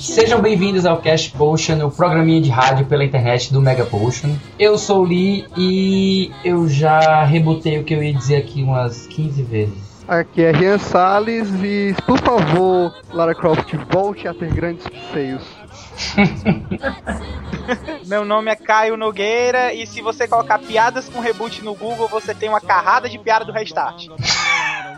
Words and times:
Sejam 0.00 0.40
bem-vindos 0.40 0.84
ao 0.84 1.00
Cash 1.00 1.28
Potion, 1.28 1.86
o 1.86 1.90
programinha 1.92 2.40
de 2.40 2.50
rádio 2.50 2.86
pela 2.86 3.04
internet 3.04 3.52
do 3.52 3.60
Mega 3.60 3.86
Potion. 3.86 4.34
Eu 4.58 4.76
sou 4.76 5.02
o 5.02 5.04
Lee 5.04 5.46
e 5.56 6.32
eu 6.44 6.68
já 6.68 7.22
rebotei 7.22 7.78
o 7.78 7.84
que 7.84 7.94
eu 7.94 8.02
ia 8.02 8.12
dizer 8.12 8.38
aqui 8.38 8.64
umas 8.64 9.06
15 9.06 9.42
vezes. 9.44 9.74
Aqui 10.08 10.42
é 10.42 10.50
Rian 10.50 10.78
Salles 10.78 11.48
e, 11.62 11.94
por 12.04 12.18
favor, 12.18 12.92
Lara 13.12 13.34
Croft, 13.34 13.72
volte 13.92 14.26
a 14.26 14.34
ter 14.34 14.52
grandes 14.52 14.84
seios. 15.12 15.42
Meu 18.06 18.24
nome 18.24 18.50
é 18.50 18.56
Caio 18.56 18.96
Nogueira 18.96 19.72
e 19.72 19.86
se 19.86 20.02
você 20.02 20.26
colocar 20.26 20.58
piadas 20.58 21.08
com 21.08 21.20
reboot 21.20 21.64
no 21.64 21.76
Google, 21.76 22.08
você 22.08 22.34
tem 22.34 22.48
uma 22.48 22.60
carrada 22.60 23.08
de 23.08 23.20
piada 23.20 23.44
do 23.44 23.52
Restart. 23.52 24.08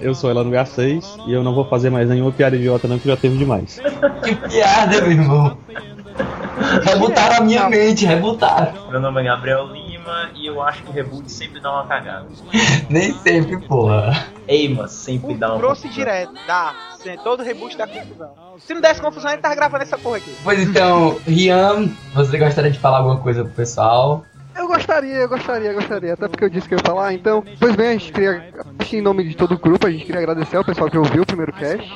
Eu 0.00 0.14
sou 0.14 0.30
Elano 0.30 0.50
Garcês 0.50 1.16
e 1.26 1.32
eu 1.32 1.42
não 1.42 1.54
vou 1.54 1.64
fazer 1.64 1.90
mais 1.90 2.08
nenhuma 2.08 2.32
piada 2.32 2.56
idiota 2.56 2.88
não, 2.88 2.98
que 2.98 3.08
já 3.08 3.16
teve 3.16 3.36
demais. 3.36 3.80
que 4.22 4.34
piada, 4.34 5.00
meu 5.02 5.12
irmão. 5.12 5.58
Rebutaram 6.82 7.36
a 7.36 7.40
minha 7.40 7.68
mente, 7.68 8.04
rebutaram. 8.04 8.90
Meu 8.90 9.00
nome 9.00 9.20
é 9.20 9.24
Gabriel 9.24 9.66
Lima 9.68 10.30
e 10.34 10.46
eu 10.46 10.60
acho 10.60 10.82
que 10.82 10.90
o 10.90 10.92
reboot 10.92 11.30
sempre 11.30 11.60
dá 11.60 11.70
uma 11.72 11.86
cagada. 11.86 12.26
Nem 12.90 13.12
sempre, 13.12 13.58
porra. 13.60 14.26
Eima 14.46 14.88
sempre 14.88 15.34
dá 15.34 15.50
uma 15.50 15.58
Grosso 15.58 15.86
e 15.86 15.90
direto, 15.90 16.32
dá. 16.46 16.74
Todo 17.22 17.42
reboot 17.42 17.76
dá 17.76 17.86
confusão. 17.86 18.30
Se 18.58 18.74
não 18.74 18.80
desse 18.80 19.00
confusão, 19.00 19.30
ele 19.30 19.40
tava 19.40 19.54
gravando 19.54 19.84
essa 19.84 19.96
porra 19.96 20.16
aqui. 20.16 20.34
Pois 20.42 20.60
então, 20.60 21.16
Rian, 21.26 21.88
você 22.12 22.36
gostaria 22.38 22.70
de 22.70 22.78
falar 22.78 22.98
alguma 22.98 23.18
coisa 23.18 23.44
pro 23.44 23.52
pessoal? 23.52 24.24
Eu 24.58 24.66
gostaria, 24.66 25.14
eu 25.14 25.28
gostaria, 25.28 25.68
eu 25.68 25.74
gostaria. 25.74 26.14
Até 26.14 26.28
porque 26.28 26.44
eu 26.44 26.50
disse 26.50 26.68
que 26.68 26.74
eu 26.74 26.78
ia 26.78 26.84
falar. 26.84 27.14
Então, 27.14 27.44
pois 27.60 27.76
bem, 27.76 27.88
a 27.88 27.92
gente 27.92 28.12
queria, 28.12 28.52
em 28.92 29.00
nome 29.00 29.22
de 29.22 29.36
todo 29.36 29.54
o 29.54 29.58
grupo, 29.58 29.86
a 29.86 29.90
gente 29.90 30.04
queria 30.04 30.20
agradecer 30.20 30.56
ao 30.56 30.64
pessoal 30.64 30.90
que 30.90 30.98
ouviu 30.98 31.22
o 31.22 31.26
primeiro 31.26 31.52
cast. 31.52 31.88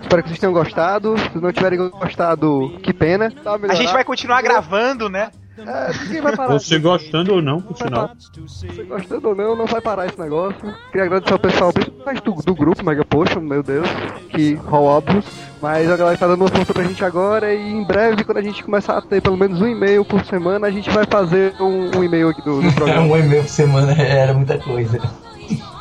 Espero 0.00 0.22
que 0.22 0.28
vocês 0.30 0.38
tenham 0.38 0.52
gostado. 0.52 1.14
Se 1.18 1.38
não 1.38 1.52
tiverem 1.52 1.78
gostado, 1.90 2.78
que 2.82 2.94
pena. 2.94 3.30
A 3.68 3.74
gente 3.74 3.92
vai 3.92 4.02
continuar 4.02 4.40
gravando, 4.40 5.10
né? 5.10 5.30
É, 5.58 5.92
ninguém 6.04 6.20
vai 6.20 6.36
parar. 6.36 6.52
Você 6.52 6.78
gostando 6.78 7.34
ou 7.34 7.42
não, 7.42 7.60
por 7.60 7.76
sinal. 7.76 8.10
Você 8.46 8.82
gostando 8.84 9.28
ou 9.28 9.34
não, 9.34 9.56
não 9.56 9.66
vai 9.66 9.80
parar 9.80 10.06
esse 10.06 10.18
negócio. 10.18 10.74
Queria 10.90 11.06
agradecer 11.06 11.32
ao 11.32 11.38
pessoal, 11.38 11.72
principalmente 11.72 12.22
do, 12.22 12.32
do 12.34 12.54
grupo 12.54 12.84
Mega 12.84 13.04
Potion, 13.04 13.40
meu 13.40 13.62
Deus, 13.62 13.88
que 14.30 14.58
óbvio. 14.70 15.22
Mas 15.62 15.90
a 15.90 15.96
galera 15.96 16.18
tá 16.18 16.26
dando 16.26 16.42
uma 16.42 16.50
força 16.50 16.74
pra 16.74 16.84
gente 16.84 17.02
agora 17.02 17.54
e 17.54 17.72
em 17.72 17.84
breve, 17.84 18.24
quando 18.24 18.38
a 18.38 18.42
gente 18.42 18.62
começar 18.62 18.98
a 18.98 19.02
ter 19.02 19.22
pelo 19.22 19.36
menos 19.36 19.60
um 19.60 19.66
e-mail 19.66 20.04
por 20.04 20.22
semana, 20.26 20.66
a 20.66 20.70
gente 20.70 20.90
vai 20.90 21.06
fazer 21.06 21.54
um, 21.58 21.96
um 21.96 22.04
e-mail 22.04 22.28
aqui 22.28 22.42
do, 22.42 22.60
do 22.60 22.72
programa. 22.72 23.06
um 23.06 23.16
e-mail 23.16 23.42
por 23.42 23.50
semana 23.50 23.92
era 24.00 24.34
muita 24.34 24.58
coisa. 24.58 25.00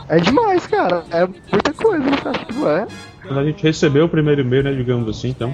É 0.07 0.17
demais, 0.17 0.65
cara. 0.67 1.03
É 1.11 1.25
muita 1.25 1.73
coisa, 1.73 2.03
você 2.09 2.29
acha 2.29 2.45
que 2.45 2.53
não 2.53 2.69
é? 2.69 2.87
Quando 3.21 3.39
a 3.39 3.43
gente 3.43 3.63
recebeu 3.63 4.05
o 4.05 4.09
primeiro 4.09 4.41
e-mail, 4.41 4.63
né, 4.63 4.73
digamos 4.73 5.09
assim, 5.09 5.29
então. 5.29 5.53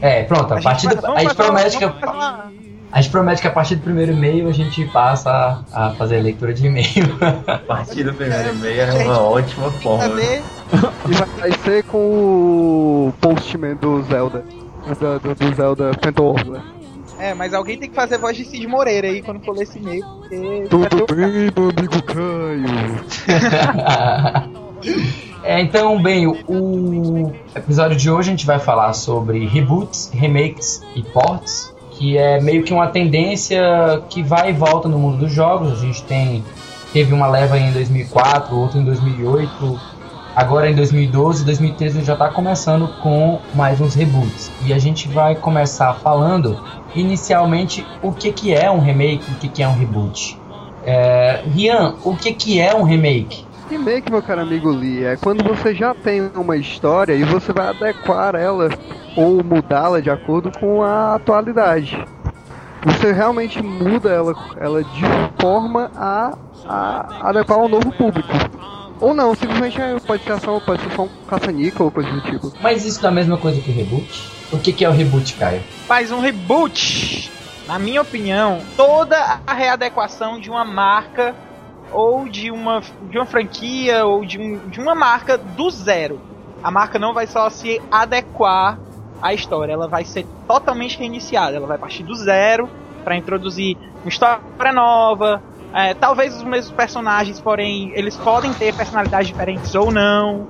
É, 0.00 0.24
pronto, 0.24 0.54
a, 0.54 0.58
a 0.58 0.62
partir 0.62 0.88
do, 0.88 1.06
a 1.06 1.20
gente 1.20 1.34
promete 1.34 1.78
que 1.78 1.84
a 2.96 3.00
gente 3.02 3.10
promete 3.10 3.42
que 3.42 3.46
a 3.46 3.50
partir 3.50 3.76
do 3.76 3.82
primeiro 3.82 4.12
e-mail 4.12 4.48
a 4.48 4.52
gente 4.52 4.82
passa 4.86 5.62
a, 5.70 5.90
fazer 5.90 6.16
a 6.16 6.22
leitura 6.22 6.54
de 6.54 6.66
e-mail. 6.66 6.86
a 7.46 7.58
partir 7.58 8.04
do 8.04 8.14
primeiro 8.14 8.54
e-mail 8.54 8.80
é 8.80 9.04
uma 9.04 9.20
ótima 9.20 9.70
forma. 9.70 10.18
E 10.18 11.12
vai 11.12 11.52
ser 11.62 11.84
com 11.84 11.98
o 11.98 13.12
postman 13.20 13.76
do 13.76 14.02
Zelda. 14.04 14.42
Do, 14.98 15.18
do, 15.18 15.34
do 15.34 15.54
Zelda 15.54 15.90
Phantom 16.02 16.24
Order. 16.24 16.62
É, 17.18 17.34
mas 17.34 17.52
alguém 17.52 17.76
tem 17.76 17.90
que 17.90 17.94
fazer 17.94 18.16
voz 18.16 18.34
de 18.34 18.46
Cid 18.46 18.66
Moreira 18.66 19.08
aí 19.08 19.20
quando 19.20 19.44
for 19.44 19.54
ler 19.54 19.64
esse 19.64 19.78
e-mail. 19.78 20.02
Tudo 20.70 21.14
bem, 21.14 21.50
meu 21.54 21.68
amigo 21.76 22.02
Caio. 22.02 23.04
é, 25.44 25.60
então, 25.60 26.02
bem, 26.02 26.26
o 26.26 27.30
episódio 27.54 27.94
de 27.94 28.10
hoje 28.10 28.30
a 28.30 28.32
gente 28.32 28.46
vai 28.46 28.58
falar 28.58 28.94
sobre 28.94 29.44
reboots, 29.46 30.10
remakes 30.14 30.80
e 30.94 31.02
ports 31.02 31.75
que 31.98 32.16
é 32.16 32.40
meio 32.40 32.62
que 32.62 32.72
uma 32.72 32.88
tendência 32.88 34.02
que 34.08 34.22
vai 34.22 34.50
e 34.50 34.52
volta 34.52 34.88
no 34.88 34.98
mundo 34.98 35.18
dos 35.18 35.32
jogos. 35.32 35.72
A 35.72 35.76
gente 35.76 36.02
tem 36.04 36.44
teve 36.92 37.12
uma 37.12 37.26
leva 37.26 37.58
em 37.58 37.72
2004, 37.72 38.56
outra 38.56 38.78
em 38.78 38.84
2008, 38.84 39.80
agora 40.34 40.70
em 40.70 40.74
2012, 40.74 41.44
2013 41.44 42.04
já 42.04 42.14
está 42.14 42.28
começando 42.28 42.88
com 43.02 43.40
mais 43.54 43.80
uns 43.80 43.94
reboots. 43.94 44.50
E 44.64 44.72
a 44.72 44.78
gente 44.78 45.08
vai 45.08 45.34
começar 45.34 45.92
falando 45.94 46.58
inicialmente 46.94 47.86
o 48.02 48.12
que, 48.12 48.32
que 48.32 48.54
é 48.54 48.70
um 48.70 48.80
remake, 48.80 49.30
o 49.30 49.34
que, 49.34 49.48
que 49.48 49.62
é 49.62 49.68
um 49.68 49.74
reboot. 49.74 50.38
É, 50.84 51.42
Rian, 51.52 51.96
o 52.04 52.16
que, 52.16 52.32
que 52.32 52.60
é 52.60 52.74
um 52.74 52.84
remake? 52.84 53.44
Remake, 53.68 54.10
meu 54.10 54.22
caro 54.22 54.42
amigo 54.42 54.70
Lee, 54.70 55.04
é 55.04 55.16
quando 55.16 55.42
você 55.42 55.74
já 55.74 55.92
tem 55.92 56.30
uma 56.36 56.56
história 56.56 57.14
e 57.14 57.24
você 57.24 57.52
vai 57.52 57.68
adequar 57.68 58.36
ela 58.36 58.68
ou 59.16 59.42
mudá-la 59.42 60.00
de 60.00 60.10
acordo 60.10 60.52
com 60.58 60.82
a 60.82 61.14
atualidade. 61.14 62.04
Você 62.84 63.10
realmente 63.10 63.60
muda 63.62 64.10
ela, 64.10 64.34
ela 64.58 64.84
de 64.84 65.02
forma 65.40 65.90
a, 65.96 66.36
a 66.68 67.30
adequar 67.30 67.58
ao 67.58 67.68
novo 67.68 67.90
público. 67.92 68.28
Ou 69.00 69.12
não, 69.12 69.34
simplesmente 69.34 69.80
é, 69.80 69.98
pode 69.98 70.22
ser 70.22 70.40
só, 70.40 70.60
pode 70.60 70.82
ser 70.82 70.90
só 70.92 71.02
um 71.02 71.08
caça-níquel 71.28 71.86
ou 71.86 71.90
coisa 71.90 72.10
do 72.10 72.20
tipo. 72.20 72.52
Mas 72.60 72.84
isso 72.84 73.02
não 73.02 73.08
é 73.08 73.12
a 73.12 73.14
mesma 73.14 73.36
coisa 73.36 73.60
que 73.60 73.70
reboot? 73.70 74.30
O 74.52 74.58
que, 74.58 74.72
que 74.72 74.84
é 74.84 74.88
o 74.88 74.92
reboot, 74.92 75.34
Caio? 75.34 75.62
Faz 75.86 76.12
um 76.12 76.20
reboot, 76.20 77.30
na 77.66 77.78
minha 77.78 78.00
opinião, 78.00 78.60
toda 78.76 79.40
a 79.46 79.52
readequação 79.52 80.38
de 80.40 80.48
uma 80.48 80.64
marca 80.64 81.34
ou 81.92 82.28
de 82.28 82.50
uma, 82.50 82.80
de 83.10 83.18
uma 83.18 83.26
franquia 83.26 84.04
ou 84.04 84.24
de, 84.24 84.38
um, 84.38 84.68
de 84.68 84.80
uma 84.80 84.94
marca 84.94 85.36
do 85.36 85.68
zero. 85.70 86.20
A 86.62 86.70
marca 86.70 86.98
não 86.98 87.12
vai 87.12 87.26
só 87.26 87.50
se 87.50 87.80
adequar 87.90 88.78
à 89.20 89.34
história, 89.34 89.72
ela 89.72 89.88
vai 89.88 90.04
ser 90.04 90.26
totalmente 90.46 90.98
reiniciada. 90.98 91.56
Ela 91.56 91.66
vai 91.66 91.78
partir 91.78 92.02
do 92.02 92.14
zero 92.14 92.68
para 93.04 93.16
introduzir 93.16 93.76
uma 94.02 94.08
história 94.08 94.72
nova. 94.72 95.42
É, 95.74 95.94
talvez 95.94 96.34
os 96.36 96.42
mesmos 96.42 96.72
personagens, 96.72 97.40
porém, 97.40 97.92
eles 97.94 98.16
podem 98.16 98.52
ter 98.54 98.74
personalidades 98.74 99.28
diferentes 99.28 99.74
ou 99.74 99.90
não. 99.90 100.46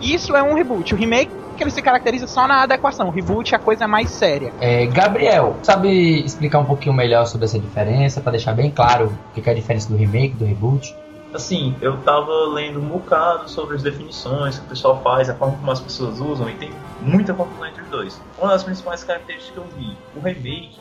Isso 0.00 0.36
é 0.36 0.42
um 0.42 0.54
reboot. 0.54 0.94
O 0.94 0.96
remake 0.96 1.30
que 1.56 1.62
ele 1.62 1.70
se 1.70 1.82
caracteriza 1.82 2.26
só 2.26 2.46
na 2.46 2.62
adequação. 2.62 3.08
O 3.08 3.10
reboot 3.10 3.54
é 3.54 3.56
a 3.56 3.60
coisa 3.60 3.86
mais 3.86 4.10
séria. 4.10 4.52
É, 4.60 4.86
Gabriel, 4.86 5.56
sabe 5.62 6.24
explicar 6.24 6.58
um 6.58 6.64
pouquinho 6.64 6.94
melhor 6.94 7.26
sobre 7.26 7.44
essa 7.44 7.58
diferença, 7.58 8.20
para 8.20 8.32
deixar 8.32 8.52
bem 8.52 8.70
claro 8.70 9.12
o 9.36 9.40
que 9.40 9.48
é 9.48 9.52
a 9.52 9.56
diferença 9.56 9.88
do 9.88 9.96
remake, 9.96 10.34
do 10.34 10.44
reboot? 10.44 10.94
Assim, 11.34 11.74
eu 11.80 11.96
tava 11.98 12.30
lendo 12.52 12.78
um 12.78 12.88
bocado 12.88 13.48
sobre 13.48 13.76
as 13.76 13.82
definições 13.82 14.58
que 14.58 14.66
o 14.66 14.68
pessoal 14.68 15.00
faz, 15.02 15.30
a 15.30 15.34
forma 15.34 15.56
como 15.56 15.70
as 15.70 15.80
pessoas 15.80 16.20
usam, 16.20 16.48
e 16.50 16.54
tem 16.54 16.70
muita 17.00 17.32
confusão 17.32 17.66
entre 17.66 17.82
os 17.82 17.88
dois. 17.88 18.20
Uma 18.38 18.50
das 18.50 18.62
principais 18.62 19.02
características 19.02 19.54
que 19.54 19.58
eu 19.58 19.78
vi, 19.78 19.96
o 20.14 20.20
remake, 20.20 20.78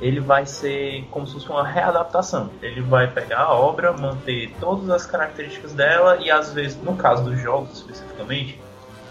ele 0.00 0.18
vai 0.18 0.44
ser 0.44 1.06
como 1.10 1.26
se 1.26 1.34
fosse 1.34 1.48
uma 1.48 1.64
readaptação. 1.64 2.50
Ele 2.60 2.80
vai 2.80 3.06
pegar 3.06 3.42
a 3.42 3.54
obra, 3.54 3.92
manter 3.92 4.52
todas 4.58 4.90
as 4.90 5.06
características 5.06 5.72
dela 5.72 6.16
e 6.16 6.30
às 6.30 6.52
vezes, 6.52 6.76
no 6.82 6.96
caso 6.96 7.22
dos 7.22 7.40
jogos 7.40 7.78
especificamente, 7.78 8.58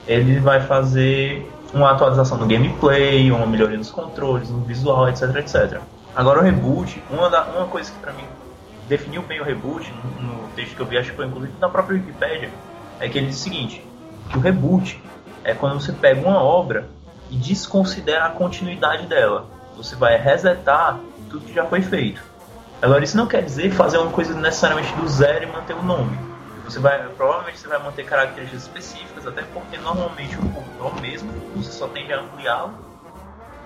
ele 0.07 0.39
vai 0.39 0.59
fazer 0.59 1.49
uma 1.73 1.91
atualização 1.91 2.37
no 2.37 2.47
gameplay, 2.47 3.31
uma 3.31 3.45
melhoria 3.45 3.77
nos 3.77 3.91
controles, 3.91 4.49
no 4.49 4.61
visual, 4.61 5.07
etc, 5.07 5.35
etc. 5.35 5.79
Agora 6.15 6.39
o 6.39 6.43
reboot, 6.43 7.01
uma, 7.09 7.29
da, 7.29 7.43
uma 7.43 7.67
coisa 7.67 7.91
que 7.91 7.97
para 7.99 8.11
mim 8.13 8.23
definiu 8.89 9.21
bem 9.21 9.39
o 9.39 9.43
reboot, 9.43 9.89
no, 10.19 10.49
texto 10.55 10.75
que 10.75 10.81
eu 10.81 10.85
vi, 10.85 10.97
acho 10.97 11.11
que 11.11 11.15
foi 11.15 11.27
inclusive 11.27 11.53
na 11.59 11.69
própria 11.69 11.95
Wikipedia, 11.97 12.49
é 12.99 13.07
que 13.07 13.17
ele 13.17 13.27
diz 13.27 13.37
o 13.37 13.39
seguinte, 13.39 13.85
que 14.29 14.37
o 14.37 14.41
reboot 14.41 15.01
é 15.43 15.53
quando 15.53 15.79
você 15.79 15.93
pega 15.93 16.19
uma 16.27 16.43
obra 16.43 16.89
e 17.29 17.37
desconsidera 17.37 18.25
a 18.25 18.29
continuidade 18.29 19.05
dela. 19.05 19.47
Você 19.77 19.95
vai 19.95 20.17
resetar 20.17 20.99
tudo 21.29 21.45
que 21.45 21.53
já 21.53 21.65
foi 21.65 21.81
feito. 21.81 22.21
Agora 22.81 23.03
isso 23.03 23.15
não 23.15 23.27
quer 23.27 23.43
dizer 23.43 23.71
fazer 23.71 23.97
uma 23.99 24.11
coisa 24.11 24.33
necessariamente 24.33 24.93
do 24.95 25.07
zero 25.07 25.43
e 25.43 25.47
manter 25.47 25.73
o 25.73 25.83
nome 25.83 26.29
você 26.69 26.79
vai, 26.79 27.03
provavelmente 27.09 27.59
você 27.59 27.67
vai 27.67 27.81
manter 27.81 28.05
características 28.05 28.61
específicas, 28.61 29.25
até 29.25 29.41
porque 29.41 29.77
normalmente 29.77 30.35
o 30.35 30.41
público 30.41 30.83
é 30.83 30.83
o 30.83 31.01
mesmo, 31.01 31.31
você 31.55 31.71
só 31.71 31.87
tende 31.87 32.13
a 32.13 32.21
ampliá-lo. 32.21 32.73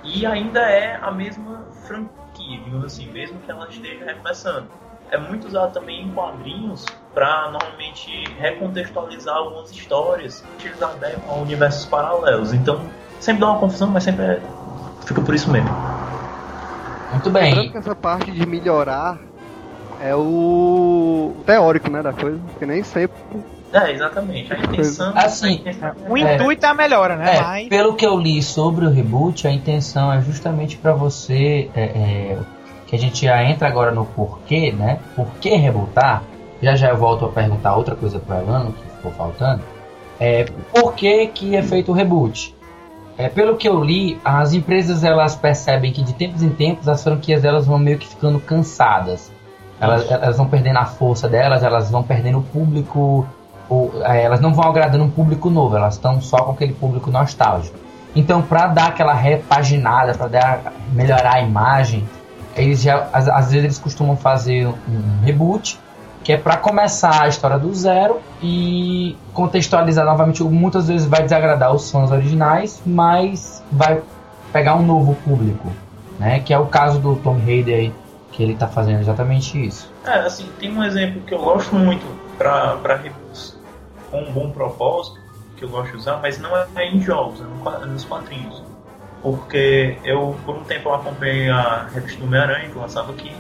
E 0.04 0.26
ainda 0.26 0.62
é 0.62 0.98
a 1.02 1.12
mesma 1.12 1.66
franquia, 1.86 2.60
digamos 2.64 2.86
assim, 2.86 3.10
mesmo 3.12 3.40
que 3.40 3.52
ela 3.52 3.68
esteja 3.70 4.06
recomeçando. 4.06 4.68
É 5.14 5.18
muito 5.20 5.48
usado 5.48 5.72
também 5.72 6.02
em 6.02 6.10
quadrinhos 6.10 6.86
para 7.14 7.52
normalmente 7.52 8.10
recontextualizar 8.40 9.36
algumas 9.36 9.70
histórias, 9.70 10.44
utilizar 10.56 10.96
com 11.28 11.42
universos 11.44 11.86
paralelos. 11.86 12.52
Então 12.52 12.82
sempre 13.20 13.42
dá 13.42 13.52
uma 13.52 13.60
confusão, 13.60 13.90
mas 13.90 14.04
sempre 14.04 14.26
é... 14.26 14.42
fica 15.06 15.22
por 15.22 15.36
isso 15.36 15.52
mesmo. 15.52 15.70
Muito 17.12 17.30
bem. 17.30 17.54
Lembrando 17.54 17.72
que 17.74 17.78
essa 17.78 17.96
parte 17.96 18.32
de 18.32 18.44
melhorar 18.48 19.20
é 20.02 20.16
o 20.16 21.36
teórico, 21.46 21.92
né, 21.92 22.02
da 22.02 22.12
coisa, 22.12 22.40
porque 22.50 22.66
nem 22.66 22.82
sempre 22.82 23.16
é, 23.72 23.92
exatamente. 23.92 24.52
A 24.52 24.58
intenção. 24.58 25.14
Assim, 25.16 25.64
o 26.08 26.18
intuito 26.18 26.64
é, 26.64 26.70
é 26.70 26.72
a 26.72 26.74
melhora, 26.76 27.16
né? 27.16 27.36
É, 27.36 27.42
Mas... 27.42 27.68
Pelo 27.70 27.96
que 27.96 28.06
eu 28.06 28.20
li 28.20 28.42
sobre 28.42 28.86
o 28.86 28.90
reboot, 28.90 29.48
a 29.48 29.52
intenção 29.52 30.12
é 30.14 30.22
justamente 30.22 30.78
para 30.78 30.94
você. 30.94 31.70
É, 31.76 31.84
é, 31.84 32.38
que 32.94 32.98
a 32.98 33.00
gente 33.00 33.26
já 33.26 33.44
entra 33.44 33.68
agora 33.68 33.92
no 33.92 34.06
porquê, 34.06 34.72
né? 34.72 35.00
Por 35.16 35.26
que 35.42 35.56
rebootar? 35.56 36.22
Já 36.62 36.76
já 36.76 36.90
eu 36.90 36.98
volto 36.98 37.26
a 37.26 37.30
perguntar 37.30 37.76
outra 37.76 37.96
coisa 37.96 38.20
para 38.20 38.42
Elano, 38.42 38.72
que 38.72 38.84
ficou 38.84 39.12
faltando. 39.12 39.64
É, 40.20 40.46
por 40.72 40.94
que, 40.94 41.28
que 41.28 41.56
é 41.56 41.64
feito 41.64 41.92
o 41.92 41.96
reboot? 41.96 42.56
é, 43.18 43.30
pelo 43.30 43.56
que 43.58 43.68
eu 43.68 43.84
li, 43.84 44.20
as 44.24 44.54
empresas 44.54 45.04
elas 45.04 45.36
percebem 45.36 45.92
que 45.92 46.02
de 46.02 46.14
tempos 46.14 46.42
em 46.42 46.50
tempos 46.50 46.88
as 46.88 47.04
franquias 47.04 47.42
delas 47.42 47.66
vão 47.66 47.78
meio 47.78 47.98
que 47.98 48.08
ficando 48.08 48.40
cansadas. 48.40 49.32
Elas, 49.80 50.10
elas 50.10 50.38
vão 50.38 50.48
perdendo 50.48 50.78
a 50.78 50.86
força 50.86 51.28
delas, 51.28 51.62
elas 51.64 51.92
vão 51.92 52.04
perdendo 52.04 52.40
o 52.40 52.44
público, 52.44 53.28
ou, 53.70 53.92
é, 54.04 54.24
elas 54.24 54.40
não 54.40 54.54
vão 54.54 54.66
agradando 54.66 55.04
um 55.04 55.10
público 55.10 55.50
novo, 55.50 55.76
elas 55.76 55.96
estão 55.96 56.22
só 56.22 56.38
com 56.38 56.52
aquele 56.52 56.74
público 56.74 57.12
nostálgico. 57.12 57.78
Então, 58.16 58.42
para 58.42 58.68
dar 58.68 58.88
aquela 58.88 59.14
repaginada, 59.14 60.14
para 60.14 60.72
melhorar 60.94 61.36
a 61.36 61.42
imagem, 61.42 62.08
eles 62.56 62.82
já 62.82 63.08
às, 63.12 63.28
às, 63.28 63.52
vezes 63.52 63.64
eles 63.64 63.80
costumam 63.80 64.16
fazer 64.16 64.68
um 64.68 65.24
reboot, 65.24 65.80
que 66.24 66.32
é 66.32 66.38
para 66.38 66.58
começar 66.58 67.24
a 67.24 67.28
história 67.28 67.58
do 67.58 67.74
zero 67.74 68.20
e 68.42 69.18
contextualizar 69.34 70.06
novamente. 70.06 70.44
Muitas 70.44 70.88
vezes 70.88 71.06
vai 71.06 71.24
desagradar 71.24 71.74
os 71.74 71.92
fãs 71.92 72.12
originais, 72.12 72.82
mas 72.86 73.64
vai 73.72 74.02
pegar 74.52 74.76
um 74.76 74.86
novo 74.86 75.16
público, 75.16 75.72
né? 76.20 76.40
Que 76.40 76.54
é 76.54 76.58
o 76.58 76.66
caso 76.68 77.00
do 77.00 77.16
Tom 77.18 77.36
Hayden 77.36 77.94
que 78.32 78.42
ele 78.42 78.56
tá 78.56 78.68
fazendo 78.68 79.00
exatamente 79.00 79.64
isso. 79.64 79.92
É, 80.06 80.20
assim, 80.20 80.50
tem 80.60 80.76
um 80.76 80.84
exemplo 80.84 81.22
que 81.22 81.34
eu 81.34 81.40
gosto 81.40 81.76
muito 81.76 82.06
para 82.38 82.96
reboots 82.96 83.58
com 84.10 84.22
um 84.22 84.32
bom 84.32 84.50
propósito, 84.50 85.20
que 85.56 85.64
eu 85.64 85.70
gosto 85.70 85.92
de 85.92 85.98
usar, 85.98 86.18
mas 86.18 86.40
não 86.40 86.50
é 86.58 86.68
em 86.88 87.00
jogos, 87.00 87.42
é 87.42 87.86
nos 87.86 88.04
quadrinhos. 88.04 88.64
Porque 89.24 89.98
eu, 90.04 90.38
por 90.46 90.58
um 90.58 90.64
tempo, 90.64 90.90
acompanhei 90.92 91.50
a 91.50 91.88
revista 91.92 92.20
do 92.20 92.26
Homem-Aranha, 92.26 92.70
que 92.70 92.78
lançava 92.78 93.14
aqui, 93.14 93.32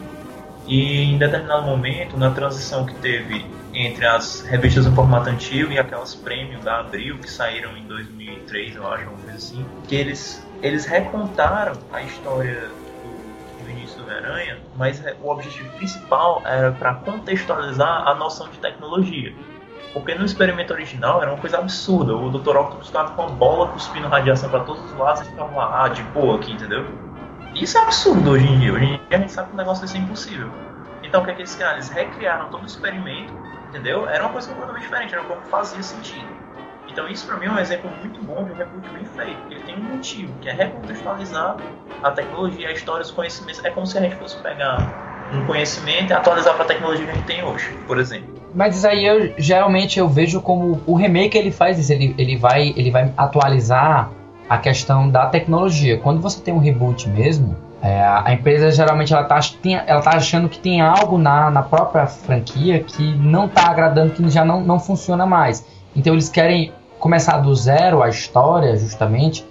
e 0.65 1.13
em 1.13 1.17
determinado 1.17 1.63
momento, 1.63 2.17
na 2.17 2.31
transição 2.31 2.85
que 2.85 2.95
teve 2.95 3.45
entre 3.73 4.05
as 4.05 4.41
revistas 4.41 4.85
no 4.85 4.95
formato 4.95 5.29
antigo 5.29 5.71
e 5.71 5.79
aquelas 5.79 6.15
premium 6.15 6.61
da 6.61 6.79
Abril, 6.79 7.17
que 7.17 7.29
saíram 7.29 7.75
em 7.75 7.85
2003, 7.85 8.75
eu 8.75 8.87
acho, 8.87 9.09
uma 9.09 9.33
assim, 9.33 9.65
que 9.87 9.95
eles, 9.95 10.45
eles 10.61 10.85
recontaram 10.85 11.73
a 11.91 12.01
história 12.03 12.69
do, 13.03 13.63
do 13.63 13.69
início 13.71 13.97
do 13.97 14.03
Homem-Aranha, 14.03 14.59
mas 14.77 15.03
o 15.21 15.27
objetivo 15.27 15.69
principal 15.71 16.41
era 16.45 16.71
para 16.71 16.93
contextualizar 16.95 18.07
a 18.07 18.15
noção 18.15 18.47
de 18.49 18.59
tecnologia. 18.59 19.33
Porque 19.93 20.15
no 20.15 20.25
experimento 20.25 20.73
original 20.73 21.21
era 21.21 21.31
uma 21.31 21.39
coisa 21.39 21.59
absurda. 21.59 22.15
O 22.15 22.29
Dr. 22.31 22.57
Octopus 22.57 22.87
ficava 22.87 23.11
com 23.11 23.21
uma 23.21 23.31
bola 23.31 23.67
cuspindo 23.69 24.07
radiação 24.07 24.49
para 24.49 24.61
todos 24.61 24.83
os 24.83 24.97
lados 24.97 25.21
e 25.21 25.25
ficava 25.25 25.55
lá, 25.55 25.85
ah, 25.85 25.87
de 25.87 26.01
boa 26.03 26.37
aqui, 26.37 26.51
entendeu? 26.51 26.85
Isso 27.53 27.77
é 27.77 27.81
absurdo 27.81 28.31
hoje 28.31 28.47
em 28.47 28.59
dia. 28.59 28.73
Hoje 28.73 28.85
em 28.85 28.87
dia 28.87 28.99
a 29.11 29.17
gente 29.17 29.31
sabe 29.31 29.49
que 29.49 29.53
um 29.53 29.57
negócio 29.57 29.83
desse 29.83 29.95
é 29.95 29.99
impossível. 29.99 30.49
Então 31.03 31.21
o 31.21 31.25
que, 31.25 31.31
é 31.31 31.33
que 31.35 31.41
eles 31.41 31.53
criaram? 31.53 31.75
Eles 31.75 31.89
recriaram 31.89 32.49
todo 32.49 32.63
o 32.63 32.65
experimento, 32.65 33.31
entendeu? 33.69 34.09
Era 34.09 34.23
uma 34.23 34.31
coisa 34.31 34.49
completamente 34.49 34.81
diferente, 34.81 35.13
era 35.13 35.23
como 35.23 35.41
fazia 35.43 35.83
sentido. 35.83 36.27
Então 36.87 37.07
isso 37.07 37.27
para 37.27 37.37
mim 37.37 37.45
é 37.45 37.51
um 37.51 37.59
exemplo 37.59 37.91
muito 37.99 38.21
bom 38.23 38.43
de 38.43 38.51
um 38.51 38.55
reboot 38.55 38.89
bem 38.89 39.05
feito. 39.05 39.39
Ele 39.51 39.61
tem 39.61 39.75
um 39.75 39.83
motivo, 39.83 40.33
que 40.39 40.49
é 40.49 40.53
recontextualizar 40.53 41.57
a 42.01 42.11
tecnologia, 42.11 42.69
a 42.69 42.71
história, 42.71 43.03
os 43.03 43.11
conhecimentos. 43.11 43.63
É 43.63 43.69
como 43.69 43.85
se 43.85 43.97
a 43.97 44.01
gente 44.01 44.15
fosse 44.15 44.37
pegar 44.41 45.12
um 45.33 45.45
conhecimento 45.45 46.11
e 46.11 46.13
atualizar 46.13 46.53
para 46.53 46.63
a 46.63 46.67
tecnologia 46.67 47.05
que 47.05 47.11
a 47.11 47.15
gente 47.15 47.25
tem 47.25 47.43
hoje, 47.43 47.69
por 47.87 47.97
exemplo. 47.97 48.33
Mas 48.53 48.85
aí 48.85 49.05
eu 49.05 49.33
geralmente 49.37 49.99
eu 49.99 50.07
vejo 50.07 50.39
como 50.41 50.81
o 50.85 50.95
remake 50.95 51.37
ele 51.37 51.51
faz 51.51 51.79
isso, 51.79 51.91
ele, 51.91 52.13
ele 52.17 52.37
vai 52.37 52.73
ele 52.75 52.91
vai 52.91 53.11
atualizar 53.17 54.11
a 54.47 54.57
questão 54.57 55.09
da 55.09 55.25
tecnologia. 55.27 55.97
Quando 55.97 56.21
você 56.21 56.39
tem 56.39 56.53
um 56.53 56.59
reboot 56.59 57.09
mesmo, 57.09 57.55
é, 57.81 58.01
a 58.01 58.31
empresa 58.31 58.71
geralmente 58.71 59.13
ela 59.13 59.23
tá, 59.23 59.39
tem, 59.61 59.75
ela 59.75 60.01
tá 60.01 60.11
achando 60.11 60.47
que 60.47 60.59
tem 60.59 60.81
algo 60.81 61.17
na, 61.17 61.49
na 61.49 61.61
própria 61.61 62.05
franquia 62.07 62.79
que 62.81 63.15
não 63.15 63.45
está 63.45 63.69
agradando, 63.69 64.11
que 64.11 64.29
já 64.29 64.45
não, 64.45 64.61
não 64.61 64.79
funciona 64.79 65.25
mais. 65.25 65.65
Então 65.95 66.13
eles 66.13 66.29
querem 66.29 66.71
começar 66.99 67.39
do 67.39 67.53
zero 67.53 68.01
a 68.01 68.07
história, 68.07 68.77
justamente, 68.77 69.45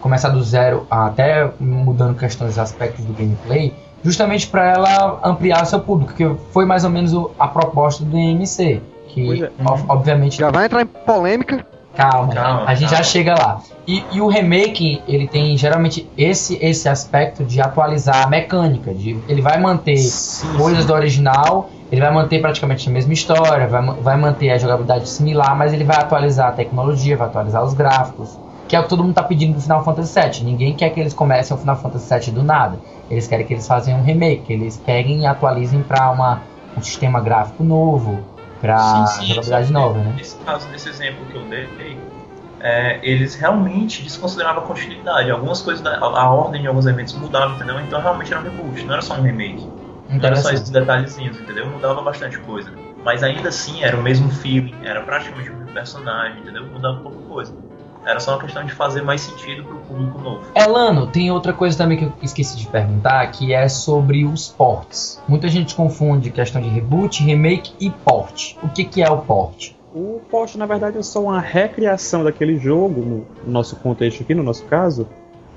começar 0.00 0.30
do 0.30 0.42
zero 0.42 0.86
até 0.90 1.50
mudando 1.60 2.16
questões, 2.16 2.58
aspectos 2.58 3.04
do 3.04 3.12
gameplay, 3.12 3.74
justamente 4.04 4.46
para 4.46 4.70
ela 4.70 5.20
ampliar 5.24 5.64
seu 5.64 5.80
público, 5.80 6.12
que 6.12 6.30
foi 6.52 6.66
mais 6.66 6.84
ou 6.84 6.90
menos 6.90 7.12
a 7.38 7.48
proposta 7.48 8.04
do 8.04 8.16
MC. 8.16 8.80
Que, 9.08 9.44
é. 9.44 9.50
obviamente. 9.88 10.38
Já 10.38 10.50
vai 10.50 10.66
entrar 10.66 10.82
em 10.82 10.86
polêmica. 10.86 11.66
Calma, 11.96 12.34
calma 12.34 12.64
a 12.66 12.74
gente 12.74 12.88
calma. 12.88 13.04
já 13.04 13.08
chega 13.08 13.34
lá. 13.34 13.60
E, 13.86 14.02
e, 14.12 14.20
o 14.20 14.26
remake, 14.26 15.00
ele 15.06 15.28
tem 15.28 15.56
geralmente 15.56 16.08
esse, 16.18 16.58
esse 16.60 16.88
aspecto 16.88 17.44
de 17.44 17.60
atualizar 17.60 18.24
a 18.24 18.26
mecânica. 18.28 18.92
De, 18.92 19.16
ele 19.28 19.40
vai 19.40 19.60
manter 19.60 19.96
sim, 19.96 20.48
coisas 20.56 20.82
sim. 20.82 20.88
do 20.88 20.94
original, 20.94 21.70
ele 21.92 22.00
vai 22.00 22.12
manter 22.12 22.40
praticamente 22.40 22.88
a 22.88 22.92
mesma 22.92 23.12
história, 23.12 23.68
vai, 23.68 23.82
vai 23.82 24.16
manter 24.16 24.50
a 24.50 24.58
jogabilidade 24.58 25.08
similar, 25.08 25.56
mas 25.56 25.72
ele 25.72 25.84
vai 25.84 25.96
atualizar 25.96 26.48
a 26.48 26.52
tecnologia, 26.52 27.16
vai 27.16 27.28
atualizar 27.28 27.62
os 27.62 27.74
gráficos. 27.74 28.36
Que 28.68 28.76
é 28.76 28.80
o 28.80 28.84
que 28.84 28.88
todo 28.88 29.00
mundo 29.00 29.10
está 29.10 29.22
pedindo 29.22 29.52
pro 29.52 29.62
Final 29.62 29.84
Fantasy 29.84 30.20
VII. 30.20 30.44
Ninguém 30.44 30.74
quer 30.74 30.90
que 30.90 31.00
eles 31.00 31.12
comecem 31.12 31.56
o 31.56 31.60
Final 31.60 31.76
Fantasy 31.76 32.18
VII 32.18 32.34
do 32.34 32.42
nada. 32.42 32.78
Eles 33.10 33.26
querem 33.26 33.46
que 33.46 33.52
eles 33.52 33.66
façam 33.66 33.94
um 33.94 34.02
remake, 34.02 34.44
que 34.44 34.52
eles 34.52 34.76
peguem 34.76 35.22
e 35.22 35.26
atualizem 35.26 35.82
para 35.82 36.40
um 36.76 36.82
sistema 36.82 37.20
gráfico 37.20 37.62
novo, 37.62 38.24
para 38.60 39.06
jogabilidade 39.22 39.72
nova, 39.72 39.98
né? 39.98 40.14
Nesse 40.16 40.36
caso, 40.38 40.68
nesse 40.68 40.88
exemplo 40.88 41.24
que 41.26 41.36
eu 41.36 41.42
dei, 41.42 41.68
é, 42.60 42.98
eles 43.02 43.34
realmente 43.34 44.02
desconsideravam 44.02 44.64
a 44.64 44.66
continuidade. 44.66 45.30
Algumas 45.30 45.60
coisas, 45.60 45.82
da, 45.82 45.98
a, 45.98 46.30
ordem 46.32 46.62
de 46.62 46.66
alguns 46.66 46.86
eventos 46.86 47.12
mudava, 47.12 47.54
entendeu? 47.56 47.78
Então 47.80 48.00
realmente 48.00 48.32
era 48.32 48.40
um 48.40 48.44
reboot, 48.44 48.82
não 48.84 48.94
era 48.94 49.02
só 49.02 49.14
um 49.14 49.22
remake. 49.22 49.68
Não 50.08 50.24
era 50.24 50.36
só 50.36 50.50
esses 50.50 50.70
detalhezinhos, 50.70 51.38
entendeu? 51.38 51.66
Mudava 51.66 52.00
bastante 52.00 52.38
coisa. 52.38 52.72
Mas 53.04 53.22
ainda 53.22 53.50
assim 53.50 53.84
era 53.84 53.94
o 53.94 54.02
mesmo 54.02 54.30
feeling, 54.30 54.74
era 54.82 55.02
praticamente 55.02 55.50
o 55.50 55.56
mesmo 55.56 55.72
personagem, 55.72 56.40
entendeu? 56.40 56.66
Mudava 56.66 57.00
pouca 57.00 57.18
coisa. 57.28 57.54
Era 58.06 58.20
só 58.20 58.32
uma 58.32 58.40
questão 58.40 58.64
de 58.64 58.72
fazer 58.72 59.02
mais 59.02 59.22
sentido 59.22 59.64
pro 59.64 59.76
público 59.78 60.18
novo. 60.20 60.42
Elano, 60.54 61.06
tem 61.06 61.30
outra 61.30 61.52
coisa 61.52 61.76
também 61.76 61.96
que 61.96 62.04
eu 62.04 62.12
esqueci 62.22 62.56
de 62.56 62.66
perguntar, 62.66 63.26
que 63.28 63.54
é 63.54 63.68
sobre 63.68 64.24
os 64.24 64.48
ports. 64.48 65.22
Muita 65.26 65.48
gente 65.48 65.74
confunde 65.74 66.30
questão 66.30 66.60
de 66.60 66.68
reboot, 66.68 67.22
remake 67.22 67.72
e 67.80 67.90
port. 67.90 68.56
O 68.62 68.68
que, 68.68 68.84
que 68.84 69.02
é 69.02 69.10
o 69.10 69.18
port? 69.18 69.72
O 69.94 70.20
port, 70.30 70.54
na 70.56 70.66
verdade, 70.66 70.98
é 70.98 71.02
só 71.02 71.22
uma 71.22 71.40
recriação 71.40 72.24
daquele 72.24 72.58
jogo, 72.58 73.00
no 73.44 73.50
nosso 73.50 73.76
contexto 73.76 74.22
aqui, 74.22 74.34
no 74.34 74.42
nosso 74.42 74.64
caso, 74.64 75.08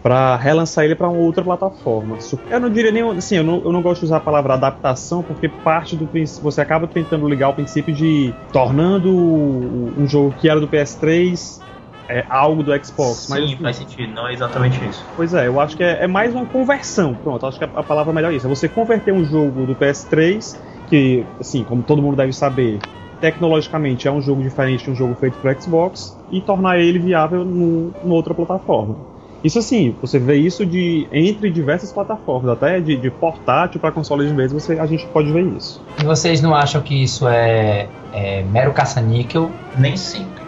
para 0.02 0.38
relançar 0.38 0.86
ele 0.86 0.96
para 0.96 1.10
uma 1.10 1.20
outra 1.20 1.44
plataforma. 1.44 2.18
Eu 2.50 2.60
não 2.60 2.70
diria 2.70 2.92
nem 2.92 3.04
assim, 3.18 3.38
eu 3.38 3.44
não, 3.44 3.62
eu 3.66 3.74
não 3.74 3.82
gosto 3.82 4.02
de 4.02 4.06
usar 4.06 4.18
a 4.18 4.22
palavra 4.22 4.54
adaptação 4.54 5.22
porque 5.22 5.50
parte 5.50 5.96
do 5.96 6.08
você 6.42 6.62
acaba 6.62 6.88
tentando 6.88 7.27
ligar 7.27 7.50
o 7.50 7.54
princípio 7.54 7.94
de 7.94 8.34
tornando 8.54 9.10
um 9.10 10.08
jogo 10.08 10.34
que 10.39 10.48
era 10.48 10.62
do 10.62 10.68
PS3 10.68 11.68
é 12.10 12.26
algo 12.30 12.64
do 12.64 12.72
Xbox. 12.72 13.26
Sim, 13.26 13.34
mas, 13.34 13.44
assim, 13.44 13.58
faz 13.58 13.76
sentido, 13.76 14.14
não 14.14 14.28
é 14.28 14.34
exatamente 14.34 14.88
isso. 14.88 15.06
Pois 15.16 15.34
é, 15.34 15.48
eu 15.48 15.60
acho 15.60 15.76
que 15.76 15.84
é, 15.84 16.04
é 16.04 16.08
mais 16.08 16.34
uma 16.34 16.46
conversão. 16.46 17.14
Pronto, 17.16 17.46
acho 17.46 17.58
que 17.58 17.66
a, 17.66 17.70
a 17.76 17.84
palavra 17.84 18.14
melhor 18.14 18.32
é 18.32 18.36
isso. 18.36 18.46
É 18.46 18.50
você 18.50 18.70
converter 18.70 19.14
um 19.14 19.26
jogo 19.26 19.66
do 19.66 19.76
PS3, 19.76 20.56
que, 20.88 21.26
assim, 21.40 21.64
como 21.64 21.84
todo 21.84 22.02
mundo 22.02 22.16
deve 22.16 22.34
saber, 22.34 22.80
tecnologicamente 23.20 24.08
é 24.08 24.12
um 24.12 24.22
jogo 24.22 24.42
diferente 24.42 24.86
de 24.86 24.92
um 24.92 24.96
jogo 24.96 25.16
feito 25.16 25.38
para 25.40 25.60
Xbox, 25.60 26.18
e 26.32 26.42
tornar 26.42 26.80
ele 26.80 27.00
viável 27.00 27.44
numa 27.44 28.14
outra 28.14 28.34
plataforma. 28.34 28.96
Isso 29.44 29.60
assim, 29.60 29.96
você 30.01 30.17
vê 30.17 30.36
isso 30.36 30.65
de 30.65 31.08
entre 31.12 31.50
diversas 31.50 31.91
plataformas, 31.91 32.51
até 32.51 32.79
de, 32.79 32.96
de 32.96 33.10
portátil 33.12 33.79
para 33.79 33.91
consoles 33.91 34.27
de 34.27 34.34
mesa, 34.34 34.60
você, 34.60 34.79
a 34.79 34.86
gente 34.86 35.06
pode 35.08 35.32
ver 35.32 35.46
isso. 35.46 35.84
E 36.01 36.03
vocês 36.03 36.41
não 36.41 36.56
acham 36.56 36.82
que 36.82 37.03
isso 37.03 37.27
é, 37.27 37.88
é 38.13 38.44
mero 38.44 38.74
caça-níquel? 38.74 39.51
Nem 39.77 39.96
sempre. 39.96 40.44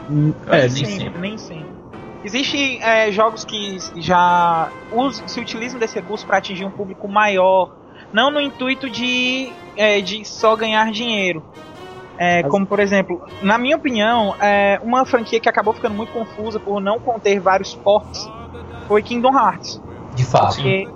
É, 0.48 0.62
nem 0.62 0.70
sempre, 0.70 0.92
sempre. 0.92 1.22
Nem 1.22 1.38
sempre. 1.38 1.80
Existem 2.24 2.82
é, 2.84 3.12
jogos 3.12 3.46
que 3.46 3.78
já 3.98 4.70
usam, 4.92 5.28
se 5.28 5.40
utilizam 5.40 5.80
desse 5.80 5.96
recurso 5.96 6.26
para 6.26 6.38
atingir 6.38 6.66
um 6.66 6.72
público 6.72 7.08
maior, 7.08 7.72
não 8.12 8.30
no 8.32 8.42
intuito 8.42 8.90
de, 8.90 9.52
é, 9.78 10.02
de 10.02 10.26
só 10.26 10.56
ganhar 10.56 10.92
dinheiro. 10.92 11.44
É, 12.18 12.44
como 12.44 12.66
por 12.66 12.82
exemplo, 12.82 13.22
na 13.42 13.58
minha 13.58 13.78
opinião, 13.78 14.36
é, 14.42 14.78
uma 14.84 15.06
franquia 15.06 15.40
que 15.40 15.48
acabou 15.48 15.74
ficando 15.74 15.96
muito 15.96 16.12
confusa 16.12 16.60
por 16.60 16.82
não 16.82 17.00
conter 17.00 17.40
vários 17.40 17.74
ports 17.74 18.30
foi 18.90 19.04
Kingdom 19.04 19.32
Hearts. 19.32 19.80
De 20.16 20.26
fato. 20.26 20.56
Porque 20.56 20.88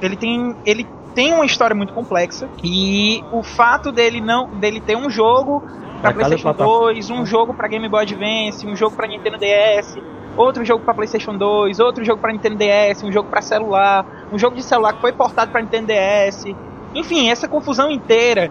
ele 0.00 0.16
tem, 0.16 0.56
ele 0.64 0.86
tem 1.14 1.34
uma 1.34 1.44
história 1.44 1.74
muito 1.74 1.92
complexa 1.92 2.48
e 2.62 3.22
o 3.32 3.42
fato 3.42 3.90
dele 3.90 4.20
não 4.20 4.48
dele 4.48 4.80
ter 4.80 4.96
um 4.96 5.10
jogo 5.10 5.62
para 6.00 6.14
PlayStation 6.14 6.52
2, 6.54 7.10
um 7.10 7.26
jogo 7.26 7.52
para 7.52 7.66
Game 7.66 7.86
Boy 7.88 8.02
Advance, 8.02 8.64
um 8.66 8.76
jogo 8.76 8.96
para 8.96 9.08
Nintendo 9.08 9.36
DS, 9.36 9.98
outro 10.36 10.64
jogo 10.64 10.84
para 10.84 10.94
PlayStation 10.94 11.36
2, 11.36 11.80
outro 11.80 12.04
jogo 12.04 12.20
para 12.20 12.32
Nintendo 12.32 12.56
DS, 12.56 13.02
um 13.02 13.10
jogo 13.10 13.28
para 13.28 13.42
celular, 13.42 14.06
um 14.32 14.38
jogo 14.38 14.54
de 14.54 14.62
celular 14.62 14.94
que 14.94 15.00
foi 15.00 15.12
portado 15.12 15.50
para 15.50 15.60
Nintendo 15.60 15.88
DS. 15.88 16.46
Enfim, 16.94 17.28
essa 17.28 17.48
confusão 17.48 17.90
inteira. 17.90 18.50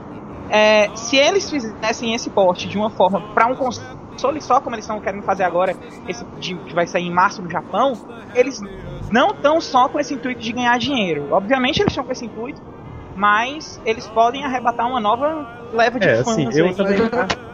É, 0.51 0.89
se 0.95 1.15
eles 1.15 1.49
fizessem 1.49 2.13
esse 2.13 2.29
port 2.29 2.65
de 2.65 2.77
uma 2.77 2.89
forma 2.89 3.21
para 3.33 3.45
um 3.47 3.55
console 3.55 3.98
só, 4.19 4.59
como 4.59 4.75
eles 4.75 4.85
estão 4.85 4.99
querendo 4.99 5.23
fazer 5.23 5.43
agora, 5.43 5.75
esse 6.07 6.23
que 6.39 6.73
vai 6.73 6.87
sair 6.87 7.07
em 7.07 7.11
março 7.11 7.41
no 7.41 7.49
Japão, 7.49 7.93
eles 8.35 8.61
não 9.11 9.29
estão 9.29 9.59
só 9.59 9.87
com 9.87 9.99
esse 9.99 10.13
intuito 10.13 10.41
de 10.41 10.51
ganhar 10.51 10.77
dinheiro. 10.77 11.27
Obviamente 11.31 11.81
eles 11.81 11.91
estão 11.91 12.03
com 12.03 12.11
esse 12.11 12.25
intuito, 12.25 12.61
mas 13.15 13.81
eles 13.85 14.07
podem 14.07 14.43
arrebatar 14.43 14.87
uma 14.87 14.99
nova 14.99 15.47
leva 15.73 15.99
de 15.99 16.07
é, 16.07 16.23
fãs 16.23 16.27
assim, 16.27 16.49
eu 16.57 16.73
também... 16.75 16.97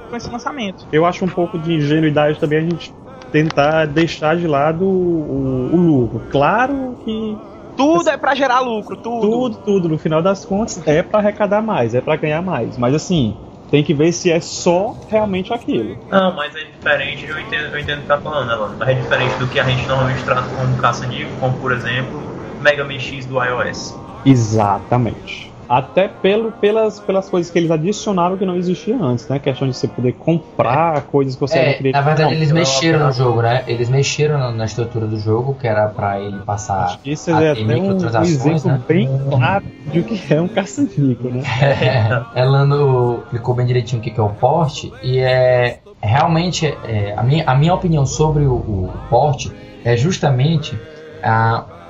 com 0.09 0.15
esse 0.15 0.29
lançamento. 0.29 0.85
Eu 0.91 1.05
acho 1.05 1.25
um 1.25 1.29
pouco 1.29 1.57
de 1.57 1.73
ingenuidade 1.75 2.39
também 2.39 2.59
a 2.59 2.61
gente 2.61 2.93
tentar 3.31 3.85
deixar 3.85 4.37
de 4.37 4.47
lado 4.47 4.85
o, 4.85 5.69
o 5.73 5.77
lucro. 5.77 6.21
Claro 6.31 6.95
que 7.03 7.37
Tudo 7.75 8.09
é 8.09 8.17
pra 8.17 8.33
gerar 8.35 8.61
lucro, 8.61 8.95
tudo. 8.95 9.21
tudo, 9.21 9.57
tudo, 9.57 9.89
no 9.89 9.97
final 9.97 10.21
das 10.21 10.45
contas, 10.45 10.81
é 10.87 11.03
pra 11.03 11.19
arrecadar 11.19 11.61
mais, 11.61 11.93
é 11.93 12.01
pra 12.01 12.15
ganhar 12.15 12.41
mais. 12.41 12.77
Mas 12.77 12.93
assim, 12.93 13.35
tem 13.69 13.83
que 13.83 13.93
ver 13.93 14.11
se 14.11 14.31
é 14.31 14.39
só 14.39 14.95
realmente 15.07 15.53
aquilo. 15.53 15.97
Não, 16.09 16.35
mas 16.35 16.55
é 16.55 16.63
diferente, 16.63 17.25
eu 17.25 17.39
entendo, 17.39 17.65
eu 17.73 17.79
entendo 17.79 17.99
o 17.99 18.01
que 18.01 18.07
tá 18.07 18.17
falando, 18.17 18.47
Lando? 18.47 18.75
Mas 18.77 18.89
é 18.89 18.93
diferente 18.93 19.35
do 19.37 19.47
que 19.47 19.59
a 19.59 19.63
gente 19.63 19.87
normalmente 19.87 20.23
trata 20.23 20.43
como 20.55 20.77
caça-níquel, 20.77 21.27
como 21.39 21.57
por 21.57 21.71
exemplo, 21.71 22.21
Mega 22.61 22.83
Man 22.83 22.99
X 22.99 23.25
do 23.25 23.43
iOS. 23.43 23.95
Exatamente. 24.25 25.44
Até 25.67 26.07
pelo, 26.07 26.51
pelas, 26.51 26.99
pelas 26.99 27.29
coisas 27.29 27.51
que 27.51 27.57
eles 27.57 27.71
adicionaram 27.71 28.37
que 28.37 28.45
não 28.45 28.55
existia 28.55 28.95
antes, 29.01 29.27
né? 29.27 29.37
A 29.37 29.39
questão 29.39 29.67
de 29.67 29.75
você 29.75 29.87
poder 29.87 30.13
comprar 30.13 31.01
coisas 31.03 31.35
que 31.35 31.41
você 31.41 31.55
não 31.55 31.65
É, 31.65 31.73
queria. 31.73 31.91
na 31.91 32.01
verdade, 32.01 32.29
Não, 32.29 32.31
eles 32.37 32.49
não, 32.49 32.55
mexeram 32.55 32.99
não. 32.99 33.05
no 33.07 33.11
jogo, 33.11 33.41
né? 33.41 33.63
Eles 33.67 33.89
mexeram 33.89 34.51
na- 34.51 34.65
estrutura 34.65 35.07
do 35.07 35.17
jogo, 35.17 35.55
que 35.55 35.67
era 35.67 35.87
pra 35.87 36.19
ele 36.19 36.37
passar. 36.39 36.83
Acho 36.83 36.99
que 36.99 37.11
Isso 37.11 37.31
a 37.33 37.41
é 37.43 37.55
ter 37.55 37.63
até 37.63 37.75
um, 37.81 38.21
exemplo 38.21 38.71
né? 38.71 38.81
bem 38.87 39.09
claro 39.29 39.63
de 39.91 39.99
o 39.99 40.03
que 40.03 40.33
é 40.33 40.41
um 40.41 40.47
caça-níquel, 40.47 41.31
né? 41.31 41.41
É, 42.35 42.41
Elano 42.41 43.19
explicou 43.25 43.55
bem 43.55 43.65
direitinho 43.65 44.01
o 44.01 44.03
que 44.03 44.11
que 44.11 44.19
é 44.19 44.23
o 44.23 44.29
porte 44.29 44.91
e 45.03 45.19
é 45.19 45.79
realmente 46.01 46.65
é, 46.65 47.13
a, 47.17 47.23
minha, 47.23 47.43
a 47.47 47.55
minha 47.55 47.73
opinião 47.73 48.05
sobre 48.05 48.45
o, 48.45 48.53
o 48.53 48.89
porte 49.09 49.51
é 49.83 49.95
justamente 49.97 50.77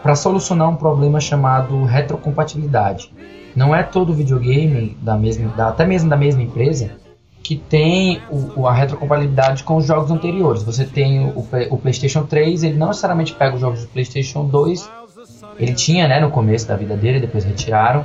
para 0.04 0.16
solucionar 0.16 0.70
um 0.70 0.76
problema 0.76 1.20
chamado 1.20 1.84
retrocompatibilidade. 1.84 3.10
Não 3.56 3.74
é 3.74 3.84
todo 3.84 4.14
videogame 4.14 4.98
da 5.02 5.16
mesma, 5.18 5.50
da- 5.56 5.70
até 5.70 5.86
mesmo 5.86 6.10
da 6.10 6.18
mesma 6.18 6.42
empresa 6.42 6.92
que 7.42 7.56
tem 7.56 8.20
o, 8.30 8.68
a 8.68 8.74
retrocompatibilidade 8.74 9.64
com 9.64 9.78
os 9.78 9.86
jogos 9.86 10.10
anteriores. 10.10 10.64
Você 10.64 10.84
tem 10.84 11.24
o, 11.26 11.46
o 11.70 11.78
PlayStation 11.78 12.24
3, 12.26 12.64
ele 12.64 12.76
não 12.78 12.88
necessariamente 12.88 13.34
pega 13.34 13.54
os 13.56 13.62
jogos 13.62 13.82
do 13.82 13.88
PlayStation 13.88 14.46
2. 14.46 14.90
Ele 15.60 15.74
tinha, 15.74 16.08
né, 16.08 16.20
no 16.20 16.32
começo 16.32 16.68
da 16.68 16.76
vida 16.76 16.98
dele, 16.98 17.20
depois 17.20 17.44
retiraram 17.46 18.04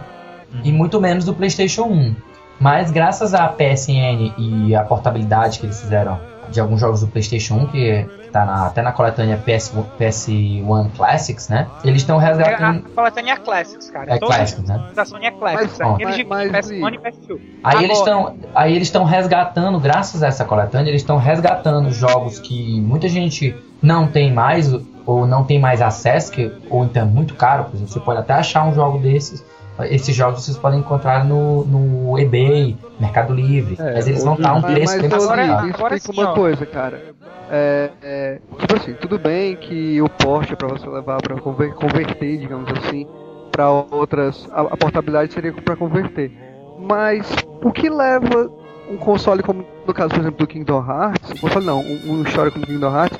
e 0.63 0.71
muito 0.71 1.01
menos 1.01 1.25
do 1.25 1.33
PlayStation 1.35 1.85
1. 1.85 2.15
Mas 2.61 2.91
graças 2.91 3.33
à 3.33 3.49
PSN 3.49 4.35
e 4.37 4.75
à 4.75 4.85
portabilidade 4.85 5.59
que 5.59 5.65
eles 5.67 5.81
fizeram 5.81 6.21
de 6.51 6.61
alguns 6.61 6.81
jogos 6.81 7.01
do 7.01 7.07
PlayStation 7.09 7.55
1, 7.55 7.67
que 7.69 8.07
está 8.27 8.45
na, 8.45 8.67
até 8.67 8.83
na 8.83 8.93
coletânea 8.93 9.37
PS, 9.37 9.73
PS1 9.99 10.91
Classics, 10.97 11.49
né? 11.49 11.67
Eles 11.85 12.03
estão 12.03 12.21
É, 12.21 12.25
a 12.25 12.27
resgatando. 12.29 12.83
coletânea 12.95 13.33
é 13.33 13.37
Classics, 13.37 13.91
cara. 13.91 14.15
É 14.15 14.19
Classics, 14.19 14.65
né? 14.69 14.83
da 14.95 15.05
Sony 15.05 15.27
é 15.27 15.31
Classics. 15.31 15.79
Mas- 15.79 15.91
Aqueles 15.95 16.17
de 16.17 16.25
mas- 16.25 16.51
PS1 16.53 16.95
e 16.95 16.99
PS2. 16.99 17.41
Aí 17.65 17.85
eles 17.85 17.99
estão, 17.99 18.37
aí 18.55 18.75
eles 18.75 18.89
estão 18.89 19.05
resgatando, 19.05 19.79
graças 19.81 20.23
a 20.23 20.27
essa 20.29 20.45
coletânea, 20.45 20.91
eles 20.91 21.03
estão 21.03 21.17
resgatando 21.17 21.91
jogos 21.93 22.39
que 22.39 22.81
muita 22.81 23.09
gente 23.09 23.55
não 23.83 24.07
tem 24.07 24.33
mais 24.33 24.73
ou 25.07 25.27
não 25.27 25.43
tem 25.45 25.59
mais 25.59 25.81
acesso, 25.83 26.31
que, 26.31 26.53
ou 26.69 26.85
então 26.85 27.03
é 27.03 27.07
muito 27.07 27.35
caro, 27.35 27.65
por 27.65 27.75
exemplo, 27.75 27.93
você 27.93 27.99
pode 28.01 28.21
até 28.21 28.35
achar 28.35 28.65
um 28.67 28.75
jogo 28.75 28.99
desses. 28.99 29.45
Esses 29.89 30.15
jogos 30.15 30.45
vocês 30.45 30.57
podem 30.57 30.81
encontrar 30.81 31.25
no, 31.25 31.65
no 31.65 32.19
eBay, 32.19 32.77
Mercado 32.99 33.33
Livre, 33.35 33.77
É, 33.79 33.95
mas 33.95 34.07
eles 34.07 34.23
vão 34.25 34.35
estar 34.35 34.55
um 34.55 34.61
mas- 34.61 34.73
preço 34.73 34.93
mas, 34.93 35.01
bem 35.01 35.11
mais 35.11 35.25
agora- 35.25 35.75
agora 35.75 35.99
sim, 35.99 36.13
uma 36.13 36.31
ó. 36.31 36.35
coisa, 36.35 36.67
cara. 36.67 37.03
É, 37.51 37.91
é, 38.03 38.39
tipo 38.59 38.77
assim, 38.77 38.93
tudo 38.95 39.19
bem 39.19 39.57
que 39.57 40.01
o 40.01 40.09
Porsche 40.09 40.53
é 40.53 40.57
pra 40.57 40.69
você 40.69 40.89
levar 40.89 41.21
pra 41.21 41.37
conver- 41.41 41.75
converter, 41.75 42.39
digamos 42.39 42.71
assim, 42.79 43.07
pra 43.51 43.69
outras. 43.71 44.49
A, 44.53 44.61
a 44.63 44.77
portabilidade 44.77 45.33
seria 45.33 45.53
pra 45.53 45.75
converter. 45.77 46.31
Mas 46.79 47.29
o 47.63 47.73
que 47.73 47.91
leva 47.91 48.51
um 48.91 48.97
console 48.97 49.43
como 49.43 49.65
no 49.87 49.93
caso, 49.95 50.11
por 50.11 50.21
exemplo, 50.21 50.39
do 50.39 50.47
Kingdom 50.47 50.85
Hearts, 50.89 51.31
um 51.33 51.37
console 51.39 51.67
não, 51.67 51.81
um, 51.81 52.01
um 52.07 52.23
história 52.23 52.51
como 52.53 52.65
Kingdom 52.67 52.95
Hearts, 52.95 53.19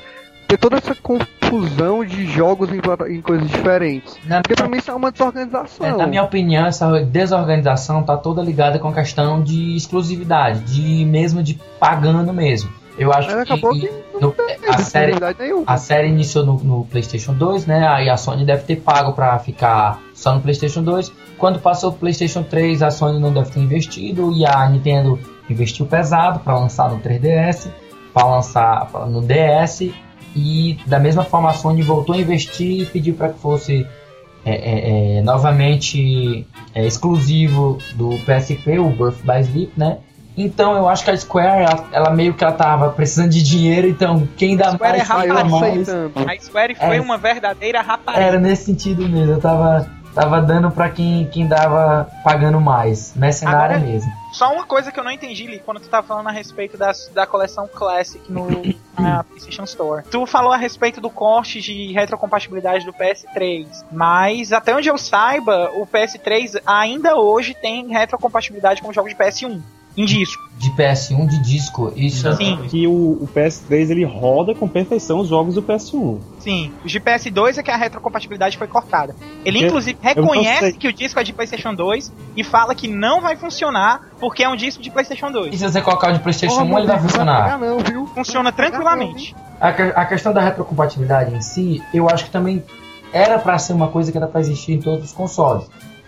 ter 0.51 0.57
toda 0.57 0.77
essa 0.77 0.93
confusão 0.95 2.03
de 2.03 2.25
jogos 2.27 2.69
em, 2.71 2.81
em 3.15 3.21
coisas 3.21 3.47
diferentes? 3.49 4.17
Na, 4.25 4.41
Porque 4.41 4.55
pra 4.55 4.67
mim 4.67 4.77
isso 4.77 4.91
é 4.91 4.93
uma 4.95 5.11
desorganização. 5.11 5.85
é, 5.87 5.91
na 5.95 6.05
minha 6.07 6.23
opinião, 6.23 6.65
essa 6.65 6.99
desorganização 7.03 8.03
tá 8.03 8.17
toda 8.17 8.41
ligada 8.41 8.77
com 8.79 8.89
a 8.89 8.93
questão 8.93 9.41
de 9.41 9.75
exclusividade, 9.75 10.59
de 10.61 11.05
mesmo 11.05 11.41
de 11.41 11.59
pagando 11.79 12.33
mesmo. 12.33 12.69
Eu 12.97 13.11
acho 13.13 13.33
Mas 13.33 13.47
que, 13.47 13.57
que 13.57 13.91
no- 14.19 14.35
a 14.67 14.77
série. 14.79 15.13
A 15.65 15.77
série 15.77 16.09
iniciou 16.09 16.45
no, 16.45 16.53
no 16.55 16.85
PlayStation 16.85 17.33
2, 17.33 17.65
né? 17.65 17.87
Aí 17.87 18.09
a 18.09 18.17
Sony 18.17 18.45
deve 18.45 18.63
ter 18.63 18.75
pago 18.75 19.13
pra 19.13 19.39
ficar 19.39 19.99
só 20.13 20.35
no 20.35 20.41
PlayStation 20.41 20.83
2. 20.83 21.11
Quando 21.37 21.59
passou 21.59 21.91
pro 21.91 22.01
PlayStation 22.01 22.43
3, 22.43 22.83
a 22.83 22.91
Sony 22.91 23.19
não 23.19 23.31
deve 23.33 23.49
ter 23.49 23.61
investido 23.61 24.33
e 24.33 24.45
a 24.45 24.69
Nintendo 24.69 25.17
investiu 25.49 25.85
pesado 25.85 26.39
pra 26.41 26.59
lançar 26.59 26.91
no 26.91 26.99
3DS, 26.99 27.69
pra 28.13 28.25
lançar 28.25 28.89
no 29.09 29.21
DS 29.21 29.89
e 30.35 30.77
da 30.85 30.99
mesma 30.99 31.23
forma 31.23 31.49
a 31.49 31.53
Sony 31.53 31.81
voltou 31.81 32.15
a 32.15 32.17
investir 32.17 32.81
e 32.81 32.85
pediu 32.85 33.13
para 33.15 33.29
que 33.29 33.39
fosse 33.39 33.85
é, 34.45 34.51
é, 34.53 35.17
é, 35.17 35.21
novamente 35.21 36.47
é, 36.73 36.85
exclusivo 36.85 37.77
do 37.95 38.17
PSP, 38.25 38.79
o 38.79 38.89
Birth 38.89 39.21
by 39.23 39.41
Sleep, 39.41 39.71
né? 39.77 39.97
Então 40.35 40.75
eu 40.75 40.87
acho 40.87 41.03
que 41.03 41.11
a 41.11 41.17
Square, 41.17 41.63
ela, 41.63 41.87
ela 41.91 42.09
meio 42.11 42.33
que 42.33 42.43
ela 42.43 42.53
tava 42.53 42.89
precisando 42.89 43.29
de 43.29 43.43
dinheiro, 43.43 43.87
então 43.87 44.27
quem 44.37 44.55
dá 44.55 44.71
Square 44.71 44.97
mais, 44.97 45.01
é 45.01 45.13
rapaz, 45.13 45.51
mais. 45.51 45.89
aceitando. 45.89 46.11
A 46.15 46.39
Square 46.39 46.75
foi 46.75 46.97
É. 46.97 47.01
uma 47.01 47.17
verdadeira 47.17 47.81
rapariga. 47.81 48.23
Era 48.23 48.39
nesse 48.39 48.65
sentido 48.65 49.07
mesmo, 49.07 49.33
eu 49.33 49.39
tava, 49.39 49.87
tava 50.13 50.41
dando 50.41 50.69
pra 50.71 50.89
quem, 50.89 51.27
quem 51.27 51.47
dava 51.47 52.09
pagando 52.23 52.59
mais, 52.59 53.13
mercenária 53.15 53.75
Agora- 53.77 53.91
mesmo. 53.91 54.11
Só 54.31 54.53
uma 54.53 54.65
coisa 54.65 54.91
que 54.91 54.99
eu 54.99 55.03
não 55.03 55.11
entendi, 55.11 55.45
Lee, 55.45 55.59
quando 55.59 55.81
tu 55.81 55.89
tava 55.89 56.07
falando 56.07 56.27
a 56.27 56.31
respeito 56.31 56.77
da, 56.77 56.91
da 57.13 57.27
coleção 57.27 57.67
Classic 57.67 58.31
no 58.31 58.47
na 58.97 59.23
PlayStation 59.23 59.63
Store. 59.63 60.03
Tu 60.09 60.25
falou 60.25 60.53
a 60.53 60.57
respeito 60.57 61.01
do 61.01 61.09
corte 61.09 61.59
de 61.59 61.91
retrocompatibilidade 61.91 62.85
do 62.85 62.93
PS3, 62.93 63.67
mas 63.91 64.53
até 64.53 64.75
onde 64.75 64.89
eu 64.89 64.97
saiba, 64.97 65.71
o 65.73 65.85
PS3 65.85 66.61
ainda 66.65 67.17
hoje 67.17 67.53
tem 67.53 67.87
retrocompatibilidade 67.87 68.81
com 68.81 68.89
os 68.89 68.95
jogos 68.95 69.11
de 69.11 69.17
PS1 69.17 69.61
em 69.97 70.05
disco. 70.05 70.41
De 70.57 70.69
PS1 70.71 71.27
de 71.27 71.41
disco, 71.41 71.91
isso 71.95 72.31
Sim. 72.35 72.57
Que 72.69 72.85
o, 72.87 72.91
o 73.21 73.29
PS3 73.35 73.89
ele 73.89 74.05
roda 74.05 74.53
com 74.53 74.67
perfeição 74.67 75.19
os 75.19 75.27
jogos 75.27 75.55
do 75.55 75.63
PS1. 75.63 76.19
Sim, 76.39 76.71
os 76.85 76.91
de 76.91 76.99
PS2 76.99 77.57
é 77.57 77.63
que 77.63 77.71
a 77.71 77.75
retrocompatibilidade 77.75 78.57
foi 78.57 78.67
cortada. 78.67 79.15
Ele 79.43 79.57
Porque 79.57 79.65
inclusive 79.65 79.97
reconhece 80.01 80.73
que 80.73 80.87
o 80.87 80.93
disco 80.93 81.19
é 81.19 81.23
de 81.23 81.33
PlayStation 81.33 81.73
2 81.73 82.11
e 82.37 82.43
fala 82.43 82.75
que 82.75 82.87
não 82.87 83.21
vai 83.21 83.35
funcionar 83.35 84.09
porque 84.19 84.43
é 84.43 84.49
um 84.49 84.55
disco 84.55 84.83
de 84.83 84.91
PlayStation 84.91 85.29
E 85.29 85.33
2. 85.33 85.59
se 85.59 85.63
você 85.67 85.81
colocar 85.81 86.11
o 86.11 86.13
de 86.13 86.19
PlayStation 86.19 86.61
1, 86.61 86.67
Porra, 86.67 86.79
ele 86.79 86.87
vai 86.87 86.99
funcionar. 86.99 87.59
não, 87.59 87.79
viu? 87.79 88.05
Funciona 88.07 88.51
tranquilamente. 88.51 89.35
A, 89.59 89.69
a 89.69 90.05
questão 90.05 90.31
da 90.31 90.41
retrocompatibilidade 90.41 91.33
em 91.35 91.41
si, 91.41 91.81
eu 91.93 92.07
acho 92.09 92.25
que 92.25 92.29
também 92.31 92.63
era 93.11 93.39
pra 93.39 93.57
ser 93.57 93.73
uma 93.73 93.87
coisa 93.87 94.11
que 94.11 94.17
era 94.17 94.27
pra 94.27 94.39
existir 94.39 94.73
em 94.73 94.79
todos 94.79 95.05
os 95.05 95.11
consoles. 95.11 95.65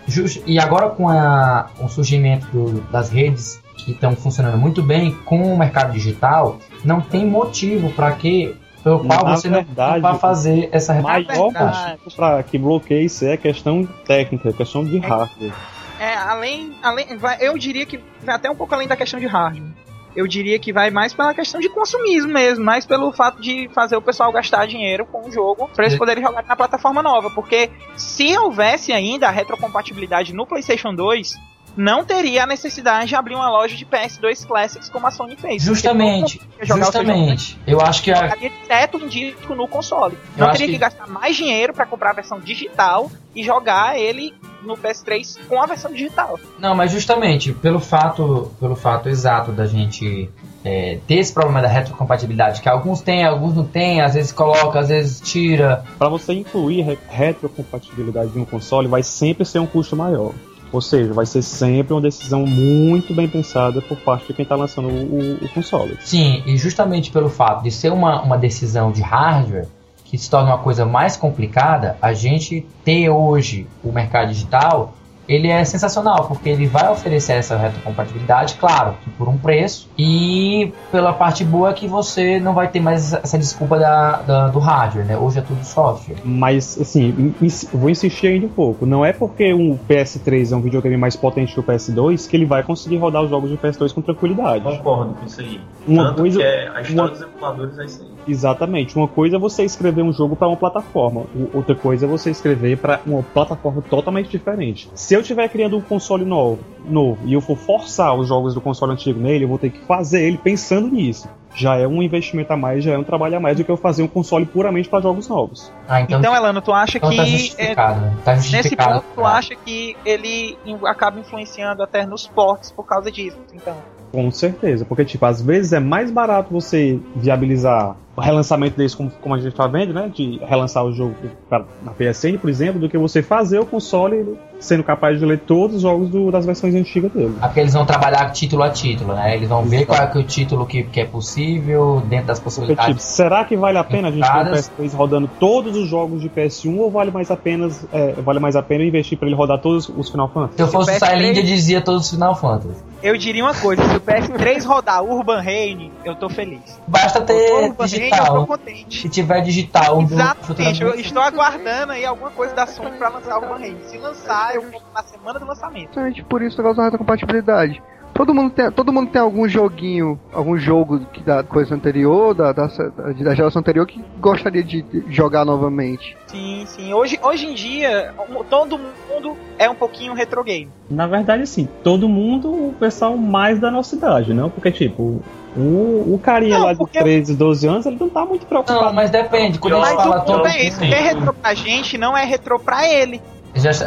Just- 0.07 0.41
e 0.45 0.59
agora 0.59 0.89
com 0.89 1.07
a- 1.09 1.69
o 1.79 1.87
surgimento 1.87 2.45
do- 2.47 2.81
das 2.91 3.09
redes 3.09 3.62
que 3.83 3.91
estão 3.91 4.15
funcionando 4.15 4.57
muito 4.57 4.81
bem 4.81 5.13
com 5.25 5.41
o 5.53 5.57
mercado 5.57 5.93
digital, 5.93 6.57
não 6.83 7.01
tem 7.01 7.25
motivo 7.25 7.89
para 7.91 8.11
que 8.13 8.55
pelo 8.83 8.99
qual 9.05 9.23
Na 9.23 9.35
você 9.37 9.47
não 9.49 9.63
verdade, 9.63 10.01
vai 10.01 10.17
fazer 10.17 10.67
essa 10.71 10.93
maior 11.01 11.23
motivo 11.23 12.15
para 12.15 12.43
que 12.43 12.57
bloqueie 12.57 13.05
isso 13.05 13.25
é 13.25 13.37
questão 13.37 13.85
técnica, 14.05 14.51
questão 14.51 14.83
de 14.83 14.97
hardware. 14.97 15.53
É, 15.99 16.15
além, 16.15 16.73
além 16.83 17.05
eu 17.39 17.57
diria 17.57 17.85
que 17.85 17.97
vai 18.21 18.35
até 18.35 18.49
um 18.51 18.55
pouco 18.55 18.73
além 18.75 18.87
da 18.87 18.95
questão 18.97 19.19
de 19.19 19.25
hardware. 19.25 19.71
Eu 20.15 20.27
diria 20.27 20.59
que 20.59 20.71
vai 20.71 20.91
mais 20.91 21.11
pela 21.13 21.33
questão 21.33 21.59
de 21.59 21.69
consumismo 21.69 22.31
mesmo, 22.31 22.63
mais 22.63 22.85
pelo 22.85 23.11
fato 23.13 23.41
de 23.41 23.67
fazer 23.73 23.95
o 23.95 24.01
pessoal 24.01 24.31
gastar 24.31 24.67
dinheiro 24.67 25.05
com 25.05 25.27
o 25.27 25.31
jogo 25.31 25.69
para 25.73 25.85
eles 25.85 25.95
É. 25.95 25.97
poderem 25.97 26.21
jogar 26.23 26.43
na 26.43 26.55
plataforma 26.55 27.01
nova. 27.01 27.31
Porque 27.31 27.71
se 27.95 28.37
houvesse 28.37 28.91
ainda 28.91 29.27
a 29.27 29.31
retrocompatibilidade 29.31 30.33
no 30.33 30.45
PlayStation 30.45 30.93
2, 30.93 31.35
não 31.75 32.03
teria 32.05 32.43
a 32.43 32.45
necessidade 32.45 33.07
de 33.07 33.15
abrir 33.15 33.35
uma 33.35 33.49
loja 33.49 33.75
de 33.75 33.85
PS2 33.85 34.45
Classics 34.45 34.89
como 34.89 35.07
a 35.07 35.11
Sony 35.11 35.35
fez. 35.35 35.61
Justamente, 35.63 36.39
justamente. 36.61 37.59
Eu 37.65 37.81
acho 37.81 38.03
que 38.03 38.11
a, 38.11 38.35
direto 38.35 38.97
um 38.97 39.07
disco 39.07 39.55
no 39.55 39.67
console. 39.67 40.17
Eu 40.37 40.45
Não 40.45 40.51
teria 40.51 40.67
que... 40.67 40.73
que- 40.73 40.79
gastar 40.79 41.07
mais 41.07 41.35
dinheiro 41.35 41.73
para 41.73 41.85
comprar 41.85 42.11
a 42.11 42.13
versão 42.13 42.39
digital 42.39 43.11
e 43.35 43.43
jogar 43.43 43.97
ele 43.99 44.33
no 44.61 44.77
PS3 44.77 45.39
com 45.47 45.61
a 45.61 45.65
versão 45.65 45.91
digital. 45.91 46.39
Não, 46.59 46.73
mas 46.75 46.91
justamente 46.91 47.51
pelo 47.51 47.79
fato, 47.79 48.51
pelo 48.59 48.75
fato 48.75 49.09
exato 49.09 49.51
da 49.51 49.65
gente 49.65 50.29
é, 50.63 50.99
ter 51.07 51.15
esse 51.15 51.33
problema 51.33 51.61
da 51.61 51.67
retrocompatibilidade, 51.67 52.61
que 52.61 52.69
alguns 52.69 53.01
têm, 53.01 53.25
alguns 53.25 53.53
não 53.55 53.65
têm, 53.65 53.99
às 53.99 54.13
vezes 54.13 54.31
coloca, 54.31 54.79
às 54.79 54.87
vezes 54.89 55.19
tira. 55.19 55.83
Para 55.97 56.07
você 56.07 56.33
incluir 56.33 56.81
re- 56.81 56.99
retrocompatibilidade 57.09 58.31
em 58.37 58.41
um 58.41 58.45
console, 58.45 58.87
vai 58.87 59.03
sempre 59.03 59.43
ser 59.45 59.59
um 59.59 59.65
custo 59.65 59.95
maior. 59.95 60.31
Ou 60.73 60.81
seja, 60.81 61.13
vai 61.13 61.25
ser 61.25 61.41
sempre 61.43 61.93
uma 61.93 62.01
decisão 62.01 62.45
muito 62.45 63.13
bem 63.13 63.29
pensada 63.29 63.81
por 63.81 63.95
parte 63.97 64.27
de 64.27 64.33
quem 64.33 64.43
está 64.43 64.55
lançando 64.55 64.89
o, 64.89 65.45
o- 65.45 65.49
console. 65.49 65.95
Sim, 66.01 66.41
e 66.47 66.57
justamente 66.57 67.11
pelo 67.11 67.29
fato 67.29 67.63
de 67.63 67.71
ser 67.71 67.91
uma, 67.93 68.21
uma 68.23 68.37
decisão 68.37 68.91
de 68.91 69.01
hardware 69.01 69.67
que 70.03 70.17
se 70.17 70.29
torna 70.29 70.49
uma 70.49 70.57
coisa 70.57 70.85
mais 70.85 71.15
complicada, 71.15 71.95
a 72.01 72.13
gente 72.13 72.65
ter 72.83 73.09
hoje 73.09 73.67
o 73.83 73.91
mercado 73.91 74.29
digital 74.29 74.93
ele 75.27 75.47
é 75.47 75.63
sensacional, 75.63 76.25
porque 76.27 76.49
ele 76.49 76.67
vai 76.67 76.89
oferecer 76.91 77.33
essa 77.33 77.55
retrocompatibilidade, 77.57 78.55
claro, 78.55 78.95
por 79.17 79.27
um 79.29 79.37
preço, 79.37 79.89
e 79.97 80.73
pela 80.91 81.13
parte 81.13 81.43
boa 81.43 81.69
é 81.69 81.73
que 81.73 81.87
você 81.87 82.39
não 82.39 82.53
vai 82.53 82.67
ter 82.67 82.79
mais 82.79 83.13
essa 83.13 83.37
desculpa 83.37 83.77
da, 83.79 84.21
da 84.21 84.47
do 84.49 84.59
hardware, 84.59 85.05
né? 85.05 85.17
Hoje 85.17 85.39
é 85.39 85.41
tudo 85.41 85.63
software. 85.63 86.17
Mas, 86.23 86.79
assim, 86.79 87.33
vou 87.73 87.89
insistir 87.89 88.27
ainda 88.27 88.45
um 88.45 88.49
pouco. 88.49 88.85
Não 88.85 89.05
é 89.05 89.13
porque 89.13 89.53
um 89.53 89.77
PS3 89.89 90.51
é 90.51 90.55
um 90.55 90.61
videogame 90.61 90.97
mais 90.97 91.15
potente 91.15 91.53
que 91.53 91.59
o 91.59 91.63
PS2 91.63 92.27
que 92.29 92.35
ele 92.35 92.45
vai 92.45 92.63
conseguir 92.63 92.97
rodar 92.97 93.21
os 93.23 93.29
jogos 93.29 93.49
de 93.49 93.57
PS2 93.57 93.93
com 93.93 94.01
tranquilidade. 94.01 94.63
Concordo 94.63 95.13
com 95.13 95.25
isso 95.25 95.39
aí. 95.41 95.59
Uma 95.87 96.05
Tanto 96.07 96.21
coisa- 96.21 96.39
que 96.39 96.45
é, 96.45 96.67
a 96.73 96.81
história 96.81 96.93
uma- 96.93 97.09
dos 97.09 97.21
emuladores 97.21 97.79
é 97.79 97.85
isso 97.85 98.01
aí. 98.03 98.12
Exatamente. 98.27 98.95
Uma 98.95 99.07
coisa 99.07 99.35
é 99.35 99.39
você 99.39 99.63
escrever 99.63 100.01
um 100.03 100.11
jogo 100.13 100.35
para 100.35 100.47
uma 100.47 100.57
plataforma, 100.57 101.23
outra 101.53 101.75
coisa 101.75 102.05
é 102.05 102.09
você 102.09 102.29
escrever 102.31 102.77
para 102.77 102.99
uma 103.05 103.23
plataforma 103.23 103.81
totalmente 103.81 104.29
diferente. 104.29 104.89
Se 104.93 105.13
eu 105.13 105.21
estiver 105.21 105.47
criando 105.49 105.77
um 105.77 105.81
console 105.81 106.25
novo, 106.25 106.59
novo 106.85 107.19
e 107.25 107.33
eu 107.33 107.41
for 107.41 107.55
forçar 107.57 108.15
os 108.15 108.27
jogos 108.27 108.53
do 108.53 108.61
console 108.61 108.93
antigo 108.93 109.19
nele, 109.19 109.43
eu 109.45 109.49
vou 109.49 109.57
ter 109.57 109.69
que 109.69 109.79
fazer 109.85 110.21
ele 110.23 110.37
pensando 110.37 110.87
nisso. 110.89 111.27
Já 111.55 111.75
é 111.77 111.87
um 111.87 112.01
investimento 112.01 112.51
a 112.51 112.57
mais, 112.57 112.83
já 112.83 112.93
é 112.93 112.97
um 112.97 113.03
trabalho 113.03 113.37
a 113.37 113.39
mais 113.39 113.55
do 113.57 113.63
que 113.63 113.69
eu 113.69 113.77
fazer 113.77 114.01
um 114.01 114.07
console 114.07 114.43
puramente 114.43 114.89
para 114.89 115.01
jogos 115.01 115.27
novos. 115.27 115.71
Ah, 115.87 116.01
então, 116.01 116.17
Então, 116.19 116.35
Elano, 116.35 116.61
tu 116.63 116.73
acha 116.73 116.97
então 116.97 117.11
que 117.11 117.15
tá 117.17 117.23
é, 117.23 117.27
justificado. 117.27 118.01
né? 118.01 118.13
Tá 118.25 118.33
nesse 118.33 118.49
justificado. 118.51 118.93
ponto 119.01 119.05
tu 119.13 119.23
acha 119.23 119.55
que 119.55 119.95
ele 120.03 120.57
acaba 120.85 121.19
influenciando 121.19 121.83
até 121.83 122.07
nos 122.07 122.27
ports 122.27 122.71
por 122.71 122.85
causa 122.87 123.11
disso? 123.11 123.37
Então, 123.53 123.75
Com 124.11 124.31
certeza, 124.31 124.83
porque 124.83 125.05
tipo, 125.05 125.23
às 125.27 125.41
vezes 125.43 125.73
é 125.73 125.79
mais 125.79 126.09
barato 126.09 126.51
você 126.51 126.99
viabilizar 127.15 127.95
o 128.15 128.21
relançamento 128.21 128.77
desse, 128.77 128.95
como, 128.95 129.09
como 129.09 129.33
a 129.35 129.39
gente 129.39 129.55
tá 129.55 129.65
vendo, 129.67 129.93
né? 129.93 130.11
De 130.13 130.37
relançar 130.45 130.85
o 130.85 130.91
jogo 130.93 131.15
pra- 131.49 131.65
na 131.83 131.91
PSN, 131.91 132.37
por 132.37 132.49
exemplo, 132.49 132.79
do 132.79 132.87
que 132.89 132.97
você 132.97 133.23
fazer 133.23 133.59
o 133.59 133.65
console 133.65 134.37
sendo 134.63 134.83
capaz 134.83 135.19
de 135.19 135.25
ler 135.25 135.39
todos 135.39 135.77
os 135.77 135.81
jogos 135.81 136.09
do- 136.09 136.31
das 136.31 136.45
versões 136.45 136.73
antigas 136.73 137.11
dele. 137.11 137.35
Porque 137.39 137.59
eles 137.59 137.73
vão 137.73 137.85
trabalhar 137.85 138.29
título 138.31 138.63
a 138.63 138.69
título, 138.69 139.13
né? 139.13 139.35
Eles 139.35 139.49
vão 139.49 139.63
ver 139.63 139.85
qual 139.85 140.01
é 140.01 140.07
que 140.07 140.17
é 140.17 140.21
o 140.21 140.23
título 140.23 140.65
que, 140.65 140.83
que 140.83 141.01
é 141.01 141.05
possível, 141.05 142.01
dentro 142.07 142.27
das 142.27 142.39
Porque, 142.39 142.43
possibilidades. 142.55 142.87
tipo, 142.95 143.01
será 143.01 143.43
que 143.43 143.57
vale 143.57 143.77
a 143.77 143.83
pena 143.83 144.07
a 144.07 144.11
gente 144.11 144.21
ter 144.23 144.27
um 144.29 144.39
Entradas. 144.41 144.69
PS3 144.79 144.93
rodando 144.93 145.29
todos 145.39 145.75
os 145.75 145.87
jogos 145.89 146.21
de 146.21 146.29
PS1 146.29 146.77
ou 146.79 146.89
vale 146.89 147.11
mais, 147.11 147.29
apenas, 147.29 147.85
é, 147.91 148.13
vale 148.13 148.39
mais 148.39 148.55
a 148.55 148.63
pena 148.63 148.83
investir 148.83 149.17
para 149.17 149.27
ele 149.27 149.35
rodar 149.35 149.59
todos 149.59 149.89
os 149.89 150.09
Final 150.09 150.29
Fantasy? 150.29 150.55
Se 150.55 150.61
eu 150.63 150.67
fosse 150.67 150.91
o 150.91 150.93
PS3 150.93 151.09
Silent, 151.17 151.37
eu 151.37 151.43
dizia 151.43 151.81
todos 151.81 152.05
os 152.05 152.11
Final 152.11 152.35
Fantasy. 152.35 152.81
eu 153.01 153.17
diria 153.17 153.43
uma 153.43 153.53
coisa: 153.55 153.83
se 153.83 153.95
o 153.95 154.01
PS3 154.01 154.63
rodar 154.65 155.03
Urban 155.03 155.41
Reign, 155.41 155.91
eu 156.05 156.15
tô 156.15 156.29
feliz. 156.29 156.79
Basta 156.87 157.19
ter 157.21 157.33
Urban 157.33 157.57
Reign, 157.59 157.69
eu 157.69 157.75
tô 157.75 157.83
digital. 157.85 158.47
contente. 158.47 159.01
Se 159.01 159.09
tiver 159.09 159.41
digital, 159.41 159.97
do- 160.03 160.13
Exatamente, 160.13 160.81
eu 160.81 160.95
estou 160.95 161.21
aguardando 161.21 161.91
aí 161.93 162.05
alguma 162.05 162.29
coisa 162.31 162.53
da 162.55 162.65
Sony 162.65 162.91
pra 162.97 163.09
lançar 163.09 163.37
Urban 163.39 163.57
Reign. 163.57 163.77
Se 163.87 163.97
lançar, 163.97 164.52
compro 164.61 164.81
na 164.93 165.03
semana 165.03 165.39
do 165.39 165.45
lançamento. 165.45 165.91
Exatamente 165.91 166.23
por 166.23 166.41
isso 166.41 166.55
o 166.55 166.61
negócio 166.61 166.77
da 166.77 166.83
retrocompatibilidade. 166.85 167.81
Todo 168.13 168.31
mundo 168.31 168.51
tem, 168.51 168.71
todo 168.71 168.93
mundo 168.93 169.09
tem 169.09 169.19
algum 169.19 169.47
joguinho, 169.49 170.19
algum 170.31 170.55
jogo 170.55 170.99
que 171.11 171.23
da 171.23 171.41
coisa 171.41 171.73
anterior, 171.73 172.35
da, 172.35 172.51
da, 172.51 172.67
da 172.67 173.33
geração 173.33 173.59
anterior, 173.59 173.87
que 173.87 174.03
gostaria 174.19 174.63
de 174.63 174.85
jogar 175.09 175.43
novamente. 175.43 176.15
Sim, 176.27 176.63
sim. 176.67 176.93
Hoje, 176.93 177.19
hoje 177.23 177.47
em 177.47 177.55
dia, 177.55 178.13
todo 178.51 178.77
mundo 178.77 179.35
é 179.57 179.67
um 179.67 179.73
pouquinho 179.73 180.13
retro 180.13 180.43
game. 180.43 180.69
Na 180.91 181.07
verdade, 181.07 181.47
sim, 181.47 181.67
todo 181.83 182.07
mundo, 182.07 182.51
o 182.51 182.75
pessoal 182.79 183.17
mais 183.17 183.59
da 183.59 183.71
nossa 183.71 183.95
idade, 183.95 184.31
não? 184.31 184.47
Porque, 184.47 184.71
tipo, 184.71 185.23
o, 185.57 186.13
o 186.13 186.19
carinha 186.21 186.59
Não, 186.59 186.65
lá 186.67 186.73
de 186.73 186.77
porque- 186.77 186.99
13, 186.99 187.35
12 187.35 187.67
anos, 187.67 187.85
ele 187.87 187.97
não 187.99 188.09
tá 188.09 188.23
muito 188.27 188.45
preocupado. 188.45 188.85
Não, 188.85 188.93
mas 188.93 189.09
depende. 189.09 189.57
Quando 189.57 189.79
Mas 189.79 189.89
gente 189.89 190.03
fala 190.03 190.21
todo 190.21 190.47
é 190.47 190.65
esse: 190.67 190.77
o 190.77 190.87
que 190.87 190.93
é 190.93 190.99
retro 191.01 191.33
pra 191.33 191.53
gente 191.55 191.97
não 191.97 192.15
é 192.15 192.23
retro 192.25 192.59
pra 192.59 192.87
ele. 192.87 193.19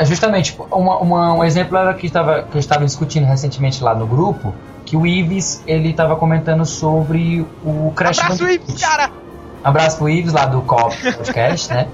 Justamente, 0.05 0.57
uma- 0.71 0.99
uma- 0.99 1.33
um 1.35 1.45
exemplo 1.45 1.77
era 1.77 1.93
que, 1.95 2.09
tava, 2.09 2.43
que 2.45 2.57
eu 2.57 2.61
estava 2.61 2.85
discutindo 2.85 3.25
recentemente 3.27 3.83
lá 3.83 3.95
no 3.95 4.07
grupo, 4.07 4.55
que 4.85 4.97
o 4.97 5.05
Ives, 5.07 5.63
ele 5.67 5.91
estava 5.91 6.15
comentando 6.17 6.65
sobre 6.65 7.45
o 7.65 7.93
Crash 7.97 8.21
Abraço, 8.21 8.45
Bandicoot. 8.45 8.71
Ives, 8.71 8.81
cara! 8.83 9.11
Abraço 9.65 9.99
pro 9.99 10.09
Ives, 10.09 10.33
lá 10.33 10.47
do 10.47 10.61
COP 10.63 10.95
Podcast, 11.17 11.73
né? 11.75 11.89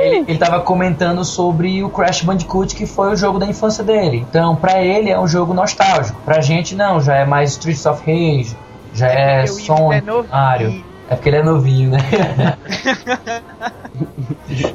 Ele, 0.00 0.24
ele 0.26 0.38
tava 0.38 0.60
comentando 0.60 1.24
sobre 1.24 1.84
o 1.84 1.88
Crash 1.88 2.22
Bandicoot, 2.22 2.74
que 2.74 2.84
foi 2.84 3.12
o 3.12 3.16
jogo 3.16 3.38
da 3.38 3.46
infância 3.46 3.84
dele. 3.84 4.26
Então, 4.28 4.56
pra 4.56 4.82
ele 4.82 5.08
é 5.08 5.18
um 5.20 5.28
jogo 5.28 5.54
nostálgico. 5.54 6.20
Pra 6.24 6.40
gente, 6.40 6.74
não, 6.74 7.00
já 7.00 7.14
é 7.18 7.24
mais 7.24 7.50
Streets 7.52 7.86
of 7.86 8.00
Rage, 8.00 8.56
já 8.92 9.06
é, 9.06 9.46
Sonic, 9.46 10.08
é. 10.08 10.22
Mario. 10.32 10.84
É 11.12 11.14
porque 11.14 11.28
ele 11.28 11.36
é 11.36 11.42
novinho, 11.42 11.90
né? 11.90 11.98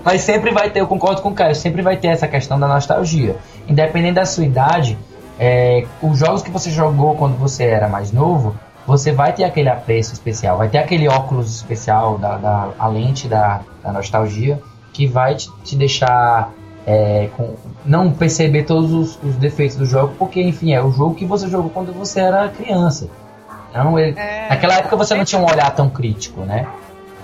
Mas 0.06 0.22
sempre 0.22 0.52
vai 0.52 0.70
ter, 0.70 0.82
eu 0.82 0.88
concordo 0.88 1.22
com 1.22 1.30
o 1.30 1.34
Caio, 1.34 1.56
sempre 1.56 1.82
vai 1.82 1.98
ter 1.98 2.10
essa 2.10 2.28
questão 2.28 2.60
da 2.60 2.68
nostalgia. 2.68 3.36
Independente 3.68 4.14
da 4.16 4.26
sua 4.26 4.46
idade, 4.46 4.98
é, 5.40 5.86
os 6.02 6.20
jogos 6.20 6.44
que 6.44 6.52
você 6.52 6.70
jogou 6.70 7.16
quando 7.16 7.36
você 7.38 7.64
era 7.66 7.90
mais 7.90 8.12
novo, 8.12 8.56
você 8.86 9.12
vai 9.12 9.34
ter 9.34 9.44
aquele 9.44 9.68
apreço 9.68 10.14
especial, 10.14 10.58
vai 10.60 10.70
ter 10.70 10.78
aquele 10.78 11.08
óculos 11.08 11.56
especial, 11.56 12.18
da, 12.20 12.38
da- 12.38 12.70
a 12.78 12.88
lente 12.88 13.28
da, 13.28 13.62
da 13.84 13.92
nostalgia, 13.92 14.62
que 14.94 15.08
vai 15.08 15.36
te, 15.36 15.50
te 15.64 15.76
deixar 15.76 16.52
é, 16.86 17.30
com- 17.36 17.56
não 17.84 18.12
perceber 18.12 18.64
todos 18.64 18.94
os, 18.94 19.20
os 19.24 19.36
defeitos 19.38 19.76
do 19.76 19.86
jogo, 19.86 20.14
porque, 20.20 20.40
enfim, 20.42 20.72
é 20.74 20.82
o 20.84 20.92
jogo 20.92 21.16
que 21.16 21.26
você 21.26 21.48
jogou 21.50 21.72
quando 21.72 21.92
você 21.94 22.20
era 22.20 22.48
criança. 22.50 23.10
Então, 23.70 23.98
ele, 24.00 24.18
É, 24.18 24.50
naquela 24.50 24.76
época 24.76 24.96
você 24.96 25.16
não 25.16 25.26
tinha 25.26 25.42
um 25.42 25.46
olhar 25.46 25.70
tão 25.76 25.90
crítico, 25.90 26.42
né? 26.42 26.68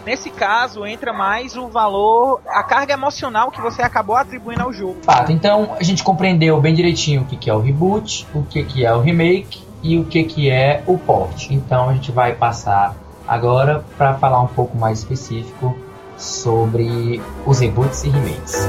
Nesse 0.06 0.30
caso, 0.30 0.86
entra 0.86 1.14
mais 1.14 1.56
o 1.56 1.70
valor, 1.70 2.42
a 2.48 2.62
carga 2.62 2.94
emocional 2.94 3.50
que 3.50 3.62
você 3.62 3.82
acabou 3.82 4.18
atribuindo 4.18 4.62
ao 4.62 4.74
jogo. 4.74 4.98
Fato. 5.04 5.32
Então 5.32 5.78
a 5.80 5.84
gente 5.84 6.04
compreendeu 6.04 6.60
bem 6.60 6.74
direitinho 6.74 7.22
o 7.22 7.26
que, 7.26 7.38
que 7.38 7.50
é 7.50 7.54
o 7.54 7.60
reboot, 7.60 8.28
o 8.34 8.44
que, 8.44 8.64
que 8.64 8.86
é 8.86 8.94
o 8.94 9.00
remake 9.00 9.64
e 9.82 9.98
o 9.98 10.04
que, 10.04 10.24
que 10.26 10.50
é 10.50 10.84
o 10.86 10.98
port. 10.98 11.50
Então 11.50 11.90
a 11.90 11.94
gente 11.94 12.12
vai 12.12 12.34
passar 12.34 12.96
agora 13.26 13.84
para 13.98 14.14
falar 14.16 14.42
um 14.42 14.48
pouco 14.48 14.78
mais 14.78 15.00
específico 15.00 15.74
sobre 16.18 17.22
os 17.46 17.60
reboots 17.60 18.04
e 18.04 18.10
remakes. 18.10 18.68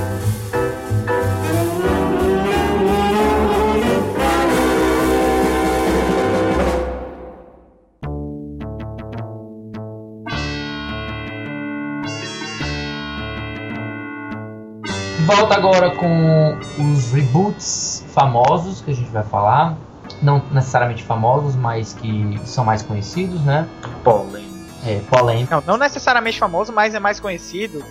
Volta 15.26 15.54
agora 15.54 15.90
com 15.92 16.56
os 16.78 17.12
reboots 17.12 18.04
famosos 18.08 18.80
que 18.80 18.90
a 18.90 18.94
gente 18.94 19.10
vai 19.10 19.22
falar. 19.22 19.76
Não 20.20 20.42
necessariamente 20.52 21.02
famosos, 21.02 21.56
mas 21.56 21.94
que 21.94 22.38
são 22.44 22.64
mais 22.64 22.82
conhecidos, 22.82 23.40
né? 23.42 23.66
Polêmico. 24.02 24.54
É, 24.86 25.00
polêmico. 25.08 25.50
Não, 25.54 25.62
não 25.66 25.76
necessariamente 25.78 26.38
famoso, 26.38 26.72
mas 26.72 26.94
é 26.94 27.00
mais 27.00 27.18
conhecido. 27.18 27.82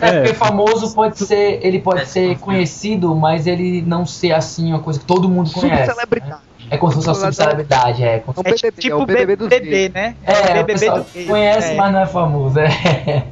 É, 0.00 0.08
É. 0.08 0.12
porque 0.20 0.34
famoso 0.34 0.94
pode 0.94 1.18
ser, 1.18 1.60
ele 1.62 1.78
pode 1.78 2.02
É, 2.02 2.04
ser 2.06 2.38
conhecido, 2.38 3.14
mas 3.14 3.46
ele 3.46 3.82
não 3.82 4.06
ser 4.06 4.32
assim 4.32 4.70
uma 4.72 4.80
coisa 4.80 4.98
que 4.98 5.04
todo 5.04 5.28
mundo 5.28 5.50
conhece. 5.52 5.84
Subcelebridade. 5.84 6.30
né? 6.32 6.38
É 6.70 6.78
como 6.78 6.90
se 6.92 6.96
fosse 6.96 7.08
uma 7.08 7.14
subcelebridade, 7.16 8.02
é. 8.02 8.18
como 8.20 8.40
É 8.48 8.52
tipo 8.54 8.98
é 8.98 9.02
o 9.02 9.06
BBB 9.06 9.88
né? 9.92 10.14
É, 10.24 10.32
o 10.32 10.42
BBB 10.64 10.72
pessoal 10.72 10.98
do 11.00 11.26
conhece, 11.26 11.72
É. 11.72 11.74
mas 11.74 11.92
não 11.92 12.00
é 12.00 12.06
famoso. 12.06 12.58
É. 12.60 13.24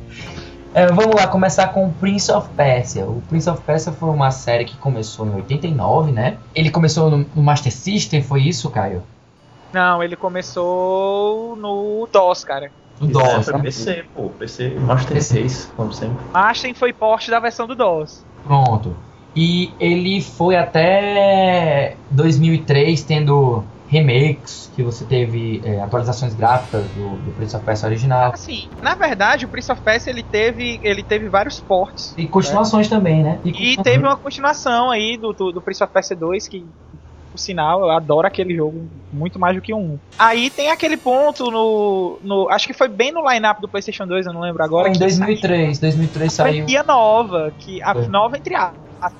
É, 0.78 0.86
vamos 0.86 1.12
lá, 1.16 1.26
começar 1.26 1.66
com 1.72 1.86
o 1.88 1.92
Prince 1.92 2.30
of 2.30 2.48
Persia. 2.50 3.04
O 3.04 3.20
Prince 3.28 3.50
of 3.50 3.60
Persia 3.62 3.90
foi 3.90 4.10
uma 4.10 4.30
série 4.30 4.64
que 4.64 4.76
começou 4.76 5.26
em 5.26 5.34
89, 5.34 6.12
né? 6.12 6.36
Ele 6.54 6.70
começou 6.70 7.10
no, 7.10 7.26
no 7.34 7.42
Master 7.42 7.72
System, 7.72 8.22
foi 8.22 8.42
isso, 8.42 8.70
Caio? 8.70 9.02
Não, 9.72 10.00
ele 10.00 10.14
começou 10.14 11.56
no 11.56 12.08
DOS, 12.12 12.44
cara. 12.44 12.70
No 13.00 13.08
É, 13.08 13.12
DOS, 13.12 13.44
foi 13.46 13.54
né? 13.54 13.60
PC, 13.64 14.04
pô. 14.14 14.28
PC, 14.28 14.68
Master 14.78 15.20
6, 15.20 15.72
como 15.76 15.92
sempre. 15.92 16.16
Master 16.32 16.72
foi 16.76 16.92
porte 16.92 17.28
da 17.28 17.40
versão 17.40 17.66
do 17.66 17.74
DOS. 17.74 18.24
Pronto. 18.44 18.96
E 19.34 19.72
ele 19.80 20.22
foi 20.22 20.54
até 20.54 21.96
2003 22.12 23.02
tendo 23.02 23.64
remakes, 23.88 24.70
que 24.76 24.82
você 24.82 25.04
teve 25.04 25.62
é, 25.64 25.80
atualizações 25.80 26.34
gráficas 26.34 26.84
do, 26.90 27.16
do 27.16 27.32
Prince 27.32 27.56
of 27.56 27.64
Persia 27.64 27.88
original. 27.88 28.32
Assim, 28.32 28.68
na 28.82 28.94
verdade, 28.94 29.46
o 29.46 29.48
Prince 29.48 29.72
of 29.72 29.80
Persia 29.80 30.12
ele 30.12 30.22
teve, 30.22 30.78
ele 30.82 31.02
teve 31.02 31.28
vários 31.28 31.58
portes. 31.58 32.14
E 32.16 32.26
continuações 32.28 32.88
também, 32.88 33.22
né? 33.22 33.40
E 33.44 33.76
teve 33.82 34.04
uma 34.04 34.16
continuação 34.16 34.90
aí 34.90 35.16
do, 35.16 35.32
do, 35.32 35.52
do 35.52 35.62
Prince 35.62 35.82
of 35.82 35.92
Persia 35.92 36.14
2 36.14 36.48
que, 36.48 36.66
por 37.32 37.38
sinal, 37.38 37.80
eu 37.80 37.90
adoro 37.90 38.26
aquele 38.26 38.54
jogo 38.54 38.86
muito 39.10 39.38
mais 39.38 39.56
do 39.56 39.62
que 39.62 39.72
1. 39.72 39.98
Aí 40.18 40.50
tem 40.50 40.70
aquele 40.70 40.98
ponto 40.98 41.50
no. 41.50 42.18
no 42.22 42.48
acho 42.50 42.66
que 42.66 42.74
foi 42.74 42.88
bem 42.88 43.10
no 43.10 43.26
line-up 43.28 43.60
do 43.60 43.68
PlayStation 43.68 44.06
2, 44.06 44.26
eu 44.26 44.34
não 44.34 44.42
lembro 44.42 44.62
agora. 44.62 44.84
Foi 44.84 44.90
em 44.90 44.92
que 44.92 44.98
2003, 44.98 45.78
2003 45.78 46.32
saiu 46.32 46.46
a 46.46 46.52
saiu 46.52 46.58
franquia 46.58 46.82
nova, 46.82 47.52
que, 47.58 47.82
a 47.82 47.94
Foi. 47.94 48.06
nova 48.08 48.36
entre 48.36 48.54
aspas, 48.54 49.12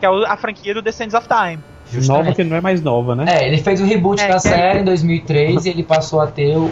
que 0.00 0.06
é 0.06 0.08
a 0.08 0.36
franquia 0.36 0.74
do 0.74 0.82
Descendants 0.82 1.14
of 1.14 1.28
Time. 1.28 1.62
Nova 1.92 2.00
justamente. 2.00 2.36
que 2.36 2.44
não 2.44 2.56
é 2.56 2.60
mais 2.60 2.82
nova, 2.82 3.14
né? 3.14 3.24
É, 3.28 3.46
ele 3.48 3.58
fez 3.58 3.80
o 3.80 3.84
reboot 3.84 4.20
É, 4.22 4.28
da 4.28 4.38
série 4.38 4.80
em 4.80 4.84
2003 4.84 5.64
e 5.66 5.68
ele 5.70 5.82
passou 5.82 6.20
a 6.20 6.26
ter 6.26 6.56
o 6.56 6.70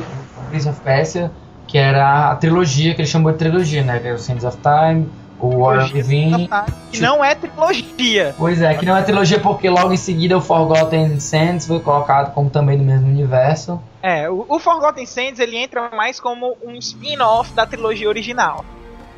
Prince 0.51 0.69
of 0.69 0.81
Persia, 0.81 1.31
que 1.67 1.79
era 1.79 2.31
a 2.31 2.37
trilogia, 2.37 2.95
que 2.95 3.01
ele 3.01 3.09
chamou 3.09 3.33
de 3.33 3.39
trilogia, 3.39 3.83
né? 3.83 3.99
Que 3.99 4.09
é 4.09 4.13
o 4.13 4.19
Sands 4.19 4.45
of 4.45 4.59
Time, 4.59 5.09
O 5.41 5.59
Warrior 5.65 5.93
Within. 5.95 6.49
Que 6.91 7.01
não 7.01 7.25
é 7.25 7.35
trilogia. 7.35 8.35
Pois 8.39 8.63
é, 8.63 8.75
que 8.75 8.87
não 8.87 8.97
é 8.97 9.03
trilogia 9.03 9.39
porque 9.41 9.69
logo 9.69 9.93
em 9.93 9.97
seguida 9.97 10.37
o 10.37 10.41
Forgotten 10.41 11.19
Sands 11.21 11.67
foi 11.67 11.81
colocado 11.81 12.33
como 12.33 12.49
também 12.49 12.79
no 12.79 12.85
mesmo 12.85 13.07
universo. 13.09 13.81
É, 14.03 14.31
o, 14.31 14.47
o 14.49 14.59
Forgotten 14.59 15.05
Sands 15.05 15.39
ele 15.41 15.57
entra 15.57 15.91
mais 15.95 16.21
como 16.21 16.57
um 16.65 16.75
spin-off 16.77 17.53
da 17.53 17.67
trilogia 17.67 18.09
original. 18.09 18.65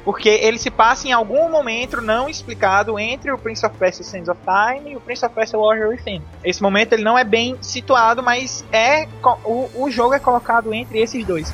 Porque 0.04 0.28
ele 0.28 0.58
se 0.58 0.70
passa 0.70 1.06
em 1.06 1.12
algum 1.12 1.50
momento 1.50 2.00
não 2.00 2.28
explicado 2.28 2.98
entre 2.98 3.30
o 3.30 3.38
Prince 3.38 3.66
of 3.66 3.76
Persia 3.76 4.04
Sands 4.04 4.28
of 4.28 4.40
Time 4.42 4.92
e 4.92 4.96
o 4.96 5.00
Prince 5.00 5.24
of 5.24 5.34
Persia 5.34 5.58
Warrior 5.58 5.90
Within. 5.90 6.22
Esse 6.42 6.62
momento 6.62 6.94
ele 6.94 7.04
não 7.04 7.18
é 7.18 7.24
bem 7.24 7.56
situado, 7.61 8.22
mas 8.22 8.64
é 8.72 9.06
o, 9.44 9.68
o 9.84 9.90
jogo 9.90 10.14
é 10.14 10.18
colocado 10.18 10.72
entre 10.72 11.00
esses 11.00 11.26
dois. 11.26 11.52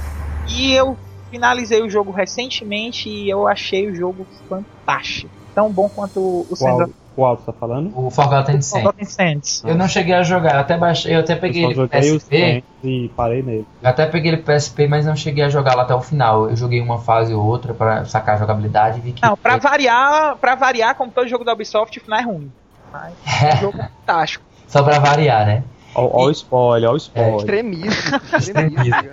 E 0.49 0.73
eu 0.73 0.97
finalizei 1.31 1.83
o 1.83 1.91
jogo 1.91 2.13
recentemente 2.13 3.09
e 3.09 3.29
eu 3.29 3.49
achei 3.49 3.89
o 3.89 3.95
jogo 3.95 4.27
fantástico. 4.49 5.31
Tão 5.55 5.71
bom 5.71 5.89
quanto 5.89 6.47
o 6.49 6.57
Sands 6.57 6.81
of 6.81 7.04
qual 7.15 7.37
você 7.37 7.47
tá 7.47 7.53
falando? 7.53 7.93
O 7.97 8.11
Forgotten 8.11 8.61
Sands. 8.61 8.83
Forgotten 8.83 9.05
Sands. 9.05 9.63
Eu 9.65 9.75
não 9.75 9.89
cheguei 9.89 10.15
a 10.15 10.23
jogar, 10.23 10.55
eu 10.55 10.61
até 10.61 10.77
baixei, 10.77 11.15
eu 11.15 11.21
até 11.21 11.37
peguei 11.37 11.65
eu 11.65 11.71
ele 11.71 11.89
PSP. 11.89 12.65
E 12.83 13.09
parei 13.17 13.43
nele. 13.43 13.67
Eu 13.83 13.89
até 13.89 14.07
peguei 14.07 14.33
ele 14.33 14.43
PSP, 14.43 14.89
mas 14.89 15.07
não 15.07 15.15
cheguei 15.15 15.45
a 15.45 15.49
jogar 15.49 15.75
lá 15.75 15.85
até 15.85 15.95
o 15.95 16.01
final. 16.01 16.51
Eu 16.51 16.57
joguei 16.57 16.81
uma 16.81 16.99
fase 16.99 17.33
ou 17.33 17.45
outra 17.45 17.73
para 17.73 18.05
sacar 18.05 18.35
a 18.35 18.39
jogabilidade 18.39 18.99
e 18.99 19.01
vi 19.01 19.13
que. 19.13 19.23
Não, 19.23 19.37
pra 19.37 19.57
variar, 19.57 20.37
para 20.37 20.55
variar, 20.55 20.95
como 20.97 21.11
todo 21.11 21.29
jogo 21.29 21.45
da 21.45 21.53
Ubisoft, 21.53 21.99
o 21.99 22.03
final 22.03 22.19
é 22.19 22.23
ruim. 22.23 22.53
Mas 22.93 23.15
é. 23.43 23.55
o 23.55 23.57
jogo 23.59 23.79
é 23.79 23.89
fantástico. 24.01 24.45
Só 24.67 24.83
pra 24.83 24.99
variar, 24.99 25.47
né? 25.47 25.63
Olha 25.95 26.27
o 26.27 26.31
spoiler, 26.33 26.89
olha 26.89 26.95
o 26.95 26.97
spoiler. 26.97 27.33
É, 27.33 27.37
extremista. 27.37 28.23
extremista. 28.37 29.11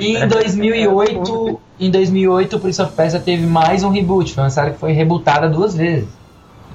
e 0.00 0.16
em 0.16 0.26
2008, 0.26 1.60
em 1.78 1.90
2008 1.90 2.56
o 2.56 2.60
Prince 2.60 2.80
of 2.80 2.92
Persia 2.92 3.20
teve 3.20 3.46
mais 3.46 3.84
um 3.84 3.90
reboot. 3.90 4.32
Foi 4.32 4.44
uma 4.44 4.50
série 4.50 4.70
que 4.70 4.78
foi 4.78 4.92
rebootada 4.92 5.48
duas 5.48 5.76
vezes. 5.76 6.08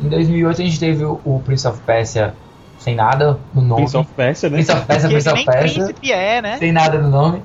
Em 0.01 0.09
2008 0.09 0.61
a 0.61 0.65
gente 0.65 0.79
teve 0.79 1.05
o, 1.05 1.19
o 1.23 1.41
Prince 1.45 1.67
of 1.67 1.79
Persia 1.81 2.33
sem 2.79 2.95
nada 2.95 3.37
no 3.53 3.61
nome. 3.61 3.81
Prince 3.81 3.97
of 3.97 4.09
Persia, 4.13 4.49
né? 4.49 4.55
Prince 4.55 4.71
of 4.71 4.85
Persia, 4.85 5.09
Prince 5.09 5.29
of 5.29 5.45
Persia. 5.45 5.83
príncipe 5.83 6.11
é, 6.11 6.41
né? 6.41 6.57
Sem 6.57 6.71
nada 6.71 6.97
no 6.97 7.09
nome. 7.09 7.43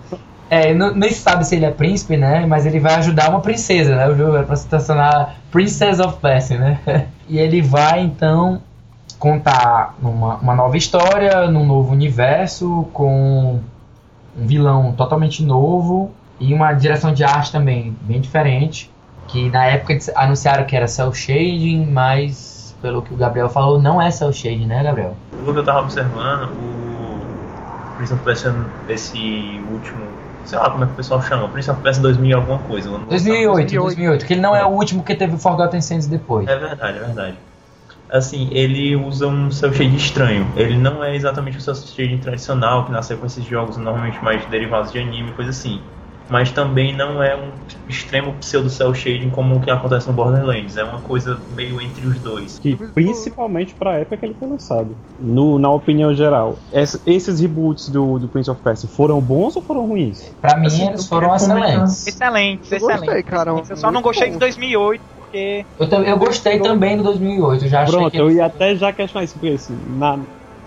É, 0.49 0.73
não, 0.73 0.95
nem 0.95 1.11
se 1.11 1.21
sabe 1.21 1.45
se 1.45 1.57
ele 1.57 1.67
é 1.67 1.71
príncipe, 1.71 2.17
né? 2.17 2.47
Mas 2.47 2.65
ele 2.65 2.81
vai 2.81 2.95
ajudar 2.95 3.29
uma 3.29 3.41
princesa, 3.41 3.95
né? 3.95 4.09
O 4.09 4.17
jogo 4.17 4.37
é 4.37 4.43
pra 4.43 4.57
se 4.57 4.67
transformar 4.67 5.37
Princess 5.51 6.01
of 6.01 6.19
Persia, 6.21 6.59
né? 6.59 6.81
e 7.29 7.39
ele 7.39 7.61
vai, 7.61 8.01
então, 8.01 8.63
contar 9.19 9.95
uma, 10.01 10.37
uma 10.37 10.55
nova 10.55 10.77
história, 10.77 11.49
num 11.49 11.67
novo 11.67 11.93
universo, 11.93 12.89
com 12.93 13.61
um 14.39 14.47
vilão 14.47 14.93
totalmente 14.93 15.43
novo 15.43 16.13
e 16.39 16.55
uma 16.55 16.73
direção 16.73 17.13
de 17.13 17.25
arte 17.25 17.53
também 17.53 17.97
bem 18.03 18.21
diferente 18.21 18.91
que 19.29 19.51
na 19.51 19.67
época 19.67 19.99
anunciaram 20.15 20.65
que 20.65 20.77
era 20.77 20.87
cel 20.87 21.13
shading, 21.13 21.87
mas 21.87 22.75
pelo 22.81 23.03
que 23.03 23.13
o 23.13 23.17
Gabriel 23.17 23.49
falou, 23.49 23.81
não 23.81 24.01
é 24.01 24.11
cel 24.11 24.33
shading, 24.33 24.67
né, 24.67 24.83
Gabriel? 24.83 25.17
Pelo 25.33 25.53
que 25.53 25.59
eu 25.61 25.65
tava 25.65 25.81
observando, 25.81 26.51
o 26.53 27.97
Prince 27.97 28.13
of 28.13 28.23
Persia, 28.23 28.55
esse 28.89 29.61
último, 29.71 30.07
sei 30.45 30.59
lá 30.59 30.71
como 30.71 30.85
é 30.85 30.87
que 30.87 30.93
o 30.93 30.97
pessoal 30.97 31.23
chama, 31.23 31.49
Prince 31.49 31.71
of 31.71 31.81
Persia 31.81 32.03
2000 32.03 32.37
alguma 32.37 32.59
coisa. 32.61 32.89
2008, 32.89 33.09
2008, 33.09 33.75
2008, 33.75 34.27
que 34.27 34.33
ele 34.35 34.41
não 34.41 34.55
é. 34.55 34.61
é 34.61 34.65
o 34.65 34.71
último 34.71 35.03
que 35.03 35.15
teve 35.15 35.35
o 35.35 35.39
Forgotten 35.39 35.81
Sands 35.81 36.07
depois. 36.07 36.47
É 36.47 36.57
verdade, 36.57 36.99
é 36.99 37.01
verdade. 37.01 37.37
Assim, 38.09 38.49
ele 38.53 38.95
usa 38.95 39.27
um 39.27 39.51
cel 39.51 39.73
shading 39.73 39.97
estranho. 39.97 40.47
Ele 40.55 40.77
não 40.77 41.03
é 41.03 41.17
exatamente 41.17 41.59
o 41.59 41.61
cel 41.61 41.75
shading 41.75 42.19
tradicional 42.19 42.85
que 42.85 42.93
nasceu 42.93 43.19
com 43.19 43.27
esses 43.27 43.45
jogos 43.45 43.77
normalmente 43.77 44.23
mais 44.23 44.45
derivados 44.47 44.93
de 44.93 44.99
anime, 45.01 45.33
coisa 45.33 45.51
assim 45.51 45.81
mas 46.29 46.51
também 46.51 46.95
não 46.97 47.23
é 47.23 47.37
um 47.37 47.51
extremo 47.89 48.33
pseudo 48.35 48.69
cel 48.69 48.93
shading 48.95 49.31
como 49.31 49.57
o 49.57 49.61
que 49.61 49.71
acontece 49.71 50.07
no 50.09 50.13
Borderlands. 50.13 50.77
É 50.77 50.85
uma 50.85 51.01
coisa 51.01 51.39
meio 51.55 51.81
entre 51.81 52.07
os 52.07 52.19
dois. 52.19 52.59
Que 52.59 52.75
principalmente 52.75 53.75
para 53.75 53.93
a 53.93 53.99
época 53.99 54.17
que 54.17 54.27
ele 54.27 54.35
foi 54.35 54.49
lançado. 54.49 54.97
No, 55.19 55.59
na 55.59 55.71
opinião 55.71 56.15
geral, 56.15 56.57
esses 56.73 57.41
reboots 57.41 57.89
do, 57.89 58.19
do 58.19 58.29
Prince 58.29 58.51
of 58.51 58.61
Persia 58.63 58.89
foram 58.89 59.21
bons 59.21 59.57
ou 59.57 59.63
foram 59.63 59.87
ruins? 59.87 60.35
Para 60.41 60.59
mim 60.59 60.67
assim, 60.67 60.89
eles 60.89 61.07
foram 61.07 61.35
excelentes. 61.35 62.07
Excelentes, 62.07 62.73
excelentes. 62.73 63.01
Gostei, 63.01 63.23
cara, 63.23 63.51
eu 63.69 63.77
só 63.77 63.91
não 63.91 64.03
gostei 64.03 64.31
de 64.31 64.39
2008 64.39 65.03
porque 65.27 65.67
eu, 65.79 66.03
eu 66.03 66.19
gostei 66.19 66.61
também 66.61 66.97
do 66.97 67.03
2008, 67.03 67.69
já 67.69 67.85
Pronto, 67.85 68.11
que... 68.11 68.17
eu 68.17 68.31
ia 68.31 68.47
até 68.47 68.75
já 68.75 68.93
questionar 68.93 69.25
isso, 69.25 69.35
porque 69.35 69.55
assim, 69.55 69.77
na, 69.87 70.19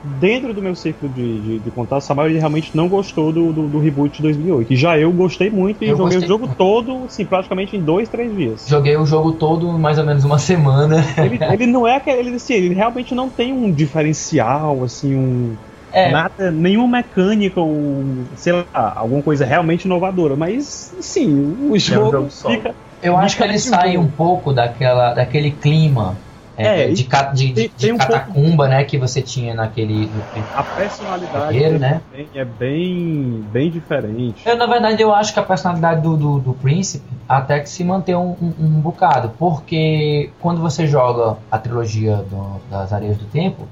dentro 0.03 0.53
do 0.53 0.61
meu 0.61 0.75
círculo 0.75 1.11
de, 1.11 1.41
de, 1.41 1.59
de 1.59 1.71
contatos, 1.71 2.09
a 2.09 2.15
maioria 2.15 2.39
realmente 2.39 2.75
não 2.75 2.87
gostou 2.87 3.31
do, 3.31 3.51
do, 3.51 3.67
do, 3.67 3.79
reboot 3.79 4.17
de 4.17 4.23
2008. 4.23 4.73
E 4.73 4.75
já 4.75 4.97
eu 4.97 5.11
gostei 5.11 5.49
muito 5.49 5.83
e 5.83 5.89
eu 5.89 5.97
joguei 5.97 6.17
o 6.17 6.27
jogo 6.27 6.47
todo, 6.47 7.05
assim, 7.05 7.25
praticamente 7.25 7.75
em 7.75 7.81
dois, 7.81 8.07
três 8.07 8.35
dias. 8.35 8.65
Joguei 8.67 8.95
o 8.97 9.05
jogo 9.05 9.33
todo 9.33 9.67
mais 9.77 9.97
ou 9.97 10.05
menos 10.05 10.23
uma 10.23 10.39
semana. 10.39 11.03
Ele, 11.17 11.39
ele 11.53 11.67
não 11.67 11.87
é 11.87 11.97
aquele, 11.97 12.19
ele, 12.19 12.35
assim, 12.35 12.53
ele 12.53 12.73
realmente 12.73 13.13
não 13.13 13.29
tem 13.29 13.51
um 13.51 13.71
diferencial, 13.71 14.83
assim, 14.83 15.15
um. 15.15 15.55
É. 15.91 16.11
Nada, 16.11 16.51
nenhuma 16.51 16.97
mecânica 16.97 17.59
ou, 17.59 18.03
sei 18.35 18.53
lá, 18.53 18.93
alguma 18.95 19.23
coisa 19.23 19.43
realmente 19.43 19.85
inovadora. 19.85 20.35
Mas, 20.35 20.95
sim, 20.99 21.57
o 21.69 21.77
jogo, 21.79 22.15
é 22.15 22.19
um 22.19 22.29
jogo 22.29 22.29
fica. 22.29 22.75
Eu 23.01 23.17
acho 23.17 23.37
que 23.37 23.43
ele 23.43 23.57
sai 23.57 23.97
um 23.97 24.07
pouco 24.07 24.53
daquela, 24.53 25.13
daquele 25.13 25.49
clima 25.49 26.15
é, 26.59 26.83
é 26.83 26.87
de, 26.89 27.07
de, 27.33 27.53
de, 27.53 27.67
de 27.69 27.91
um 27.91 27.97
catacumba, 27.97 28.49
pouco... 28.49 28.67
né, 28.67 28.83
que 28.83 28.97
você 28.97 29.21
tinha 29.21 29.53
naquele. 29.53 30.11
a 30.53 30.63
personalidade 30.63 31.69
né? 31.79 32.01
é 32.35 32.43
bem, 32.43 33.43
bem 33.51 33.71
diferente. 33.71 34.47
Eu, 34.47 34.57
na 34.57 34.65
verdade, 34.65 35.01
eu 35.01 35.13
acho 35.13 35.33
que 35.33 35.39
a 35.39 35.43
personalidade 35.43 36.01
do, 36.01 36.17
do, 36.17 36.39
do 36.39 36.53
príncipe 36.53 37.07
até 37.27 37.59
que 37.59 37.69
se 37.69 37.83
mantém 37.83 38.15
um, 38.15 38.35
um, 38.41 38.53
um, 38.59 38.81
bocado, 38.81 39.31
porque 39.37 40.31
quando 40.41 40.59
você 40.59 40.85
joga 40.85 41.37
a 41.49 41.57
trilogia 41.57 42.17
do, 42.17 42.59
das 42.69 42.91
Areias 42.91 43.17
do 43.17 43.25
Tempo, 43.25 43.67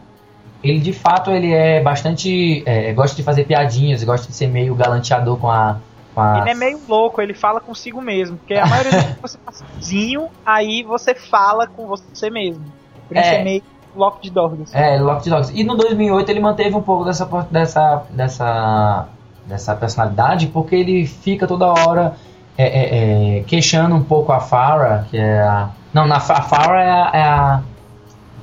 ele 0.63 0.79
de 0.79 0.93
fato 0.93 1.31
ele 1.31 1.53
é 1.53 1.81
bastante. 1.81 2.63
É, 2.65 2.93
gosta 2.93 3.15
de 3.15 3.23
fazer 3.23 3.45
piadinhas, 3.45 4.03
gosta 4.03 4.27
de 4.27 4.33
ser 4.33 4.47
meio 4.47 4.75
galanteador 4.75 5.37
com 5.37 5.49
a. 5.49 5.79
Ele 6.41 6.49
é 6.49 6.55
meio 6.55 6.79
louco, 6.87 7.21
ele 7.21 7.33
fala 7.33 7.59
consigo 7.59 8.01
mesmo. 8.01 8.37
Porque 8.37 8.55
a 8.55 8.65
maioria 8.65 8.91
das 8.91 9.03
vezes 9.03 9.21
você 9.21 9.37
tá 9.37 9.51
sozinho, 9.51 10.27
aí 10.45 10.83
você 10.83 11.13
fala 11.13 11.67
com 11.67 11.87
você 11.87 12.29
mesmo. 12.29 12.65
Por 13.07 13.17
isso 13.17 13.29
é, 13.29 13.35
é 13.35 13.43
meio 13.43 13.63
Locked 13.95 14.29
Dogs. 14.31 14.75
É, 14.75 14.99
Locked 14.99 15.29
Dogs. 15.29 15.51
E 15.53 15.63
no 15.63 15.75
2008 15.75 16.29
ele 16.29 16.39
manteve 16.39 16.75
um 16.75 16.81
pouco 16.81 17.05
dessa, 17.05 17.25
dessa, 17.49 18.03
dessa, 18.09 19.07
dessa 19.45 19.75
personalidade, 19.75 20.47
porque 20.47 20.75
ele 20.75 21.05
fica 21.05 21.47
toda 21.47 21.67
hora 21.67 22.15
é, 22.57 22.65
é, 22.65 23.37
é, 23.37 23.43
queixando 23.43 23.95
um 23.95 24.03
pouco 24.03 24.31
a 24.31 24.39
Farah, 24.39 25.05
que 25.09 25.17
é 25.17 25.41
a. 25.41 25.69
Não, 25.93 26.07
na, 26.07 26.17
a 26.17 26.19
Farah 26.19 26.81
é 26.81 26.89
a, 26.89 27.11
é 27.13 27.21
a 27.23 27.61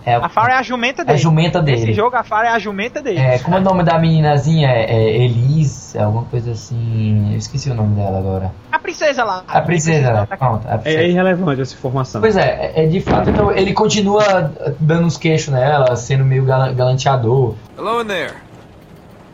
é, 0.06 0.14
a 0.16 0.28
Farah 0.28 0.54
é 0.54 0.58
a 0.58 0.62
jumenta 0.62 1.02
dele. 1.02 1.16
É 1.16 1.18
a 1.18 1.22
jumenta 1.22 1.62
dele. 1.62 1.80
Nesse 1.80 1.92
jogo, 1.94 2.14
a 2.14 2.22
Farah 2.22 2.50
é 2.50 2.52
a 2.52 2.58
jumenta 2.58 3.00
dele. 3.00 3.18
É, 3.18 3.38
como 3.38 3.56
é 3.56 3.60
o 3.60 3.62
nome 3.62 3.82
da 3.82 3.98
meninazinha? 3.98 4.68
É, 4.68 4.84
é 4.84 5.24
Elise, 5.24 5.98
alguma 5.98 6.24
coisa 6.24 6.52
assim. 6.52 7.32
Eu 7.32 7.38
esqueci 7.38 7.70
o 7.70 7.74
nome 7.74 7.96
dela 7.96 8.18
agora. 8.18 8.52
A 8.70 8.78
princesa 8.78 9.24
lá. 9.24 9.44
A, 9.48 9.58
a 9.58 9.62
princesa, 9.62 10.12
lá, 10.12 10.26
tá 10.26 10.36
pronto. 10.36 10.66
A 10.68 10.76
princesa. 10.76 11.04
É 11.04 11.08
irrelevante 11.08 11.62
essa 11.62 11.74
informação. 11.74 12.20
Pois 12.20 12.36
é, 12.36 12.72
é, 12.74 12.84
é 12.84 12.86
de 12.86 13.00
fato. 13.00 13.30
Então 13.30 13.50
ele 13.50 13.72
continua 13.72 14.52
dando 14.78 15.06
uns 15.06 15.16
queixos 15.16 15.52
nela, 15.52 15.96
sendo 15.96 16.24
meio 16.24 16.44
galanteador. 16.44 17.54
Hello 17.78 18.02
in 18.02 18.06
there. 18.06 18.34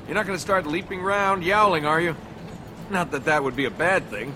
You're 0.06 0.14
not 0.14 0.26
gonna 0.26 0.38
start 0.38 0.66
leaping 0.68 1.00
around 1.00 1.44
yowling, 1.44 1.84
are 1.84 2.02
you? 2.02 2.14
Not 2.90 3.10
that 3.10 3.24
that 3.24 3.42
would 3.42 3.56
be 3.56 3.66
a 3.66 3.70
bad 3.70 4.04
thing. 4.08 4.32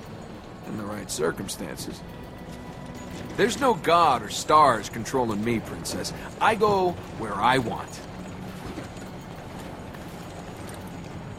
In 0.69 0.79
the 0.79 0.85
right 0.85 1.11
circumstances. 1.11 2.01
There's 3.37 3.59
no 3.59 3.75
god 3.75 4.23
or 4.23 4.31
stars 4.31 4.89
controlling 4.89 5.45
me, 5.45 5.59
princess. 5.59 6.13
I 6.41 6.55
go 6.55 6.95
where 7.19 7.35
I 7.35 7.59
want. 7.59 7.91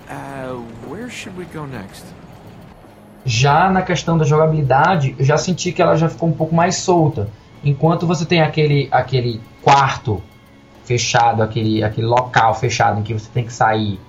Uh, 0.10 0.56
where 0.90 1.10
should 1.10 1.38
we 1.38 1.46
go 1.46 1.66
next? 1.66 2.04
Já 3.26 3.72
na 3.72 3.82
questão 3.82 4.18
da 4.18 4.26
jogabilidade, 4.26 5.16
eu 5.18 5.24
já 5.24 5.38
senti 5.38 5.72
que 5.72 5.82
ela 5.82 5.96
já 5.96 6.10
ficou 6.10 6.28
um 6.28 6.34
pouco 6.34 6.54
mais 6.54 6.76
solta. 6.76 7.30
Enquanto 7.64 8.06
você 8.06 8.26
tem 8.26 8.42
aquele, 8.42 8.90
aquele 8.92 9.42
quarto 9.64 10.22
fechado, 10.84 11.42
aquele, 11.42 11.82
aquele 11.82 12.06
local 12.06 12.54
fechado 12.56 13.00
em 13.00 13.04
que 13.04 13.14
você 13.14 13.30
tem 13.34 13.46
que 13.46 13.54
sair 13.54 14.00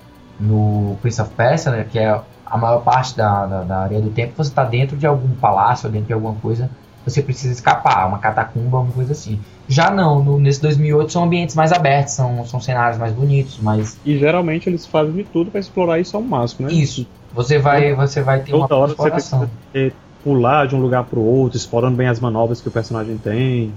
no 0.40 0.99
Prince 1.01 1.22
of 1.22 1.31
Persia, 1.35 1.70
né, 1.70 1.87
que 1.90 2.01
é 2.01 2.20
a 2.44 2.59
maior 2.59 2.81
parte 2.81 3.16
da, 3.16 3.46
da, 3.46 3.62
da 3.62 3.79
área 3.79 4.01
do 4.01 4.11
tempo, 4.11 4.35
você 4.37 4.51
está 4.51 4.64
dentro 4.64 4.96
de 4.96 5.07
algum 5.07 5.35
palácio, 5.37 5.88
dentro 5.88 6.09
de 6.09 6.12
alguma 6.12 6.35
coisa 6.35 6.68
você 7.06 7.22
precisa 7.22 7.52
escapar, 7.52 8.08
uma 8.08 8.18
catacumba, 8.18 8.80
uma 8.80 8.92
coisa 8.92 9.12
assim. 9.12 9.38
Já 9.68 9.90
não, 9.90 10.22
no, 10.22 10.40
nesse 10.40 10.60
2008 10.60 11.12
são 11.12 11.24
ambientes 11.24 11.54
mais 11.54 11.72
abertos, 11.72 12.14
são, 12.14 12.44
são 12.44 12.60
cenários 12.60 12.98
mais 12.98 13.12
bonitos, 13.12 13.60
mais... 13.60 13.96
E 14.04 14.18
geralmente 14.18 14.68
eles 14.68 14.84
fazem 14.84 15.12
de 15.12 15.24
tudo 15.24 15.50
para 15.50 15.60
explorar 15.60 16.00
isso 16.00 16.16
ao 16.16 16.22
máximo, 16.22 16.66
né? 16.66 16.74
Isso. 16.74 17.06
Você 17.32 17.58
vai, 17.58 17.94
você 17.94 18.22
vai 18.22 18.40
ter 18.40 18.50
Toda 18.50 18.74
uma 18.74 18.82
hora 18.82 18.94
você 18.94 19.10
precisa 19.10 19.50
ter, 19.72 19.94
pular 20.24 20.66
de 20.66 20.74
um 20.74 20.80
lugar 20.80 21.04
para 21.04 21.18
o 21.18 21.24
outro, 21.24 21.56
explorando 21.56 21.96
bem 21.96 22.08
as 22.08 22.18
manobras 22.18 22.60
que 22.60 22.66
o 22.66 22.72
personagem 22.72 23.16
tem. 23.18 23.72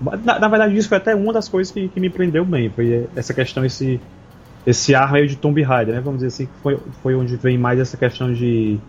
Na, 0.00 0.40
na, 0.40 0.48
verdade, 0.48 0.76
isso 0.76 0.88
foi 0.88 0.98
até 0.98 1.14
uma 1.14 1.32
das 1.32 1.48
coisas 1.48 1.72
que, 1.72 1.88
que 1.88 2.00
me 2.00 2.10
prendeu 2.10 2.44
bem, 2.44 2.68
foi 2.68 3.08
essa 3.14 3.32
questão, 3.32 3.64
esse, 3.64 4.00
esse 4.66 4.94
ar 4.94 5.12
meio 5.12 5.28
de 5.28 5.36
Tomb 5.36 5.62
Raider, 5.62 5.94
né? 5.94 6.00
Vamos 6.00 6.18
dizer 6.18 6.28
assim, 6.28 6.46
que 6.46 6.52
foi, 6.60 6.78
foi 7.02 7.14
onde 7.14 7.36
vem 7.36 7.56
mais 7.56 7.78
essa 7.78 7.96
questão 7.96 8.32
de 8.32 8.80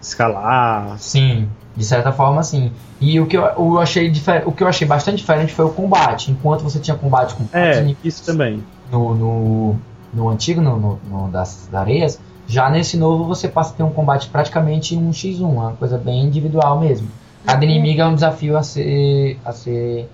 escalar. 0.00 0.98
Sim, 0.98 1.48
de 1.76 1.84
certa 1.84 2.12
forma 2.12 2.42
sim. 2.42 2.72
E 3.00 3.18
o 3.20 3.26
que 3.26 3.36
eu, 3.36 3.42
eu 3.44 3.78
achei 3.78 4.12
o 4.44 4.52
que 4.52 4.62
eu 4.62 4.68
achei 4.68 4.86
bastante 4.86 5.18
diferente 5.18 5.52
foi 5.52 5.64
o 5.64 5.70
combate. 5.70 6.30
Enquanto 6.30 6.62
você 6.62 6.78
tinha 6.78 6.96
combate 6.96 7.34
com 7.34 7.44
É, 7.52 7.78
inimigos 7.78 8.04
isso 8.04 8.24
também. 8.24 8.62
no, 8.90 9.14
no, 9.14 9.76
no 10.12 10.28
antigo, 10.28 10.60
no, 10.60 10.78
no, 10.78 11.00
no 11.10 11.28
das 11.28 11.68
areias, 11.74 12.18
já 12.46 12.70
nesse 12.70 12.96
novo 12.96 13.24
você 13.24 13.48
passa 13.48 13.72
a 13.74 13.76
ter 13.76 13.82
um 13.82 13.90
combate 13.90 14.28
praticamente 14.28 14.96
um 14.96 15.10
x1, 15.10 15.40
uma 15.40 15.72
coisa 15.72 15.98
bem 15.98 16.24
individual 16.24 16.78
mesmo. 16.80 17.08
Cada 17.44 17.64
inimigo 17.64 18.00
é 18.00 18.06
um 18.06 18.14
desafio 18.14 18.56
a 18.56 18.62
ser, 18.62 19.38
a 19.44 19.52
ser 19.52 20.08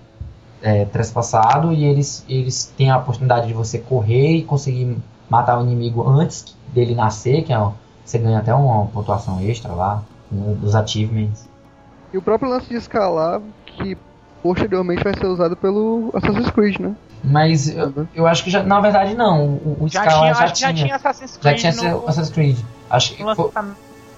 é, 0.63 0.85
trespassado 0.87 1.73
e 1.73 1.85
eles, 1.85 2.25
eles 2.29 2.73
têm 2.77 2.91
a 2.91 2.99
oportunidade 2.99 3.47
de 3.47 3.55
você 3.55 3.79
correr 3.79 4.37
e 4.37 4.43
conseguir 4.43 4.97
matar 5.31 5.59
o 5.59 5.63
inimigo 5.63 6.07
antes 6.09 6.55
dele 6.75 6.95
nascer, 6.95 7.43
que 7.43 7.53
é, 7.53 7.59
você 8.05 8.19
ganha 8.19 8.39
até 8.39 8.55
uma 8.55 8.87
pontuação 8.87 9.41
extra 9.41 9.73
lá, 9.73 10.03
um 10.31 10.55
dos 10.55 10.75
achievements. 10.75 11.49
E 12.13 12.19
o 12.19 12.23
próprio 12.23 12.51
lance 12.51 12.69
de 12.69 12.77
escalar, 12.77 13.41
que 13.67 13.97
posteriormente 14.43 15.03
vai 15.03 15.15
ser 15.15 15.27
usado 15.27 15.57
pelo 15.57 16.11
Assassin's 16.15 16.51
Creed, 16.51 16.79
né? 16.81 16.95
Mas 17.25 17.69
eu, 17.69 18.07
eu 18.15 18.27
acho 18.27 18.43
que 18.43 18.51
já, 18.51 18.63
na 18.63 18.81
verdade 18.81 19.15
não, 19.15 19.47
o, 19.47 19.85
o 19.85 19.89
Já 19.89 20.03
Scala 20.03 20.21
tinha, 20.21 20.35
já, 20.35 20.45
acho 20.45 20.55
que 20.55 20.61
já 20.61 20.75
tinha 20.75 20.97
Assassin's 20.97 21.35
já 21.35 21.41
Creed 21.41 21.61
tinha 21.61 21.73
seu 21.73 21.91
no, 21.91 22.09
Assassin's 22.09 22.31
Creed. 22.31 22.59
Acho 22.91 23.15
que 23.15 23.23
foi. 23.23 23.51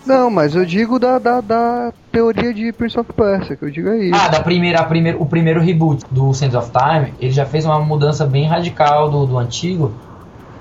Não, 0.06 0.30
mas 0.30 0.54
eu 0.54 0.66
digo 0.66 0.98
da, 0.98 1.18
da, 1.18 1.40
da 1.40 1.92
teoria 2.12 2.52
de 2.52 2.72
Prince 2.72 2.98
of 2.98 3.10
Persia, 3.12 3.56
que 3.56 3.64
eu 3.64 3.70
digo 3.70 3.88
é 3.88 4.04
isso. 4.04 4.20
Ah, 4.20 4.28
da 4.28 4.40
primeira, 4.40 4.80
a 4.80 4.84
primeira, 4.84 5.18
o 5.18 5.24
primeiro 5.24 5.60
reboot 5.60 6.04
do 6.10 6.32
Sands 6.34 6.54
of 6.54 6.70
Time, 6.70 7.14
ele 7.18 7.32
já 7.32 7.46
fez 7.46 7.64
uma 7.64 7.80
mudança 7.80 8.26
bem 8.26 8.46
radical 8.46 9.10
do, 9.10 9.26
do 9.26 9.38
antigo, 9.38 9.92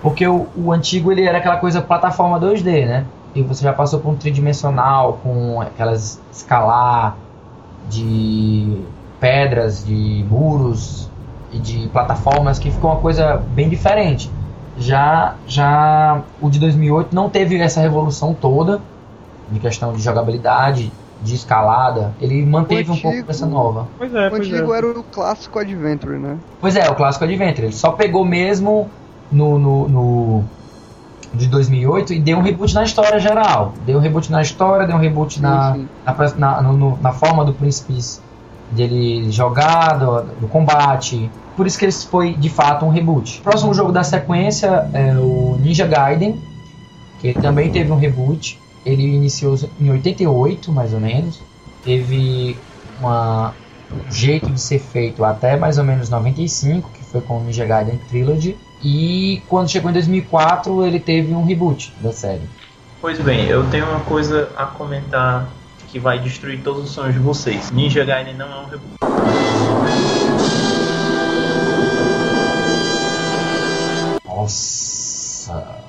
porque 0.03 0.27
o, 0.27 0.45
o 0.55 0.71
antigo 0.71 1.11
ele 1.11 1.23
era 1.23 1.37
aquela 1.37 1.57
coisa 1.57 1.81
plataforma 1.81 2.37
2D, 2.39 2.85
né? 2.85 3.05
E 3.33 3.41
você 3.41 3.63
já 3.63 3.73
passou 3.73 3.99
por 3.99 4.11
um 4.11 4.15
tridimensional 4.15 5.19
com 5.23 5.61
aquelas 5.61 6.19
escalar 6.31 7.15
de 7.89 8.81
pedras, 9.19 9.83
de 9.85 10.25
muros 10.29 11.09
e 11.51 11.57
de 11.57 11.87
plataformas 11.87 12.59
que 12.59 12.69
ficou 12.69 12.91
uma 12.91 12.99
coisa 12.99 13.41
bem 13.55 13.69
diferente. 13.69 14.29
Já, 14.77 15.35
já 15.47 16.21
o 16.41 16.49
de 16.49 16.59
2008 16.59 17.15
não 17.15 17.29
teve 17.29 17.59
essa 17.59 17.79
revolução 17.79 18.33
toda 18.33 18.81
de 19.49 19.59
questão 19.59 19.93
de 19.93 20.01
jogabilidade, 20.01 20.91
de 21.21 21.35
escalada. 21.35 22.11
Ele 22.19 22.45
manteve 22.45 22.91
um 22.91 22.95
pouco 22.95 23.07
antigo- 23.07 23.27
dessa 23.27 23.45
nova. 23.45 23.87
Pois 23.97 24.13
é, 24.13 24.27
o 24.27 24.29
pois 24.31 24.47
antigo 24.47 24.73
é. 24.73 24.77
era 24.77 24.87
o 24.87 25.03
clássico 25.03 25.59
Adventure, 25.59 26.17
né? 26.19 26.37
Pois 26.59 26.75
é, 26.75 26.89
o 26.89 26.95
clássico 26.95 27.23
Adventure. 27.23 27.67
Ele 27.67 27.73
só 27.75 27.91
pegou 27.91 28.25
mesmo 28.25 28.89
no, 29.33 29.57
no, 29.59 29.87
no- 29.89 30.43
de 31.33 31.47
2008 31.47 32.13
e 32.13 32.19
deu 32.19 32.37
um 32.37 32.41
reboot 32.41 32.73
na 32.75 32.83
história 32.83 33.19
geral. 33.19 33.73
Deu 33.85 33.97
um 33.97 34.01
reboot 34.01 34.31
na 34.31 34.41
história, 34.41 34.85
deu 34.85 34.95
um 34.95 34.99
reboot 34.99 35.41
na, 35.41 35.73
Sim, 35.73 35.87
sim. 36.27 36.33
na, 36.37 36.61
no- 36.61 36.97
na 37.01 37.11
forma 37.11 37.43
do 37.43 37.53
príncipe 37.53 37.97
dele 38.71 39.31
jogar, 39.31 39.97
do, 39.97 40.21
do 40.41 40.47
combate. 40.47 41.29
Por 41.55 41.65
isso 41.67 41.77
que 41.77 41.85
ele 41.85 41.91
foi 41.91 42.33
de 42.33 42.49
fato 42.49 42.85
um 42.85 42.89
reboot. 42.89 43.39
O 43.39 43.43
próximo 43.43 43.73
jogo 43.73 43.91
da 43.91 44.03
sequência 44.03 44.87
é 44.93 45.13
o 45.17 45.57
Ninja 45.59 45.85
Gaiden, 45.87 46.39
que 47.19 47.33
também 47.33 47.71
teve 47.71 47.91
um 47.91 47.97
reboot. 47.97 48.59
Ele 48.85 49.03
iniciou 49.03 49.57
em 49.79 49.89
88, 49.89 50.71
mais 50.71 50.93
ou 50.93 50.99
menos. 50.99 51.39
Teve 51.83 52.55
uma, 52.99 53.53
um 54.07 54.11
jeito 54.11 54.51
de 54.51 54.59
ser 54.59 54.79
feito 54.79 55.23
até 55.23 55.55
mais 55.55 55.77
ou 55.77 55.83
menos 55.83 56.09
95, 56.09 56.89
que 56.91 57.03
foi 57.05 57.21
com 57.21 57.37
o 57.37 57.43
Ninja 57.43 57.65
Gaiden 57.65 57.99
Trilogy. 58.09 58.55
E 58.83 59.41
quando 59.47 59.69
chegou 59.69 59.89
em 59.89 59.93
2004, 59.93 60.85
ele 60.85 60.99
teve 60.99 61.33
um 61.33 61.45
reboot 61.45 61.93
da 62.01 62.11
série. 62.11 62.41
Pois 62.99 63.19
bem, 63.19 63.47
eu 63.47 63.69
tenho 63.69 63.85
uma 63.85 64.01
coisa 64.01 64.49
a 64.57 64.65
comentar 64.65 65.47
que 65.87 65.99
vai 65.99 66.19
destruir 66.19 66.61
todos 66.61 66.83
os 66.83 66.91
sonhos 66.91 67.13
de 67.13 67.19
vocês. 67.19 67.71
Ninja 67.71 68.03
Gaiden 68.03 68.35
não 68.35 68.51
é 68.51 68.59
um 68.59 68.65
reboot. 68.65 68.93
Nossa. 74.25 75.81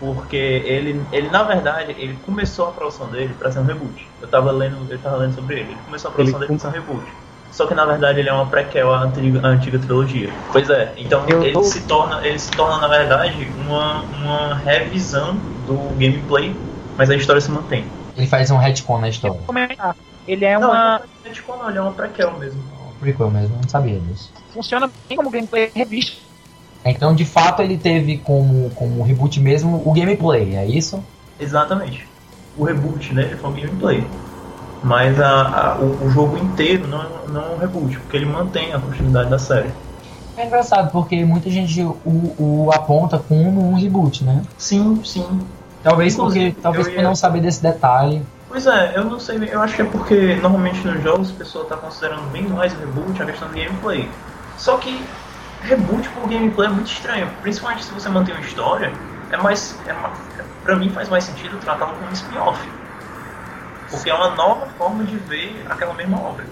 Porque 0.00 0.36
ele, 0.36 1.00
ele, 1.12 1.28
na 1.28 1.44
verdade, 1.44 1.94
ele 1.98 2.18
começou 2.26 2.68
a 2.68 2.72
produção 2.72 3.06
dele 3.08 3.34
para 3.38 3.52
ser 3.52 3.60
um 3.60 3.64
reboot. 3.64 4.08
Eu 4.20 4.26
tava 4.26 4.50
lendo, 4.50 4.90
eu 4.90 4.98
tava 4.98 5.16
lendo 5.18 5.34
sobre 5.34 5.60
ele. 5.60 5.70
Ele 5.70 5.78
começou 5.84 6.10
a 6.10 6.14
produção 6.14 6.40
Ele 6.40 6.48
dele 6.48 6.58
para 6.58 6.70
ser 6.70 6.78
um 6.78 6.80
reboot. 6.80 7.06
Só 7.50 7.66
que 7.66 7.74
na 7.74 7.84
verdade 7.84 8.20
ele 8.20 8.28
é 8.28 8.32
uma 8.32 8.46
prequel 8.46 8.92
à 8.92 9.02
antiga, 9.02 9.40
à 9.46 9.48
antiga 9.48 9.78
trilogia. 9.78 10.30
Pois 10.52 10.68
é, 10.70 10.94
então 10.98 11.24
Eu 11.28 11.42
ele 11.42 11.52
tô- 11.52 11.62
se 11.62 11.86
torna, 11.86 12.24
ele 12.24 12.38
se 12.38 12.50
torna 12.52 12.78
na 12.78 12.88
verdade 12.88 13.44
uma, 13.58 14.02
uma 14.02 14.54
revisão 14.56 15.34
do 15.66 15.76
gameplay, 15.96 16.54
mas 16.96 17.10
a 17.10 17.16
história 17.16 17.40
se 17.40 17.50
mantém. 17.50 17.84
Ele 18.16 18.26
faz 18.26 18.50
um 18.50 18.56
retcon 18.56 19.00
na 19.00 19.08
história. 19.08 19.40
Comentar. 19.46 19.96
Ele 20.26 20.44
é 20.44 20.58
Não, 20.58 20.68
uma. 20.70 21.02
é 21.24 21.30
tipo 21.30 21.56
não, 21.56 21.68
ele 21.68 21.78
é 21.78 21.80
uma 21.80 21.92
prequel 21.92 22.38
mesmo. 22.38 22.62
Um 22.62 22.98
prequel 23.00 23.30
mesmo, 23.30 23.56
não 23.56 23.68
sabia 23.68 23.98
disso. 23.98 24.32
Funciona 24.52 24.90
bem 25.08 25.16
como 25.16 25.30
gameplay 25.30 25.70
revista. 25.74 26.30
Então, 26.84 27.14
de 27.14 27.24
fato, 27.24 27.62
ele 27.62 27.76
teve 27.76 28.18
como, 28.18 28.70
como 28.70 29.02
reboot 29.02 29.38
mesmo 29.40 29.82
o 29.86 29.92
gameplay, 29.92 30.56
é 30.56 30.66
isso? 30.66 31.02
Exatamente. 31.38 32.06
O 32.56 32.64
reboot, 32.64 33.12
né? 33.14 33.22
Ele 33.24 33.36
foi 33.36 33.50
um 33.50 33.54
gameplay. 33.54 34.04
Mas 34.82 35.18
a, 35.20 35.72
a- 35.74 35.78
o, 35.80 36.04
o 36.06 36.10
jogo 36.10 36.36
inteiro 36.36 36.86
não, 36.88 37.26
não 37.28 37.42
é 37.42 37.50
um 37.54 37.58
reboot, 37.58 37.98
porque 38.00 38.16
ele 38.16 38.26
mantém 38.26 38.72
a 38.72 38.80
continuidade 38.80 39.30
da 39.30 39.38
série. 39.38 39.74
É 40.36 40.46
engraçado, 40.46 40.90
porque 40.90 41.24
muita 41.24 41.50
gente 41.50 41.82
o, 41.84 42.00
o 42.66 42.72
aponta 42.72 43.18
como 43.18 43.68
um 43.68 43.74
reboot, 43.74 44.24
né? 44.24 44.46
Sim, 44.56 45.02
sim. 45.04 45.22
Talvez 45.82 46.14
Inclusive, 46.14 46.52
porque 46.52 46.62
talvez 46.62 46.86
eu 46.88 46.94
por 46.94 47.02
ia- 47.02 47.04
não 47.04 47.14
saber 47.14 47.40
desse 47.40 47.62
detalhe. 47.62 48.22
Pois 48.46 48.66
é, 48.66 48.96
eu 48.96 49.04
não 49.04 49.18
sei, 49.20 49.38
eu 49.52 49.60
acho 49.62 49.76
que 49.76 49.82
é 49.82 49.84
porque 49.84 50.34
normalmente 50.36 50.84
nos 50.86 51.00
jogos 51.02 51.30
a 51.32 51.36
pessoa 51.36 51.68
tá 51.68 51.76
considerando 51.76 52.30
bem 52.30 52.48
mais 52.48 52.74
o 52.74 52.78
reboot 52.78 53.22
a 53.22 53.26
questão 53.26 53.48
do 53.48 53.54
gameplay. 53.54 54.20
Só 54.56 54.78
que 54.78 55.14
reboot 55.60 56.10
por 56.10 56.28
gameplay 56.28 56.68
é 56.68 56.72
muito 56.72 56.90
estranho, 56.90 57.38
principalmente 57.40 57.84
se 57.84 57.92
você 57.92 58.08
mantém 58.08 58.34
uma 58.34 58.40
história, 58.40 59.00
é 59.28 59.36
mais. 59.36 59.80
É, 59.86 59.94
pra 60.62 60.76
mim 60.76 60.90
faz 60.90 61.08
mais 61.08 61.24
sentido 61.24 61.58
tratá-lo 61.60 61.96
como 61.96 62.10
um 62.10 62.12
spin-off. 62.12 62.68
Porque 63.90 64.08
é 64.10 64.14
uma 64.14 64.30
nova 64.34 64.66
forma 64.78 65.04
de 65.04 65.16
ver 65.16 65.62
aquela 65.68 65.94
mesma 65.94 66.20
obra. 66.20 66.44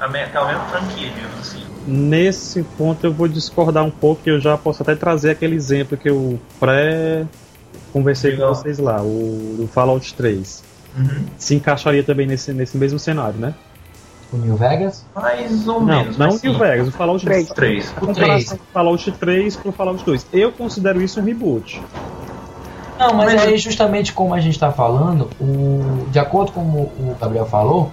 Aquela 0.00 0.46
mesma 0.48 0.64
franquia, 0.66 1.10
digamos 1.10 1.40
assim. 1.40 1.62
Nesse 1.86 2.62
ponto 2.62 3.04
eu 3.04 3.12
vou 3.12 3.28
discordar 3.28 3.84
um 3.84 3.90
pouco, 3.90 4.22
que 4.22 4.30
eu 4.30 4.40
já 4.40 4.56
posso 4.56 4.82
até 4.82 4.94
trazer 4.94 5.30
aquele 5.30 5.54
exemplo 5.54 5.96
que 5.96 6.08
eu 6.08 6.38
pré-conversei 6.58 8.32
com 8.32 8.38
Legal. 8.38 8.54
vocês 8.54 8.78
lá, 8.78 9.02
o 9.02 9.54
do 9.58 9.66
Fallout 9.68 10.14
3. 10.14 10.64
Uhum. 10.96 11.26
Se 11.36 11.54
encaixaria 11.54 12.02
também 12.02 12.26
nesse, 12.26 12.52
nesse 12.52 12.76
mesmo 12.76 12.98
cenário, 12.98 13.38
né? 13.38 13.54
O 14.32 14.36
New 14.36 14.56
Vegas. 14.56 15.04
Mais 15.14 15.66
ou 15.68 15.80
Não, 15.80 15.86
menos. 16.02 16.16
não 16.18 16.28
o 16.28 16.30
New 16.30 16.38
sim. 16.38 16.58
Vegas, 16.58 16.88
o 16.88 16.92
Fallout 16.92 17.24
Três. 17.24 17.48
3. 17.50 17.54
Três. 17.54 17.90
O 17.90 18.06
comparação 18.06 18.26
3. 18.28 18.50
do 18.50 18.58
Fallout 18.72 19.12
3 19.12 19.56
pro 19.56 19.72
Fallout 19.72 20.04
2. 20.04 20.26
Eu 20.32 20.52
considero 20.52 21.00
isso 21.02 21.20
um 21.20 21.24
reboot. 21.24 21.80
Não, 22.98 23.12
mas, 23.14 23.34
Mas- 23.34 23.42
aí 23.42 23.58
justamente 23.58 24.12
como 24.12 24.34
a 24.34 24.40
gente 24.40 24.58
tá 24.58 24.70
falando, 24.70 25.28
o, 25.40 26.06
de 26.10 26.18
acordo 26.18 26.52
com 26.52 26.60
o, 26.60 26.90
o 26.98 27.16
Gabriel 27.20 27.46
falou, 27.46 27.90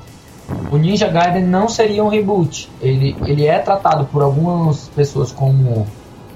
o 0.72 0.78
Ninja 0.78 1.08
Gaiden 1.08 1.44
não 1.44 1.68
seria 1.68 2.04
um 2.04 2.08
reboot. 2.08 2.70
Ele, 2.82 3.16
ele 3.26 3.46
é 3.48 3.58
tratado 3.60 4.06
por 4.06 4.22
algumas 4.22 4.90
pessoas 4.96 5.32
como, 5.32 5.88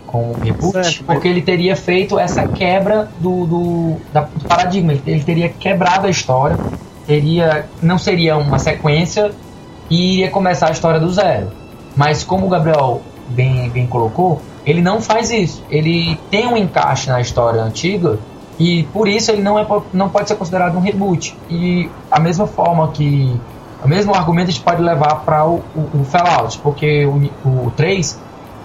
como 0.07 0.31
um 0.31 0.39
reboot, 0.39 0.71
Certo, 0.73 1.03
mas- 1.05 1.15
porque 1.15 1.27
ele 1.27 1.41
teria 1.41 1.75
feito 1.75 2.17
essa 2.17 2.47
quebra 2.47 3.09
do, 3.19 3.45
do, 3.45 3.95
da- 4.13 4.21
do 4.21 4.45
paradigma. 4.47 4.93
Ele, 4.93 5.01
ele 5.05 5.23
teria 5.23 5.49
quebrado 5.49 6.07
a 6.07 6.09
história, 6.09 6.57
teria, 7.05 7.67
não 7.81 7.97
seria 7.97 8.35
uma 8.37 8.57
sequência 8.57 9.31
e 9.89 10.13
iria 10.13 10.31
começar 10.31 10.69
a 10.69 10.71
história 10.71 10.99
do 10.99 11.11
zero. 11.13 11.51
Mas 11.95 12.23
como 12.23 12.45
o 12.47 12.49
Gabriel 12.49 13.01
bem, 13.29 13.69
bem 13.69 13.85
colocou, 13.85 14.41
ele 14.65 14.81
não 14.81 14.99
faz 15.01 15.29
isso. 15.29 15.63
Ele 15.69 16.17
tem 16.31 16.47
um 16.47 16.57
encaixe 16.57 17.09
na 17.09 17.21
história 17.21 17.61
antiga 17.61 18.17
e 18.59 18.83
por 18.93 19.07
isso 19.07 19.31
ele 19.31 19.41
não, 19.41 19.59
é, 19.59 19.65
não 19.93 20.09
pode 20.09 20.27
ser 20.27 20.35
considerado 20.35 20.77
um 20.77 20.81
reboot. 20.81 21.37
E 21.49 21.89
a 22.09 22.19
mesma 22.19 22.47
forma 22.47 22.89
que. 22.89 23.39
O 23.83 23.87
mesmo 23.87 24.15
argumento 24.15 24.47
a 24.47 24.51
gente 24.51 24.63
pode 24.63 24.81
levar 24.81 25.15
para 25.17 25.45
o, 25.45 25.61
o, 25.75 26.01
o 26.01 26.05
Fallout, 26.05 26.57
porque 26.59 27.05
o, 27.05 27.67
o 27.67 27.71
3 27.75 28.19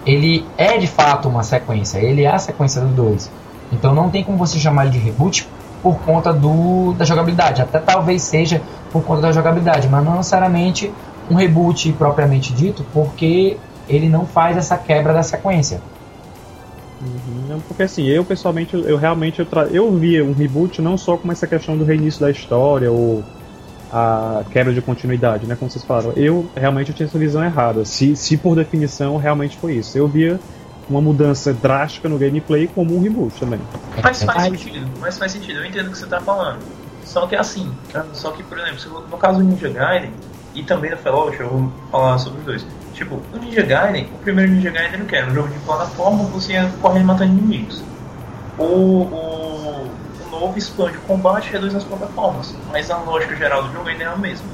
ele 0.05 0.45
é 0.57 0.77
de 0.77 0.87
fato 0.87 1.29
uma 1.29 1.43
sequência, 1.43 1.99
ele 1.99 2.23
é 2.23 2.33
a 2.33 2.39
sequência 2.39 2.81
do 2.81 2.87
2. 2.87 3.29
Então 3.71 3.93
não 3.93 4.09
tem 4.09 4.23
como 4.23 4.37
você 4.37 4.57
chamar 4.57 4.85
ele 4.85 4.93
de 4.93 4.97
reboot 4.97 5.47
por 5.83 5.99
conta 5.99 6.33
do, 6.33 6.93
da 6.93 7.05
jogabilidade. 7.05 7.61
Até 7.61 7.79
talvez 7.79 8.23
seja 8.23 8.61
por 8.91 9.03
conta 9.03 9.21
da 9.21 9.31
jogabilidade, 9.31 9.87
mas 9.87 10.03
não 10.03 10.15
necessariamente 10.15 10.91
um 11.29 11.35
reboot 11.35 11.91
propriamente 11.93 12.51
dito, 12.53 12.83
porque 12.93 13.57
ele 13.87 14.09
não 14.09 14.25
faz 14.25 14.57
essa 14.57 14.77
quebra 14.77 15.13
da 15.13 15.23
sequência. 15.23 15.81
Não, 17.49 17.59
porque 17.61 17.83
assim, 17.83 18.05
eu 18.07 18.23
pessoalmente, 18.23 18.75
eu, 18.75 18.97
realmente 18.97 19.39
eu, 19.39 19.45
tra- 19.45 19.67
eu 19.67 19.91
via 19.97 20.23
um 20.23 20.33
reboot 20.33 20.81
não 20.81 20.97
só 20.97 21.17
como 21.17 21.31
essa 21.31 21.47
questão 21.47 21.77
do 21.77 21.83
reinício 21.83 22.21
da 22.21 22.29
história 22.29 22.91
ou 22.91 23.23
a 23.91 24.43
quebra 24.51 24.73
de 24.73 24.81
continuidade, 24.81 25.45
né, 25.45 25.55
como 25.55 25.69
vocês 25.69 25.83
falaram. 25.83 26.13
Eu 26.15 26.49
realmente 26.55 26.89
eu 26.91 26.95
tinha 26.95 27.07
essa 27.07 27.19
visão 27.19 27.43
errada. 27.43 27.83
Se, 27.83 28.15
se 28.15 28.37
por 28.37 28.55
definição 28.55 29.17
realmente 29.17 29.57
foi 29.57 29.73
isso. 29.75 29.97
Eu 29.97 30.07
via 30.07 30.39
uma 30.89 31.01
mudança 31.01 31.53
drástica 31.53 32.07
no 32.07 32.17
gameplay 32.17 32.67
como 32.67 32.95
um 32.95 33.01
reboot 33.01 33.37
também. 33.39 33.59
Mas 34.01 34.23
faz 34.23 34.43
sentido, 34.43 34.87
mas 34.99 35.17
faz 35.17 35.31
sentido, 35.31 35.59
eu 35.59 35.65
entendo 35.65 35.87
o 35.87 35.91
que 35.91 35.97
você 35.97 36.05
tá 36.05 36.19
falando. 36.21 36.59
Só 37.03 37.27
que 37.27 37.35
assim, 37.35 37.69
só 38.13 38.31
que, 38.31 38.43
por 38.43 38.57
exemplo, 38.59 39.03
no 39.09 39.17
caso 39.17 39.39
do 39.39 39.43
Ninja 39.43 39.69
Gaiden 39.69 40.11
e 40.55 40.63
também 40.63 40.91
do 40.91 40.97
Fallout, 40.97 41.37
eu 41.39 41.49
vou 41.49 41.71
falar 41.91 42.17
sobre 42.17 42.39
os 42.39 42.45
dois. 42.45 42.65
Tipo, 43.01 43.19
o 43.33 43.37
Ninja 43.39 43.63
Gaiden, 43.63 44.07
o 44.13 44.17
primeiro 44.19 44.51
Ninja 44.51 44.69
Gaiden 44.69 44.93
era 44.93 45.03
o 45.03 45.07
que? 45.07 45.15
Era 45.15 45.25
um 45.25 45.33
jogo 45.33 45.47
de 45.47 45.57
plataforma, 45.61 46.23
você 46.25 46.53
ia 46.53 46.71
correndo 46.79 47.07
matando 47.07 47.31
inimigos. 47.31 47.83
O, 48.59 48.63
o, 48.63 49.87
o 50.23 50.29
novo 50.29 50.55
expande 50.55 50.97
o 50.97 51.01
combate 51.01 51.47
e 51.47 51.51
reduz 51.51 51.73
as 51.73 51.83
plataformas, 51.83 52.55
mas 52.71 52.91
a 52.91 52.97
lógica 52.97 53.35
geral 53.35 53.63
do 53.63 53.73
jogo 53.73 53.89
ainda 53.89 54.03
é 54.03 54.07
a 54.07 54.15
mesma. 54.15 54.45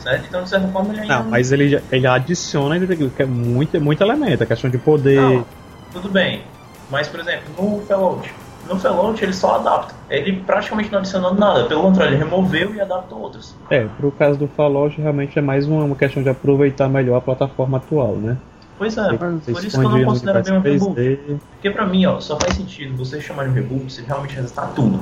Certo? 0.00 0.24
Então, 0.26 0.42
de 0.42 0.48
certa 0.48 0.68
forma, 0.68 0.90
ele 0.94 1.02
ainda. 1.02 1.18
Não, 1.18 1.24
mas 1.24 1.52
ele, 1.52 1.82
ele 1.92 2.06
adiciona 2.06 2.80
que 2.80 3.22
é 3.22 3.26
muito, 3.26 3.78
muito 3.78 4.02
elemento, 4.02 4.42
a 4.42 4.46
questão 4.46 4.70
de 4.70 4.78
poder. 4.78 5.20
Não, 5.20 5.44
tudo 5.92 6.08
bem. 6.08 6.44
Mas, 6.90 7.08
por 7.08 7.20
exemplo, 7.20 7.44
no 7.58 7.82
Fallout, 7.82 8.32
no 8.72 8.80
Fallout 8.80 9.22
ele 9.22 9.32
só 9.32 9.56
adapta. 9.56 9.94
Ele 10.08 10.40
praticamente 10.40 10.90
não 10.90 10.98
adicionou 10.98 11.34
nada. 11.34 11.64
Pelo 11.64 11.82
contrário, 11.82 12.14
ele 12.14 12.24
removeu 12.24 12.74
e 12.74 12.80
adaptou 12.80 13.20
outros. 13.20 13.54
É, 13.70 13.86
pro 13.96 14.10
caso 14.12 14.38
do 14.38 14.48
Fallout 14.48 15.00
realmente 15.00 15.38
é 15.38 15.42
mais 15.42 15.66
uma, 15.66 15.94
questão 15.96 16.22
de 16.22 16.28
aproveitar 16.28 16.88
melhor 16.88 17.16
a 17.16 17.20
plataforma 17.20 17.78
atual, 17.78 18.16
né? 18.16 18.36
Pois 18.78 18.96
é, 18.96 19.16
por 19.16 19.64
isso 19.64 19.78
que 19.78 19.86
eu 19.86 19.88
não 19.88 20.04
considero 20.04 20.42
bem 20.42 20.54
um 20.54 20.60
reboot. 20.60 21.40
Porque 21.52 21.70
pra 21.70 21.86
mim, 21.86 22.06
ó, 22.06 22.18
só 22.20 22.38
faz 22.38 22.54
sentido 22.54 22.96
você 22.96 23.20
chamar 23.20 23.48
de 23.48 23.54
reboot 23.54 23.92
se 23.92 24.02
realmente 24.02 24.34
resetar 24.34 24.72
tudo. 24.74 25.00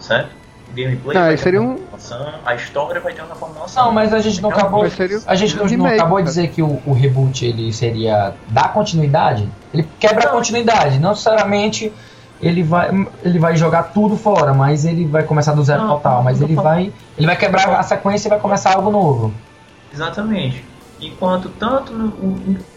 Certo? 0.00 0.44
gameplay 0.74 1.16
ah, 1.16 1.36
seria 1.36 1.62
um... 1.62 1.78
a 2.44 2.54
história 2.54 3.00
vai 3.00 3.12
ter 3.12 3.22
uma 3.22 3.34
formulação. 3.34 3.84
Não, 3.84 3.92
mas 3.92 4.12
a 4.12 4.18
gente 4.18 4.42
não 4.42 4.50
acabou. 4.50 4.84
A 5.26 5.34
gente 5.34 5.56
não, 5.56 5.66
não 5.66 5.86
acabou 5.86 6.18
de 6.18 6.24
dizer 6.24 6.48
que 6.48 6.60
o, 6.60 6.82
o, 6.84 6.92
reboot 6.92 7.44
ele 7.44 7.72
seria 7.72 8.34
dar 8.48 8.72
continuidade. 8.72 9.48
Ele 9.72 9.86
quebra 9.98 10.24
não. 10.24 10.30
a 10.30 10.34
continuidade, 10.34 10.98
não 10.98 11.10
necessariamente 11.10 11.92
ele 12.44 12.62
vai, 12.62 12.90
ele 13.22 13.38
vai 13.38 13.56
jogar 13.56 13.84
tudo 13.84 14.16
fora, 14.16 14.52
mas 14.52 14.84
ele 14.84 15.06
vai 15.06 15.22
começar 15.22 15.52
do 15.54 15.64
zero 15.64 15.82
não, 15.82 15.94
total, 15.96 16.22
mas 16.22 16.40
ele 16.42 16.54
vai, 16.54 16.92
ele 17.16 17.26
vai 17.26 17.36
quebrar 17.36 17.68
a 17.78 17.82
sequência 17.82 18.28
e 18.28 18.30
vai 18.30 18.38
começar 18.38 18.74
algo 18.74 18.90
novo. 18.90 19.32
Exatamente. 19.92 20.64
Enquanto 21.00 21.48
tanto 21.48 21.92
no, 21.92 22.12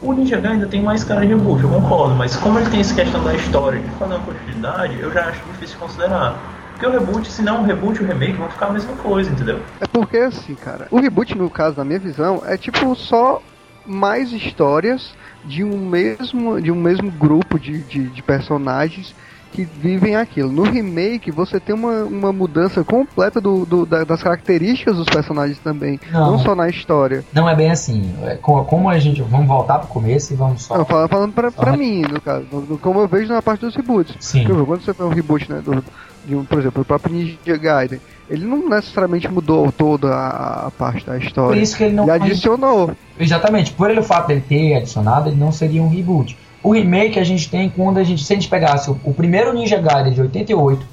o 0.02 0.14
Ninja 0.14 0.38
Gaiden 0.38 0.54
ainda 0.54 0.68
tem 0.68 0.82
mais 0.82 1.04
cara 1.04 1.22
de 1.22 1.28
reboot, 1.28 1.64
eu 1.64 1.70
concordo, 1.70 2.16
mas 2.16 2.36
como 2.38 2.60
ele 2.60 2.70
tem 2.70 2.80
essa 2.80 2.96
questão 2.96 3.24
da 3.24 3.34
história 3.36 3.80
de 3.80 3.90
fazer 3.92 4.14
uma 4.14 4.24
continuidade, 4.24 5.00
eu 5.00 5.12
já 5.12 5.26
acho 5.26 5.44
difícil 5.52 5.76
de 5.76 5.84
considerar. 5.84 6.38
Porque 6.72 6.86
o 6.86 6.92
reboot, 6.92 7.30
se 7.30 7.42
não 7.42 7.62
o 7.62 7.66
reboot 7.66 8.00
e 8.00 8.06
o 8.06 8.08
remake, 8.08 8.34
vão 8.34 8.50
ficar 8.50 8.68
a 8.68 8.72
mesma 8.72 8.94
coisa, 8.98 9.32
entendeu? 9.32 9.60
É 9.80 9.88
porque 9.88 10.18
assim, 10.18 10.56
cara, 10.56 10.88
o 10.92 11.00
reboot, 11.00 11.36
no 11.36 11.50
caso, 11.50 11.78
na 11.78 11.84
minha 11.84 12.00
visão, 12.00 12.42
é 12.46 12.58
tipo 12.58 12.96
só 12.96 13.42
mais 13.86 14.32
histórias 14.32 15.14
de 15.44 15.64
um 15.64 15.78
mesmo, 15.78 16.62
de 16.62 16.72
um 16.72 16.76
mesmo 16.76 17.10
grupo 17.10 17.60
de, 17.60 17.82
de, 17.84 18.10
de 18.10 18.22
personagens 18.22 19.16
que 19.58 19.64
vivem 19.64 20.16
aquilo. 20.16 20.52
No 20.52 20.62
remake, 20.62 21.32
você 21.32 21.60
tem 21.60 21.74
uma, 21.74 22.04
uma 22.04 22.32
mudança 22.32 22.84
completa 22.84 23.42
do, 23.42 23.66
do 23.66 23.88
da, 23.88 24.04
das 24.04 24.22
características 24.22 24.98
dos 24.98 25.08
personagens 25.08 25.58
também, 25.58 26.00
não, 26.12 26.34
não, 26.34 26.40
só 26.40 26.54
na 26.54 26.70
história. 26.70 27.26
Não 27.34 27.50
é 27.50 27.56
bem 27.56 27.72
assim. 27.72 28.14
É, 28.24 28.36
como 28.36 28.88
a 28.88 29.00
gente. 29.00 29.24
Vamos 29.24 29.48
voltar 29.48 29.80
pro 29.80 29.88
começo 29.88 30.32
e 30.32 30.36
vamos 30.36 30.62
só. 30.62 30.78
Não, 30.78 30.86
falando, 30.86 31.34
pra, 31.34 31.52
pra 31.52 31.76
mim, 31.76 32.02
no 32.02 32.22
caso. 32.22 32.46
Como 32.82 33.00
eu 33.00 33.08
vejo 33.08 33.34
na 33.34 33.42
parte 33.42 33.62
dos 33.62 33.76
reboots. 33.76 34.16
Sim. 34.20 34.44
Quando 34.46 34.66
você 34.66 34.94
faz 34.94 35.10
um 35.10 35.14
reboot, 35.14 35.52
né? 35.52 35.60
Do, 35.64 35.84
de 36.24 36.36
um, 36.36 36.46
por 36.46 36.60
exemplo, 36.60 36.82
o 36.82 36.86
próprio 36.86 37.16
Ninja 37.16 37.58
Gaiden, 37.58 38.02
ele 38.30 38.46
não 38.46 38.70
necessariamente 38.70 39.28
mudou 39.28 39.72
toda 39.72 40.14
a, 40.14 40.68
a 40.68 40.72
parte 40.72 41.06
da 41.06 41.18
história. 41.18 41.56
Por 41.56 41.58
isso 41.58 41.76
que 41.76 41.86
ele 41.86 41.96
não. 41.96 42.04
Ele 42.04 42.12
adicionou. 42.12 42.92
Exatamente, 43.20 43.72
por 43.74 43.90
ele 43.90 44.02
o 44.02 44.04
fato 44.04 44.28
dele 44.28 44.44
ter 44.48 44.76
adicionado, 44.76 45.30
ele 45.30 45.38
não 45.38 45.52
seria 45.52 45.82
um 45.82 45.90
reboot. 45.90 46.38
O 46.68 46.74
remake 46.74 47.18
a 47.18 47.24
gente 47.24 47.50
tem 47.50 47.70
quando 47.70 47.98
a 47.98 48.04
gente, 48.04 48.22
se 48.26 48.34
a 48.34 48.36
gente 48.36 48.50
pegasse 48.50 48.92
o, 48.92 49.00
o 49.06 49.14
primeiro 49.14 49.54
Ninja 49.54 49.78
Gaiden 49.78 50.12
de 50.12 50.20
88 50.20 50.86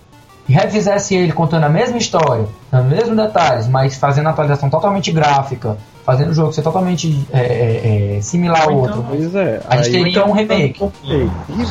e 0.49 0.53
refizesse 0.53 1.17
ele 1.17 1.33
contando 1.33 1.65
a 1.65 1.69
mesma 1.69 1.99
história, 1.99 2.47
os 2.73 2.85
mesmos 2.85 3.17
detalhes, 3.17 3.67
mas 3.67 3.97
fazendo 3.97 4.29
a 4.29 4.31
atualização 4.31 4.71
totalmente 4.71 5.11
gráfica, 5.11 5.77
fazendo 6.07 6.31
o 6.31 6.33
jogo 6.33 6.53
ser 6.53 6.63
totalmente 6.63 7.27
é, 7.33 7.41
é, 7.41 8.17
é 8.19 8.21
similar 8.21 8.69
ao 8.69 8.71
então, 8.71 8.83
outro. 8.83 9.05
Pois 9.09 9.35
é. 9.35 9.63
A 9.69 9.79
gente 9.79 9.91
teria 9.91 10.09
então, 10.11 10.29
um 10.29 10.33
remake. 10.33 10.81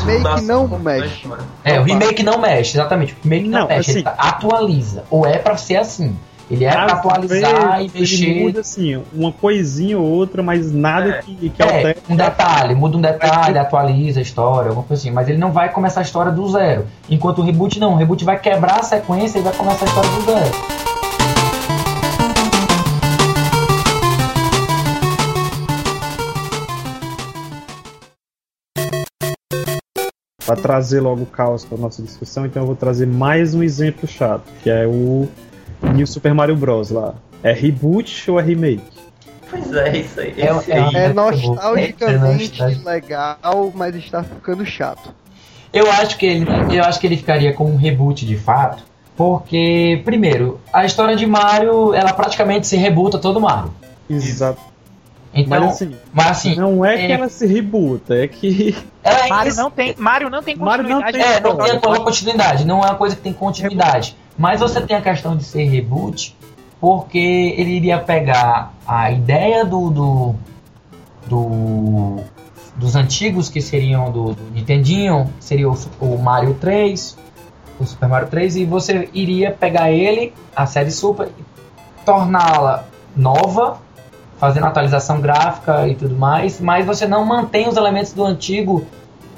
Remake 0.05 0.41
não 0.41 0.67
mexe. 0.79 1.29
É, 1.63 1.79
o 1.79 1.83
remake 1.83 2.23
não 2.23 2.41
mexe, 2.41 2.75
exatamente. 2.75 3.13
O 3.13 3.15
remake 3.23 3.47
não, 3.47 3.59
não 3.61 3.67
mexe, 3.69 3.91
assim, 3.91 3.99
ele 4.01 4.09
atualiza. 4.17 5.05
Ou 5.09 5.25
é 5.25 5.37
para 5.37 5.55
ser 5.55 5.77
assim. 5.77 6.13
Ele 6.53 6.65
é 6.65 6.71
pra 6.71 6.85
atualizar 6.85 7.81
e 7.81 7.91
mexer. 7.91 8.43
Muda 8.43 8.59
assim, 8.59 9.01
uma 9.11 9.31
coisinha 9.31 9.97
ou 9.97 10.05
outra, 10.05 10.43
mas 10.43 10.71
nada 10.71 11.09
é. 11.09 11.21
que, 11.23 11.49
que 11.49 11.63
é, 11.63 11.65
altere. 11.65 11.97
Um 12.07 12.15
detalhe, 12.15 12.75
muda 12.75 12.95
um 12.95 13.01
detalhe, 13.01 13.57
atualiza 13.57 14.19
a 14.19 14.21
história, 14.21 14.69
alguma 14.69 14.85
coisa 14.85 15.01
assim. 15.01 15.09
Mas 15.09 15.27
ele 15.27 15.39
não 15.39 15.51
vai 15.51 15.71
começar 15.71 16.01
a 16.01 16.03
história 16.03 16.31
do 16.31 16.47
zero. 16.47 16.85
Enquanto 17.09 17.39
o 17.39 17.41
reboot 17.41 17.79
não. 17.79 17.93
O 17.93 17.95
reboot 17.95 18.23
vai 18.23 18.37
quebrar 18.39 18.81
a 18.81 18.83
sequência 18.83 19.39
e 19.39 19.41
vai 19.41 19.53
começar 19.53 19.83
a 19.83 19.87
história 19.87 20.09
do 20.11 20.21
zero. 20.25 20.51
Para 30.45 30.55
trazer 30.57 30.99
logo 30.99 31.23
o 31.23 31.25
caos 31.25 31.65
para 31.65 31.79
nossa 31.79 32.03
discussão, 32.03 32.45
então 32.45 32.61
eu 32.61 32.67
vou 32.67 32.75
trazer 32.75 33.07
mais 33.07 33.55
um 33.55 33.63
exemplo 33.63 34.07
chato, 34.07 34.43
que 34.61 34.69
é 34.69 34.85
o 34.85 35.27
New 35.91 36.07
Super 36.07 36.33
Mario 36.33 36.55
Bros. 36.55 36.89
lá. 36.89 37.15
É 37.43 37.51
reboot 37.51 38.31
ou 38.31 38.39
é 38.39 38.43
remake? 38.43 38.83
Pois 39.49 39.71
é, 39.73 39.97
isso 39.97 40.19
aí. 40.19 40.33
É, 40.37 40.47
é, 40.47 41.03
é 41.05 41.13
nostalgicamente 41.13 42.61
é 42.61 42.89
legal, 42.89 43.71
mas 43.75 43.95
está 43.95 44.23
ficando 44.23 44.65
chato. 44.65 45.13
Eu 45.71 45.91
acho 45.91 46.17
que 46.17 46.25
ele, 46.25 46.45
eu 46.71 46.83
acho 46.83 46.99
que 46.99 47.07
ele 47.07 47.17
ficaria 47.17 47.53
com 47.53 47.65
um 47.65 47.75
reboot 47.75 48.25
de 48.25 48.37
fato, 48.37 48.83
porque 49.15 50.01
primeiro, 50.05 50.59
a 50.71 50.85
história 50.85 51.15
de 51.15 51.25
Mario, 51.25 51.93
ela 51.93 52.13
praticamente 52.13 52.67
se 52.67 52.77
rebuta 52.77 53.19
todo 53.19 53.41
Mario. 53.41 53.73
Exato. 54.09 54.72
Então, 55.33 55.59
mas 55.61 55.73
assim, 55.73 55.95
mas 56.13 56.27
assim, 56.27 56.55
não 56.55 56.85
é, 56.85 56.93
é, 56.93 57.07
que 57.07 57.11
ela 57.11 57.29
se 57.29 57.47
rebuta, 57.47 58.13
é 58.15 58.27
que 58.27 58.75
é, 59.03 59.27
Mario 59.27 59.55
não 59.55 59.71
tem, 59.71 59.95
Mario 59.97 60.29
não 60.29 60.43
tem 60.43 60.55
continuidade. 60.55 60.87
Mario 60.87 61.41
não 61.41 61.57
tem, 61.57 61.69
é, 61.69 61.73
não 61.73 61.93
tem 61.93 62.03
continuidade, 62.03 62.65
não 62.65 62.83
é 62.83 62.85
uma 62.85 62.95
coisa 62.95 63.15
que 63.15 63.21
tem 63.21 63.33
continuidade. 63.33 64.15
Mas 64.37 64.59
você 64.59 64.81
tem 64.81 64.95
a 64.95 65.01
questão 65.01 65.35
de 65.35 65.43
ser 65.43 65.63
reboot, 65.63 66.35
porque 66.79 67.17
ele 67.57 67.71
iria 67.71 67.97
pegar 67.97 68.73
a 68.85 69.11
ideia 69.11 69.65
do, 69.65 69.89
do, 69.89 70.35
do 71.27 72.23
dos 72.75 72.95
antigos 72.95 73.49
que 73.49 73.61
seriam 73.61 74.11
do, 74.11 74.33
do 74.33 74.43
Nintendinho, 74.51 75.31
seria 75.39 75.69
o, 75.69 75.77
o, 75.99 76.17
Mario 76.17 76.55
3, 76.55 77.17
o 77.79 77.85
Super 77.85 78.09
Mario 78.09 78.27
3, 78.29 78.57
e 78.57 78.65
você 78.65 79.09
iria 79.13 79.51
pegar 79.51 79.91
ele, 79.91 80.33
a 80.55 80.65
série 80.65 80.91
Super, 80.91 81.29
torná-la 82.05 82.85
nova, 83.15 83.77
fazendo 84.43 84.65
atualização 84.65 85.21
gráfica 85.21 85.88
e 85.88 85.95
tudo 85.95 86.17
mais, 86.17 86.60
mas 86.60 86.86
você 86.86 87.08
não 87.08 87.23
mantém 87.23 87.69
os 87.69 87.77
elementos 87.77 88.12
do 88.12 88.25
antigo 88.25 88.86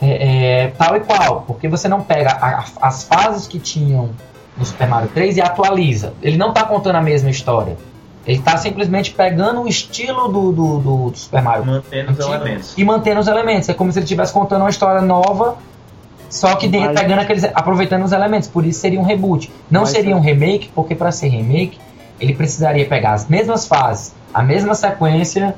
é, 0.01 0.63
é, 0.63 0.67
tal 0.69 0.97
e 0.97 1.01
qual, 1.01 1.43
porque 1.45 1.67
você 1.67 1.87
não 1.87 2.01
pega 2.01 2.31
a, 2.31 2.65
as 2.81 3.03
fases 3.03 3.45
que 3.45 3.59
tinham 3.59 4.09
no 4.57 4.65
Super 4.65 4.87
Mario 4.87 5.07
3 5.13 5.37
e 5.37 5.41
atualiza. 5.41 6.13
Ele 6.23 6.37
não 6.37 6.49
está 6.49 6.63
contando 6.63 6.95
a 6.95 7.01
mesma 7.01 7.29
história. 7.29 7.77
Ele 8.25 8.39
está 8.39 8.57
simplesmente 8.57 9.11
pegando 9.11 9.61
o 9.61 9.67
estilo 9.67 10.27
do, 10.27 10.51
do, 10.51 10.77
do, 10.79 11.09
do 11.11 11.17
Super 11.17 11.43
Mario. 11.43 11.67
Mantendo 11.67 12.11
os 12.11 12.19
elementos. 12.19 12.73
E 12.75 12.83
mantendo 12.83 13.19
os 13.19 13.27
elementos. 13.27 13.69
É 13.69 13.75
como 13.75 13.91
se 13.91 13.99
ele 13.99 14.05
estivesse 14.05 14.33
contando 14.33 14.61
uma 14.61 14.71
história 14.71 15.01
nova, 15.01 15.55
só 16.31 16.55
que 16.55 16.67
dentro, 16.67 16.95
pegando 16.95 17.19
aqueles. 17.19 17.43
aproveitando 17.43 18.03
os 18.05 18.11
elementos. 18.11 18.49
Por 18.49 18.65
isso 18.65 18.79
seria 18.79 18.99
um 18.99 19.03
reboot. 19.03 19.51
Não 19.69 19.81
Mas 19.81 19.91
seria 19.91 20.17
um 20.17 20.19
remake, 20.19 20.71
porque 20.73 20.95
para 20.95 21.11
ser 21.11 21.27
remake, 21.27 21.77
ele 22.19 22.33
precisaria 22.33 22.87
pegar 22.87 23.13
as 23.13 23.27
mesmas 23.27 23.67
fases, 23.67 24.15
a 24.35 24.43
mesma 24.43 24.75
sequência, 24.75 25.55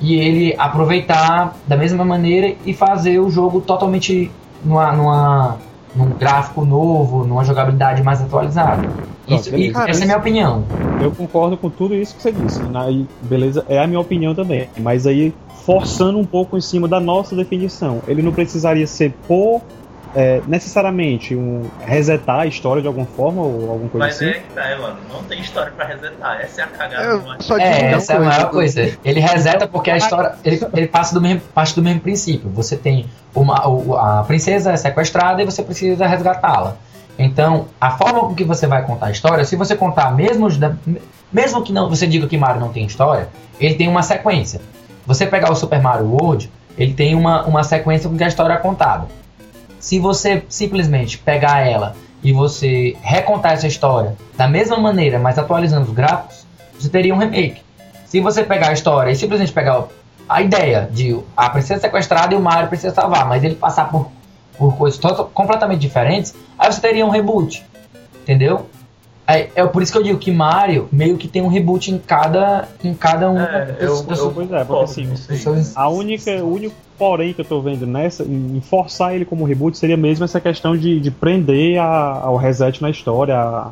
e 0.00 0.14
ele 0.14 0.54
aproveitar 0.56 1.56
da 1.66 1.76
mesma 1.76 2.04
maneira 2.04 2.54
e 2.64 2.72
fazer 2.72 3.18
o 3.18 3.28
jogo 3.28 3.60
totalmente 3.60 4.30
numa, 4.64 4.92
numa 4.92 5.58
num 5.94 6.10
gráfico 6.10 6.64
novo, 6.64 7.24
numa 7.24 7.44
jogabilidade 7.44 8.02
mais 8.04 8.22
atualizada. 8.22 8.88
Isso, 9.26 9.54
e, 9.56 9.72
Cara, 9.72 9.90
essa 9.90 10.00
é 10.00 10.04
a 10.04 10.06
minha 10.06 10.18
opinião. 10.18 10.64
Eu 11.02 11.10
concordo 11.10 11.56
com 11.56 11.68
tudo 11.68 11.96
isso 11.96 12.14
que 12.14 12.22
você 12.22 12.30
disse. 12.30 12.60
Aí, 12.72 13.06
beleza, 13.22 13.64
é 13.68 13.82
a 13.82 13.86
minha 13.86 13.98
opinião 13.98 14.32
também. 14.32 14.68
Mas 14.78 15.06
aí, 15.06 15.34
forçando 15.66 16.16
um 16.16 16.24
pouco 16.24 16.56
em 16.56 16.60
cima 16.60 16.86
da 16.86 17.00
nossa 17.00 17.34
definição, 17.34 18.00
ele 18.06 18.22
não 18.22 18.32
precisaria 18.32 18.86
ser 18.86 19.12
por 19.26 19.60
é, 20.14 20.40
necessariamente 20.46 21.34
um 21.34 21.68
resetar 21.80 22.40
a 22.40 22.46
história 22.46 22.82
de 22.82 22.88
alguma 22.88 23.06
forma 23.06 23.42
ou 23.42 23.70
alguma 23.70 23.90
coisa 23.90 24.06
Mas 24.06 24.16
assim? 24.16 24.26
Mas 24.26 24.36
é 24.36 24.40
que 24.40 24.52
tá, 24.54 24.82
mano. 24.82 24.96
Não 25.12 25.22
tem 25.24 25.40
história 25.40 25.72
pra 25.72 25.86
resetar. 25.86 26.40
Essa 26.40 26.60
é 26.60 26.64
a 26.64 26.66
cagada. 26.66 27.36
só 27.40 27.56
é, 27.58 27.92
essa 27.92 28.12
é 28.12 28.16
a 28.16 28.20
maior 28.20 28.50
coisa. 28.50 28.98
Ele 29.04 29.20
reseta 29.20 29.66
porque 29.66 29.90
a 29.90 29.96
história. 29.96 30.34
Ele, 30.44 30.60
ele 30.74 30.86
passa 30.88 31.14
do 31.14 31.20
mesmo, 31.20 31.40
parte 31.54 31.74
do 31.74 31.82
mesmo 31.82 32.00
princípio. 32.00 32.50
Você 32.50 32.76
tem 32.76 33.06
uma, 33.34 33.56
a 34.18 34.24
princesa 34.24 34.72
é 34.72 34.76
sequestrada 34.76 35.42
e 35.42 35.44
você 35.44 35.62
precisa 35.62 36.06
resgatá-la. 36.06 36.76
Então, 37.18 37.66
a 37.80 37.90
forma 37.90 38.20
com 38.20 38.34
que 38.34 38.44
você 38.44 38.66
vai 38.66 38.82
contar 38.84 39.06
a 39.06 39.10
história, 39.10 39.44
se 39.44 39.54
você 39.54 39.76
contar 39.76 40.14
mesmo, 40.14 40.48
mesmo 41.30 41.62
que 41.62 41.72
não, 41.72 41.88
você 41.88 42.06
diga 42.06 42.26
que 42.26 42.38
Mario 42.38 42.60
não 42.60 42.70
tem 42.70 42.86
história, 42.86 43.28
ele 43.60 43.74
tem 43.74 43.88
uma 43.88 44.02
sequência. 44.02 44.60
Você 45.06 45.26
pegar 45.26 45.52
o 45.52 45.54
Super 45.54 45.82
Mario 45.82 46.06
World, 46.06 46.50
ele 46.78 46.94
tem 46.94 47.14
uma, 47.14 47.44
uma 47.44 47.62
sequência 47.62 48.08
com 48.08 48.16
que 48.16 48.24
a 48.24 48.28
história 48.28 48.54
é 48.54 48.56
contada. 48.56 49.06
Se 49.80 49.98
você 49.98 50.44
simplesmente 50.48 51.16
pegar 51.16 51.66
ela 51.66 51.96
e 52.22 52.32
você 52.32 52.96
recontar 53.00 53.54
essa 53.54 53.66
história 53.66 54.14
da 54.36 54.46
mesma 54.46 54.76
maneira, 54.78 55.18
mas 55.18 55.38
atualizando 55.38 55.88
os 55.88 55.94
gráficos, 55.94 56.46
você 56.78 56.88
teria 56.88 57.14
um 57.14 57.18
remake. 57.18 57.62
Se 58.04 58.20
você 58.20 58.44
pegar 58.44 58.68
a 58.68 58.72
história 58.74 59.10
e 59.10 59.16
simplesmente 59.16 59.52
pegar 59.52 59.84
a 60.28 60.42
ideia 60.42 60.88
de 60.92 61.18
a 61.34 61.48
princesa 61.48 61.80
sequestrada 61.80 62.34
e 62.34 62.36
o 62.36 62.40
Mario 62.40 62.68
precisa 62.68 62.94
salvar, 62.94 63.26
mas 63.26 63.42
ele 63.42 63.54
passar 63.54 63.90
por, 63.90 64.10
por 64.58 64.76
coisas 64.76 65.00
completamente 65.32 65.80
diferentes, 65.80 66.34
aí 66.58 66.70
você 66.70 66.80
teria 66.80 67.06
um 67.06 67.10
reboot. 67.10 67.64
Entendeu? 68.22 68.66
É, 69.36 69.50
é 69.54 69.66
por 69.66 69.82
isso 69.82 69.92
que 69.92 69.98
eu 69.98 70.02
digo 70.02 70.18
que 70.18 70.30
Mario 70.30 70.88
meio 70.90 71.16
que 71.16 71.28
tem 71.28 71.42
um 71.42 71.48
reboot 71.48 71.90
em 71.92 71.98
cada, 71.98 72.68
em 72.82 72.94
cada 72.94 73.30
um. 73.30 73.38
É, 73.40 73.76
eu, 73.80 74.02
dos- 74.02 74.18
eu, 74.18 74.30
Pois 74.30 74.50
é, 74.52 74.64
porque 74.64 74.84
assim, 74.84 75.72
A 75.74 75.88
única, 75.88 76.30
o 76.42 76.52
único 76.54 76.74
porém 76.98 77.32
que 77.32 77.40
eu 77.40 77.44
tô 77.44 77.60
vendo 77.60 77.86
nessa, 77.86 78.22
em 78.24 78.60
forçar 78.60 79.14
ele 79.14 79.24
como 79.24 79.44
reboot, 79.44 79.76
seria 79.78 79.96
mesmo 79.96 80.24
essa 80.24 80.40
questão 80.40 80.76
de, 80.76 81.00
de 81.00 81.10
prender 81.10 81.78
a- 81.80 82.20
ao 82.22 82.36
reset 82.36 82.80
na 82.82 82.90
história, 82.90 83.36
a- 83.38 83.70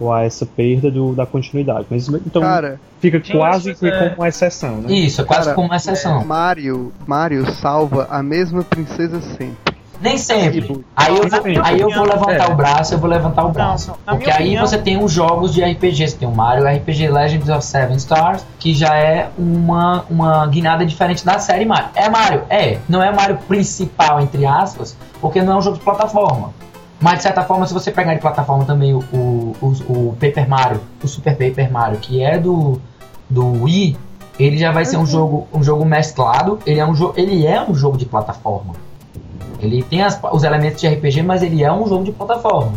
ou 0.00 0.12
a 0.12 0.22
essa 0.22 0.46
perda 0.46 0.90
do, 0.90 1.12
da 1.14 1.26
continuidade. 1.26 1.86
Mas 1.90 2.08
então 2.08 2.40
Cara, 2.42 2.80
fica 3.00 3.20
quase 3.32 3.74
que 3.74 3.86
é. 3.86 3.90
como 3.90 4.14
uma 4.16 4.28
exceção, 4.28 4.76
né? 4.76 4.92
Isso, 4.92 5.20
é 5.20 5.24
quase 5.24 5.42
Cara, 5.44 5.54
como 5.56 5.66
uma 5.68 5.76
exceção. 5.76 6.24
Mario, 6.24 6.92
Mario 7.06 7.50
salva 7.54 8.06
a 8.10 8.22
mesma 8.22 8.62
princesa 8.62 9.20
sempre. 9.20 9.56
Nem 10.00 10.16
sempre. 10.16 10.60
Reboot. 10.60 10.84
Aí 10.96 11.16
eu, 11.16 11.28
vou, 11.28 11.64
aí 11.64 11.80
eu 11.80 11.90
vou 11.90 12.04
levantar 12.04 12.48
é. 12.48 12.52
o 12.52 12.54
braço, 12.54 12.94
eu 12.94 12.98
vou 12.98 13.10
levantar 13.10 13.44
o 13.44 13.50
braço. 13.50 13.92
porque 14.06 14.30
aí 14.30 14.56
você 14.56 14.78
tem 14.78 15.02
os 15.02 15.12
jogos 15.12 15.52
de 15.52 15.62
RPG, 15.62 16.08
você 16.08 16.16
tem 16.16 16.28
o 16.28 16.34
Mario 16.34 16.64
RPG 16.64 17.08
Legends 17.08 17.48
of 17.48 17.64
Seven 17.64 17.96
Stars, 17.96 18.44
que 18.58 18.74
já 18.74 18.94
é 18.94 19.28
uma, 19.36 20.04
uma 20.08 20.46
guinada 20.46 20.86
diferente 20.86 21.24
da 21.24 21.38
série 21.38 21.64
Mario. 21.64 21.88
É 21.94 22.08
Mario? 22.08 22.42
É. 22.48 22.78
Não 22.88 23.02
é 23.02 23.10
o 23.10 23.16
Mario 23.16 23.38
principal, 23.48 24.20
entre 24.20 24.46
aspas, 24.46 24.96
porque 25.20 25.42
não 25.42 25.54
é 25.54 25.56
um 25.56 25.62
jogo 25.62 25.78
de 25.78 25.82
plataforma. 25.82 26.52
Mas 27.00 27.18
de 27.18 27.22
certa 27.22 27.42
forma, 27.42 27.66
se 27.66 27.72
você 27.72 27.90
pegar 27.90 28.14
de 28.14 28.20
plataforma 28.20 28.64
também 28.64 28.92
o, 28.92 29.04
o, 29.12 29.56
o, 29.60 29.66
o 29.92 30.16
Paper 30.20 30.48
Mario, 30.48 30.80
o 31.02 31.06
Super 31.06 31.36
Paper 31.36 31.70
Mario, 31.70 31.98
que 31.98 32.22
é 32.22 32.38
do, 32.38 32.80
do 33.30 33.64
Wii, 33.64 33.96
ele 34.38 34.58
já 34.58 34.70
vai 34.70 34.84
ser 34.84 34.96
um 34.96 35.06
jogo, 35.06 35.46
um 35.52 35.62
jogo 35.62 35.84
mesclado. 35.84 36.58
Ele 36.64 36.78
é 36.78 36.86
um, 36.86 36.94
jo 36.94 37.12
ele 37.16 37.46
é 37.46 37.60
um 37.62 37.74
jogo 37.74 37.96
de 37.96 38.04
plataforma. 38.04 38.74
Ele 39.60 39.82
tem 39.82 40.02
as- 40.02 40.18
os 40.32 40.44
elementos 40.44 40.80
de 40.80 40.86
RPG, 40.86 41.22
mas 41.22 41.42
ele 41.42 41.62
é 41.62 41.72
um 41.72 41.86
jogo 41.86 42.04
de 42.04 42.12
plataforma. 42.12 42.72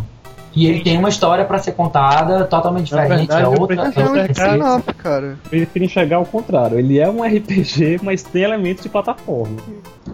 E 0.54 0.66
ele 0.66 0.80
tem 0.82 0.98
uma 0.98 1.08
história 1.08 1.46
pra 1.46 1.58
ser 1.58 1.72
contada 1.72 2.44
totalmente 2.44 2.92
Na 2.94 3.02
diferente. 3.04 3.26
verdade, 3.28 3.42
é 3.56 3.60
outra. 3.60 3.76
Mas 3.76 3.96
é 3.96 4.00
é 4.00 4.04
um 4.04 4.08
outra 4.08 4.32
spin-off, 4.32 4.94
cara. 4.94 5.26
Eu 5.44 5.48
prefiro 5.48 5.84
enxergar 5.86 6.18
o 6.18 6.26
contrário. 6.26 6.78
Ele 6.78 6.98
é 6.98 7.08
um 7.08 7.24
RPG, 7.24 8.00
mas 8.02 8.22
tem 8.22 8.42
elementos 8.42 8.82
de 8.82 8.90
plataforma. 8.90 9.56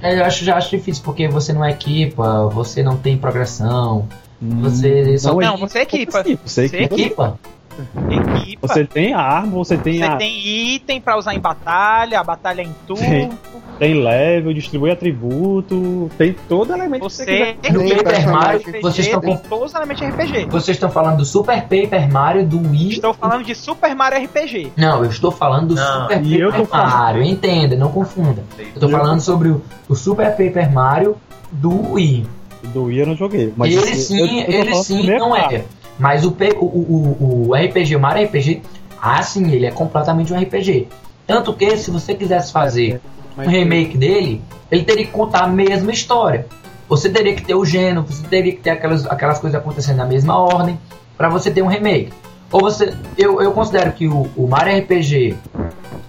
É, 0.01 0.17
Eu 0.21 0.25
acho, 0.25 0.45
já 0.45 0.57
acho 0.57 0.71
difícil, 0.71 1.03
porque 1.05 1.27
você 1.27 1.53
não 1.53 1.65
equipa, 1.65 2.47
você 2.51 2.85
não 2.85 2.97
tem 2.97 3.17
progressão. 3.19 4.07
Você 4.41 5.19
só 5.19 5.33
Não, 5.33 5.41
Não, 5.41 5.55
é- 5.55 5.57
você 5.57 5.81
equipa. 5.81 6.23
Você 6.23 6.69
Você 6.69 6.77
equipa. 6.85 7.37
Equipa. 7.83 8.39
Equipa. 8.39 8.67
Você 8.69 8.85
tem 8.85 9.13
a 9.15 9.21
arma, 9.21 9.53
você 9.53 9.77
tem 9.77 9.99
Você 9.99 10.05
a 10.05 10.17
tem 10.17 10.47
item 10.75 11.01
pra 11.01 11.17
usar 11.19 11.35
em 11.35 11.41
batalha, 11.41 12.19
a 12.21 12.25
batalha 12.25 12.63
é 12.63 12.65
em 12.65 12.75
turno. 12.87 13.03
Tem. 13.05 13.31
tem 13.79 13.95
level, 14.03 14.53
distribui 14.53 14.91
atributo, 14.91 16.11
tem 16.19 16.35
todo 16.49 16.73
elemento 16.73 17.03
que 17.07 17.11
Você 17.13 17.25
quiser. 17.25 17.55
Paper 17.57 18.29
Mario, 18.31 18.61
personagem. 18.61 18.81
vocês 18.83 19.07
estão 19.07 19.21
tem 19.21 19.37
com- 19.37 19.49
todos 19.49 19.67
os 19.71 19.75
elementos 19.75 20.01
de 20.05 20.11
RPG. 20.13 20.47
vocês 20.51 20.77
estão 20.77 20.91
falando 20.91 21.19
do 21.19 21.25
Super 21.25 21.63
Paper 21.63 22.11
Mario 22.13 22.47
do 22.47 22.59
Wii. 22.71 22.91
Estou 22.93 23.15
falando 23.15 23.45
de 23.45 23.55
Super 23.55 23.95
Mario 23.95 24.19
RPG. 24.25 24.73
Não, 24.77 25.05
eu 25.05 25.11
estou 25.11 25.31
falando 25.31 25.69
do 25.69 25.75
Não, 25.77 26.03
Super 26.03 26.27
eu 26.27 26.51
Paper 26.51 26.69
Mario. 26.71 27.23
Entenda, 27.23 27.77
não 27.77 27.91
confunda. 27.93 28.43
Eu 28.59 28.81
tô 28.81 28.87
Eu- 28.87 28.91
falando 28.91 29.21
sobre 29.21 29.49
o, 29.51 29.63
o 29.89 29.95
Super 29.95 30.31
Paper 30.31 30.73
Mario 30.73 31.17
do 31.53 31.93
Wii. 31.93 32.27
Do 32.75 32.85
Wii 32.85 32.99
eu 32.99 33.07
não 33.07 33.17
joguei. 33.17 33.53
Mas 33.57 33.73
ele 33.75 33.95
sim, 33.95 34.41
eu- 34.41 34.47
eu 34.47 34.61
ele 34.61 34.75
sim 34.75 35.07
não 35.17 35.35
é. 35.37 35.65
Mas 35.99 36.25
o, 36.25 36.33
P- 36.33 36.57
o, 36.59 36.65
o, 36.65 37.49
o, 37.49 37.55
RPG, 37.55 37.97
o 37.97 38.01
Mario 38.01 38.27
RPG, 38.27 38.63
ah 39.01 39.23
sim, 39.23 39.51
ele 39.51 39.67
é 39.67 39.71
completamente 39.71 40.33
um 40.33 40.41
RPG. 40.41 40.89
Tanto 41.27 41.53
que 41.53 41.77
se 41.77 41.91
você 41.91 42.15
quisesse 42.15 42.53
fazer 42.53 43.01
um 43.37 43.49
remake 43.49 43.97
dele, 43.97 44.41
ele 44.71 44.85
teria 44.85 45.05
que 45.05 45.13
contar 45.13 45.45
a 45.45 45.49
mesma 45.49 45.91
história. 45.91 46.47
Você 46.89 47.11
teria 47.11 47.35
que 47.35 47.45
ter 47.45 47.55
o 47.55 47.65
gênero, 47.65 48.03
você 48.03 48.27
teria 48.27 48.53
que 48.53 48.61
ter 48.61 48.71
aquelas, 48.71 49.05
aquelas 49.07 49.39
coisas 49.39 49.61
acontecendo 49.61 49.97
na 49.97 50.07
mesma 50.07 50.39
ordem 50.39 50.79
para 51.17 51.29
você 51.29 51.51
ter 51.51 51.63
um 51.63 51.67
remake. 51.67 52.13
Ou 52.51 52.61
você, 52.63 52.95
eu, 53.17 53.43
eu 53.43 53.53
considero 53.53 53.93
que 53.93 54.09
o, 54.09 54.29
o 54.37 54.47
Mario 54.49 54.79
RPG 54.79 55.37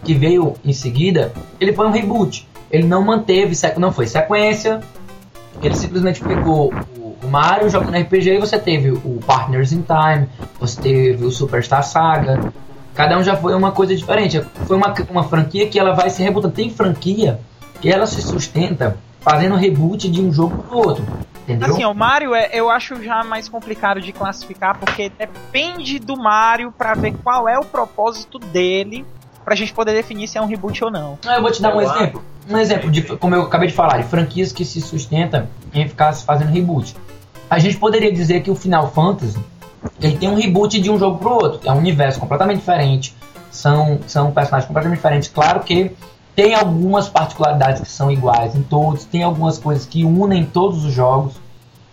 que 0.03 0.13
veio 0.13 0.53
em 0.63 0.71
seguida, 0.71 1.33
ele 1.59 1.73
foi 1.73 1.85
um 1.85 1.91
reboot. 1.91 2.47
Ele 2.71 2.87
não 2.87 3.03
manteve, 3.03 3.55
não 3.77 3.91
foi 3.91 4.07
sequência. 4.07 4.79
Ele 5.61 5.75
simplesmente 5.75 6.21
pegou 6.21 6.71
Mario 7.29 7.69
jogando 7.69 7.97
RPG 7.97 8.35
e 8.35 8.39
você 8.39 8.57
teve 8.57 8.91
o 8.91 9.19
Partners 9.25 9.71
in 9.71 9.83
Time, 9.83 10.27
você 10.59 10.81
teve 10.81 11.23
o 11.25 11.31
Superstar 11.31 11.83
Saga. 11.83 12.51
Cada 12.93 13.17
um 13.17 13.23
já 13.23 13.35
foi 13.35 13.55
uma 13.55 13.71
coisa 13.71 13.95
diferente. 13.95 14.41
Foi 14.65 14.75
uma, 14.75 14.93
uma 15.09 15.23
franquia 15.23 15.67
que 15.69 15.79
ela 15.79 15.93
vai 15.93 16.09
se 16.09 16.21
rebutando. 16.21 16.53
Tem 16.53 16.69
franquia 16.69 17.39
que 17.79 17.89
ela 17.91 18.05
se 18.05 18.21
sustenta 18.21 18.97
fazendo 19.21 19.55
reboot 19.55 20.09
de 20.09 20.21
um 20.21 20.31
jogo 20.33 20.63
pro 20.63 20.77
outro. 20.77 21.05
Entendeu? 21.43 21.69
Assim, 21.73 21.85
o 21.85 21.93
Mario 21.93 22.35
é, 22.35 22.49
eu 22.53 22.69
acho 22.69 23.01
já 23.03 23.23
mais 23.23 23.49
complicado 23.49 24.01
de 24.01 24.11
classificar, 24.11 24.77
porque 24.77 25.11
depende 25.17 25.97
do 25.97 26.15
Mario 26.15 26.71
pra 26.71 26.93
ver 26.93 27.15
qual 27.23 27.47
é 27.47 27.57
o 27.57 27.65
propósito 27.65 28.37
dele, 28.37 29.05
pra 29.43 29.55
gente 29.55 29.73
poder 29.73 29.93
definir 29.93 30.27
se 30.27 30.37
é 30.37 30.41
um 30.41 30.45
reboot 30.45 30.83
ou 30.83 30.91
não. 30.91 31.17
Ah, 31.25 31.35
Eu 31.37 31.41
vou 31.41 31.51
te 31.51 31.61
dar 31.61 31.75
um 31.75 31.81
exemplo. 31.81 32.23
Um 32.49 32.57
exemplo 32.57 32.91
de, 32.91 33.01
como 33.17 33.35
eu 33.35 33.43
acabei 33.43 33.67
de 33.67 33.73
falar, 33.73 33.97
de 33.97 34.03
franquias 34.07 34.51
que 34.51 34.65
se 34.65 34.81
sustentam 34.81 35.47
em 35.73 35.87
ficar 35.87 36.13
se 36.13 36.23
fazendo 36.23 36.51
reboot. 36.51 36.95
A 37.49 37.57
gente 37.57 37.77
poderia 37.77 38.11
dizer 38.11 38.41
que 38.41 38.51
o 38.51 38.55
Final 38.55 38.91
Fantasy 38.91 39.39
ele 40.01 40.17
tem 40.17 40.29
um 40.29 40.35
reboot 40.35 40.79
de 40.79 40.89
um 40.89 40.99
jogo 40.99 41.17
pro 41.17 41.31
outro. 41.31 41.67
É 41.67 41.71
um 41.71 41.77
universo 41.77 42.19
completamente 42.19 42.59
diferente. 42.59 43.15
São, 43.51 43.99
são 44.05 44.31
personagens 44.31 44.67
completamente 44.67 44.97
diferentes. 44.97 45.29
Claro 45.29 45.61
que 45.61 45.91
tem 46.35 46.53
algumas 46.53 47.09
particularidades 47.09 47.81
que 47.81 47.89
são 47.89 48.11
iguais 48.11 48.55
em 48.55 48.61
todos. 48.61 49.05
Tem 49.05 49.23
algumas 49.23 49.57
coisas 49.57 49.85
que 49.85 50.05
unem 50.05 50.45
todos 50.45 50.85
os 50.85 50.93
jogos. 50.93 51.33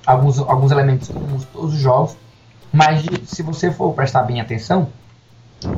Alguns, 0.06 0.38
alguns 0.38 0.70
elementos 0.70 1.08
comuns 1.08 1.42
em 1.42 1.46
todos 1.46 1.74
os 1.74 1.80
jogos. 1.80 2.16
Mas 2.72 3.04
se 3.24 3.42
você 3.42 3.72
for 3.72 3.92
prestar 3.94 4.22
bem 4.22 4.40
atenção, 4.40 4.88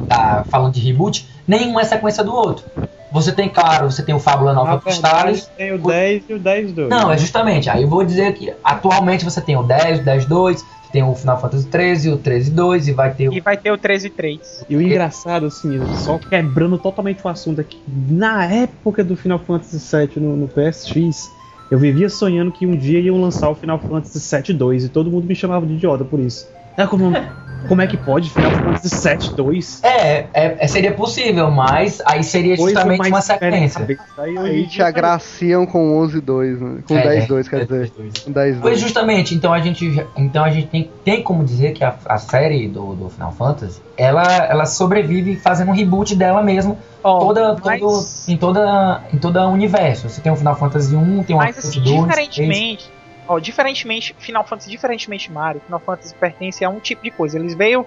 tá 0.09 0.45
falando 0.49 0.75
de 0.75 0.81
reboot, 0.81 1.29
nenhum 1.47 1.79
é 1.79 1.85
sequência 1.85 2.25
do 2.25 2.35
outro. 2.35 2.65
Você 3.11 3.33
tem, 3.33 3.49
claro, 3.49 3.91
você 3.91 4.03
tem 4.03 4.15
o 4.15 4.19
Fábula 4.19 4.53
Na 4.53 4.65
Nova 4.65 4.81
Cristales. 4.81 5.49
verdade, 5.57 5.57
tem 5.57 5.73
o 5.73 5.79
10 5.79 6.23
e 6.29 6.35
o 6.35 6.39
10 6.39 6.73
2. 6.73 6.89
Não, 6.91 7.11
é 7.11 7.17
justamente. 7.17 7.71
Aí 7.71 7.83
eu 7.83 7.89
vou 7.89 8.05
dizer 8.05 8.33
que 8.35 8.53
atualmente 8.63 9.25
você 9.25 9.41
tem 9.41 9.57
o 9.57 9.63
10, 9.63 10.01
o 10.01 10.05
10 10.05 10.27
2, 10.27 10.61
você 10.61 10.93
tem 10.93 11.03
o 11.03 11.15
Final 11.15 11.41
Fantasy 11.41 11.67
13, 11.67 12.11
o 12.11 12.17
13 12.19 12.51
2 12.51 12.89
e 12.89 12.93
vai 12.93 13.15
ter 13.15 13.29
o. 13.29 13.33
E 13.33 13.41
vai 13.41 13.57
ter 13.57 13.73
o 13.73 13.79
13-3. 13.79 14.41
E 14.69 14.77
o 14.77 14.81
engraçado, 14.83 15.47
assim, 15.47 15.79
só 15.97 16.19
quebrando 16.19 16.79
totalmente 16.79 17.25
o 17.25 17.29
assunto 17.29 17.61
aqui, 17.61 17.81
na 17.87 18.45
época 18.45 19.03
do 19.05 19.17
Final 19.17 19.39
Fantasy 19.39 19.79
VII 19.79 20.23
no, 20.23 20.37
no 20.37 20.49
PSX, 20.49 21.31
eu 21.71 21.79
vivia 21.79 22.09
sonhando 22.09 22.51
que 22.51 22.67
um 22.67 22.77
dia 22.77 23.01
iam 23.01 23.21
lançar 23.21 23.51
o 23.51 23.55
Final 23.55 23.79
Fantasy 23.79 24.37
VII 24.37 24.57
2 24.57 24.85
e 24.85 24.89
todo 24.89 25.11
mundo 25.11 25.27
me 25.27 25.35
chamava 25.35 25.67
de 25.67 25.75
idiota 25.75 26.05
por 26.05 26.19
isso. 26.19 26.49
É 26.77 26.87
como, 26.87 27.13
como 27.67 27.83
é 27.83 27.87
que 27.87 27.97
pode 27.97 28.31
Final 28.31 28.51
Fantasy 28.53 29.09
VII 29.09 29.35
2? 29.37 29.81
É, 29.85 30.17
é, 30.33 30.57
é, 30.61 30.69
seria 30.69 30.93
possível, 30.93 31.51
mas 31.51 32.01
aí 32.05 32.23
seria 32.23 32.57
justamente 32.57 33.09
uma 33.09 33.21
sequência. 33.21 33.87
Aí 34.17 34.67
te 34.69 34.83
agraciam 34.83 35.67
com 35.67 36.01
11-2, 36.07 36.59
né? 36.59 36.83
Com 36.87 36.97
É, 36.97 37.27
10-2, 37.27 37.49
quer 37.49 37.63
é, 37.63 37.65
dizer. 37.65 37.93
10-2. 37.99 38.25
Com 38.25 38.33
10-2. 38.33 38.59
Pois 38.61 38.81
justamente, 38.81 39.35
então 39.35 39.53
a 39.53 39.61
gente, 39.61 40.05
então 40.17 40.45
a 40.45 40.51
gente 40.51 40.69
tem, 40.69 40.91
tem 41.05 41.23
como 41.23 41.45
dizer 41.45 41.73
que 41.73 41.83
a, 41.83 41.95
a 42.07 42.19
série 42.19 42.69
do, 42.69 42.95
do 42.95 43.09
Final 43.09 43.33
Fantasy, 43.33 43.81
ela, 43.97 44.23
ela 44.47 44.65
sobrevive 44.67 45.37
fazendo 45.37 45.71
um 45.71 45.75
reboot 45.75 46.15
dela 46.15 46.43
mesmo, 46.43 46.79
Ó, 47.03 47.19
toda, 47.19 47.57
mas- 47.65 47.81
todo, 47.81 48.33
em 48.33 48.37
toda 48.37 49.03
em 49.13 49.19
todo 49.19 49.39
o 49.39 49.49
universo. 49.51 50.09
Você 50.09 50.21
tem 50.21 50.31
o 50.33 50.37
Final 50.37 50.57
Fantasy 50.57 50.95
1, 50.95 51.23
tem 51.25 51.37
o 51.37 51.41
Final 51.41 51.53
Fantasy 51.55 51.81
2, 51.81 51.85
3, 51.85 52.01
diferentemente, 52.29 52.91
ó, 53.29 53.39
diferentemente, 53.39 54.15
Final 54.19 54.45
Fantasy, 54.45 54.71
diferentemente 54.71 55.31
Mario, 55.31 55.61
Final 55.61 55.81
Fantasy 55.81 56.15
pertence 56.15 56.65
a 56.65 56.71
um 56.71 56.81
tipo 56.81 57.03
de 57.03 57.11
coisa. 57.11 57.39
Eles 57.39 57.55
veio 57.55 57.87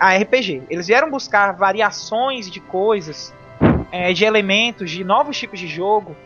a 0.00 0.16
RPG. 0.16 0.62
Eles 0.70 0.86
vieram 0.86 1.10
buscar 1.10 1.52
variações 1.52 2.50
de 2.50 2.60
coisas, 2.60 3.32
é, 3.92 4.12
de 4.12 4.24
elementos, 4.24 4.90
de 4.90 5.04
novos 5.04 5.36
tipos 5.38 5.58
de 5.60 5.66
jogo, 5.68 6.16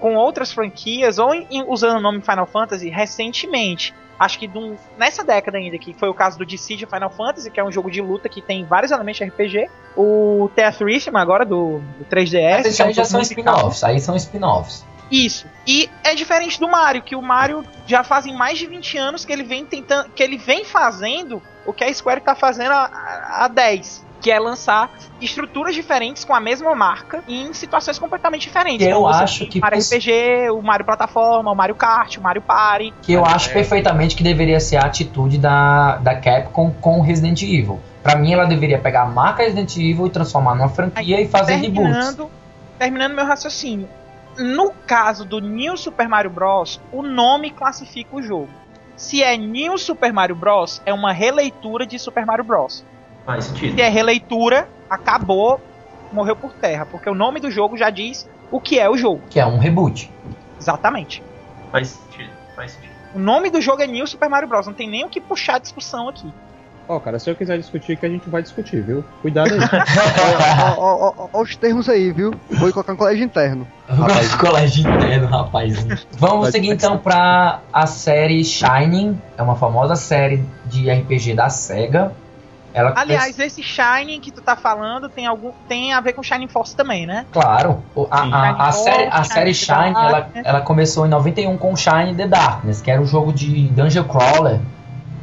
com 0.00 0.14
outras 0.16 0.52
franquias, 0.52 1.18
ou 1.18 1.34
em- 1.34 1.64
usando 1.68 1.96
o 1.98 2.00
nome 2.00 2.20
Final 2.20 2.46
Fantasy 2.46 2.88
recentemente. 2.88 3.94
Acho 4.18 4.38
que 4.38 4.46
dum- 4.46 4.76
nessa 4.96 5.22
década 5.22 5.58
ainda, 5.58 5.76
que 5.76 5.92
foi 5.92 6.08
o 6.08 6.14
caso 6.14 6.38
do 6.38 6.46
Dissidia 6.46 6.86
Final 6.86 7.10
Fantasy, 7.10 7.50
que 7.50 7.60
é 7.60 7.64
um 7.64 7.70
jogo 7.70 7.90
de 7.90 8.00
luta 8.00 8.28
que 8.30 8.40
tem 8.40 8.64
vários 8.64 8.90
elementos 8.90 9.18
de 9.18 9.24
RPG. 9.24 9.68
O 9.96 10.48
Tetrism 10.54 11.16
agora, 11.16 11.44
do, 11.44 11.80
do 11.98 12.04
3DS. 12.10 12.60
Esses 12.60 12.76
que 12.76 12.82
é 12.82 12.84
um 12.84 12.88
aí 12.88 12.94
já 12.94 13.04
são 13.04 13.20
spin-offs, 13.20 13.84
aí 13.84 14.00
são 14.00 14.16
spin-offs. 14.16 14.84
Isso. 15.10 15.46
E 15.66 15.90
é 16.04 16.14
diferente 16.14 16.60
do 16.60 16.68
Mario, 16.68 17.02
que 17.02 17.16
o 17.16 17.22
Mario 17.22 17.64
já 17.86 18.04
fazem 18.04 18.36
mais 18.36 18.58
de 18.58 18.66
20 18.66 18.96
anos 18.98 19.24
que 19.24 19.32
ele 19.32 19.42
vem 19.42 19.64
tentando, 19.66 20.10
que 20.10 20.22
ele 20.22 20.36
vem 20.38 20.64
fazendo 20.64 21.42
o 21.66 21.72
que 21.72 21.82
a 21.82 21.92
Square 21.92 22.20
tá 22.20 22.34
fazendo 22.34 22.70
há, 22.72 22.88
há 23.44 23.48
10. 23.48 24.06
que 24.20 24.30
é 24.30 24.38
lançar 24.40 24.90
estruturas 25.20 25.74
diferentes 25.74 26.24
com 26.24 26.34
a 26.34 26.40
mesma 26.40 26.74
marca 26.74 27.22
em 27.28 27.52
situações 27.52 27.98
completamente 27.98 28.42
diferentes. 28.42 28.84
Eu 28.86 29.00
você 29.02 29.22
acho 29.24 29.46
que 29.46 29.58
o 29.58 29.62
Mario 29.62 29.78
poss- 29.78 29.92
RPG, 29.92 30.50
o 30.50 30.62
Mario 30.62 30.84
Plataforma, 30.86 31.50
o 31.50 31.54
Mario 31.54 31.74
Kart, 31.74 32.16
o 32.16 32.20
Mario 32.22 32.42
Party. 32.42 32.92
Que 33.02 33.12
eu 33.12 33.24
acho 33.24 33.52
perfeitamente 33.52 34.16
que 34.16 34.22
deveria 34.24 34.58
ser 34.60 34.76
a 34.76 34.82
atitude 34.86 35.38
da, 35.38 35.96
da 35.96 36.14
Capcom 36.16 36.70
com 36.80 37.00
Resident 37.02 37.42
Evil. 37.42 37.78
Pra 38.02 38.16
mim, 38.16 38.32
ela 38.32 38.46
deveria 38.46 38.78
pegar 38.78 39.02
a 39.02 39.06
marca 39.06 39.42
Resident 39.42 39.76
Evil 39.76 40.06
e 40.06 40.10
transformar 40.10 40.54
numa 40.54 40.68
franquia 40.68 41.20
e 41.20 41.28
fazer 41.28 41.56
reboots. 41.56 41.82
terminando, 41.92 42.30
terminando 42.78 43.14
meu 43.14 43.26
raciocínio. 43.26 43.88
No 44.38 44.70
caso 44.86 45.24
do 45.24 45.40
New 45.40 45.76
Super 45.76 46.08
Mario 46.08 46.30
Bros, 46.30 46.80
o 46.92 47.02
nome 47.02 47.50
classifica 47.50 48.16
o 48.16 48.22
jogo. 48.22 48.48
Se 48.96 49.22
é 49.22 49.36
New 49.36 49.76
Super 49.78 50.12
Mario 50.12 50.36
Bros, 50.36 50.80
é 50.86 50.92
uma 50.92 51.12
releitura 51.12 51.86
de 51.86 51.98
Super 51.98 52.24
Mario 52.24 52.44
Bros. 52.44 52.84
Faz 53.24 53.44
sentido. 53.46 53.74
Se 53.74 53.82
é 53.82 53.88
releitura, 53.88 54.68
acabou, 54.88 55.60
morreu 56.12 56.36
por 56.36 56.52
terra, 56.52 56.86
porque 56.86 57.08
o 57.08 57.14
nome 57.14 57.40
do 57.40 57.50
jogo 57.50 57.76
já 57.76 57.90
diz 57.90 58.28
o 58.50 58.60
que 58.60 58.78
é 58.78 58.88
o 58.88 58.96
jogo. 58.96 59.22
Que 59.28 59.40
é 59.40 59.46
um 59.46 59.58
reboot. 59.58 60.10
Exatamente. 60.58 61.22
Faz 61.70 61.88
sentido. 61.88 62.30
Faz 62.54 62.72
sentido. 62.72 62.92
O 63.14 63.18
nome 63.18 63.50
do 63.50 63.60
jogo 63.60 63.82
é 63.82 63.86
New 63.86 64.06
Super 64.06 64.28
Mario 64.28 64.48
Bros. 64.48 64.66
Não 64.66 64.74
tem 64.74 64.88
nem 64.88 65.04
o 65.04 65.08
que 65.08 65.20
puxar 65.20 65.56
a 65.56 65.58
discussão 65.58 66.08
aqui. 66.08 66.32
Ó, 66.88 67.00
cara, 67.00 67.18
se 67.18 67.28
eu 67.28 67.34
quiser 67.34 67.58
discutir 67.58 67.96
que 67.96 68.06
a 68.06 68.08
gente 68.08 68.28
vai 68.30 68.42
discutir, 68.42 68.80
viu? 68.80 69.04
Cuidado 69.20 69.50
aí. 69.52 69.58
Ó, 70.78 70.82
ó, 71.08 71.12
ó, 71.16 71.28
ó 71.32 71.42
os 71.42 71.56
termos 71.56 71.88
aí, 71.88 72.12
viu? 72.12 72.32
Vou 72.50 72.72
colocar 72.72 72.92
no 72.92 72.98
colégio 72.98 73.24
interno. 73.24 73.66
Rapaz. 73.88 74.34
Colégio 74.36 74.88
interno, 74.88 75.26
rapazinho. 75.26 75.98
Vamos 76.12 76.50
seguir 76.50 76.70
então 76.70 76.98
pra 76.98 77.60
a 77.72 77.86
série 77.86 78.44
Shining. 78.44 79.20
É 79.36 79.42
uma 79.42 79.56
famosa 79.56 79.96
série 79.96 80.44
de 80.66 80.88
RPG 80.90 81.34
da 81.34 81.48
SEGA. 81.48 82.12
Ela 82.72 82.92
Aliás, 82.94 83.38
esse 83.38 83.62
Shining 83.62 84.20
que 84.20 84.30
tu 84.30 84.42
tá 84.42 84.54
falando 84.54 85.08
tem 85.08 85.26
algum 85.26 85.50
tem 85.66 85.94
a 85.94 86.00
ver 86.00 86.12
com 86.12 86.22
Shining 86.22 86.46
Force 86.48 86.76
também, 86.76 87.06
né? 87.06 87.24
Claro, 87.32 87.82
o- 87.94 88.06
a, 88.10 88.18
a, 88.20 88.68
a 88.68 88.72
Shining 88.72 88.84
série, 88.84 89.08
a 89.10 89.24
série 89.24 89.54
Shining 89.54 89.94
Shine, 89.94 90.06
ela, 90.06 90.28
ela 90.34 90.60
começou 90.60 91.06
em 91.06 91.08
91 91.08 91.56
com 91.56 91.74
Shine 91.74 92.14
the 92.14 92.28
Darkness, 92.28 92.82
que 92.82 92.90
era 92.90 93.00
um 93.00 93.06
jogo 93.06 93.32
de 93.32 93.68
dungeon 93.68 94.04
crawler, 94.04 94.60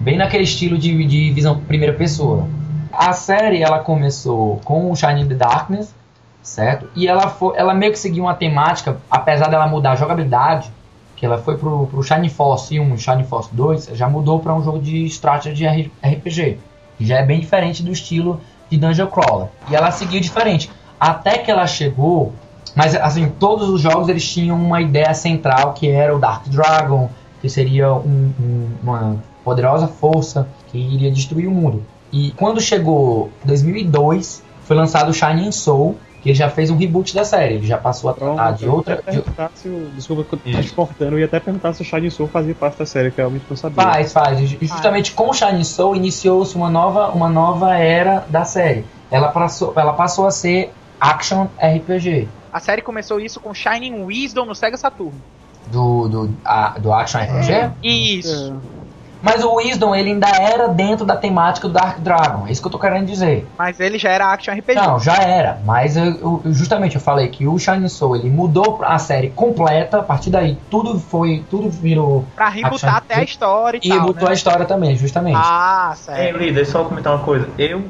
bem 0.03 0.17
naquele 0.17 0.43
estilo 0.43 0.77
de, 0.77 1.05
de 1.05 1.31
visão 1.31 1.57
primeira 1.59 1.93
pessoa. 1.93 2.47
A 2.91 3.13
série, 3.13 3.61
ela 3.63 3.79
começou 3.79 4.59
com 4.63 4.91
o 4.91 4.95
Shine 4.95 5.25
the 5.25 5.33
Darkness, 5.35 5.93
certo? 6.41 6.87
E 6.95 7.07
ela, 7.07 7.27
foi, 7.29 7.55
ela 7.57 7.73
meio 7.73 7.91
que 7.91 7.97
seguiu 7.99 8.25
uma 8.25 8.35
temática, 8.35 8.97
apesar 9.09 9.47
dela 9.47 9.67
mudar 9.67 9.91
a 9.93 9.95
jogabilidade, 9.95 10.71
que 11.15 11.25
ela 11.25 11.37
foi 11.37 11.57
pro, 11.57 11.87
pro 11.87 12.03
Shining 12.03 12.29
Force 12.29 12.77
1 12.79 12.93
e 12.95 12.97
Shining 12.99 13.23
Force 13.23 13.49
2, 13.53 13.91
já 13.93 14.07
mudou 14.09 14.39
para 14.39 14.53
um 14.53 14.61
jogo 14.61 14.79
de 14.79 15.05
strategy 15.05 15.65
R- 15.65 15.91
RPG, 16.03 16.59
que 16.97 17.05
já 17.05 17.17
é 17.19 17.23
bem 17.25 17.39
diferente 17.39 17.81
do 17.81 17.91
estilo 17.91 18.41
de 18.69 18.77
Dungeon 18.77 19.07
Crawler. 19.07 19.47
E 19.69 19.75
ela 19.75 19.89
seguiu 19.91 20.19
diferente. 20.19 20.69
Até 20.99 21.37
que 21.37 21.49
ela 21.49 21.65
chegou, 21.65 22.33
mas 22.75 22.93
assim, 22.95 23.29
todos 23.39 23.69
os 23.69 23.81
jogos 23.81 24.09
eles 24.09 24.27
tinham 24.31 24.57
uma 24.57 24.81
ideia 24.81 25.13
central 25.13 25.73
que 25.73 25.89
era 25.89 26.13
o 26.15 26.19
Dark 26.19 26.45
Dragon, 26.47 27.09
que 27.41 27.49
seria 27.49 27.91
um- 27.93 28.33
um- 28.39 28.69
uma 28.83 29.17
poderosa 29.43 29.87
força 29.87 30.47
que 30.71 30.77
iria 30.77 31.11
destruir 31.11 31.47
o 31.47 31.51
mundo. 31.51 31.83
E 32.11 32.31
quando 32.37 32.61
chegou 32.61 33.29
2002, 33.45 34.43
foi 34.63 34.75
lançado 34.75 35.09
o 35.09 35.13
Shining 35.13 35.51
Soul, 35.51 35.97
que 36.21 36.29
ele 36.29 36.35
já 36.37 36.49
fez 36.49 36.69
um 36.69 36.77
reboot 36.77 37.13
da 37.13 37.25
série, 37.25 37.55
ele 37.55 37.67
já 37.67 37.77
passou 37.77 38.09
a 38.09 38.13
tratar 38.13 38.51
de 38.51 38.65
outra, 38.67 38.93
Eu 38.93 38.97
ia 38.97 39.03
de, 39.03 39.21
perguntar 39.23 39.51
se 39.55 39.67
o- 39.67 39.91
Desculpa 39.93 40.23
que 40.23 40.35
eu 40.35 40.39
tô 40.39 40.49
te 40.51 40.59
Isso. 40.65 40.73
cortando, 40.73 41.13
eu 41.13 41.19
ia 41.19 41.25
até 41.25 41.39
perguntar 41.39 41.73
se 41.73 41.81
o 41.81 41.85
Shining 41.85 42.09
Soul 42.11 42.29
fazia 42.29 42.55
parte 42.55 42.77
da 42.79 42.85
série, 42.85 43.11
que 43.11 43.19
eu 43.19 43.23
realmente 43.25 43.45
não 43.49 43.57
sabia. 43.57 43.83
Faz, 43.83 44.13
faz. 44.13 44.39
E 44.39 44.65
Justamente 44.65 45.11
com 45.11 45.29
o 45.29 45.33
Shining 45.33 45.63
Soul 45.65 45.95
iniciou-se 45.97 46.55
uma 46.55 46.69
nova, 46.69 47.09
uma 47.09 47.27
nova 47.27 47.75
era 47.77 48.25
da 48.29 48.45
série. 48.45 48.85
Ela 49.11 49.29
passou, 49.29 49.73
ela 49.75 49.91
passou 49.93 50.25
a 50.25 50.31
ser 50.31 50.71
action 50.99 51.47
RPG. 51.61 52.27
A 52.53 52.59
série 52.61 52.81
começou 52.81 53.19
isso 53.19 53.39
com 53.41 53.53
Shining 53.53 54.03
Wisdom 54.03 54.45
no 54.45 54.55
Sega 54.55 54.77
Saturn. 54.77 55.11
Do, 55.71 56.07
do, 56.07 56.29
a- 56.45 56.75
do 56.79 56.93
action 56.93 57.19
RPG. 57.19 57.71
Isso. 57.83 58.55
Mas 59.23 59.41
o 59.41 59.55
Wisdom 59.55 59.95
ele 59.95 60.09
ainda 60.11 60.27
era 60.27 60.67
dentro 60.67 61.05
da 61.05 61.15
temática 61.15 61.67
do 61.67 61.73
Dark 61.73 61.99
Dragon. 61.99 62.45
É 62.45 62.51
isso 62.51 62.61
que 62.61 62.67
eu 62.67 62.71
tô 62.71 62.77
querendo 62.77 63.05
dizer. 63.05 63.47
Mas 63.57 63.79
ele 63.79 63.97
já 63.97 64.09
era 64.09 64.33
Action 64.33 64.53
RPG. 64.53 64.75
Não, 64.75 64.99
já 64.99 65.15
era. 65.15 65.61
Mas 65.65 65.95
eu, 65.95 66.03
eu- 66.05 66.41
justamente 66.47 66.95
eu 66.95 67.01
falei 67.01 67.29
que 67.29 67.47
o 67.47 67.57
Shining 67.57 67.87
Soul 67.87 68.17
ele 68.17 68.29
mudou 68.29 68.81
a 68.83 68.99
série 68.99 69.29
completa. 69.29 69.99
A 69.99 70.03
partir 70.03 70.29
daí 70.29 70.57
tudo 70.69 70.99
foi, 70.99 71.45
tudo 71.49 71.69
virou 71.69 72.25
Pra 72.35 72.47
Action 72.49 72.89
até 72.89 73.15
a 73.15 73.23
história 73.23 73.79
e, 73.81 73.87
e 73.87 73.89
tal. 73.89 74.07
botou 74.07 74.25
né? 74.25 74.31
a 74.31 74.33
história 74.33 74.65
também, 74.65 74.95
justamente. 74.97 75.39
Ah, 75.41 75.91
Ei, 75.91 75.95
certo. 75.95 76.37
líder, 76.37 76.65
só 76.65 76.83
comentar 76.83 77.15
uma 77.15 77.23
coisa. 77.23 77.47
Eu 77.57 77.81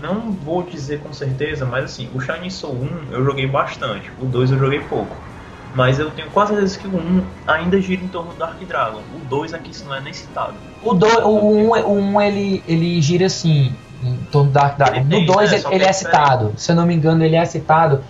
não 0.00 0.32
vou 0.32 0.62
dizer 0.62 1.02
com 1.02 1.12
certeza, 1.12 1.66
mas 1.66 1.84
assim, 1.84 2.08
o 2.14 2.20
Shining 2.20 2.50
Soul 2.50 2.74
1 3.10 3.12
eu 3.12 3.24
joguei 3.24 3.46
bastante. 3.46 4.10
O 4.18 4.24
2 4.24 4.50
eu 4.50 4.58
joguei 4.58 4.80
pouco. 4.80 5.27
Mas 5.74 5.98
eu 5.98 6.10
tenho 6.10 6.28
quase 6.30 6.52
certeza 6.52 6.78
que 6.78 6.86
o 6.86 6.96
1 6.96 7.22
ainda 7.46 7.80
gira 7.80 8.02
em 8.02 8.08
torno 8.08 8.32
do 8.32 8.38
Dark 8.38 8.58
Dragon. 8.66 8.98
O 9.14 9.24
2 9.28 9.54
aqui 9.54 9.70
isso 9.70 9.84
não 9.86 9.94
é 9.94 10.00
nem 10.00 10.12
citado. 10.12 10.54
O 10.82 10.92
1 10.94 11.26
o 11.26 11.56
um, 11.56 11.70
o 11.70 11.92
um, 11.98 12.20
ele, 12.20 12.62
ele 12.66 13.00
gira 13.00 13.26
assim, 13.26 13.72
em 14.02 14.16
torno 14.32 14.50
do 14.50 14.54
Dark 14.54 14.76
Dragon. 14.76 14.96
Ele 14.96 15.04
No 15.04 15.10
tem, 15.10 15.26
2 15.26 15.50
né? 15.52 15.58
ele, 15.58 15.66
ele 15.74 15.84
é 15.84 15.88
é 15.88 15.92
citado. 15.92 16.52
Se 16.56 16.72
eu 16.72 16.76
não 16.76 16.86
me 16.86 16.94
engano, 16.94 17.22
ele 17.24 17.36
é 17.36 17.44
citado. 17.44 18.02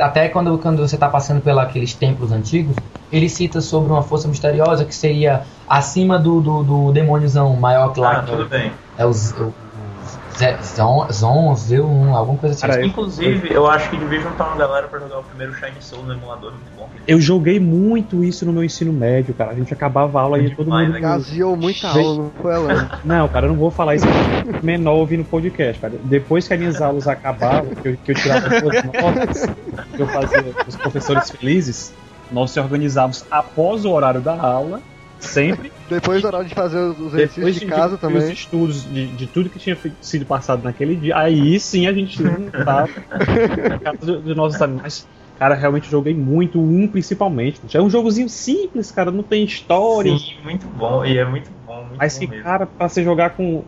Até 0.00 0.28
quando, 0.28 0.58
quando 0.58 0.78
você 0.86 0.96
está 0.96 1.08
passando 1.08 1.40
pelos 1.42 1.94
templos 1.94 2.32
antigos, 2.32 2.76
ele 3.12 3.28
cita 3.28 3.60
sobre 3.60 3.92
uma 3.92 4.02
força 4.02 4.26
misteriosa 4.28 4.84
que 4.84 4.94
seria 4.94 5.42
acima 5.68 6.18
do, 6.18 6.40
do, 6.40 6.62
do 6.62 6.92
demôniozão 6.92 7.54
maior 7.56 7.92
que 7.92 8.00
lá. 8.00 8.18
Ah, 8.18 8.22
tudo 8.22 8.46
bem. 8.46 8.72
é 8.96 9.04
os. 9.06 9.32
o- 9.32 9.34
Ze- 9.36 9.67
Zon, 10.62 11.06
Zon, 11.12 11.54
Zeon, 11.56 12.14
alguma 12.14 12.38
coisa 12.38 12.54
assim. 12.54 12.66
Cara, 12.66 12.80
eu- 12.80 12.86
Inclusive, 12.86 13.52
eu 13.52 13.66
acho 13.66 13.90
que 13.90 13.96
devia 13.96 14.20
juntar 14.20 14.46
uma 14.48 14.56
galera 14.56 14.86
pra 14.88 14.98
jogar 15.00 15.18
o 15.18 15.22
primeiro 15.24 15.52
Shining 15.54 15.80
Soul 15.80 16.04
no 16.04 16.12
emulador, 16.12 16.52
muito 16.52 16.70
bom. 16.76 16.88
Eu 17.06 17.20
joguei 17.20 17.58
muito 17.58 18.22
isso 18.22 18.44
no 18.46 18.52
meu 18.52 18.62
ensino 18.62 18.92
médio, 18.92 19.32
cara. 19.34 19.50
A 19.50 19.54
gente 19.54 19.72
acabava 19.72 20.18
a 20.18 20.22
aula 20.22 20.38
e 20.38 20.54
todo 20.54 20.70
mundo. 20.70 20.92
né? 20.92 21.00
Gaseou 21.00 21.56
muita 21.56 21.88
aula, 21.88 22.22
não 22.22 22.30
foi 22.42 22.54
ela? 22.54 23.00
Não, 23.04 23.28
cara, 23.28 23.46
eu 23.46 23.50
não 23.50 23.58
vou 23.58 23.70
falar 23.70 23.94
isso 23.96 24.06
menor 24.62 24.94
ouvindo 24.94 25.20
o 25.22 25.24
podcast, 25.24 25.80
cara. 25.80 25.94
Depois 26.04 26.46
que 26.46 26.54
as 26.54 26.60
minhas 26.60 26.80
aulas 26.82 27.08
acabavam, 27.08 27.74
que 27.74 27.88
eu, 27.88 27.96
que 28.04 28.10
eu 28.12 28.14
tirava 28.14 28.48
boas 28.60 28.84
notas, 28.84 29.46
que 29.94 30.02
eu 30.02 30.06
fazia 30.08 30.44
os 30.66 30.76
professores 30.76 31.30
felizes, 31.30 31.92
nós 32.30 32.50
se 32.50 32.60
organizávamos 32.60 33.24
após 33.30 33.84
o 33.84 33.90
horário 33.90 34.20
da 34.20 34.38
aula, 34.38 34.80
sempre. 35.20 35.72
Depois 35.88 36.22
da 36.22 36.28
hora 36.28 36.44
de 36.44 36.54
fazer 36.54 36.78
os 36.78 36.98
os 37.00 37.14
exercícios 37.14 37.34
Depois 37.36 37.54
de 37.60 37.66
casa 37.66 37.94
os 37.94 38.00
também. 38.00 38.32
estudos 38.32 38.84
de, 38.84 39.08
de 39.08 39.26
tudo 39.26 39.48
que 39.48 39.58
tinha 39.58 39.76
sido 40.00 40.26
passado 40.26 40.62
naquele 40.62 40.94
dia, 40.96 41.16
aí 41.18 41.58
sim 41.58 41.86
a 41.86 41.92
gente 41.92 42.16
juntava 42.22 42.88
na 43.68 43.78
casa 43.78 43.98
do- 44.06 44.20
dos 44.20 44.36
nossos 44.36 44.60
amigos. 44.60 45.06
Cara, 45.38 45.54
realmente 45.54 45.88
joguei 45.88 46.14
muito, 46.14 46.60
um 46.60 46.88
principalmente. 46.88 47.60
É 47.72 47.80
um 47.80 47.88
jogozinho 47.88 48.28
simples, 48.28 48.90
cara, 48.90 49.10
não 49.12 49.22
tem 49.22 49.44
história. 49.44 50.10
Sim, 50.18 50.34
muito 50.42 50.66
bom. 50.66 51.04
E 51.04 51.16
é 51.16 51.24
muito 51.24 51.48
bom, 51.64 51.84
muito 51.84 51.96
Mas 51.96 52.14
bom 52.14 52.20
que, 52.20 52.26
mesmo. 52.26 52.42
cara, 52.42 52.66
pra 52.66 52.88
você 52.88 53.04
jogar 53.04 53.30
com. 53.30 53.62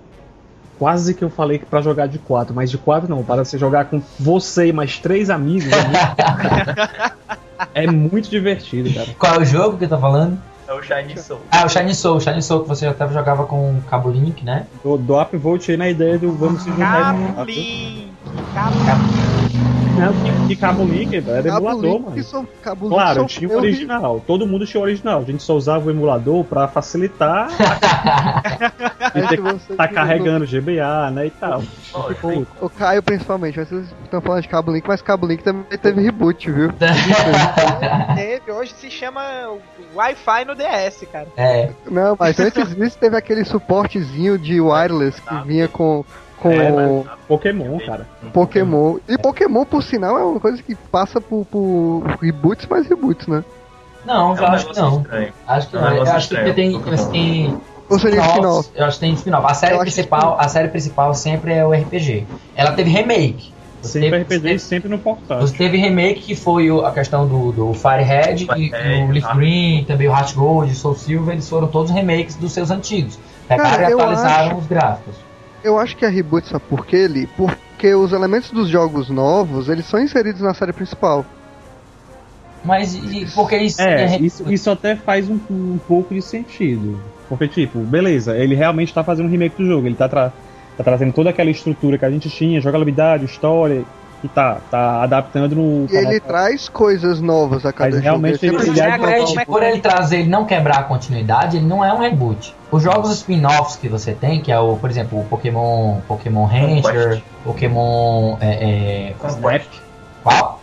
Quase 0.78 1.12
que 1.14 1.22
eu 1.22 1.28
falei 1.30 1.58
que 1.58 1.66
pra 1.66 1.82
jogar 1.82 2.06
de 2.08 2.18
quatro, 2.18 2.54
mas 2.54 2.70
de 2.70 2.78
quatro 2.78 3.08
não, 3.08 3.22
para 3.22 3.44
você 3.44 3.58
jogar 3.58 3.84
com 3.84 4.00
você 4.18 4.68
e 4.68 4.72
mais 4.72 4.98
três 4.98 5.28
amigos. 5.28 5.66
é 5.70 5.76
muito- 5.86 7.70
É 7.74 7.86
muito 7.86 8.30
divertido, 8.30 8.92
cara. 8.92 9.08
Qual 9.18 9.34
é 9.34 9.38
o 9.40 9.44
jogo 9.44 9.76
que 9.78 9.84
eu 9.84 9.88
tô 9.90 9.98
falando? 9.98 10.40
É 10.70 10.74
o 10.74 10.80
Shining 10.80 11.16
Soul. 11.16 11.40
Ah, 11.50 11.66
o 11.66 11.68
Shining 11.68 11.94
Soul. 11.94 12.16
O 12.18 12.20
Shining 12.20 12.42
Soul 12.42 12.62
que 12.62 12.68
você 12.68 12.86
até 12.86 13.08
jogava 13.08 13.44
com 13.44 13.72
o 13.72 13.82
Cabo 13.90 14.08
Link, 14.08 14.44
né? 14.44 14.68
Do, 14.84 14.96
do 14.96 15.20
upvote 15.20 15.72
aí 15.72 15.76
na 15.76 15.88
ideia 15.88 16.16
do 16.16 16.30
vamos 16.30 16.62
se 16.62 16.70
juntar. 16.70 17.12
Cabulim. 17.34 18.12
Cabulim. 18.54 19.79
Não, 20.00 20.12
que, 20.12 20.46
que 20.48 20.56
Cabo 20.56 20.84
Link 20.84 21.14
era 21.14 21.42
Cabo 21.42 21.68
emulador, 21.68 22.00
mano. 22.00 22.12
que 22.14 22.22
são, 22.22 22.46
Claro, 22.62 23.14
são- 23.20 23.26
tinha 23.26 23.48
o 23.48 23.52
vi- 23.52 23.56
original. 23.68 24.22
Todo 24.26 24.46
mundo 24.46 24.66
tinha 24.66 24.80
o 24.80 24.84
original. 24.84 25.20
A 25.20 25.24
gente 25.24 25.42
só 25.42 25.54
usava 25.54 25.86
o 25.86 25.90
emulador 25.90 26.44
pra 26.44 26.66
facilitar 26.68 27.48
e 29.14 29.26
ter 29.28 29.40
que 29.42 29.74
tá 29.76 29.88
carregando 29.88 30.46
GBA, 30.46 31.10
né, 31.12 31.26
e 31.26 31.30
tal. 31.30 31.62
Tipo, 32.08 32.46
O 32.60 32.68
Caio 32.70 33.02
principalmente, 33.02 33.58
vocês 33.64 33.86
estão 34.04 34.20
falando 34.20 34.42
de 34.42 34.48
Cabo 34.48 34.72
Link, 34.72 34.84
mas 34.86 35.02
Cabo 35.02 35.26
Link 35.26 35.42
também 35.42 35.64
teve 35.78 36.00
reboot, 36.02 36.50
viu? 36.50 36.70
Teve, 38.14 38.52
hoje 38.52 38.72
se 38.74 38.90
chama 38.90 39.22
Wi-Fi 39.94 40.44
no 40.46 40.54
DS, 40.54 41.04
cara. 41.10 41.26
é. 41.36 41.70
Não, 41.90 42.16
mas 42.18 42.38
antes 42.38 42.74
disso 42.74 42.96
teve 42.98 43.16
aquele 43.16 43.44
suportezinho 43.44 44.38
de 44.38 44.60
wireless 44.60 45.20
que 45.20 45.34
vinha 45.46 45.68
com, 45.68 46.04
com 46.40 46.50
É, 46.50 46.70
mas- 46.72 47.06
Pokémon, 47.28 47.78
cara. 47.86 48.06
Pokémon. 48.32 48.96
E 49.08 49.16
Pokémon, 49.18 49.64
por 49.64 49.82
sinal, 49.82 50.18
é 50.18 50.24
uma 50.24 50.40
coisa 50.40 50.62
que 50.62 50.74
passa 50.74 51.20
por, 51.20 51.44
por 51.46 52.02
reboots 52.20 52.66
mais 52.66 52.86
reboots, 52.86 53.26
né? 53.26 53.44
Não, 54.04 54.34
É 54.34 54.38
eu 54.38 54.42
um 54.42 54.46
acho 54.46 54.66
que 54.68 54.80
não. 54.80 55.00
estranho. 55.02 55.32
Acho 55.46 55.68
que 55.68 55.76
É 55.76 55.80
um 55.80 56.02
acho 56.02 56.28
que 56.28 56.52
tem, 56.52 56.80
tem 56.80 57.60
Ou 57.88 57.98
seria 57.98 58.20
spin-offs, 58.20 58.66
spin-off. 58.66 58.70
Eu 58.74 58.84
acho 58.86 58.98
que 58.98 59.00
tem 59.06 59.14
spin-off. 59.14 59.46
A 59.46 59.54
série 59.54 59.74
Eu 59.74 59.80
principal, 59.80 60.36
a 60.40 60.48
série 60.48 60.68
principal 60.68 61.14
sempre 61.14 61.52
é 61.52 61.66
o 61.66 61.72
RPG. 61.72 62.26
Ela 62.56 62.72
teve 62.72 62.90
remake. 62.90 63.52
Você 63.82 63.98
Sempre 64.00 64.24
teve, 64.24 64.36
RPG 64.46 64.58
você 64.58 64.66
sempre 64.66 64.88
no 64.90 64.98
portátil. 64.98 65.46
Você 65.46 65.56
teve 65.56 65.78
remake 65.78 66.20
que 66.20 66.34
foi 66.36 66.70
o- 66.70 66.84
a 66.84 66.92
questão 66.92 67.26
do, 67.26 67.50
do 67.50 67.72
Firehead 67.74 68.44
e, 68.44 68.46
Firehead, 68.46 69.00
e 69.00 69.04
o 69.04 69.10
Leaf 69.10 69.24
ah. 69.26 69.34
Green, 69.34 69.84
também 69.84 70.06
o 70.06 70.10
Heart 70.10 70.34
Gold, 70.34 70.74
Soul 70.74 70.94
Silver, 70.96 71.32
eles 71.34 71.48
foram 71.48 71.66
todos 71.66 71.90
remakes 71.90 72.36
dos 72.36 72.52
seus 72.52 72.70
antigos. 72.70 73.18
Pegaram 73.48 73.70
Cara, 73.70 73.82
e 73.90 73.92
atualizaram 73.94 74.46
acho- 74.48 74.56
os 74.56 74.66
gráficos. 74.66 75.14
Eu 75.62 75.78
acho 75.78 75.96
que 75.96 76.04
é 76.04 76.08
reboot, 76.08 76.48
sabe 76.48 76.64
por 76.68 76.86
quê, 76.86 77.06
Li? 77.06 77.26
Porque 77.36 77.94
os 77.94 78.12
elementos 78.12 78.50
dos 78.50 78.68
jogos 78.68 79.10
novos, 79.10 79.68
eles 79.68 79.86
são 79.86 80.00
inseridos 80.00 80.40
na 80.40 80.54
série 80.54 80.72
principal. 80.72 81.24
Mas 82.64 82.94
e, 82.94 83.26
porque 83.34 83.56
isso 83.56 83.80
É, 83.80 84.16
isso, 84.18 84.52
isso 84.52 84.70
até 84.70 84.94
faz 84.96 85.28
um, 85.30 85.38
um 85.50 85.78
pouco 85.88 86.14
de 86.14 86.20
sentido. 86.20 87.00
Porque, 87.28 87.48
tipo, 87.48 87.78
beleza, 87.80 88.36
ele 88.36 88.54
realmente 88.54 88.92
tá 88.92 89.02
fazendo 89.02 89.26
um 89.26 89.30
remake 89.30 89.56
do 89.56 89.66
jogo, 89.66 89.86
ele 89.86 89.94
tá, 89.94 90.08
tra- 90.08 90.32
tá 90.76 90.84
trazendo 90.84 91.12
toda 91.12 91.30
aquela 91.30 91.50
estrutura 91.50 91.96
que 91.96 92.04
a 92.04 92.10
gente 92.10 92.28
tinha, 92.28 92.60
jogabilidade, 92.60 93.24
história, 93.24 93.84
e 94.22 94.28
tá, 94.28 94.58
tá 94.70 95.02
adaptando 95.02 95.56
no. 95.56 95.86
E 95.90 95.96
ele 95.96 96.20
traz 96.20 96.68
coisas 96.68 97.20
novas 97.20 97.64
a 97.64 97.72
cada 97.72 97.86
Mas 97.86 97.94
jogo. 97.96 98.04
realmente 98.04 98.44
Ele 98.46 98.54
ele- 98.56 98.70
ele 98.70 98.80
é 98.80 98.98
nova 98.98 99.46
por 99.46 99.62
ele 99.62 99.80
trazer, 99.80 100.18
ele 100.20 100.28
não 100.28 100.44
quebrar 100.44 100.78
a 100.80 100.82
continuidade, 100.82 101.56
ele 101.56 101.66
não 101.66 101.84
é 101.84 101.92
um 101.92 101.98
reboot. 101.98 102.54
Os 102.70 102.82
jogos 102.82 103.10
spin-offs 103.12 103.76
que 103.76 103.88
você 103.88 104.12
tem, 104.12 104.40
que 104.40 104.52
é 104.52 104.58
o, 104.58 104.76
por 104.76 104.90
exemplo, 104.90 105.20
o 105.20 105.24
Pokémon, 105.24 106.00
Pokémon 106.06 106.44
Ranger. 106.44 107.22
Pokémon 107.44 108.36
é, 108.40 109.12
é, 109.12 109.28
Snap. 109.28 109.62
qual? 110.22 110.60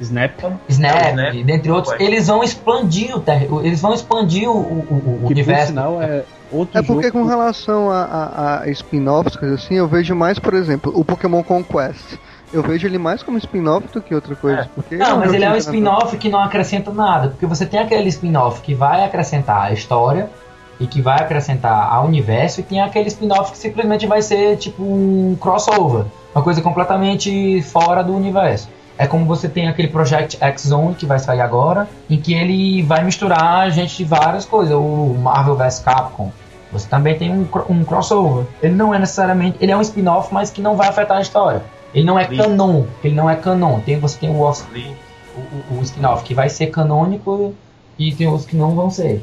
Snap. 0.00 0.32
Snap, 0.68 1.08
Snap, 1.10 1.34
dentre 1.44 1.70
outros, 1.70 1.94
eles 1.98 2.26
vão 2.26 2.44
expandir 2.44 3.16
o 3.16 3.20
ter- 3.20 3.48
eles 3.64 3.80
vão 3.80 3.94
expandir 3.94 4.46
o, 4.50 4.52
o- 4.54 4.86
o- 4.90 4.94
o 4.94 5.12
Que 5.14 5.20
por 5.22 5.30
universo. 5.32 5.66
sinal 5.68 6.02
é 6.02 6.22
outro 6.52 6.78
É 6.78 6.82
porque 6.82 7.06
jogo. 7.06 7.20
com 7.20 7.24
relação 7.24 7.90
a, 7.90 8.02
a- 8.02 8.60
a 8.62 8.68
spin-offs, 8.70 9.36
coisas 9.36 9.64
assim, 9.64 9.74
eu 9.76 9.88
vejo 9.88 10.14
mais, 10.14 10.38
por 10.38 10.52
exemplo, 10.52 10.92
o 10.94 11.02
Pokémon 11.02 11.42
Conquest. 11.42 12.18
Eu 12.52 12.62
vejo 12.62 12.86
ele 12.86 12.98
mais 12.98 13.22
como 13.22 13.38
spin-off 13.38 13.88
do 13.92 14.00
que 14.00 14.14
outra 14.14 14.34
coisa. 14.36 14.60
É. 14.60 14.68
Porque 14.74 14.96
Não, 14.96 15.18
mas 15.18 15.32
ele 15.32 15.44
é 15.44 15.50
um 15.50 15.56
spin-off 15.56 16.16
que 16.16 16.28
não 16.28 16.40
acrescenta 16.40 16.92
nada, 16.92 17.28
porque 17.28 17.46
você 17.46 17.66
tem 17.66 17.80
aquele 17.80 18.08
spin-off 18.08 18.60
que 18.62 18.74
vai 18.74 19.04
acrescentar 19.04 19.62
a 19.62 19.72
história 19.72 20.30
e 20.78 20.86
que 20.86 21.00
vai 21.00 21.16
acrescentar 21.16 21.92
ao 21.92 22.06
universo, 22.06 22.60
e 22.60 22.62
tem 22.62 22.80
aquele 22.82 23.08
spin-off 23.08 23.52
que 23.52 23.58
simplesmente 23.58 24.06
vai 24.06 24.20
ser 24.20 24.56
tipo 24.56 24.82
um 24.82 25.36
crossover, 25.40 26.04
uma 26.34 26.44
coisa 26.44 26.60
completamente 26.60 27.62
fora 27.62 28.04
do 28.04 28.14
universo. 28.14 28.68
É 28.98 29.06
como 29.06 29.26
você 29.26 29.48
tem 29.48 29.68
aquele 29.68 29.88
Project 29.88 30.38
X 30.40 30.62
Zone 30.68 30.94
que 30.94 31.04
vai 31.04 31.18
sair 31.18 31.40
agora, 31.40 31.88
em 32.08 32.18
que 32.18 32.34
ele 32.34 32.82
vai 32.82 33.04
misturar 33.04 33.70
gente 33.70 33.96
de 33.96 34.04
várias 34.04 34.44
coisas, 34.44 34.74
o 34.74 35.14
Marvel 35.18 35.54
vs 35.54 35.80
Capcom. 35.80 36.30
Você 36.72 36.88
também 36.88 37.16
tem 37.16 37.30
um, 37.30 37.46
um 37.68 37.84
crossover. 37.84 38.46
Ele 38.62 38.74
não 38.74 38.94
é 38.94 38.98
necessariamente. 38.98 39.56
Ele 39.60 39.70
é 39.70 39.76
um 39.76 39.80
spin-off, 39.80 40.32
mas 40.32 40.50
que 40.50 40.60
não 40.60 40.76
vai 40.76 40.88
afetar 40.88 41.18
a 41.18 41.20
história. 41.20 41.62
Ele 41.96 42.04
não 42.04 42.18
é 42.18 42.28
Sim. 42.28 42.36
canon. 42.36 42.84
Ele 43.02 43.14
não 43.14 43.28
é 43.28 43.34
canon. 43.36 43.80
Tem, 43.80 43.98
você 43.98 44.18
tem 44.18 44.28
o 44.30 44.34
o, 44.34 44.44
o- 44.44 45.78
o 45.78 45.82
spin-off 45.82 46.22
que 46.24 46.34
vai 46.34 46.48
ser 46.48 46.66
canônico 46.68 47.54
e 47.98 48.14
tem 48.14 48.28
os 48.28 48.44
que 48.44 48.54
não 48.54 48.74
vão 48.74 48.90
ser. 48.90 49.22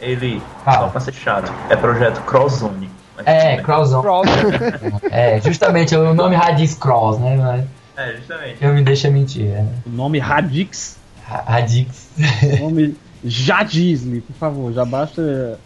ele, 0.00 0.42
Fala. 0.64 0.78
só 0.80 0.88
pra 0.88 1.00
ser 1.00 1.14
chato, 1.14 1.52
é 1.70 1.76
projeto 1.76 2.20
Crosszone. 2.22 2.90
É, 3.24 3.56
bem. 3.56 3.64
Crossão. 3.64 4.02
É, 5.10 5.40
justamente 5.40 5.96
o 5.96 6.12
nome 6.12 6.36
Radix 6.36 6.74
Cross, 6.74 7.18
né? 7.18 7.36
Mas 7.36 7.64
É, 7.96 8.16
justamente. 8.16 8.62
eu 8.62 8.74
me 8.74 8.82
deixa 8.82 9.10
mentir. 9.10 9.46
É. 9.46 9.64
O 9.86 9.90
nome 9.90 10.18
Radix. 10.18 10.98
Ra- 11.26 11.44
Radix. 11.46 12.08
O 12.60 12.64
nome 12.64 12.94
Jadisle, 13.24 14.20
por 14.20 14.34
favor, 14.34 14.72
já 14.72 14.84
basta 14.84 15.58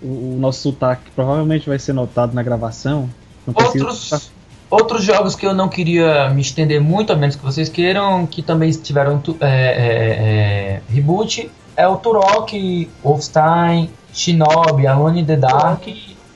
o, 0.00 0.34
o 0.34 0.36
nosso 0.38 0.60
sotaque, 0.62 1.04
que 1.06 1.10
provavelmente 1.10 1.68
vai 1.68 1.78
ser 1.78 1.92
notado 1.92 2.32
na 2.32 2.42
gravação. 2.42 3.10
Não 3.46 3.52
precisa. 3.52 4.22
Outros, 4.74 5.04
jogos 5.04 5.36
que 5.36 5.46
eu 5.46 5.54
não 5.54 5.68
queria 5.68 6.28
me 6.30 6.40
estender 6.40 6.80
muito, 6.80 7.12
a 7.12 7.16
menos 7.16 7.36
que 7.36 7.44
vocês 7.44 7.68
queiram, 7.68 8.26
que 8.26 8.42
também 8.42 8.70
tiveram 8.72 9.18
tu- 9.18 9.36
é, 9.40 9.46
é, 9.46 9.86
é, 10.18 10.80
reboot, 10.92 11.48
é 11.76 11.86
o 11.86 11.96
Turok, 11.96 12.90
Wolfenstein, 13.02 13.88
Shinobi, 14.12 14.86
Alone 14.86 15.20
in 15.20 15.24
the 15.24 15.36
Dark. 15.36 15.82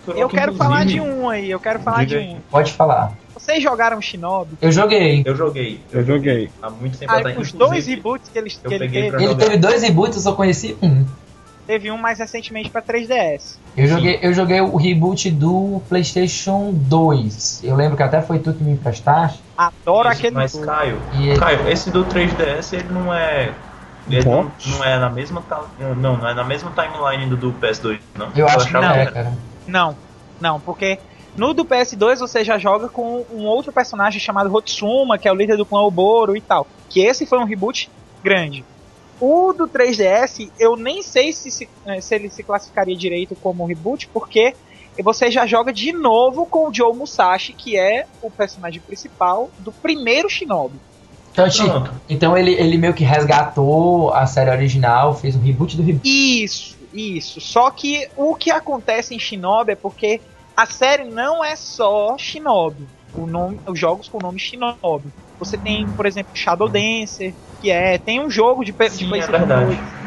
Turok- 0.04 0.20
Eu 0.20 0.28
quero 0.28 0.54
falar 0.54 0.84
de 0.86 0.96
inclusive, 0.98 1.20
um 1.20 1.28
aí, 1.28 1.50
eu 1.50 1.58
quero 1.60 1.80
falar 1.80 2.04
de 2.04 2.06
Diga 2.06 2.20
aí. 2.20 2.28
um. 2.34 2.38
Pode 2.50 2.72
falar. 2.72 3.12
Vocês 3.34 3.62
jogaram 3.62 4.00
Shinobi? 4.00 4.56
Eu 4.60 4.70
joguei. 4.70 5.22
Eu 5.24 5.34
joguei. 5.34 5.80
Eu 5.92 6.04
joguei. 6.04 6.50
Há 6.62 6.70
muito 6.70 6.96
tempo 6.98 7.12
Ah, 7.12 7.16
atrás. 7.18 7.36
os 7.38 7.52
dois 7.52 7.70
inclusive, 7.70 7.96
reboots 7.96 8.28
que, 8.30 8.38
eles, 8.38 8.60
que 8.64 8.74
ele 8.74 8.88
teve, 8.88 9.22
Ele 9.24 9.34
teve 9.34 9.56
dois 9.56 9.82
reboots, 9.82 10.16
eu 10.16 10.22
só 10.22 10.32
conheci 10.32 10.76
um. 10.82 11.04
Teve 11.68 11.90
um 11.90 11.98
mais 11.98 12.18
recentemente 12.18 12.70
pra 12.70 12.80
3DS. 12.80 13.58
Eu 13.76 13.86
joguei, 13.86 14.18
eu 14.22 14.32
joguei 14.32 14.58
o 14.62 14.74
reboot 14.74 15.30
do 15.30 15.82
PlayStation 15.86 16.72
2. 16.72 17.60
Eu 17.62 17.76
lembro 17.76 17.94
que 17.94 18.02
até 18.02 18.22
foi 18.22 18.38
tu 18.38 18.54
que 18.54 18.64
me 18.64 18.72
emprestaste. 18.72 19.38
Adoro 19.56 20.08
Isso, 20.08 20.18
aquele 20.18 20.34
Mas, 20.34 20.52
jogo. 20.52 20.64
Caio, 20.64 20.98
E 21.12 21.28
ele- 21.28 21.38
Caio, 21.38 21.68
esse 21.68 21.90
do 21.90 22.04
3DS, 22.06 22.72
ele 22.72 22.88
não 22.90 23.12
é. 23.12 23.52
Ele 24.08 24.24
não, 24.24 24.50
não 24.66 24.82
é 24.84 24.98
na 24.98 25.10
mesma. 25.10 25.42
ta- 25.42 25.66
Não, 25.78 26.16
não 26.16 26.26
é 26.28 26.32
na 26.32 26.42
mesma 26.42 26.72
timeline 26.72 27.26
do, 27.28 27.36
do 27.36 27.52
PS2, 27.52 27.98
não. 28.16 28.30
eu 28.34 28.46
acho 28.48 28.66
que 28.66 28.72
não 28.72 28.82
é, 28.82 29.04
cara. 29.04 29.32
Não, 29.66 29.94
não, 30.40 30.58
porque 30.58 30.98
no 31.36 31.52
do 31.52 31.66
PS2 31.66 32.18
você 32.18 32.42
já 32.42 32.56
joga 32.56 32.88
com 32.88 33.26
um 33.30 33.44
outro 33.44 33.70
personagem 33.70 34.18
chamado 34.18 34.50
Hotsuma, 34.50 35.18
que 35.18 35.28
é 35.28 35.32
o 35.32 35.34
líder 35.34 35.58
do 35.58 35.66
clã 35.66 35.80
Oboro 35.82 36.34
e 36.34 36.40
tal. 36.40 36.66
Que 36.88 37.00
esse 37.04 37.26
foi 37.26 37.38
um 37.38 37.44
reboot 37.44 37.90
grande. 38.24 38.64
O 39.20 39.52
do 39.52 39.66
3DS, 39.68 40.50
eu 40.58 40.76
nem 40.76 41.02
sei 41.02 41.32
se, 41.32 41.50
se, 41.50 41.68
eh, 41.86 42.00
se 42.00 42.14
ele 42.14 42.30
se 42.30 42.42
classificaria 42.42 42.96
direito 42.96 43.34
como 43.36 43.64
um 43.64 43.66
reboot, 43.66 44.08
porque 44.08 44.54
você 45.02 45.30
já 45.30 45.46
joga 45.46 45.72
de 45.72 45.92
novo 45.92 46.46
com 46.46 46.68
o 46.68 46.74
Joe 46.74 46.94
Musashi, 46.96 47.52
que 47.52 47.76
é 47.78 48.06
o 48.22 48.30
personagem 48.30 48.80
principal 48.80 49.50
do 49.58 49.72
primeiro 49.72 50.28
Shinobi. 50.28 50.78
Então, 51.32 51.48
ti- 51.48 51.62
Pronto. 51.64 51.92
então 52.08 52.36
ele, 52.36 52.52
ele 52.54 52.76
meio 52.78 52.94
que 52.94 53.04
resgatou 53.04 54.12
a 54.12 54.26
série 54.26 54.50
original, 54.50 55.14
fez 55.14 55.36
um 55.36 55.40
reboot 55.40 55.76
do 55.76 55.82
reboot. 55.82 56.02
Isso, 56.04 56.76
isso. 56.92 57.40
Só 57.40 57.70
que 57.70 58.08
o 58.16 58.34
que 58.34 58.50
acontece 58.50 59.14
em 59.14 59.18
Shinobi 59.20 59.72
é 59.72 59.76
porque 59.76 60.20
a 60.56 60.66
série 60.66 61.04
não 61.04 61.44
é 61.44 61.54
só 61.54 62.16
Shinobi. 62.18 62.88
O 63.14 63.26
nome, 63.26 63.60
os 63.68 63.78
jogos 63.78 64.08
com 64.08 64.18
o 64.18 64.20
nome 64.20 64.38
Shinobi. 64.40 65.12
Você 65.38 65.56
tem, 65.56 65.86
por 65.96 66.06
exemplo, 66.06 66.30
Shadow 66.34 66.68
Dancer, 66.68 67.34
que 67.60 67.70
é. 67.70 67.98
Tem 67.98 68.20
um 68.20 68.30
jogo 68.30 68.64
de, 68.64 68.72
pe- 68.72 68.88
de 68.90 68.96
Sim, 68.96 69.06
é 69.06 69.08
PlayStation 69.08 69.38
verdade. 69.46 69.76
2 69.76 69.98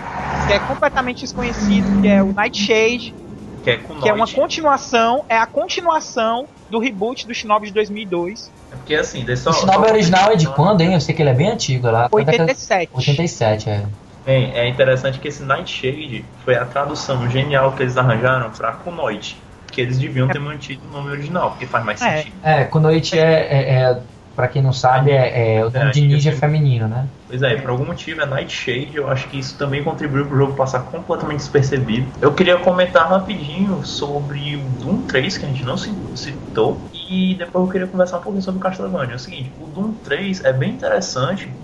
que 0.48 0.54
é 0.54 0.60
completamente 0.60 1.22
desconhecido, 1.22 1.94
que 2.02 2.08
é 2.08 2.22
o 2.24 2.34
Nightshade, 2.34 3.16
Que 3.64 3.70
é 3.70 3.78
com 3.78 3.96
que 4.00 4.10
é 4.10 4.14
uma 4.14 4.28
continuação, 4.28 5.24
é 5.30 5.38
a 5.38 5.46
continuação 5.46 6.48
do 6.70 6.80
reboot 6.80 7.28
do 7.28 7.34
Shinobi 7.34 7.68
de 7.68 7.74
2002, 7.74 8.52
É 8.72 8.76
Porque 8.76 8.96
assim, 8.96 9.24
deixa 9.24 9.44
só. 9.44 9.50
O 9.52 9.54
Shinobi 9.54 9.90
original 9.92 10.32
é 10.32 10.36
de 10.36 10.48
quando, 10.48 10.82
hein? 10.82 10.94
Eu 10.94 11.02
sei 11.02 11.14
que 11.14 11.22
ele 11.22 11.30
é 11.30 11.34
bem 11.34 11.50
antigo 11.50 11.90
lá. 11.90 12.10
87. 12.12 12.90
87, 12.94 13.70
é. 13.70 13.86
Bem, 14.26 14.52
é 14.54 14.68
interessante 14.68 15.20
que 15.20 15.28
esse 15.28 15.44
Nightshade 15.44 16.26
foi 16.44 16.56
a 16.56 16.66
tradução 16.66 17.30
genial 17.30 17.72
que 17.74 17.84
eles 17.84 17.98
arranjaram 17.98 18.50
pra 18.52 18.74
Kunoite. 18.74 19.38
Que 19.72 19.82
eles 19.82 19.98
deviam 19.98 20.28
ter 20.28 20.40
mantido 20.40 20.82
o 20.88 20.92
nome 20.92 21.12
original, 21.12 21.52
porque 21.52 21.66
faz 21.66 21.86
mais 21.86 22.02
É. 22.02 22.18
sentido. 22.18 22.36
É, 22.44 22.64
Kunoichi 22.66 23.18
é, 23.18 23.24
é, 23.24 23.74
é 23.84 24.02
pra 24.42 24.48
quem 24.50 24.62
não 24.62 24.74
sabe, 24.74 25.12
é, 25.12 25.58
é 25.58 25.66
o 25.66 25.70
nome 25.70 25.92
É, 25.92 25.92
de 25.92 26.02
ninja 26.02 26.32
eu- 26.32 26.38
feminino, 26.38 26.88
né? 26.88 27.10
Pois 27.28 27.42
é, 27.44 27.56
por 27.62 27.70
algum 27.70 27.86
motivo 27.86 28.20
é 28.22 28.26
Nightshade, 28.26 28.96
eu 28.98 29.08
acho 29.08 29.30
que 29.30 29.39
isso 29.39 29.58
também 29.58 29.84
contribuiu 29.84 30.28
pro 30.28 30.36
jogo 30.38 30.56
passar 30.56 30.82
completamente 30.92 31.38
despercebido. 31.39 32.12
Eu 32.20 32.36
queria 32.36 32.60
comentar 32.60 33.08
rapidinho 33.10 33.84
sobre 33.84 34.58
o 34.58 34.70
Doom 34.70 35.04
3, 35.06 35.38
que 35.38 35.46
a 35.46 35.48
gente 35.50 35.64
não 35.64 35.78
ci- 35.78 36.04
citou, 36.14 36.89
e 37.10 37.36
depois 37.38 37.64
eu 37.66 37.70
queria 37.72 37.88
conversar 37.88 38.18
um 38.18 38.22
pouquinho 38.22 38.42
sobre 38.44 38.58
o 38.60 38.62
Castlevania. 38.62 39.14
É 39.14 39.16
o 39.16 39.20
seguinte, 39.20 39.54
o 39.58 39.68
Doom 39.68 39.94
3 40.00 40.44
é 40.44 40.52
bem 40.52 40.72
interessante, 40.74 41.58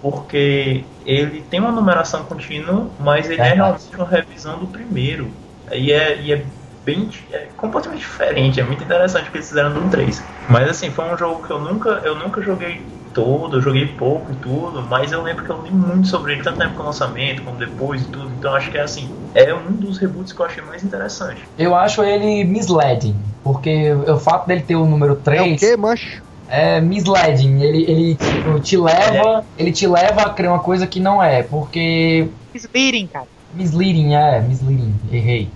porque 0.00 0.92
ele 1.04 1.42
tem 1.44 1.60
uma 1.60 1.72
numeração 1.72 2.24
contínua, 2.24 2.94
mas 2.98 3.28
ele 3.30 3.40
é 3.40 3.48
Verdade. 3.50 3.54
realmente 3.54 3.96
uma 3.96 4.08
revisão 4.08 4.58
do 4.60 4.68
primeiro. 4.68 5.38
E 5.72 5.92
é, 5.92 6.22
e 6.22 6.32
é 6.32 6.52
bem 6.90 7.08
é 7.32 7.46
completamente 7.56 8.00
diferente, 8.00 8.60
é 8.60 8.64
muito 8.64 8.82
interessante 8.82 9.28
o 9.28 9.30
que 9.30 9.38
eles 9.38 9.48
fizeram 9.48 9.70
no 9.70 9.80
Doom 9.80 9.88
3. 9.90 10.22
Mas 10.48 10.68
assim, 10.68 10.90
foi 10.90 11.04
um 11.12 11.16
jogo 11.16 11.46
que 11.46 11.52
eu 11.52 11.60
nunca, 11.60 12.00
eu 12.04 12.16
nunca 12.16 12.42
joguei 12.42 12.80
todo, 13.14 13.56
eu 13.56 13.60
joguei 13.60 13.86
pouco 13.86 14.30
e 14.32 14.36
tudo, 14.36 14.82
mas 14.82 15.10
eu 15.12 15.22
lembro 15.22 15.44
que 15.44 15.50
eu 15.50 15.60
li 15.62 15.70
muito 15.70 16.06
sobre 16.08 16.32
ele, 16.32 16.42
tanto 16.42 16.58
na 16.58 16.66
época 16.66 16.80
do 16.82 16.86
lançamento 16.86 17.42
como 17.42 17.56
depois 17.56 18.02
e 18.02 18.04
tudo. 18.06 18.30
Então 18.38 18.54
acho 18.54 18.70
que 18.70 18.78
é 18.78 18.82
assim, 18.82 19.08
é 19.34 19.52
um 19.54 19.72
dos 19.72 19.98
reboots 19.98 20.32
que 20.32 20.40
eu 20.40 20.46
achei 20.46 20.62
mais 20.62 20.82
interessante. 20.84 21.42
Eu 21.58 21.74
acho 21.74 22.02
ele 22.02 22.44
misleading, 22.44 23.16
porque 23.42 23.92
o 23.92 24.16
fato 24.18 24.46
dele 24.46 24.62
ter 24.62 24.76
o 24.76 24.84
número 24.84 25.12
É 25.12 25.16
o 25.16 25.20
3 25.22 25.60
que, 25.60 25.76
mancho? 25.76 26.22
é 26.48 26.80
misleading. 26.80 27.60
Ele, 27.62 27.82
ele 27.90 28.14
tipo, 28.16 28.60
te 28.60 28.76
leva, 28.76 29.44
ele 29.58 29.72
te 29.72 29.86
leva 29.86 30.22
a 30.22 30.30
crer 30.30 30.48
uma 30.50 30.60
coisa 30.60 30.86
que 30.86 30.98
não 31.00 31.22
é, 31.22 31.42
porque 31.42 32.28
Misleading, 32.54 33.06
cara. 33.08 33.26
misleading 33.54 34.14
é, 34.14 34.40
misleading, 34.40 34.94
errei. 35.12 35.48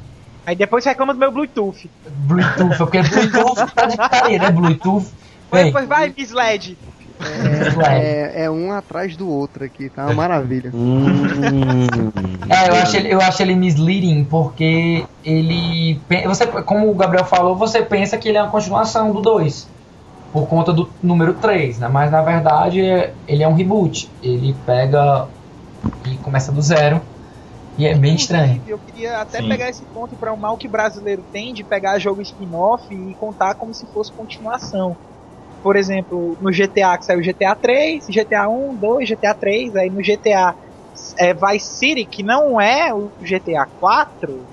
Aí 0.46 0.54
depois 0.54 0.84
reclama 0.84 1.14
do 1.14 1.18
meu 1.20 1.32
Bluetooth. 1.32 1.90
Bluetooth, 2.26 2.76
porque 2.76 3.00
Bluetooth 3.02 3.72
tá 3.74 3.86
de 3.86 3.96
carinha, 3.96 4.38
né? 4.40 4.50
Bluetooth. 4.50 5.06
Bem, 5.50 5.66
Depois 5.66 5.86
vai, 5.86 6.12
Misled. 6.16 6.76
misleading. 7.20 7.80
É, 7.86 8.44
é 8.44 8.50
um 8.50 8.72
atrás 8.72 9.16
do 9.16 9.28
outro 9.28 9.64
aqui, 9.64 9.88
tá 9.88 10.04
uma 10.06 10.14
maravilha. 10.14 10.72
É, 12.48 12.68
eu 12.70 12.74
acho, 12.82 12.96
ele, 12.96 13.12
eu 13.14 13.20
acho 13.20 13.42
ele 13.42 13.54
misleading 13.54 14.24
porque 14.24 15.04
ele. 15.24 16.00
Você, 16.26 16.46
como 16.46 16.90
o 16.90 16.94
Gabriel 16.94 17.24
falou, 17.24 17.56
você 17.56 17.82
pensa 17.82 18.18
que 18.18 18.28
ele 18.28 18.38
é 18.38 18.42
uma 18.42 18.50
continuação 18.50 19.12
do 19.12 19.20
2. 19.20 19.68
Por 20.32 20.48
conta 20.48 20.72
do 20.72 20.90
número 21.00 21.34
3, 21.34 21.78
né? 21.78 21.88
Mas 21.88 22.10
na 22.10 22.20
verdade 22.20 22.80
é- 22.80 23.14
ele 23.28 23.42
é 23.44 23.48
um 23.48 23.54
reboot. 23.54 24.10
Ele 24.20 24.54
pega 24.66 25.28
e 26.06 26.16
começa 26.16 26.50
do 26.50 26.60
zero. 26.60 27.00
E 27.76 27.86
é 27.86 27.94
bem 27.96 28.14
estranho. 28.14 28.62
Eu 28.66 28.78
queria 28.78 29.18
até 29.20 29.38
Sim. 29.40 29.48
pegar 29.48 29.68
esse 29.68 29.84
ponto 29.86 30.16
para 30.16 30.32
o 30.32 30.38
mal 30.40 30.56
que 30.56 30.68
brasileiro 30.68 31.24
tem 31.32 31.52
de 31.52 31.64
pegar 31.64 31.98
jogo 31.98 32.22
spin-off 32.22 32.84
e 32.92 33.14
contar 33.16 33.54
como 33.56 33.74
se 33.74 33.86
fosse 33.92 34.12
continuação. 34.14 34.96
por 35.62 35.76
exemplo, 35.76 36.36
no 36.42 36.50
GTA 36.50 36.98
que 36.98 37.06
saiu 37.06 37.22
GTA 37.22 37.54
3, 37.56 38.04
GTA 38.10 38.50
1, 38.50 38.76
2, 38.76 39.08
GTA 39.08 39.34
3, 39.34 39.74
aí 39.76 39.88
no 39.88 40.02
GTA 40.02 40.54
é, 41.18 41.32
Vice 41.32 41.78
City, 41.78 42.04
que 42.04 42.22
não 42.22 42.60
é 42.60 42.92
o 42.92 43.10
GTA 43.18 43.66
4, 43.80 44.46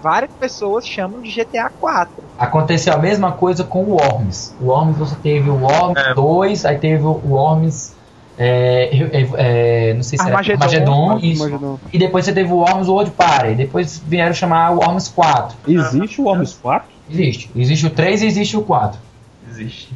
várias 0.00 0.30
pessoas 0.38 0.86
chamam 0.86 1.20
de 1.20 1.30
GTA 1.30 1.68
4. 1.80 2.28
Aconteceu 2.38 2.92
a 2.94 2.98
mesma 2.98 3.32
coisa 3.32 3.64
com 3.64 3.82
o 3.82 3.96
Worms. 3.96 4.54
O 4.60 4.66
Worms 4.66 4.96
você 4.98 5.16
teve 5.16 5.50
o 5.50 5.56
Worms 5.60 5.98
É. 5.98 6.14
2, 6.14 6.64
aí 6.64 6.78
teve 6.78 7.02
o 7.02 7.20
Worms. 7.24 7.95
É, 8.38 8.90
é, 8.94 9.28
é, 9.90 9.94
não 9.94 10.02
sei 10.02 10.18
se 10.18 10.26
era 10.26 10.36
Armagedon. 10.38 11.10
Armagedon. 11.12 11.78
E 11.92 11.98
depois 11.98 12.24
você 12.24 12.32
teve 12.32 12.52
o 12.52 12.56
Worms 12.56 12.88
World 12.88 13.10
Party. 13.12 13.54
Depois 13.54 14.02
vieram 14.06 14.34
chamar 14.34 14.72
o 14.72 14.76
Worms 14.78 15.08
4. 15.08 15.56
Existe 15.66 16.20
o 16.20 16.24
Worms 16.24 16.52
4? 16.60 16.88
Existe. 17.10 17.50
Existe 17.56 17.86
o 17.86 17.90
3 17.90 18.22
e 18.22 18.26
existe 18.26 18.56
o 18.56 18.62
4. 18.62 18.98
Existe. 19.50 19.92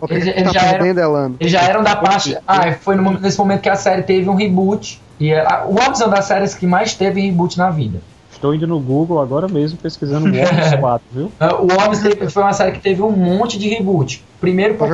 O 0.00 0.06
Eles- 0.10 0.26
eles 0.28 0.44
tá 0.44 0.52
já 0.52 0.60
eram-? 0.68 1.34
Eles 1.38 1.52
já 1.52 1.60
eram 1.62 1.82
da 1.82 1.94
parte. 1.96 2.36
Ah, 2.46 2.72
foi 2.72 2.96
no 2.96 3.10
nesse 3.20 3.38
momento 3.38 3.60
que 3.60 3.68
a 3.68 3.76
série 3.76 4.02
teve 4.02 4.28
um 4.28 4.34
reboot. 4.34 5.00
E 5.20 5.32
a- 5.34 5.64
o 5.66 5.74
Worms 5.74 6.00
é 6.00 6.04
uma 6.06 6.16
das 6.16 6.24
séries 6.24 6.54
que 6.54 6.66
mais 6.66 6.94
teve 6.94 7.20
reboot 7.20 7.56
na 7.58 7.70
vida. 7.70 8.00
Estou 8.32 8.54
indo 8.54 8.66
no 8.66 8.78
Google 8.80 9.20
agora 9.20 9.48
mesmo 9.48 9.78
pesquisando 9.78 10.26
Worms 10.26 10.76
4, 10.80 11.06
viu? 11.12 11.32
Ah, 11.38 11.54
O 11.56 11.66
Worms 11.70 12.00
teve- 12.00 12.28
foi 12.30 12.42
uma 12.42 12.52
série 12.52 12.72
que 12.72 12.80
teve 12.80 13.02
um 13.02 13.10
monte 13.12 13.58
de 13.58 13.68
reboot. 13.68 14.24
Primeiro 14.40 14.74
porque 14.74 14.92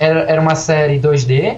era, 0.00 0.20
era 0.20 0.40
uma 0.40 0.54
série 0.56 0.98
2D. 0.98 1.56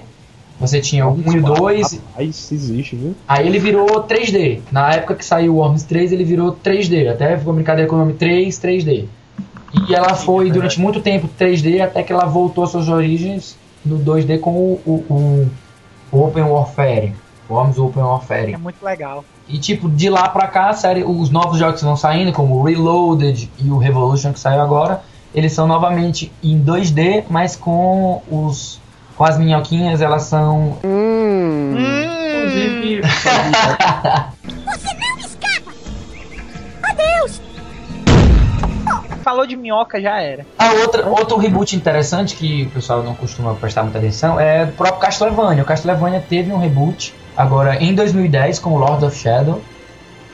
Você 0.59 0.81
tinha 0.81 1.07
o 1.07 1.13
1 1.13 1.31
e 1.33 1.39
o 1.39 1.43
2, 1.43 1.93
Rapaz, 1.93 2.51
existe, 2.51 2.95
viu? 2.95 3.15
Aí 3.27 3.47
ele 3.47 3.59
virou 3.59 3.85
3D. 4.03 4.59
Na 4.71 4.91
época 4.93 5.15
que 5.15 5.23
saiu 5.25 5.53
o 5.53 5.57
Worms 5.57 5.83
3, 5.83 6.11
ele 6.11 6.23
virou 6.25 6.51
3D. 6.53 7.09
Até 7.09 7.37
ficou 7.37 7.53
brincadeira 7.53 7.89
com 7.89 7.95
o 7.95 7.99
nome 7.99 8.13
3, 8.13 8.59
3D. 8.59 9.05
E 9.87 9.95
ela 9.95 10.15
foi 10.15 10.51
durante 10.51 10.79
muito 10.79 10.99
tempo 10.99 11.29
3D 11.39 11.79
até 11.81 12.03
que 12.03 12.11
ela 12.11 12.25
voltou 12.25 12.63
às 12.65 12.71
suas 12.71 12.89
origens 12.89 13.55
no 13.85 13.99
2D 13.99 14.39
com 14.39 14.51
o, 14.51 14.81
o, 14.85 15.13
o- 15.13 15.49
Open 16.25 16.43
Warfare. 16.43 17.13
Worms 17.49 17.77
Open 17.79 18.01
É 18.01 18.05
Warfare. 18.05 18.57
muito 18.57 18.83
legal. 18.83 19.23
E 19.47 19.57
tipo, 19.57 19.87
de 19.89 20.09
lá 20.09 20.27
pra 20.29 20.47
cá, 20.47 20.69
a 20.69 20.73
série, 20.73 21.03
os 21.03 21.29
novos 21.29 21.57
jogos 21.57 21.79
que 21.79 21.85
vão 21.85 21.95
saindo, 21.95 22.31
como 22.33 22.55
o 22.55 22.63
Reloaded 22.63 23.49
e 23.63 23.69
o 23.71 23.77
Revolution 23.77 24.33
que 24.33 24.39
saiu 24.39 24.61
agora, 24.61 25.01
eles 25.33 25.53
são 25.53 25.65
novamente 25.67 26.31
em 26.43 26.59
2D, 26.59 27.23
mas 27.29 27.55
com 27.55 28.21
os. 28.29 28.79
Com 29.19 29.25
as 29.25 29.37
minhoquinhas, 29.37 30.01
elas 30.01 30.23
são 30.23 30.77
Hum. 30.81 31.75
Inclusive, 31.75 33.01
Falou 39.21 39.45
de 39.45 39.57
minhoca, 39.57 40.01
já 40.01 40.21
era. 40.21 40.45
A 40.57 40.71
outra, 40.71 41.05
outro 41.05 41.35
reboot 41.37 41.75
interessante 41.75 42.33
que 42.37 42.63
o 42.63 42.69
pessoal 42.69 43.03
não 43.03 43.13
costuma 43.13 43.53
prestar 43.55 43.83
muita 43.83 43.97
atenção 43.97 44.39
é 44.39 44.63
o 44.63 44.71
próprio 44.71 45.01
Castlevania. 45.01 45.63
O 45.63 45.65
Castlevania 45.65 46.23
teve 46.27 46.53
um 46.53 46.57
reboot 46.57 47.13
agora 47.35 47.75
em 47.75 47.93
2010 47.93 48.59
com 48.59 48.69
o 48.69 48.77
Lord 48.77 49.03
of 49.03 49.17
Shadow. 49.17 49.61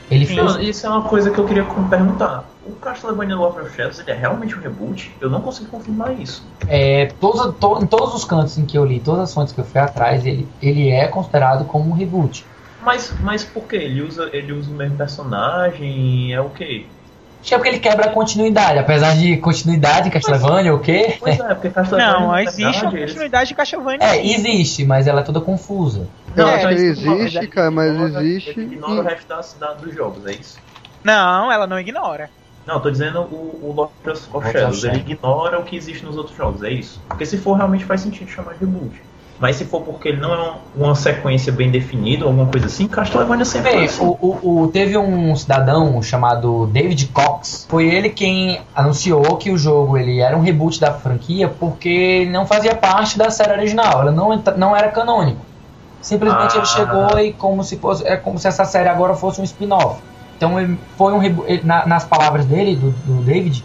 Ele 0.08 0.26
Sim. 0.26 0.36
fez. 0.36 0.54
Não, 0.54 0.60
isso 0.62 0.86
é 0.86 0.90
uma 0.90 1.02
coisa 1.02 1.32
que 1.32 1.38
eu 1.38 1.44
queria 1.44 1.64
perguntar. 1.90 2.44
O 2.68 2.74
Castlevania 2.76 3.36
Lord 3.36 3.60
of 3.60 3.74
Shadows 3.76 3.98
ele 4.00 4.10
é 4.10 4.14
realmente 4.14 4.54
um 4.56 4.60
reboot? 4.60 5.14
Eu 5.20 5.30
não 5.30 5.40
consigo 5.40 5.70
confirmar 5.70 6.12
isso. 6.18 6.44
É, 6.68 7.06
todos, 7.20 7.54
to- 7.58 7.78
em 7.82 7.86
todos 7.86 8.14
os 8.14 8.24
cantos 8.24 8.58
em 8.58 8.64
que 8.66 8.76
eu 8.76 8.84
li, 8.84 8.98
todas 9.00 9.22
as 9.22 9.34
fontes 9.34 9.52
que 9.52 9.60
eu 9.60 9.64
fui 9.64 9.80
atrás, 9.80 10.26
ele, 10.26 10.48
ele 10.60 10.90
é 10.90 11.06
considerado 11.06 11.64
como 11.66 11.90
um 11.90 11.92
reboot. 11.92 12.44
Mas, 12.82 13.12
mas 13.22 13.44
por 13.44 13.64
quê? 13.64 13.76
Ele 13.76 14.02
usa, 14.02 14.28
ele 14.32 14.52
usa 14.52 14.70
o 14.70 14.74
mesmo 14.74 14.96
personagem? 14.96 16.32
É 16.32 16.40
o 16.40 16.50
quê? 16.50 16.86
Acho 17.40 17.48
que 17.50 17.54
é 17.54 17.58
porque 17.58 17.68
ele 17.70 17.78
quebra 17.78 18.06
a 18.06 18.12
continuidade, 18.12 18.78
apesar 18.78 19.14
de 19.16 19.36
continuidade 19.36 20.08
em 20.08 20.10
Castlevania, 20.10 20.74
o 20.74 20.80
quê? 20.80 21.16
Pois 21.20 21.38
é, 21.38 21.54
porque 21.54 21.70
Castlevania. 21.70 22.12
Não, 22.20 22.28
na 22.32 22.42
existe 22.42 22.62
verdade, 22.64 22.96
eles- 22.96 23.10
continuidade 23.12 23.48
de 23.48 23.54
Castlevania. 23.54 23.98
É, 24.06 24.14
sim. 24.14 24.34
existe, 24.34 24.84
mas 24.84 25.06
ela 25.06 25.20
é 25.20 25.24
toda 25.24 25.40
confusa. 25.40 26.08
Eu 26.36 26.46
É, 26.48 26.58
que 26.58 26.64
não, 26.64 26.70
existe, 26.72 27.38
ele 27.38 27.46
cara, 27.46 27.70
mas 27.70 27.92
ignora- 27.92 28.24
existe. 28.24 28.60
Ignora 28.60 29.00
o 29.00 29.04
resto 29.04 29.28
da, 29.28 29.40
da, 29.68 29.74
dos 29.74 29.94
jogos, 29.94 30.26
é 30.26 30.32
isso? 30.32 30.58
Não, 31.04 31.52
ela 31.52 31.68
não 31.68 31.78
ignora. 31.78 32.28
Não, 32.66 32.80
tô 32.80 32.90
dizendo 32.90 33.20
o, 33.20 33.60
o 33.62 33.72
Lord 33.76 33.92
of 34.10 34.28
of 34.36 34.52
Shadows. 34.52 34.82
Ele 34.84 34.96
ignora 34.98 35.58
o 35.58 35.62
que 35.62 35.76
existe 35.76 36.04
nos 36.04 36.16
outros 36.16 36.36
jogos, 36.36 36.62
é 36.62 36.70
isso? 36.70 37.00
Porque 37.08 37.24
se 37.24 37.38
for, 37.38 37.54
realmente 37.56 37.84
faz 37.84 38.00
sentido 38.00 38.28
chamar 38.28 38.54
de 38.54 38.60
reboot. 38.60 39.00
Mas 39.38 39.56
se 39.56 39.66
for 39.66 39.82
porque 39.82 40.08
ele 40.08 40.16
não 40.20 40.32
é 40.32 40.36
uma, 40.36 40.54
uma 40.74 40.94
sequência 40.94 41.52
bem 41.52 41.70
definida, 41.70 42.24
ou 42.24 42.30
alguma 42.30 42.46
coisa 42.50 42.66
assim, 42.66 42.88
Castlevania 42.88 43.44
sempre 43.44 43.70
Bem, 43.70 43.84
assim. 43.84 44.02
o, 44.02 44.16
o- 44.18 44.62
o- 44.62 44.68
teve 44.68 44.96
um 44.96 45.36
cidadão 45.36 46.00
chamado 46.02 46.66
David 46.68 47.08
Cox. 47.08 47.66
Foi 47.68 47.86
ele 47.86 48.08
quem 48.08 48.62
anunciou 48.74 49.36
que 49.36 49.50
o 49.50 49.58
jogo 49.58 49.98
ele 49.98 50.20
era 50.20 50.34
um 50.34 50.40
reboot 50.40 50.80
da 50.80 50.90
franquia 50.94 51.48
porque 51.48 51.88
ele 51.88 52.30
não 52.30 52.46
fazia 52.46 52.74
parte 52.74 53.18
da 53.18 53.30
série 53.30 53.52
original. 53.52 54.00
Ela 54.00 54.10
não, 54.10 54.42
não 54.56 54.74
era 54.74 54.88
canônico. 54.88 55.40
Simplesmente 56.00 56.54
Ah. 56.54 56.58
ele 56.58 56.66
chegou 56.66 57.18
e 57.20 57.32
como 57.34 57.62
se 57.62 57.76
fosse 57.76 58.06
é 58.06 58.16
como 58.16 58.38
se 58.38 58.48
essa 58.48 58.64
série 58.64 58.88
agora 58.88 59.12
fosse 59.14 59.38
um 59.40 59.44
spin-off. 59.44 60.00
Então 60.36 60.60
ele 60.60 60.78
foi 60.96 61.12
um 61.12 61.22
ele- 61.22 61.62
na- 61.64 61.86
nas 61.86 62.04
palavras 62.04 62.46
dele 62.46 62.76
do, 62.76 62.90
do 62.90 63.22
David 63.24 63.64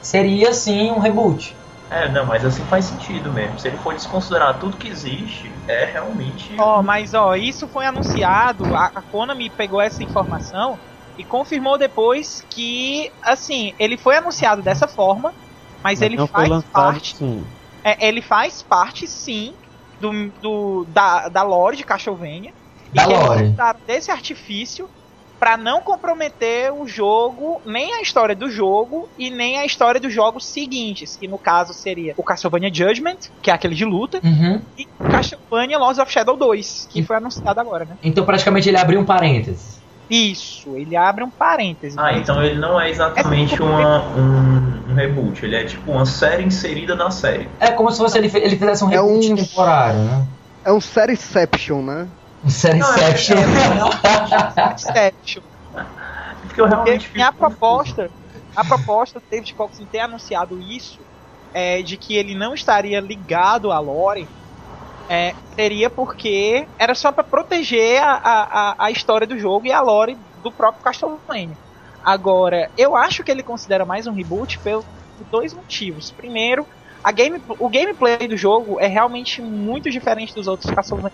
seria 0.00 0.52
sim 0.52 0.90
um 0.90 0.98
reboot. 0.98 1.56
É, 1.90 2.10
não, 2.10 2.24
mas 2.26 2.44
assim 2.44 2.64
faz 2.64 2.86
sentido 2.86 3.30
mesmo. 3.32 3.58
Se 3.58 3.68
ele 3.68 3.76
for 3.76 3.94
desconsiderar 3.94 4.58
tudo 4.58 4.76
que 4.78 4.88
existe, 4.88 5.52
é 5.68 5.84
realmente. 5.84 6.56
Ó, 6.58 6.82
mas 6.82 7.12
ó, 7.14 7.34
isso 7.34 7.68
foi 7.68 7.84
anunciado, 7.86 8.64
a, 8.74 8.86
a 8.86 9.02
Konami 9.02 9.50
pegou 9.50 9.80
essa 9.80 10.02
informação 10.02 10.78
e 11.16 11.24
confirmou 11.24 11.76
depois 11.78 12.42
que, 12.50 13.10
assim, 13.22 13.74
ele 13.78 13.98
foi 13.98 14.16
anunciado 14.16 14.62
dessa 14.62 14.88
forma, 14.88 15.34
mas, 15.82 16.00
ele 16.00 16.16
não 16.16 16.26
faz 16.28 16.48
foi 16.48 16.56
lançado, 16.56 16.72
parte, 16.72 17.16
sim. 17.16 17.46
é, 17.84 18.08
ele 18.08 18.22
faz 18.22 18.62
parte, 18.62 19.06
sim, 19.06 19.54
do, 20.00 20.10
do 20.40 20.84
da, 20.88 21.28
da 21.28 21.42
lore 21.42 21.76
de 21.76 21.84
Castlevania. 21.84 22.52
Da 22.92 23.04
e 23.04 23.06
que 23.06 23.12
lore. 23.12 23.54
desse 23.86 24.10
artifício 24.10 24.88
pra 25.42 25.56
não 25.56 25.80
comprometer 25.80 26.72
o 26.72 26.86
jogo, 26.86 27.60
nem 27.66 27.92
a 27.94 28.00
história 28.00 28.32
do 28.36 28.48
jogo 28.48 29.08
e 29.18 29.28
nem 29.28 29.58
a 29.58 29.66
história 29.66 30.00
dos 30.00 30.14
jogos 30.14 30.44
seguintes, 30.52 31.16
que 31.16 31.26
no 31.26 31.36
caso 31.36 31.74
seria 31.74 32.14
o 32.16 32.22
Castlevania 32.22 32.70
Judgment, 32.72 33.16
que 33.42 33.50
é 33.50 33.52
aquele 33.54 33.74
de 33.74 33.84
luta, 33.84 34.20
Uhum. 34.22 34.62
e 34.78 34.86
Castlevania 35.10 35.78
Lords 35.80 35.98
of 35.98 36.12
Shadow 36.12 36.36
2, 36.36 36.86
que 36.92 37.02
foi 37.02 37.16
anunciado 37.16 37.58
agora, 37.58 37.84
né? 37.84 37.96
Então 38.04 38.24
praticamente 38.24 38.68
ele 38.68 38.76
abriu 38.76 39.00
um 39.00 39.04
parênteses. 39.04 39.82
Isso, 40.08 40.76
ele 40.76 40.94
abre 40.94 41.24
um 41.24 41.30
parêntese. 41.30 41.96
Ah, 41.98 42.16
então 42.16 42.40
ele 42.40 42.60
não 42.60 42.80
é 42.80 42.88
exatamente 42.88 43.60
uma, 43.60 44.00
um, 44.14 44.92
um 44.92 44.94
reboot, 44.94 45.44
ele 45.44 45.56
é 45.56 45.64
tipo 45.64 45.90
uma 45.90 46.06
série 46.06 46.44
inserida 46.44 46.94
na 46.94 47.10
série. 47.10 47.48
É 47.58 47.72
como 47.72 47.90
se 47.90 47.98
fosse 47.98 48.16
ele, 48.16 48.30
ele 48.32 48.54
fizesse 48.56 48.84
um 48.84 48.92
É 48.92 48.94
reboot 48.94 49.32
um- 49.32 49.34
temporário, 49.34 49.98
né? 50.04 50.24
É 50.64 50.72
um 50.72 50.80
Seriception, 50.80 51.82
né? 51.82 52.06
Um 52.44 52.50
Seriception. 52.50 53.36
Inception. 54.74 55.42
Porque 56.42 56.60
eu 56.60 56.66
realmente 56.66 57.06
Porque 57.06 57.22
a 57.22 57.32
proposta, 57.32 58.10
a 58.56 58.64
proposta 58.64 59.20
do 59.20 59.26
David 59.30 59.54
Cox 59.54 59.78
em 59.78 59.86
ter 59.86 60.00
anunciado 60.00 60.58
isso, 60.60 61.02
é, 61.54 61.82
de 61.82 61.96
que 61.96 62.14
ele 62.16 62.34
não 62.34 62.54
estaria 62.54 63.00
ligado 63.00 63.70
à 63.70 63.78
lore, 63.78 64.28
é, 65.08 65.34
seria 65.54 65.90
porque 65.90 66.66
era 66.78 66.94
só 66.94 67.12
para 67.12 67.24
proteger 67.24 68.02
a, 68.02 68.12
a, 68.14 68.42
a- 68.70 68.76
a 68.86 68.90
história 68.90 69.26
do 69.26 69.38
jogo 69.38 69.66
e 69.66 69.72
a 69.72 69.80
lore 69.80 70.16
do 70.42 70.52
próprio 70.52 70.82
Castlevania. 70.82 71.56
Agora, 72.04 72.68
eu 72.76 72.96
acho 72.96 73.22
que 73.22 73.30
ele 73.30 73.42
considera 73.42 73.84
mais 73.86 74.06
um 74.06 74.12
reboot 74.12 74.58
pelo- 74.60 74.84
por 75.16 75.26
dois 75.30 75.54
motivos. 75.54 76.10
Primeiro, 76.16 76.66
a 77.04 77.12
game, 77.12 77.38
o 77.58 77.68
gameplay 77.70 78.26
do 78.26 78.36
jogo 78.36 78.80
é 78.80 78.86
realmente 78.86 79.40
muito 79.42 79.90
diferente 79.90 80.32
dos 80.34 80.46
outros 80.48 80.72
Castlevania. 80.74 81.12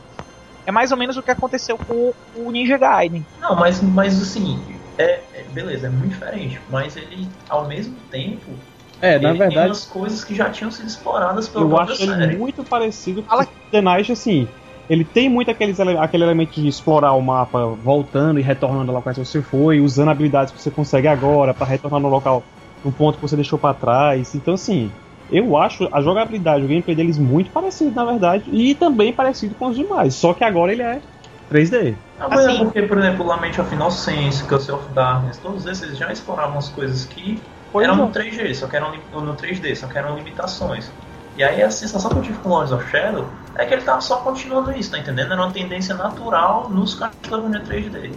É 0.68 0.70
mais 0.70 0.92
ou 0.92 0.98
menos 0.98 1.16
o 1.16 1.22
que 1.22 1.30
aconteceu 1.30 1.78
com 1.78 2.12
o 2.34 2.52
Ninja 2.52 2.76
Gaiden. 2.76 3.24
Não, 3.40 3.56
mas, 3.56 3.80
mas 3.80 4.20
assim, 4.20 4.60
é, 4.98 5.40
é- 5.40 5.44
beleza, 5.44 5.86
é 5.86 5.90
muito 5.90 6.10
diferente. 6.10 6.60
Mas 6.68 6.94
ele, 6.94 7.26
ao 7.48 7.66
mesmo 7.66 7.96
tempo, 8.10 8.54
É, 9.00 9.18
na 9.18 9.30
ele 9.30 9.38
tem 9.38 9.48
verdade, 9.48 9.68
umas 9.70 9.86
coisas 9.86 10.22
que 10.22 10.34
já 10.34 10.50
tinham 10.50 10.70
sido 10.70 10.86
exploradas 10.86 11.48
pela 11.48 11.64
eu 11.64 11.78
acho 11.78 12.02
ele 12.02 12.12
série. 12.12 12.36
muito 12.36 12.62
parecido 12.64 13.22
com 13.22 13.28
Fala- 13.30 13.44
o 13.44 13.70
The 13.70 13.80
Knight, 13.80 14.12
assim. 14.12 14.46
Ele 14.90 15.06
tem 15.06 15.30
muito 15.30 15.50
aqueles, 15.50 15.78
ele- 15.78 15.96
aquele 15.96 16.24
elemento 16.24 16.52
de 16.52 16.68
explorar 16.68 17.14
o 17.14 17.22
mapa 17.22 17.64
voltando 17.82 18.38
e 18.38 18.42
retornando 18.42 18.90
ao 18.90 18.98
local 18.98 19.14
que 19.14 19.20
você 19.20 19.40
foi, 19.40 19.80
usando 19.80 20.10
habilidades 20.10 20.52
que 20.52 20.60
você 20.60 20.70
consegue 20.70 21.08
agora 21.08 21.54
pra 21.54 21.66
retornar 21.66 21.98
no 22.00 22.08
local, 22.08 22.44
no 22.84 22.92
ponto 22.92 23.16
que 23.16 23.22
você 23.22 23.36
deixou 23.36 23.58
pra 23.58 23.72
trás. 23.72 24.34
Então, 24.34 24.52
assim, 24.52 24.90
eu 25.28 25.56
acho 25.56 25.88
a 25.92 26.00
jogabilidade, 26.00 26.64
o 26.64 26.68
gameplay 26.68 26.96
deles 26.96 27.18
muito 27.18 27.50
parecido, 27.52 27.94
na 27.94 28.04
verdade, 28.04 28.50
e 28.50 28.74
também 28.74 29.12
parecido 29.14 29.54
com 29.54 29.68
os 29.68 29.76
demais. 29.76 30.14
Só 30.14 30.34
que 30.34 30.44
agora 30.44 30.72
ele 30.72 30.82
é 30.82 31.02
3D. 31.48 31.98
Não, 32.18 32.28
mas 32.30 32.46
é 32.46 32.48
Assim- 32.50 32.58
porque, 32.58 32.82
por 32.82 32.98
exemplo, 32.98 33.24
Lament 33.24 33.58
of 33.58 33.72
Innocence, 33.74 34.44
Curse 34.46 34.72
of 34.72 34.92
Darkness, 34.92 35.38
todos 35.38 35.66
esses 35.66 35.96
já 35.96 36.10
exploravam 36.12 36.58
as 36.58 36.68
coisas 36.68 37.04
que 37.04 37.42
eram 37.74 37.94
é. 37.94 37.96
no 37.96 38.10
3G, 38.10 38.54
só 38.54 38.66
que 38.66 38.76
eram 38.76 38.92
no 39.12 39.36
3D, 39.36 39.74
só 39.76 39.86
que 39.86 39.96
eram 39.98 40.16
limitações. 40.16 40.90
E 41.36 41.42
aí 41.44 41.62
a 41.62 41.70
sensação 41.70 42.10
que 42.10 42.18
eu 42.18 42.22
tive 42.22 42.38
com 42.40 42.48
Lords 42.48 42.72
of 42.72 42.84
Shadow 42.90 43.30
é 43.56 43.64
que 43.64 43.72
ele 43.74 43.82
tava 43.84 44.00
só 44.00 44.20
continuando 44.22 44.72
isso, 44.72 44.90
tá 44.90 44.98
entendendo? 44.98 45.32
Era 45.32 45.42
uma 45.42 45.52
tendência 45.52 45.94
natural 45.94 46.68
nos 46.70 46.94
Castlevania 46.94 47.64
3D. 47.64 48.12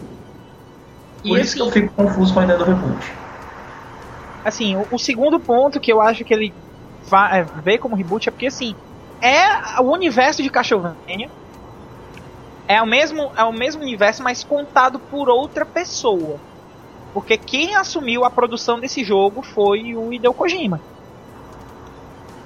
Por 1.27 1.37
E 1.37 1.39
isso 1.39 1.55
que 1.55 1.61
assim- 1.61 1.69
eu 1.69 1.71
fico 1.71 1.93
confuso 1.95 2.33
com 2.33 2.39
a 2.39 2.43
ideia 2.43 2.57
do 2.59 2.65
reboot. 2.65 3.05
Assim, 4.43 4.75
o, 4.75 4.87
o 4.89 4.97
segundo 4.99 5.39
ponto 5.39 5.79
que 5.79 5.91
eu 5.91 6.01
acho 6.01 6.23
que 6.25 6.33
ele 6.33 6.55
é, 7.31 7.43
vê 7.61 7.77
como 7.77 7.95
reboot 7.95 8.27
é 8.27 8.31
porque, 8.31 8.47
assim, 8.47 8.75
é 9.21 9.81
o 9.81 9.93
universo 9.93 10.41
de 10.41 10.49
Castlevania. 10.49 11.29
É 12.67 12.81
o 12.81 12.85
mesmo, 12.85 13.31
é 13.35 13.43
o 13.43 13.51
mesmo 13.51 13.81
universo, 13.81 14.23
mas 14.23 14.43
contado 14.43 14.99
por 15.09 15.29
outra 15.29 15.65
pessoa. 15.65 16.41
Porque 17.13 17.37
quem 17.37 17.75
assumiu 17.75 18.23
a 18.23 18.29
produção 18.31 18.79
desse 18.79 19.03
jogo 19.03 19.41
foi 19.43 19.93
o 19.95 20.13
Hideo 20.13 20.33
Kojima. 20.33 20.81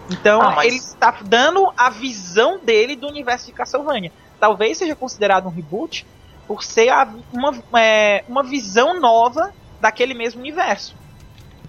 Então 0.10 0.42
Ah, 0.42 0.56
mas- 0.56 0.68
ele 0.68 0.76
está 0.78 1.12
dando 1.24 1.72
a 1.78 1.90
visão 1.90 2.64
dele 2.64 2.96
do 2.96 3.08
universo 3.08 3.46
de 3.46 3.54
Castlevania. 3.54 4.12
Talvez 4.40 4.78
seja 4.78 4.96
considerado 4.96 5.48
um 5.48 5.52
reboot 5.52 6.08
por 6.48 6.64
ser 6.64 6.90
a- 6.90 7.14
uma, 7.32 7.80
é, 7.80 8.24
uma 8.28 8.44
visão 8.44 9.00
nova 9.00 9.42
daquele 9.80 10.14
mesmo 10.14 10.42
universo. 10.42 10.96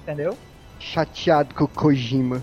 Entendeu? 0.02 0.38
Chateado 0.78 1.54
com 1.54 1.64
o 1.64 1.68
Kojima. 1.68 2.42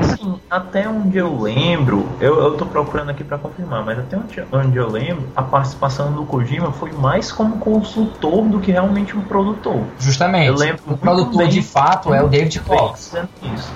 Assim, 0.00 0.40
até 0.50 0.88
onde 0.88 1.18
eu 1.18 1.40
lembro, 1.40 2.16
eu, 2.20 2.40
eu 2.40 2.56
tô 2.56 2.66
procurando 2.66 3.10
aqui 3.10 3.22
pra 3.24 3.38
confirmar, 3.38 3.84
mas 3.84 3.98
até 3.98 4.16
onde, 4.16 4.44
onde 4.52 4.76
eu 4.76 4.88
lembro, 4.88 5.28
a 5.36 5.42
participação 5.42 6.12
do 6.12 6.24
Kojima 6.26 6.72
foi 6.72 6.92
mais 6.92 7.30
como 7.30 7.58
consultor 7.58 8.48
do 8.48 8.60
que 8.60 8.72
realmente 8.72 9.16
um 9.16 9.22
produtor. 9.22 9.78
Justamente. 9.98 10.48
Eu 10.48 10.56
lembro 10.56 10.82
o 10.86 10.96
produtor 10.96 11.38
bem- 11.38 11.48
de 11.48 11.62
fato 11.62 12.12
é 12.12 12.22
o 12.22 12.28
David 12.28 12.60
Cox. 12.60 13.04
dizendo 13.10 13.28
isso. 13.54 13.72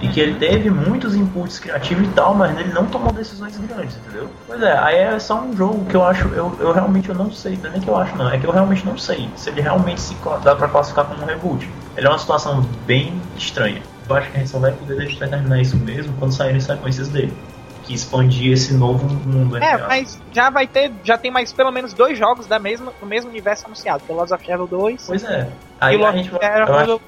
E 0.00 0.08
que 0.08 0.20
ele 0.20 0.38
teve 0.38 0.70
muitos 0.70 1.16
inputs 1.16 1.58
criativos 1.58 2.06
e 2.06 2.10
tal, 2.12 2.32
mas 2.32 2.56
ele 2.56 2.72
não 2.72 2.86
tomou 2.86 3.12
decisões 3.12 3.56
grandes, 3.58 3.96
entendeu? 3.96 4.28
Pois 4.46 4.62
é, 4.62 4.78
aí 4.78 4.96
é 4.96 5.18
só 5.18 5.40
um 5.40 5.56
jogo 5.56 5.84
que 5.86 5.96
eu 5.96 6.04
acho, 6.04 6.28
eu, 6.28 6.52
eu 6.60 6.72
realmente 6.72 7.08
eu 7.08 7.16
não 7.16 7.32
sei, 7.32 7.56
não 7.56 7.68
é 7.70 7.72
nem 7.72 7.80
que 7.80 7.88
eu 7.90 7.96
acho 7.96 8.16
não, 8.16 8.30
é 8.30 8.38
que 8.38 8.46
eu 8.46 8.52
realmente 8.52 8.86
não 8.86 8.96
sei 8.96 9.28
se 9.34 9.50
ele 9.50 9.60
realmente 9.60 10.00
se 10.00 10.14
dá 10.44 10.54
pra 10.54 10.68
classificar 10.68 11.04
como 11.06 11.20
um 11.22 11.26
reboot. 11.26 11.68
Ele 11.98 12.06
é 12.06 12.10
uma 12.10 12.18
situação 12.18 12.62
bem 12.86 13.20
estranha. 13.36 13.82
Eu 14.08 14.14
acho 14.16 14.30
que 14.30 14.36
a 14.36 14.40
gente 14.40 14.50
só 14.50 14.58
vai 14.60 14.70
poder 14.72 14.94
determinar 14.96 15.60
isso 15.60 15.76
mesmo 15.76 16.14
quando 16.18 16.32
saírem 16.32 16.60
sequências 16.60 17.08
dele. 17.08 17.36
Que 17.82 17.92
expandir 17.94 18.52
esse 18.52 18.72
novo 18.72 19.04
mundo. 19.26 19.56
É, 19.56 19.76
mas 19.78 20.20
já 20.32 20.48
vai 20.48 20.66
ter, 20.68 20.92
já 21.02 21.18
tem 21.18 21.30
mais 21.30 21.52
pelo 21.52 21.72
menos 21.72 21.92
dois 21.92 22.16
jogos 22.16 22.46
da 22.46 22.58
mesma, 22.58 22.92
do 23.00 23.06
mesmo 23.06 23.28
universo 23.30 23.66
anunciado, 23.66 24.02
que 24.06 24.12
é 24.12 24.14
Lost 24.14 24.30
of 24.30 24.44
Shadow 24.46 24.66
2 24.68 25.04
Pois 25.06 25.24
é. 25.24 25.48
e 25.48 25.52
Aí 25.80 25.96
o 25.96 26.04
a 26.06 26.10
Lost 26.10 26.16
gente 26.18 26.34
of 26.34 26.38
vai. 26.38 26.56
Shadow, 26.66 27.00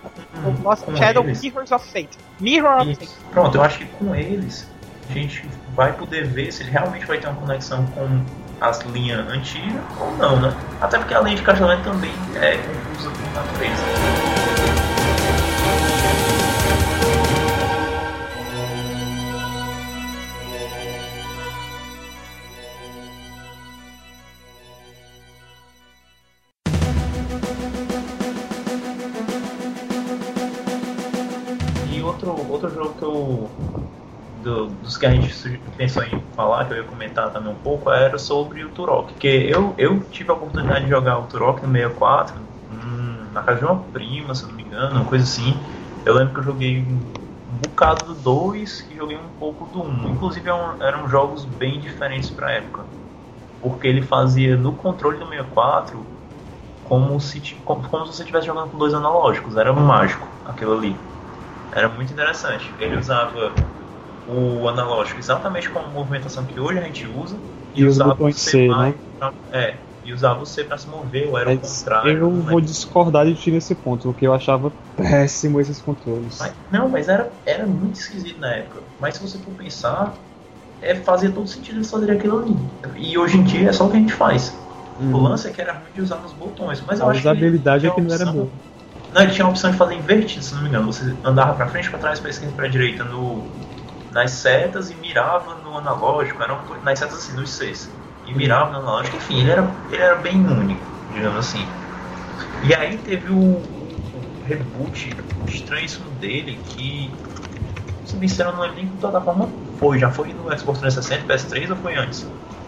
acho 0.66 0.90
o 0.90 0.96
Shadow 0.96 1.24
eles- 1.24 1.40
Mirrors 1.42 1.70
of 1.72 1.86
Fate. 1.92 2.18
Mirror 2.40 2.80
of. 2.80 2.94
Fate. 2.96 3.10
Pronto, 3.30 3.54
eu 3.56 3.62
acho 3.62 3.78
que 3.78 3.84
com 3.84 4.14
eles 4.14 4.68
a 5.08 5.12
gente 5.12 5.44
vai 5.76 5.92
poder 5.92 6.26
ver 6.26 6.50
se 6.52 6.62
ele 6.64 6.70
realmente 6.72 7.06
vai 7.06 7.18
ter 7.18 7.28
uma 7.28 7.36
conexão 7.40 7.86
com 7.86 8.08
as 8.60 8.80
linhas 8.80 9.26
antigas 9.28 9.82
ou 10.00 10.16
não, 10.16 10.40
né? 10.40 10.52
Até 10.80 10.98
porque 10.98 11.14
a 11.14 11.20
linha 11.20 11.36
de 11.36 11.42
Castlevania 11.42 11.84
também 11.84 12.12
é 12.40 12.56
confusa 12.56 13.10
por 13.10 13.32
natureza. 13.34 14.69
Do- 34.26 34.68
dos 34.76 34.96
que 34.96 35.06
a 35.06 35.12
gente 35.12 35.30
pensou 35.76 36.04
em 36.04 36.24
falar, 36.34 36.66
que 36.66 36.74
eu 36.74 36.78
ia 36.78 36.84
comentar 36.84 37.32
também 37.32 37.52
um 37.52 37.56
pouco, 37.56 37.90
era 37.90 38.18
sobre 38.18 38.64
o 38.64 38.70
Turok. 38.72 39.12
Porque 39.12 39.26
eu, 39.28 39.74
eu 39.78 40.04
tive 40.10 40.30
a 40.30 40.34
oportunidade 40.34 40.84
de 40.84 40.90
jogar 40.90 41.18
o 41.18 41.26
Turok 41.26 41.62
no 41.66 41.72
64, 41.72 42.48
hum, 42.68 43.30
na 43.32 43.42
casa 43.42 43.58
de 43.60 43.64
uma 43.64 43.84
prima, 43.84 44.34
se 44.34 44.46
não 44.46 44.54
me 44.54 44.64
engano, 44.64 44.96
uma 45.00 45.06
coisa 45.06 45.24
assim. 45.24 45.62
Eu 46.04 46.14
lembro 46.14 46.34
que 46.34 46.40
eu 46.40 46.44
joguei 46.44 46.78
um, 46.82 47.06
um 47.48 47.56
bocado 47.58 48.06
do 48.14 48.20
2 48.20 48.86
e 48.90 48.96
joguei 48.96 49.16
um 49.16 49.30
pouco 49.30 49.66
do 49.66 49.82
1. 49.82 50.08
Inclusive 50.08 50.48
eram, 50.48 50.76
eram 50.82 51.08
jogos 51.08 51.44
bem 51.44 51.80
diferentes 51.80 52.30
pra 52.30 52.52
época. 52.52 52.86
Porque 53.60 53.86
ele 53.86 54.02
fazia 54.02 54.56
no 54.56 54.76
controle 54.76 55.18
do 55.18 55.26
64 55.28 56.06
como 56.82 57.20
se, 57.20 57.40
como, 57.64 57.88
como 57.88 58.06
se 58.06 58.14
você 58.14 58.22
estivesse 58.22 58.46
jogando 58.46 58.70
com 58.70 58.78
dois 58.78 58.94
analógicos. 58.94 59.56
Era 59.56 59.72
mágico 59.72 60.28
aquilo 60.44 60.74
ali. 60.76 60.98
Era 61.72 61.88
muito 61.88 62.12
interessante. 62.12 62.74
Ele 62.78 62.96
usava 62.96 63.54
o 64.26 64.68
analógico 64.68 65.20
exatamente 65.20 65.70
como 65.70 65.86
a 65.86 65.90
movimentação 65.92 66.46
que 66.46 66.60
hoje 66.60 66.78
a 66.78 66.82
gente 66.84 67.06
usa 67.08 67.42
E 67.74 67.84
os 67.84 67.98
usava 68.02 68.22
o 68.24 68.30
C, 68.30 68.56
mais 68.58 68.74
né? 68.76 69.00
pra- 69.18 69.34
é, 69.52 69.86
e 70.04 70.12
usava 70.12 70.40
o 70.42 70.46
C 70.46 70.64
pra 70.64 70.78
se 70.78 70.88
mover, 70.88 71.28
ou 71.28 71.38
era 71.38 71.50
o 71.50 71.54
Mas 71.54 71.60
contrário. 71.60 72.18
eu 72.20 72.30
não 72.30 72.42
vou 72.42 72.60
discordar 72.60 73.26
de 73.26 73.34
ti 73.34 73.50
nesse 73.50 73.74
ponto, 73.74 74.04
porque 74.04 74.26
eu 74.26 74.32
achava 74.34 74.70
péssimo 74.96 75.60
esses 75.60 75.80
controles. 75.80 76.38
Mas- 76.38 76.56
não, 76.70 76.88
mas 76.88 77.08
era, 77.08 77.40
era 77.46 77.66
muito 77.66 77.96
esquisito 77.98 78.40
na 78.40 78.54
época. 78.56 78.92
Mas 78.98 79.16
se 79.16 79.22
você 79.22 79.38
for 79.42 79.54
pensar, 79.54 80.26
é, 80.80 80.94
fazia 80.96 81.32
todo 81.34 81.46
sentido 81.48 81.76
eles 81.78 81.90
fazerem 81.90 82.16
aquilo 82.18 82.38
ali. 82.40 82.52
E 82.96 83.18
hoje 83.18 83.38
em 83.38 83.44
dia 83.44 83.70
é 83.70 83.72
só 83.72 83.86
o 83.86 83.90
que 83.90 83.96
a 83.96 84.00
gente 84.00 84.12
faz. 84.12 84.68
O 85.10 85.18
Uhum. 85.18 85.20
lance 85.20 85.48
é 85.48 85.52
que 85.52 85.60
era 85.60 85.74
ruim 85.78 85.92
de 85.92 86.00
usar 86.02 86.20
nos 86.22 86.34
botões. 86.34 86.80
Mas 86.82 87.00
eu 87.00 87.08
A 87.08 87.08
acho 87.08 87.26
que 87.26 87.34
ele 87.34 87.44
usabilidade 87.44 87.86
é 87.86 87.90
tinha 87.90 87.94
que 87.94 88.00
não 88.00 88.12
era 88.12 88.24
boa. 88.24 88.56
Não, 89.12 89.22
ele 89.22 89.32
tinha 89.32 89.44
a 89.44 89.50
opção 89.50 89.70
de 89.70 89.76
fazer 89.76 89.94
invertido, 89.94 90.44
se 90.44 90.54
não 90.54 90.62
me 90.62 90.68
engano. 90.68 90.92
Você 90.92 91.14
andava 91.24 91.54
pra 91.54 91.66
frente, 91.66 91.90
pra 91.90 91.98
trás, 91.98 92.20
pra 92.20 92.30
esquerda 92.30 92.52
e 92.52 92.56
pra 92.56 92.68
direita 92.68 93.04
no, 93.04 93.44
nas 94.12 94.30
setas 94.30 94.90
e 94.90 94.94
mirava 94.94 95.56
no 95.56 95.76
analógico. 95.76 96.42
Eram 96.42 96.60
nas 96.84 96.98
setas 96.98 97.18
assim, 97.18 97.34
nos 97.34 97.50
Cs. 97.50 97.90
E 98.26 98.34
mirava 98.34 98.70
no 98.70 98.78
analógico. 98.78 99.16
Enfim, 99.16 99.40
ele 99.40 99.50
era, 99.50 99.68
ele 99.90 100.02
era 100.02 100.14
bem 100.16 100.36
único, 100.36 100.80
digamos 101.12 101.38
assim. 101.38 101.66
E 102.62 102.74
aí 102.74 102.98
teve 102.98 103.32
o, 103.32 103.36
o 103.36 104.42
reboot 104.46 105.16
estranhíssimo 105.48 106.08
dele 106.20 106.58
que. 106.68 107.10
Se 108.04 108.16
me 108.16 108.26
disseram, 108.26 108.52
não 108.52 108.60
lembro 108.60 108.76
nem 108.76 108.88
que 108.88 108.96
plataforma 108.96 109.48
foi. 109.78 109.98
Já 109.98 110.10
foi 110.10 110.32
no 110.32 110.56
Xbox 110.56 110.80
360, 110.80 111.32
PS3 111.32 111.70
ou 111.70 111.76
foi 111.76 111.96
antes? 111.96 112.26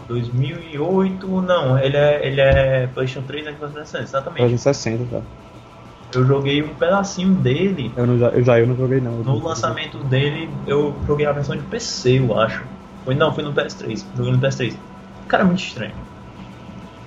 2008, 0.09 1.43
não, 1.43 1.78
ele 1.78 1.97
é, 1.97 2.26
ele 2.26 2.40
é 2.40 2.86
PlayStation 2.88 3.26
3 3.26 3.47
e 3.47 3.51
Xbox 3.53 3.72
360, 3.72 4.05
exatamente. 4.05 4.38
360 4.38 5.05
já. 5.07 5.22
Eu 6.14 6.26
joguei 6.26 6.62
um 6.62 6.74
pedacinho 6.74 7.34
dele. 7.34 7.92
Eu, 7.96 8.06
não, 8.06 8.18
já, 8.18 8.28
eu 8.28 8.44
já 8.44 8.58
eu 8.60 8.66
não 8.66 8.76
joguei 8.76 9.00
não. 9.00 9.12
No 9.12 9.42
lançamento 9.42 9.98
dele, 9.98 10.50
eu 10.66 10.94
joguei 11.06 11.26
a 11.26 11.32
versão 11.32 11.56
de 11.56 11.62
PC, 11.62 12.18
eu 12.18 12.38
acho. 12.38 12.62
Foi, 13.04 13.14
não, 13.14 13.32
foi 13.32 13.42
no 13.42 13.52
PS3. 13.52 14.04
Joguei 14.16 14.32
no 14.32 14.38
PS3. 14.38 14.76
Cara, 15.26 15.42
é 15.42 15.46
muito 15.46 15.62
estranho. 15.62 15.94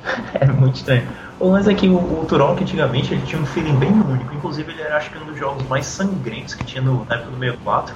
é 0.34 0.46
muito 0.48 0.76
estranho. 0.76 1.08
O 1.40 1.50
lance 1.50 1.70
é 1.70 1.74
que 1.74 1.88
o, 1.88 1.98
o 1.98 2.26
Turok, 2.26 2.62
antigamente, 2.62 3.14
ele 3.14 3.22
tinha 3.26 3.42
um 3.42 3.46
feeling 3.46 3.76
bem 3.78 3.92
único. 3.92 4.34
Inclusive, 4.34 4.72
ele 4.72 4.82
era, 4.82 4.98
acho 4.98 5.12
que, 5.12 5.18
um 5.18 5.26
dos 5.26 5.38
jogos 5.38 5.68
mais 5.68 5.86
sangrentos 5.86 6.56
que 6.56 6.64
tinha 6.64 6.82
no, 6.82 7.06
na 7.06 7.16
época 7.16 7.32
do 7.32 7.38
64. 7.38 7.96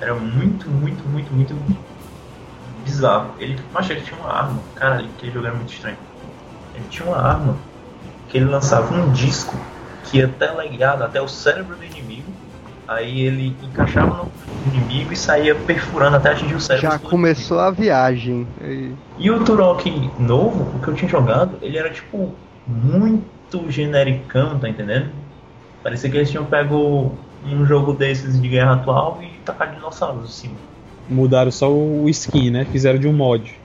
Era 0.00 0.14
muito, 0.14 0.68
muito, 0.68 1.06
muito, 1.08 1.32
muito 1.32 1.54
bizarro. 2.84 3.32
Ele, 3.38 3.58
mas 3.72 3.88
ele 3.90 4.00
tinha 4.00 4.18
uma 4.18 4.32
arma. 4.32 4.58
Cara, 4.74 4.96
aquele 4.96 5.32
jogo 5.32 5.46
era 5.46 5.54
muito 5.54 5.72
estranho. 5.72 5.96
Ele 6.74 6.84
tinha 6.88 7.06
uma 7.06 7.18
arma 7.18 7.56
que 8.28 8.38
ele 8.38 8.46
lançava 8.46 8.94
um 8.94 9.12
disco 9.12 9.56
que 10.12 10.18
ia 10.18 10.28
teleguiado 10.28 11.02
até 11.02 11.20
o 11.20 11.26
cérebro 11.26 11.74
do 11.74 11.84
inimigo. 11.84 12.30
Aí 12.86 13.22
ele 13.22 13.56
encaixava 13.62 14.24
no 14.24 14.30
inimigo 14.74 15.12
e 15.12 15.16
saía 15.16 15.54
perfurando 15.54 16.16
até 16.16 16.32
atingir 16.32 16.54
o 16.54 16.60
cérebro. 16.60 16.90
Já 16.90 16.98
começou 16.98 17.58
a 17.58 17.70
viagem. 17.70 18.46
E-. 18.60 18.92
E 19.18 19.30
o 19.30 19.42
Turok 19.42 20.10
novo, 20.18 20.76
o 20.76 20.80
que 20.80 20.88
eu 20.88 20.94
tinha 20.94 21.10
jogado, 21.10 21.56
ele 21.62 21.78
era 21.78 21.88
tipo 21.88 22.34
muito 22.66 23.70
genericão, 23.70 24.58
tá 24.58 24.68
entendendo? 24.68 25.08
Parecia 25.82 26.10
que 26.10 26.16
eles 26.16 26.30
tinham 26.30 26.44
pego 26.44 27.12
um 27.46 27.64
jogo 27.64 27.94
desses 27.94 28.40
de 28.40 28.48
guerra 28.48 28.74
atual 28.74 29.18
e 29.22 29.26
tacado 29.44 29.74
dinossauros 29.74 30.28
em 30.28 30.32
cima. 30.32 30.54
Mudaram 31.08 31.50
só 31.50 31.72
o 31.72 32.08
skin, 32.10 32.50
né? 32.50 32.66
Fizeram 32.70 32.98
de 32.98 33.08
um 33.08 33.12
mod. 33.12 33.58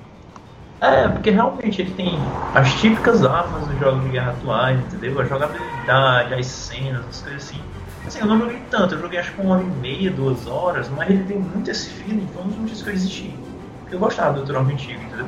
É, 0.80 1.08
porque 1.08 1.32
realmente 1.32 1.82
ele 1.82 1.92
tem 1.92 2.20
as 2.54 2.72
típicas 2.76 3.26
armas 3.26 3.68
dos 3.68 3.80
jogos 3.80 4.04
de 4.04 4.10
guerra 4.10 4.32
atuais, 4.32 4.80
entendeu? 4.80 5.20
A 5.20 5.24
jogabilidade, 5.24 6.34
as 6.36 6.46
cenas, 6.46 7.04
as 7.10 7.22
coisas 7.22 7.44
assim. 7.44 7.60
Assim, 8.06 8.20
eu 8.20 8.28
não 8.28 8.40
joguei 8.40 8.62
tanto, 8.70 8.94
eu 8.94 9.02
joguei 9.02 9.20
acho 9.20 9.34
que 9.34 9.42
uma 9.42 9.56
hora 9.56 9.64
e 9.64 9.66
meia, 9.66 10.12
duas 10.12 10.48
horas, 10.48 10.88
mas 10.90 11.10
ele 11.10 11.24
tem 11.24 11.40
muito 11.40 11.70
esse 11.70 11.90
feeling, 11.90 12.28
foi 12.34 12.44
um 12.44 12.48
dos 12.48 12.58
motivos 12.58 12.84
que 12.84 12.90
eu 12.90 12.94
existi. 12.94 13.36
Porque 13.82 13.96
eu 13.96 14.00
gostava 14.00 14.34
do 14.34 14.46
Turok 14.46 14.72
antigo, 14.72 15.02
entendeu? 15.02 15.28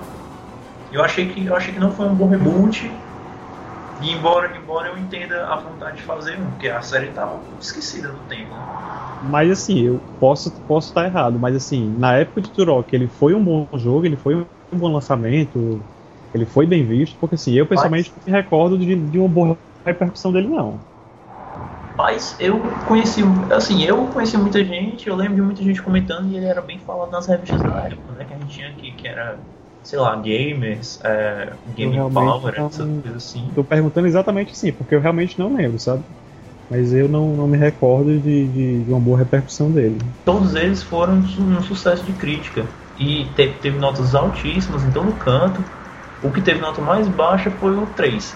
Eu 0.91 1.03
achei 1.03 1.27
que, 1.27 1.45
eu 1.45 1.55
achei 1.55 1.73
que 1.73 1.79
não 1.79 1.91
foi 1.91 2.07
um 2.07 2.15
bom 2.15 2.29
reboot, 2.29 2.91
e 4.01 4.11
embora, 4.11 4.55
embora 4.57 4.89
eu 4.89 4.97
entenda 4.97 5.45
a 5.47 5.55
vontade 5.57 5.97
de 5.97 6.03
fazer 6.03 6.39
um, 6.39 6.51
porque 6.51 6.67
a 6.69 6.81
série 6.81 7.11
tava 7.11 7.43
esquecida 7.59 8.11
no 8.11 8.23
tempo, 8.25 8.55
né? 8.55 8.65
Mas 9.21 9.51
assim, 9.51 9.79
eu 9.79 9.99
posso 10.17 10.51
posso 10.65 10.87
estar 10.87 11.05
errado, 11.05 11.37
mas 11.39 11.55
assim, 11.55 11.93
na 11.97 12.15
época 12.15 12.41
de 12.41 12.51
Turok, 12.51 12.93
ele 12.95 13.07
foi 13.07 13.33
um 13.33 13.43
bom 13.43 13.67
jogo, 13.77 14.05
ele 14.05 14.15
foi 14.15 14.35
um 14.35 14.77
bom 14.77 14.87
lançamento, 14.87 15.85
ele 16.33 16.45
foi 16.45 16.65
bem 16.65 16.85
visto, 16.85 17.17
porque 17.19 17.35
assim, 17.35 17.53
eu 17.53 17.67
pessoalmente 17.67 18.13
não 18.15 18.23
me 18.25 18.41
recordo 18.41 18.77
de, 18.77 18.95
de 19.09 19.19
uma 19.19 19.27
boa 19.27 19.59
repercussão 19.85 20.31
dele 20.31 20.47
não. 20.47 20.79
Mas 21.97 22.39
eu 22.39 22.79
conheci, 22.85 23.21
assim, 23.53 23.83
eu 23.83 24.07
conheci 24.07 24.37
muita 24.37 24.63
gente, 24.63 25.07
eu 25.09 25.15
lembro 25.15 25.35
de 25.35 25.41
muita 25.41 25.61
gente 25.61 25.81
comentando 25.81 26.31
e 26.31 26.37
ele 26.37 26.45
era 26.45 26.61
bem 26.61 26.79
falado 26.79 27.11
nas 27.11 27.27
revistas 27.27 27.61
da 27.61 27.87
época, 27.87 28.13
né? 28.13 28.23
Que 28.25 28.33
a 28.33 28.37
gente 28.37 28.53
tinha 28.55 28.69
aqui, 28.69 28.93
que 28.93 29.05
era, 29.07 29.45
sei 29.83 29.99
lá, 29.99 30.15
gamers, 30.15 30.99
é, 31.03 31.53
Game 31.75 31.97
Power, 32.11 32.53
não- 32.57 32.67
essas 32.67 32.85
coisas 33.01 33.15
assim. 33.15 33.49
Tô 33.55 33.63
perguntando 33.63 34.07
exatamente 34.07 34.51
assim, 34.51 34.71
porque 34.71 34.95
eu 34.95 35.01
realmente 35.01 35.37
não 35.39 35.53
lembro, 35.55 35.79
sabe? 35.79 36.03
Mas 36.69 36.93
eu 36.93 37.09
não, 37.09 37.35
não 37.35 37.47
me 37.47 37.57
recordo 37.57 38.11
de, 38.19 38.47
de, 38.47 38.83
de 38.83 38.91
uma 38.91 38.99
boa 38.99 39.17
repercussão 39.17 39.71
dele. 39.71 39.97
Todos 40.23 40.53
eles 40.53 40.83
foram 40.83 41.15
um 41.15 41.61
sucesso 41.63 42.03
de 42.03 42.11
crítica. 42.13 42.63
E 42.99 43.25
teve, 43.35 43.53
teve 43.53 43.79
notas 43.79 44.13
altíssimas, 44.13 44.83
então 44.83 45.03
no 45.03 45.13
canto. 45.13 45.63
O 46.21 46.29
que 46.29 46.41
teve 46.41 46.59
nota 46.59 46.81
mais 46.81 47.07
baixa 47.07 47.49
foi 47.49 47.71
o 47.75 47.85
3. 47.95 48.35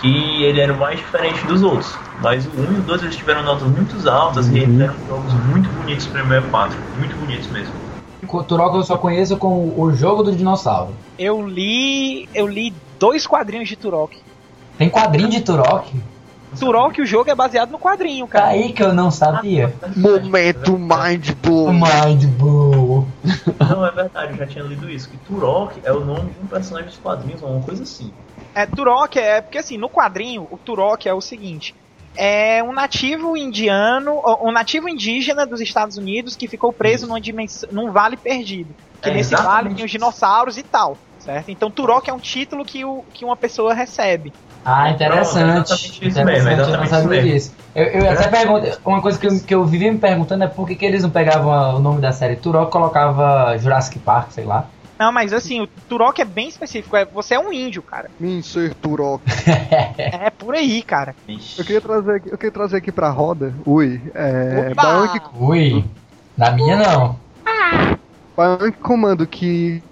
Que 0.00 0.42
ele 0.44 0.60
era 0.60 0.72
o 0.72 0.78
mais 0.78 0.98
diferente 0.98 1.46
dos 1.46 1.62
outros. 1.62 1.94
Mas 2.20 2.44
o 2.44 2.50
1 2.50 2.72
e 2.74 2.78
o 2.80 2.82
2 2.82 3.02
eles 3.02 3.16
tiveram 3.16 3.44
notas 3.44 3.68
muito 3.68 4.10
altas 4.10 4.48
Uhum. 4.48 4.56
e 4.56 4.60
eles 4.60 4.80
eram 4.80 4.94
jogos 5.08 5.32
muito 5.46 5.68
bonitos 5.70 6.06
para 6.06 6.22
o 6.22 6.26
64. 6.28 6.76
Muito 6.98 7.16
bonitos 7.16 7.48
mesmo. 7.52 7.81
Turok 8.42 8.76
eu 8.76 8.82
só 8.84 8.96
conheço 8.96 9.36
como 9.36 9.74
o 9.80 9.92
jogo 9.92 10.22
do 10.22 10.32
dinossauro. 10.34 10.92
Eu 11.18 11.46
li. 11.46 12.28
Eu 12.34 12.46
li 12.46 12.72
dois 12.98 13.26
quadrinhos 13.26 13.68
de 13.68 13.76
Turok. 13.76 14.16
Tem 14.78 14.88
quadrinho 14.88 15.28
de 15.28 15.40
Turok? 15.40 15.92
Turok, 16.58 17.00
o 17.00 17.06
jogo 17.06 17.30
é 17.30 17.34
baseado 17.34 17.70
no 17.70 17.78
quadrinho, 17.78 18.26
Tá 18.26 18.32
cara. 18.40 18.46
aí 18.48 18.72
que 18.72 18.82
eu 18.82 18.92
não 18.92 19.10
sabia. 19.10 19.74
Momento 19.96 20.78
Mind 20.78 21.30
Blow. 21.42 21.72
Mind 21.72 22.24
Blow. 22.38 23.06
Não, 23.58 23.86
é 23.86 23.90
verdade, 23.90 24.32
eu 24.32 24.36
já 24.38 24.46
tinha 24.46 24.64
lido 24.64 24.88
isso. 24.90 25.08
Que 25.08 25.16
Turok 25.18 25.80
é 25.82 25.90
o 25.92 26.00
nome 26.04 26.30
de 26.30 26.40
um 26.44 26.46
personagem 26.46 26.90
dos 26.90 26.98
quadrinhos, 26.98 27.42
ou 27.42 27.48
uma 27.50 27.62
coisa 27.62 27.82
assim. 27.84 28.12
É, 28.54 28.66
Turok 28.66 29.18
é. 29.18 29.40
Porque 29.40 29.56
assim, 29.58 29.78
no 29.78 29.88
quadrinho, 29.88 30.46
o 30.50 30.58
Turok 30.58 31.08
é 31.08 31.14
o 31.14 31.22
seguinte. 31.22 31.74
É 32.16 32.62
um 32.62 32.72
nativo 32.72 33.36
indiano, 33.36 34.20
um 34.42 34.52
nativo 34.52 34.88
indígena 34.88 35.46
dos 35.46 35.60
Estados 35.60 35.96
Unidos 35.96 36.36
que 36.36 36.46
ficou 36.46 36.72
preso 36.72 37.06
numa 37.06 37.20
dimensão, 37.20 37.68
num 37.72 37.90
vale 37.90 38.16
perdido. 38.16 38.74
Que 39.00 39.10
É, 39.10 39.14
nesse 39.14 39.34
vale 39.34 39.74
tem 39.74 39.84
os 39.84 39.90
dinossauros 39.90 40.58
e 40.58 40.62
tal. 40.62 40.96
Certo? 41.18 41.50
Então 41.50 41.70
Turok 41.70 42.10
é 42.10 42.12
um 42.12 42.18
título 42.18 42.64
que, 42.64 42.84
o, 42.84 43.04
que 43.14 43.24
uma 43.24 43.36
pessoa 43.36 43.72
recebe. 43.72 44.32
Ah, 44.64 44.90
interessante. 44.90 45.68
Pronto, 45.68 46.06
interessante, 46.06 47.08
mesmo, 47.08 47.14
eu 47.14 47.22
disso. 47.22 47.54
Até 48.10 48.28
pergunto, 48.28 48.80
uma 48.84 49.00
coisa 49.00 49.18
que 49.18 49.26
eu, 49.26 49.40
que 49.40 49.54
eu 49.54 49.64
vivia 49.64 49.92
me 49.92 49.98
perguntando 49.98 50.44
é 50.44 50.48
por 50.48 50.66
que, 50.66 50.74
que 50.74 50.84
eles 50.84 51.02
não 51.02 51.10
pegavam 51.10 51.76
o 51.76 51.78
nome 51.78 52.00
da 52.00 52.12
série 52.12 52.36
Turok 52.36 52.68
e 52.68 52.72
colocava 52.72 53.56
Jurassic 53.58 53.98
Park, 54.00 54.32
sei 54.32 54.44
lá. 54.44 54.66
Não, 55.02 55.10
mas 55.10 55.32
assim, 55.32 55.60
o 55.60 55.66
Turok 55.66 56.22
é 56.22 56.24
bem 56.24 56.46
específico. 56.46 56.96
É, 56.96 57.04
você 57.04 57.34
é 57.34 57.40
um 57.40 57.52
índio, 57.52 57.82
cara. 57.82 58.08
Min 58.20 58.40
ser 58.40 58.72
Turok. 58.74 59.20
É 59.98 60.30
por 60.30 60.54
aí, 60.54 60.80
cara. 60.80 61.16
Eu 61.58 61.64
queria 61.64 61.80
trazer 61.80 62.14
aqui, 62.14 62.28
eu 62.30 62.38
queria 62.38 62.52
trazer 62.52 62.76
aqui 62.76 62.92
pra 62.92 63.10
roda, 63.10 63.52
ui, 63.66 64.00
é! 64.14 64.72
Bionic, 64.72 65.26
Ui, 65.40 65.84
na 66.36 66.52
minha 66.52 66.76
não. 66.76 67.16
Bionic 68.36 68.78
Commando 68.78 69.26
que 69.26 69.82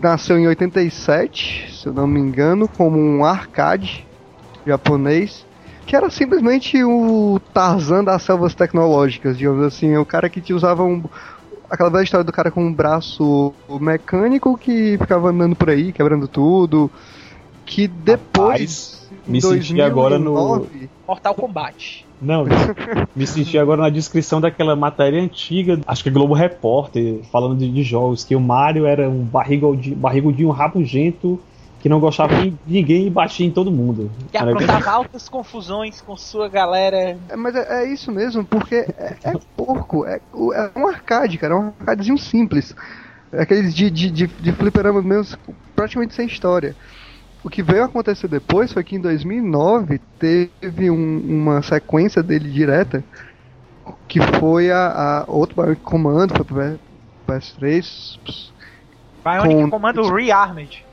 nasceu 0.00 0.38
em 0.38 0.46
87, 0.46 1.74
se 1.74 1.88
eu 1.88 1.92
não 1.92 2.06
me 2.06 2.20
engano, 2.20 2.68
como 2.68 2.98
um 2.98 3.24
arcade 3.24 4.06
japonês, 4.64 5.44
que 5.84 5.96
era 5.96 6.08
simplesmente 6.10 6.82
o 6.84 7.40
Tarzan 7.52 8.04
das 8.04 8.22
selvas 8.22 8.54
tecnológicas, 8.54 9.36
digamos 9.36 9.66
assim, 9.66 9.96
o 9.96 10.06
cara 10.06 10.28
que 10.28 10.40
te 10.40 10.54
usava 10.54 10.84
um 10.84 11.02
aquela 11.72 11.88
velha 11.88 12.02
história 12.04 12.22
do 12.22 12.30
cara 12.32 12.50
com 12.50 12.62
um 12.62 12.72
braço 12.72 13.54
mecânico 13.80 14.58
que 14.58 14.98
ficava 14.98 15.30
andando 15.30 15.56
por 15.56 15.70
aí, 15.70 15.90
quebrando 15.90 16.28
tudo, 16.28 16.90
que 17.64 17.88
depois 17.88 19.08
em 19.26 19.32
me 19.32 19.40
senti 19.40 19.80
agora 19.80 20.18
no- 20.18 20.34
2009, 20.34 20.90
Mortal 21.08 21.34
Kombat. 21.34 22.06
Não, 22.20 22.44
me 23.16 23.26
senti 23.26 23.56
agora 23.58 23.80
na 23.80 23.88
descrição 23.88 24.38
daquela 24.38 24.76
matéria 24.76 25.20
antiga, 25.20 25.80
acho 25.86 26.02
que 26.02 26.10
é 26.10 26.12
Globo 26.12 26.34
Repórter, 26.34 27.20
falando 27.32 27.56
de, 27.58 27.68
de 27.72 27.82
jogos, 27.82 28.22
que 28.22 28.36
o 28.36 28.40
Mario 28.40 28.84
era 28.84 29.08
um 29.08 29.24
barrigudinho, 29.24 29.96
barrigudinho 29.96 30.50
rabugento 30.50 31.40
que 31.82 31.88
não 31.88 31.98
gostava 31.98 32.34
de 32.36 32.54
ninguém 32.64 33.08
e 33.08 33.10
batia 33.10 33.44
em 33.44 33.50
todo 33.50 33.70
mundo. 33.70 34.08
Que 34.30 34.38
aprontava 34.38 34.88
altas 34.88 35.28
confusões 35.28 36.00
com 36.00 36.16
sua 36.16 36.48
galera. 36.48 37.18
É, 37.28 37.36
mas 37.36 37.54
é, 37.56 37.82
é 37.82 37.92
isso 37.92 38.12
mesmo, 38.12 38.44
porque 38.44 38.76
é, 38.96 39.16
é 39.24 39.32
porco, 39.56 40.06
é, 40.06 40.20
é 40.54 40.70
um 40.78 40.86
arcade, 40.86 41.36
cara, 41.38 41.54
é 41.54 41.56
um 41.56 41.72
arcadezinho 41.80 42.16
simples. 42.16 42.74
É 43.32 43.42
aqueles 43.42 43.74
de, 43.74 43.90
de, 43.90 44.10
de, 44.10 44.26
de 44.28 44.52
fliperama 44.52 45.02
mesmo, 45.02 45.36
praticamente 45.74 46.14
sem 46.14 46.26
história. 46.26 46.76
O 47.42 47.50
que 47.50 47.64
veio 47.64 47.82
acontecer 47.82 48.28
depois 48.28 48.72
foi 48.72 48.84
que 48.84 48.94
em 48.94 49.00
2009 49.00 49.98
teve 50.20 50.88
um- 50.88 51.18
uma 51.18 51.60
sequência 51.62 52.22
dele 52.22 52.48
direta, 52.48 53.02
que 54.06 54.20
foi 54.38 54.70
a, 54.70 55.22
a 55.22 55.24
outro 55.26 55.56
Bionic 55.60 55.82
Commando, 55.82 56.36
foi 56.36 56.44
pro 56.44 56.78
PS3. 57.26 58.50
Bionic 59.24 59.54
Com- 59.64 59.70
Commando 59.70 60.02
Rearmed. 60.14 60.84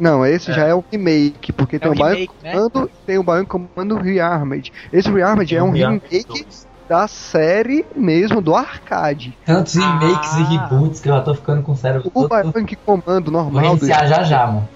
Não, 0.00 0.24
esse 0.26 0.52
já 0.52 0.66
é 0.66 0.74
o 0.74 0.82
remake, 0.90 1.52
porque 1.52 1.78
tem 1.78 1.88
o 1.88 1.92
o 1.92 1.94
Bionic 1.94 2.14
remake, 2.20 2.34
né? 2.42 2.52
Commando 2.52 2.90
e 2.90 3.06
tem 3.06 3.18
o 3.18 3.22
Bionic 3.22 3.46
Commando 3.46 3.96
Rearmed. 3.96 4.72
Esse 4.92 5.10
Rearmed 5.10 5.56
é 5.56 5.62
um 5.62 5.70
remake 5.70 6.46
da 6.88 7.06
série 7.06 7.86
mesmo 7.94 8.40
do 8.40 8.54
arcade. 8.54 9.36
Tantos 9.46 9.74
remakes 9.74 10.32
e 10.34 10.42
Ah. 10.42 10.66
reboots 10.68 11.00
que 11.00 11.08
eu 11.08 11.14
já 11.14 11.20
tô 11.20 11.34
ficando 11.34 11.62
com 11.62 11.72
o 11.72 11.76
cérebro 11.76 12.10
O. 12.12 12.28
Bionic 12.28 12.76
Comando 12.76 13.30
Vou 13.30 13.42
normal 13.42 13.52
do 13.52 13.58
reiniciar 13.86 14.06
já 14.06 14.22
já, 14.24 14.46
mano. 14.46 14.68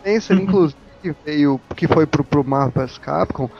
Spencer, 0.00 0.36
inclusive, 0.40 0.76
veio, 1.24 1.60
que 1.74 1.86
foi 1.88 2.06
pro, 2.06 2.22
pro 2.24 2.44
Marvel 2.44 2.88
Capcom. 3.00 3.50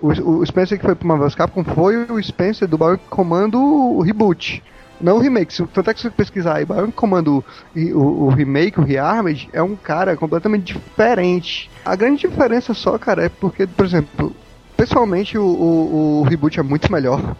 O, 0.00 0.08
o 0.40 0.46
Spencer 0.46 0.78
que 0.78 0.84
foi 0.84 0.94
pro 0.94 1.08
Marvel 1.08 1.30
Capcom 1.30 1.64
foi 1.64 2.04
o 2.04 2.22
Spencer 2.22 2.68
do 2.68 2.76
Bionic 2.76 3.04
Comando 3.08 3.58
o 3.60 4.02
Reboot. 4.02 4.62
Não 5.00 5.16
o 5.16 5.20
remake, 5.20 5.52
se- 5.52 5.66
tanto 5.66 5.90
é 5.90 5.94
que 5.94 6.00
se 6.00 6.06
você 6.08 6.10
pesquisar 6.14 6.56
aí, 6.56 6.64
Bionic 6.64 6.92
Comando 6.92 7.44
e 7.74 7.92
o, 7.92 8.24
o 8.24 8.28
remake, 8.28 8.78
o 8.80 8.84
Rearmed, 8.84 9.48
é 9.52 9.62
um 9.62 9.76
cara 9.76 10.16
completamente 10.16 10.72
diferente. 10.74 11.70
A 11.84 11.94
grande 11.96 12.20
diferença 12.28 12.72
só, 12.72 12.96
cara, 12.98 13.24
é 13.24 13.28
porque, 13.28 13.66
por 13.66 13.84
exemplo, 13.84 14.34
pessoalmente 14.76 15.36
o, 15.36 15.44
o, 15.44 16.20
o 16.20 16.22
reboot 16.22 16.58
é 16.58 16.62
muito 16.62 16.90
melhor. 16.92 17.36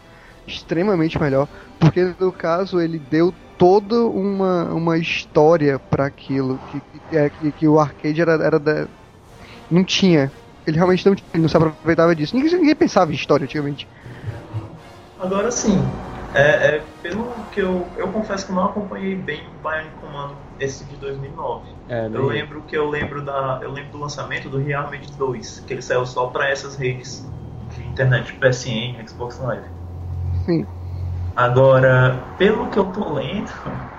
Extremamente 0.46 1.18
melhor. 1.20 1.48
Porque 1.78 2.14
no 2.20 2.30
caso 2.32 2.80
ele 2.80 2.98
deu 2.98 3.32
toda 3.56 3.94
uma, 4.04 4.64
uma 4.74 4.98
história 4.98 5.78
para 5.78 6.04
aquilo. 6.06 6.58
Que, 7.10 7.16
é- 7.16 7.30
que, 7.30 7.52
que 7.52 7.68
o 7.68 7.78
arcade 7.80 8.20
era, 8.20 8.32
era 8.32 8.58
da- 8.58 8.86
não 9.70 9.82
tinha. 9.84 10.30
Ele 10.66 10.76
realmente 10.76 11.06
não, 11.06 11.14
não 11.40 11.48
se 11.48 11.56
aproveitava 11.56 12.14
disso. 12.14 12.36
Ninguém, 12.36 12.56
ninguém 12.58 12.74
pensava 12.74 13.10
em 13.12 13.14
história 13.14 13.44
antigamente. 13.44 13.86
Agora 15.20 15.50
sim, 15.50 15.80
é, 16.34 16.76
é, 16.76 16.84
pelo 17.02 17.32
que 17.52 17.60
eu, 17.60 17.86
eu 17.96 18.08
confesso 18.08 18.46
que 18.46 18.52
eu 18.52 18.56
não 18.56 18.66
acompanhei 18.66 19.14
bem 19.14 19.40
o 19.46 19.68
Bionic 19.68 19.94
Commando 20.00 20.36
esse 20.58 20.84
de 20.84 20.96
2009. 20.96 21.68
É, 21.88 22.06
Eu 22.06 22.26
lembro 22.26 22.62
que 22.62 22.76
eu 22.76 22.88
lembro 22.88 23.24
da 23.24 23.60
eu 23.62 23.70
lembro 23.70 23.92
do 23.92 23.98
lançamento 23.98 24.48
do 24.48 24.58
Rearmed 24.58 25.16
2, 25.16 25.60
que 25.60 25.72
ele 25.74 25.82
saiu 25.82 26.04
só 26.06 26.26
para 26.28 26.48
essas 26.48 26.76
redes 26.76 27.24
de 27.74 27.82
internet, 27.86 28.32
PSN, 28.34 29.06
Xbox 29.06 29.38
Live. 29.38 29.66
Sim. 30.44 30.66
Agora, 31.36 32.32
pelo 32.38 32.68
que 32.70 32.78
eu 32.78 32.86
tô 32.86 33.12
lendo, 33.12 33.50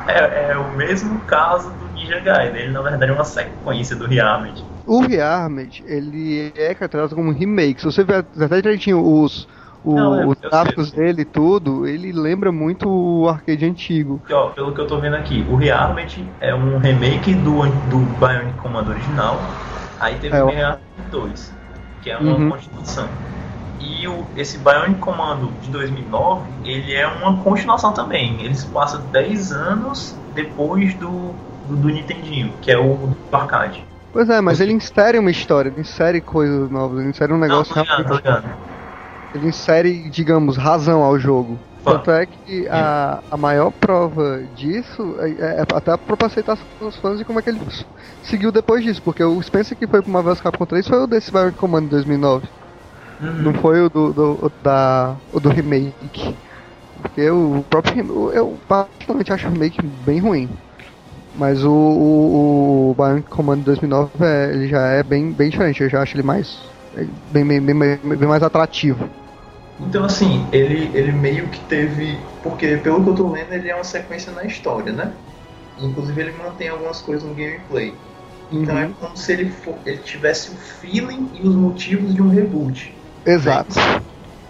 é, 0.08 0.52
é 0.52 0.58
o 0.58 0.76
mesmo 0.76 1.20
caso 1.22 1.70
do 1.74 1.90
Ninja 1.90 2.20
Gaiden. 2.20 2.62
Ele 2.64 2.72
na 2.72 2.82
verdade 2.82 3.12
é 3.12 3.14
uma 3.16 3.26
sequência 3.26 3.96
do 3.96 4.08
Rearmed. 4.08 4.64
O 4.86 5.02
Rearmed, 5.02 5.84
ele 5.86 6.54
é 6.56 6.74
caracterizado 6.76 7.16
como 7.16 7.30
um 7.30 7.34
remake. 7.34 7.82
Se 7.82 7.86
você 7.86 8.04
ver 8.04 8.26
até 8.40 8.62
direitinho 8.62 9.02
os, 9.04 9.48
o- 9.86 9.96
Não, 9.96 10.22
eu- 10.22 10.30
os 10.30 10.38
gráficos 10.40 10.92
dele 10.92 11.22
e 11.22 11.26
tudo, 11.26 11.86
ele 11.88 12.12
lembra 12.12 12.52
muito 12.52 12.90
o 12.90 13.28
arcade 13.30 13.66
antigo. 13.66 14.22
Que, 14.26 14.34
ó, 14.34 14.48
pelo 14.50 14.74
que 14.74 14.82
eu 14.82 14.88
tô 14.88 14.98
vendo 15.00 15.16
aqui, 15.16 15.46
o 15.50 15.56
Rearmed 15.56 16.26
é 16.42 16.54
um 16.56 16.78
remake 16.78 17.34
do, 17.34 17.62
do 17.90 17.98
Bionic 18.20 18.58
Commando 18.62 18.90
original. 18.90 19.40
Aí 20.00 20.16
teve 20.16 20.36
É, 20.36 20.44
o 20.44 20.48
Rearmed 20.48 20.82
2, 21.12 21.54
que 22.02 22.10
é 22.10 22.18
uma 22.18 22.32
Uhum. 22.36 22.50
continuação. 22.50 23.08
E 23.80 24.08
o, 24.08 24.26
esse 24.36 24.58
Bionic 24.58 25.00
Commando 25.00 25.52
de 25.62 25.70
2009, 25.70 26.42
ele 26.64 26.94
é 26.94 27.06
uma 27.08 27.38
continuação 27.44 27.94
também. 27.94 28.36
Ele 28.42 28.56
se 28.56 28.66
passa 28.68 28.98
10 29.12 29.52
anos 29.52 30.16
depois 30.34 30.94
do, 30.96 31.10
do, 31.70 31.76
do 31.76 31.88
Nintendinho, 31.90 32.52
que 32.62 32.72
é 32.72 32.78
o 32.78 32.96
do 32.96 33.16
arcade. 33.36 33.84
Pois 34.12 34.30
é, 34.30 34.40
mas 34.40 34.62
ele 34.62 34.72
insere 34.72 35.20
uma 35.20 35.30
história, 35.30 35.68
ele 35.70 35.82
insere 35.82 36.22
coisas 36.22 36.70
novas, 36.72 37.00
ele 37.02 37.10
insere 37.10 37.34
um 37.34 37.38
Não, 37.38 37.48
negócio 37.48 37.74
tô 37.74 37.82
ligado, 37.82 37.98
tô 37.98 38.04
realmente- 38.04 38.26
ligado. 38.26 38.75
Ele 39.36 39.48
insere, 39.50 40.10
digamos, 40.10 40.58
razão 40.58 41.04
ao 41.04 41.20
jogo. 41.20 41.60
Tanto 41.86 42.10
é 42.10 42.26
que 42.26 42.68
a, 42.70 43.24
a 43.30 43.38
maior 43.38 43.72
prova 43.72 44.44
disso 44.56 45.16
é, 45.20 45.60
é 45.60 45.62
até 45.62 45.92
a 45.92 45.98
própria 45.98 46.28
aceitação 46.28 46.66
dos 46.80 46.98
fãs 46.98 47.20
e 47.22 47.26
como 47.26 47.40
é 47.40 47.44
que 47.44 47.50
ele 47.50 47.62
seguiu 48.22 48.52
depois 48.52 48.84
disso, 48.84 49.04
porque 49.04 49.24
o 49.24 49.42
Spencer 49.42 49.78
que 49.78 49.88
foi 49.88 50.02
pro 50.02 50.12
Marvel 50.12 50.34
vs 50.34 50.42
Capcom 50.42 50.66
3 50.66 50.88
foi 50.88 51.00
o 51.04 51.08
desse 51.08 51.32
Bionic 51.32 51.58
Commando 51.58 51.86
de 51.86 51.92
2009. 51.92 52.50
Não 53.38 53.54
Uhum. 53.54 53.54
foi 53.54 53.82
o 53.82 53.90
do, 53.90 54.14
do, 54.14 54.46
o 54.46 54.50
da, 54.62 55.22
o 55.32 55.40
do 55.40 55.50
remake. 55.50 56.40
Porque 57.02 57.30
o 57.30 57.66
próprio 57.70 58.32
eu 58.34 58.64
particularmente 58.68 59.34
acho 59.34 59.48
o 59.48 59.52
remake 59.52 59.82
bem 59.86 60.20
ruim. 60.20 60.58
Mas 61.34 61.64
o, 61.64 61.72
o, 61.72 62.92
o 62.92 62.96
Bionic 62.96 63.30
Commando 63.30 63.64
2009 63.66 64.12
é, 64.22 64.54
ele 64.54 64.68
já 64.68 64.88
é 64.88 65.04
bem, 65.04 65.34
bem 65.34 65.50
diferente. 65.50 65.84
Eu 65.84 65.90
já 65.90 66.02
acho 66.02 66.16
ele 66.16 66.24
mais 66.24 66.74
é, 66.94 67.06
bem, 67.30 67.46
bem, 67.46 67.62
bem, 67.62 68.00
bem 68.18 68.28
mais 68.28 68.44
atrativo. 68.44 69.14
Então, 69.80 70.06
assim, 70.06 70.50
ele, 70.54 70.96
ele 70.98 71.12
meio 71.12 71.50
que 71.50 71.60
teve. 71.68 72.18
Porque, 72.42 72.78
pelo 72.78 73.04
que 73.04 73.10
eu 73.10 73.16
tô 73.16 73.30
lendo, 73.32 73.54
ele 73.54 73.70
é 73.70 73.76
uma 73.76 73.84
sequência 73.84 74.32
na 74.32 74.44
história, 74.46 74.94
né? 74.94 75.18
Inclusive, 75.78 76.22
ele 76.22 76.32
mantém 76.34 76.70
algumas 76.70 77.02
coisas 77.02 77.28
no 77.28 77.36
gameplay. 77.36 77.94
Então, 78.50 78.78
é 78.78 78.86
Uhum. 78.86 78.94
como 78.96 79.18
se 79.18 79.34
ele, 79.34 79.52
for, 79.52 79.82
ele 79.86 80.00
tivesse 80.04 80.52
o 80.52 80.58
feeling 80.58 81.30
e 81.34 81.48
os 81.48 81.56
motivos 81.56 82.14
de 82.14 82.22
um 82.22 82.30
reboot. 82.30 82.94
Exato. 83.26 83.76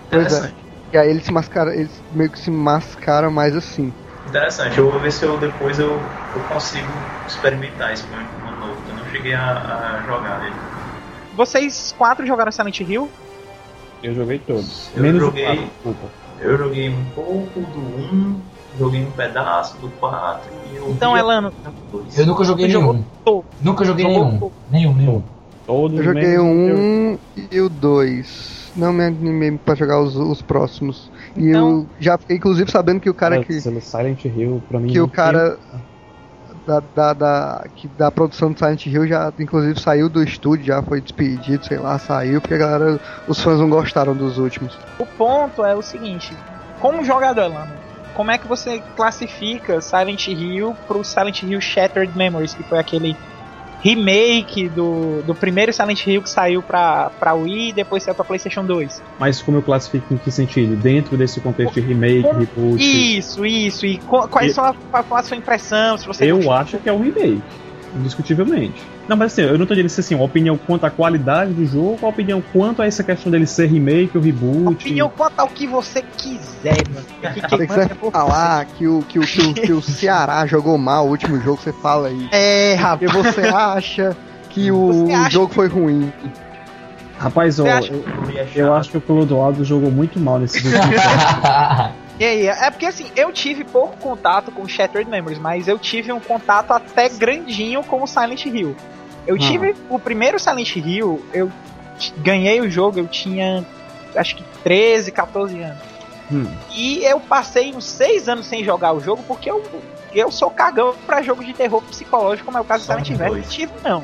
Pois 0.10 0.32
é. 0.32 0.48
Interessante. 0.48 0.66
E 0.94 0.98
aí 0.98 1.10
eles 1.10 1.24
se 1.26 1.32
mascaram, 1.32 1.72
eles 1.74 2.04
meio 2.12 2.32
que 2.32 2.40
se 2.40 2.52
mascaram 2.52 3.32
mais 3.32 3.56
assim. 3.56 3.94
Interessante. 4.28 4.78
Eu 4.78 4.92
vou 4.92 5.00
ver 5.00 5.12
se 5.12 5.24
eu 5.24 5.38
depois 5.40 5.80
eu, 5.80 5.90
eu 6.34 6.44
consigo 6.48 6.88
experimentar 7.28 7.94
esse 7.94 8.04
Pokémon 8.04 8.58
novo. 8.58 8.82
Eu 8.90 8.96
não 8.96 9.06
cheguei 9.08 9.34
a, 9.34 9.98
a 10.00 10.02
jogar 10.04 10.46
ele. 10.46 10.56
Vocês 11.32 11.92
quatro 11.92 12.26
jogaram 12.26 12.52
Silent 12.52 12.80
Hill? 12.80 13.12
Eu 14.04 14.14
joguei 14.14 14.40
todos. 14.40 14.90
Eu 14.96 15.02
Menos 15.04 15.22
joguei- 15.22 15.44
o 15.44 15.48
4, 15.48 15.66
desculpa. 15.74 16.08
Eu 16.42 16.58
joguei 16.58 16.90
um 16.90 17.04
pouco 17.16 17.60
do 17.60 17.80
1, 17.80 18.36
joguei 18.78 19.02
um 19.06 19.12
pedaço 19.12 19.78
do 19.78 19.90
4 20.00 20.50
e 20.72 20.76
eu 20.76 20.90
Então, 20.92 21.18
Elano, 21.18 21.52
o 21.94 21.98
2. 21.98 22.20
Eu 22.20 22.26
nunca 22.26 22.44
joguei 22.44 22.70
jogou 22.70 22.94
nenhum. 22.94 23.06
todo. 23.24 23.46
Nunca 23.62 23.86
joguei 23.86 24.06
Jogou 24.06 24.26
nenhum. 24.26 24.40
todo. 24.40 24.52
Nenhum, 24.70 24.94
nenhum. 24.94 25.24
Todos 25.66 25.98
Eu 25.98 26.04
joguei 26.04 26.38
o 26.38 26.42
eu- 26.42 26.46
1 26.46 27.18
e 27.52 27.62
o 27.62 27.70
2. 27.70 28.72
Não 28.76 28.92
me 28.92 29.06
animei 29.06 29.52
pra 29.54 29.74
jogar 29.74 30.02
os, 30.02 30.16
os 30.18 30.42
próximos. 30.42 31.10
E 31.36 31.50
Então- 31.50 31.70
eu 31.70 31.88
já 32.00 32.18
fiquei 32.18 32.36
inclusive 32.36 32.70
sabendo 32.70 33.00
que 33.00 33.10
o 33.10 33.14
cara 33.14 33.44
que, 33.44 33.60
Silent 33.62 34.26
Hill, 34.26 34.62
pra 34.70 34.80
mim. 34.80 34.92
que 34.92 35.00
o 35.00 35.08
cara 35.08 35.58
da, 36.66 36.82
da, 36.96 37.14
da, 37.14 37.68
que 37.76 37.88
da 37.88 38.12
produção 38.12 38.52
do 38.52 38.58
Silent 38.58 38.86
Hill 38.86 39.08
já 39.08 39.32
inclusive 39.40 39.80
saiu 39.80 40.10
do 40.10 40.24
estúdio, 40.24 40.66
já 40.66 40.82
foi 40.82 41.02
despedido, 41.02 41.66
sei 41.66 41.78
lá, 41.78 41.98
saiu, 42.00 42.42
porque 42.42 42.56
a 42.56 42.58
galera, 42.58 43.00
os 43.28 43.42
fãs 43.42 43.60
não 43.60 43.70
gostaram 43.70 44.16
dos 44.16 44.38
últimos. 44.38 44.78
o 45.00 45.06
ponto 45.06 45.64
é 45.64 45.76
o 45.76 45.82
seguinte: 45.82 46.36
como 46.80 47.04
jogador, 47.04 47.44
Elano, 47.44 47.74
como 48.14 48.32
é 48.32 48.38
que 48.38 48.48
você 48.48 48.82
classifica 48.96 49.82
Silent 49.82 50.28
Hill 50.28 50.76
pro 50.88 51.04
Silent 51.04 51.44
Hill 51.44 51.62
Shattered 51.62 52.18
Memories, 52.18 52.54
que 52.54 52.64
foi 52.64 52.80
aquele 52.80 53.16
remake 53.86 54.68
do, 54.70 55.22
do 55.22 55.36
primeiro 55.36 55.72
Silent 55.72 56.08
Hill 56.08 56.24
que 56.24 56.30
saiu 56.30 56.64
pra, 56.64 57.12
pra 57.20 57.34
Wii 57.36 57.70
e 57.70 57.74
depois 57.74 58.02
saiu 58.02 58.16
pra 58.16 58.26
PlayStation 58.26 58.66
2? 58.66 59.02
Mas 59.20 59.42
como 59.44 59.58
eu 59.58 59.62
classifico 59.62 60.12
em 60.12 60.18
que 60.18 60.32
sentido? 60.32 60.76
Dentro 60.76 61.16
desse 61.16 61.40
contexto 61.40 61.76
de 61.76 61.82
remake, 61.82 62.28
reboot. 62.28 62.84
Isso, 63.18 63.46
isso. 63.46 63.86
E 63.86 63.98
qu- 63.98 64.28
quais 64.28 64.52
E- 64.52 64.56
são 64.56 64.66
a, 64.66 64.74
qual 65.04 65.20
a 65.20 65.24
sua 65.24 65.38
impressão? 65.38 65.98
Se 66.00 66.08
você 66.08 66.26
Eu 66.32 66.52
acho 66.52 66.80
que 66.80 66.90
é 66.90 66.94
um 66.94 67.02
remake. 67.04 67.42
Indiscutivelmente. 67.96 68.82
Não, 69.08 69.16
mas 69.16 69.32
assim, 69.34 69.44
eu 69.44 69.58
não 69.58 69.66
tô 69.68 69.76
dizendo 69.76 70.00
assim, 70.00 70.16
uma 70.16 70.24
opinião 70.24 70.58
quanto 70.58 70.84
à 70.86 70.90
qualidade 70.90 71.54
do 71.54 71.64
jogo, 71.66 72.00
uma 72.02 72.10
opinião 72.10 72.42
quanto 72.52 72.82
a 72.82 72.88
essa 72.88 73.04
questão 73.04 73.32
dele 73.32 73.46
ser 73.46 73.68
remake 73.68 74.18
ou 74.18 74.24
reboot. 74.24 74.68
Opinião 74.84 75.10
quanto 75.16 75.40
ao 75.40 75.48
que 75.48 75.68
você 75.68 76.02
quiser, 76.02 76.84
mano. 76.92 77.06
Que- 77.22 77.42
que- 77.42 77.50
você 77.50 77.68
quiser 77.68 77.96
por- 77.96 78.12
falar 78.12 78.66
que 78.66 78.88
o, 78.88 79.04
que, 79.08 79.20
o, 79.20 79.22
que, 79.22 79.42
o, 79.42 79.54
que 79.54 79.72
o 79.74 79.82
Ceará 79.82 80.46
jogou 80.48 80.76
mal 80.78 81.06
o 81.06 81.10
último 81.12 81.40
jogo, 81.40 81.62
você 81.62 81.72
fala 81.72 82.08
aí. 82.08 82.28
É, 82.32 82.76
Porque 82.78 83.06
rapaz. 83.06 83.36
você 83.36 83.42
acha 83.48 84.18
que 84.50 84.72
o, 84.72 85.08
acha 85.14 85.30
jogo 85.30 85.54
foi 85.54 85.68
ruim. 85.68 86.12
Rapaz, 87.20 87.60
ó, 87.60 87.66
eu, 87.68 88.04
eu 88.56 88.66
chato. 88.66 88.74
acho 88.74 88.90
que 88.90 88.98
o 88.98 89.02
Clodoaldo 89.02 89.64
jogou 89.64 89.92
muito 89.92 90.20
mal 90.20 90.40
nesse 90.40 90.60
jogo. 90.68 90.76
E 92.20 92.24
aí, 92.24 92.48
é 92.48 92.72
porque 92.72 92.86
assim, 92.86 93.08
eu 93.16 93.32
tive 93.34 93.64
pouco 93.66 93.98
contato 93.98 94.52
com 94.52 94.66
Shattered 94.68 95.10
Memories, 95.10 95.38
mas 95.40 95.68
eu 95.68 95.78
tive 95.78 96.12
um 96.14 96.20
contato 96.20 96.72
até 96.72 97.10
grandinho 97.10 97.84
com 97.84 98.02
o 98.02 98.08
Silent 98.08 98.46
Hill. 98.46 98.76
Eu 99.28 99.36
Ah. 99.36 99.40
tive 99.40 99.76
o 99.90 100.00
primeiro 100.00 100.40
Silent 100.40 100.76
Hill, 100.78 101.26
eu 101.34 101.52
ganhei 102.20 102.62
o 102.62 102.70
jogo, 102.70 103.00
eu 103.00 103.08
tinha 103.08 103.66
acho 104.16 104.38
que 104.38 104.44
13, 104.64 105.12
14 105.12 105.60
anos. 105.62 105.78
Hum. 106.32 106.48
E 106.74 107.04
eu 107.04 107.20
passei 107.20 107.74
uns 107.76 107.84
6 107.86 108.30
anos 108.30 108.46
sem 108.48 108.64
jogar 108.64 108.94
o 108.94 109.00
jogo 109.02 109.22
porque 109.28 109.52
eu, 109.52 109.62
eu 110.14 110.32
sou 110.32 110.50
cagão 110.50 110.96
pra 111.06 111.22
jogo 111.22 111.44
de 111.44 111.54
terror 111.54 111.82
psicológico, 111.84 112.46
como 112.46 112.58
é 112.58 112.62
o 112.62 112.66
caso 112.66 112.84
do 112.84 112.88
Só 112.88 112.94
Silent 112.94 113.10
um 113.10 113.12
Hill. 113.24 113.30
dois. 113.30 113.46
Resident 113.46 113.70
Evil 113.70 113.82
não. 113.84 114.04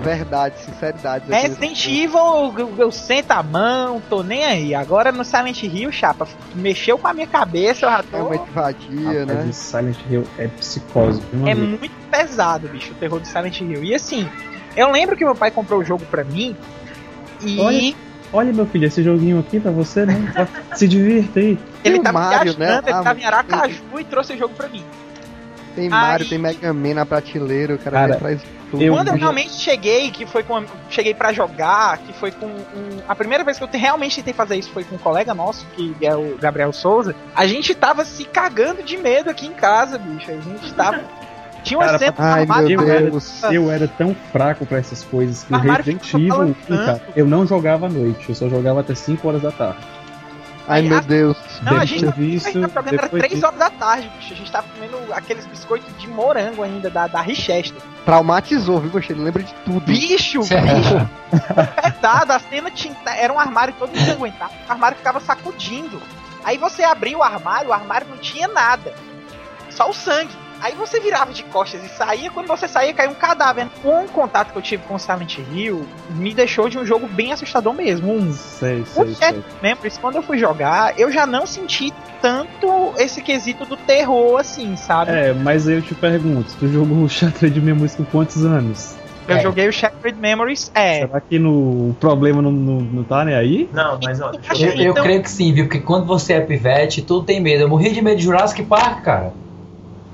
Verdade, 0.00 0.58
sinceridade. 0.60 1.24
Resident 1.30 1.86
Evil, 1.86 2.52
eu, 2.58 2.74
eu 2.78 2.90
sento 2.92 3.30
a 3.30 3.42
mão, 3.42 4.02
tô 4.10 4.22
nem 4.22 4.44
aí. 4.44 4.74
Agora 4.74 5.10
no 5.12 5.24
Silent 5.24 5.62
Hill, 5.62 5.90
chapa, 5.92 6.26
mexeu 6.54 6.98
com 6.98 7.06
a 7.08 7.14
minha 7.14 7.26
cabeça, 7.26 7.86
eu 7.86 7.90
já 7.90 8.02
tô... 8.02 8.16
Realmente 8.16 8.50
vadia, 8.52 9.20
Rapaz, 9.20 9.46
né? 9.46 9.52
Silent 9.52 9.96
Hill 10.10 10.24
é 10.38 10.48
psicose. 10.48 11.22
É 11.46 11.52
amigo? 11.52 11.78
muito 11.78 11.94
pesado, 12.10 12.68
bicho, 12.68 12.92
o 12.92 12.94
terror 12.96 13.20
do 13.20 13.26
Silent 13.26 13.60
Hill. 13.60 13.84
E 13.84 13.94
assim, 13.94 14.28
eu 14.76 14.90
lembro 14.90 15.16
que 15.16 15.24
meu 15.24 15.34
pai 15.34 15.50
comprou 15.50 15.80
o 15.80 15.84
jogo 15.84 16.04
pra 16.06 16.24
mim 16.24 16.56
e 17.42 17.60
Olha. 17.60 17.94
Olha, 18.32 18.52
meu 18.52 18.66
filho, 18.66 18.86
esse 18.86 19.00
joguinho 19.00 19.38
aqui 19.38 19.60
pra 19.60 19.70
você, 19.70 20.04
né? 20.04 20.14
Se 20.74 20.88
divirta 20.88 21.38
aí. 21.38 21.56
ele 21.84 22.00
tava 22.00 22.18
Mario, 22.18 22.52
viajando, 22.54 22.58
né? 22.58 22.80
ele 22.84 22.92
Ah, 22.98 23.02
tava 23.02 23.20
em 23.20 23.24
Aracaju 23.24 23.82
e 24.00 24.04
trouxe 24.04 24.32
o 24.32 24.36
jogo 24.38 24.54
pra 24.54 24.66
mim. 24.68 24.82
Tem 25.76 25.88
Mario, 25.88 26.24
Aí- 26.24 26.28
tem 26.30 26.38
Mega 26.38 26.72
Man 26.72 26.94
na 26.94 27.06
prateleira, 27.06 27.74
o 27.76 27.78
cara, 27.78 27.96
Cara, 27.96 28.14
tudo. 28.16 28.40
Eu- 28.80 28.92
Quando 28.94 29.08
eu 29.08 29.14
realmente 29.14 29.52
cheguei, 29.54 30.10
que 30.10 30.24
foi 30.26 30.42
com. 30.42 30.64
Cheguei 30.90 31.14
pra 31.14 31.32
jogar, 31.32 31.98
que 31.98 32.12
foi 32.12 32.30
com. 32.30 32.46
um- 32.46 33.00
a 33.08 33.14
primeira 33.14 33.42
vez 33.44 33.58
que 33.58 33.64
eu 33.64 33.68
te- 33.68 33.76
realmente 33.78 34.16
tentei 34.16 34.32
fazer 34.34 34.56
isso 34.56 34.70
foi 34.70 34.84
com 34.84 34.94
um 34.96 34.98
colega 34.98 35.34
nosso, 35.34 35.66
que 35.76 35.94
é 36.02 36.14
o 36.14 36.36
Gabriel 36.40 36.72
Souza. 36.72 37.14
A 37.34 37.46
gente 37.46 37.74
tava 37.74 38.04
se 38.04 38.24
cagando 38.24 38.82
de 38.82 38.96
medo 38.96 39.30
aqui 39.30 39.46
em 39.46 39.52
casa, 39.52 39.98
bicho. 39.98 40.30
A 40.30 40.34
gente 40.34 40.72
tava. 40.74 41.00
Tinha 41.64 41.78
uma 41.78 41.86
Cara, 41.86 41.98
cena 41.98 42.14
Ai, 42.18 42.40
armada 42.42 42.62
meu 42.68 42.80
eu 42.82 42.88
era- 42.90 43.10
Deus. 43.10 43.42
Eu 43.44 43.70
era 43.70 43.88
tão 43.88 44.14
fraco 44.30 44.66
pra 44.66 44.76
essas 44.78 45.02
coisas 45.02 45.44
que 45.44 45.54
o 45.54 45.56
Resident 45.58 46.12
Evil 46.12 46.26
1, 46.26 46.28
balançando. 46.28 46.84
cara, 46.84 47.02
eu 47.16 47.26
não 47.26 47.46
jogava 47.46 47.86
à 47.86 47.88
noite, 47.88 48.28
eu 48.28 48.34
só 48.34 48.50
jogava 48.50 48.80
até 48.80 48.94
5 48.94 49.26
horas 49.26 49.40
da 49.40 49.50
tarde. 49.50 49.78
Ai, 50.66 50.82
meu 50.82 51.00
Deus. 51.02 51.36
Não, 51.62 51.76
a 51.76 51.84
gente 51.84 52.00
ter 52.00 52.06
tava, 52.06 52.16
a 52.16 52.24
visto, 52.24 52.46
gente 52.46 52.54
tava 52.60 52.68
jogando, 52.74 52.88
era 52.94 53.02
depois 53.02 53.20
3 53.22 53.32
disso- 53.34 53.46
horas 53.46 53.58
da 53.58 53.70
tarde, 53.70 54.10
bicho. 54.18 54.32
A 54.32 54.36
gente 54.36 54.52
tava 54.52 54.66
comendo 54.68 54.98
aqueles 55.12 55.46
biscoitos 55.46 55.98
de 55.98 56.08
morango 56.08 56.62
ainda, 56.62 56.88
da, 56.88 57.06
da 57.06 57.20
Richester. 57.20 57.80
Traumatizou, 58.04 58.80
viu, 58.80 58.90
Gostei? 58.90 59.16
Lembra 59.16 59.42
de 59.42 59.52
tudo. 59.64 59.80
Bicho, 59.80 60.40
bicho, 60.40 60.50
pesado. 61.82 62.32
A 62.32 62.38
cena 62.38 62.70
tinha, 62.70 62.96
era 63.16 63.32
um 63.32 63.38
armário 63.38 63.74
todo 63.78 63.94
ensanguentado. 63.96 64.52
O 64.68 64.72
armário 64.72 64.96
ficava 64.96 65.20
sacudindo. 65.20 66.00
Aí 66.44 66.58
você 66.58 66.82
abria 66.82 67.16
o 67.16 67.22
armário, 67.22 67.70
o 67.70 67.72
armário 67.72 68.06
não 68.08 68.18
tinha 68.18 68.48
nada. 68.48 68.92
Só 69.70 69.88
o 69.88 69.92
sangue. 69.92 70.32
Aí 70.64 70.74
você 70.74 70.98
virava 70.98 71.30
de 71.30 71.42
costas 71.44 71.84
e 71.84 71.88
saía. 71.90 72.30
Quando 72.30 72.46
você 72.46 72.66
saía, 72.66 72.94
caiu 72.94 73.10
um 73.10 73.14
cadáver. 73.14 73.66
Um 73.84 74.06
contato 74.08 74.50
que 74.50 74.56
eu 74.58 74.62
tive 74.62 74.82
com 74.84 74.94
o 74.94 74.98
Silent 74.98 75.36
Hill 75.52 75.84
me 76.16 76.32
deixou 76.32 76.70
de 76.70 76.78
um 76.78 76.86
jogo 76.86 77.06
bem 77.06 77.32
assustador 77.34 77.74
mesmo. 77.74 78.10
Um 78.10 78.32
Sei, 78.32 78.80
o 78.80 78.86
sei, 78.86 79.14
Chat 79.14 79.34
sei. 79.34 79.44
Memories, 79.62 79.98
quando 79.98 80.16
eu 80.16 80.22
fui 80.22 80.38
jogar, 80.38 80.98
eu 80.98 81.12
já 81.12 81.26
não 81.26 81.46
senti 81.46 81.92
tanto 82.22 82.94
esse 82.96 83.20
quesito 83.20 83.66
do 83.66 83.76
terror 83.76 84.40
assim, 84.40 84.74
sabe? 84.74 85.10
É, 85.12 85.34
mas 85.34 85.68
aí 85.68 85.74
eu 85.74 85.82
te 85.82 85.94
pergunto, 85.94 86.54
tu 86.58 86.66
jogou 86.66 87.04
o 87.04 87.08
Shattered 87.10 87.60
Memories 87.60 87.94
com 87.94 88.04
quantos 88.06 88.42
anos? 88.42 88.94
Eu 89.28 89.36
É. 89.36 89.40
joguei 89.40 89.68
o 89.68 89.72
Shattered 89.72 90.18
Memories, 90.18 90.70
é. 90.74 91.00
Será 91.00 91.20
que 91.20 91.38
no, 91.38 91.90
o 91.90 91.96
problema 92.00 92.40
não, 92.40 92.50
não, 92.50 92.80
não 92.80 93.04
tá 93.04 93.22
nem 93.24 93.34
aí? 93.34 93.68
Não, 93.70 93.98
mas 94.02 94.18
ó, 94.20 94.30
deixa 94.30 94.54
Eu, 94.64 94.70
eu 94.72 94.76
eu 94.84 94.90
Então- 94.92 95.02
creio 95.04 95.22
que 95.22 95.30
sim, 95.30 95.52
viu? 95.52 95.64
Porque 95.66 95.80
quando 95.80 96.06
você 96.06 96.32
é 96.34 96.40
pivete, 96.40 97.02
tudo 97.02 97.26
tem 97.26 97.38
medo. 97.40 97.62
Eu 97.64 97.68
morri 97.68 97.90
de 97.92 98.00
medo 98.00 98.16
de 98.16 98.22
Jurassic 98.24 98.62
Park, 98.64 99.02
cara. 99.02 99.32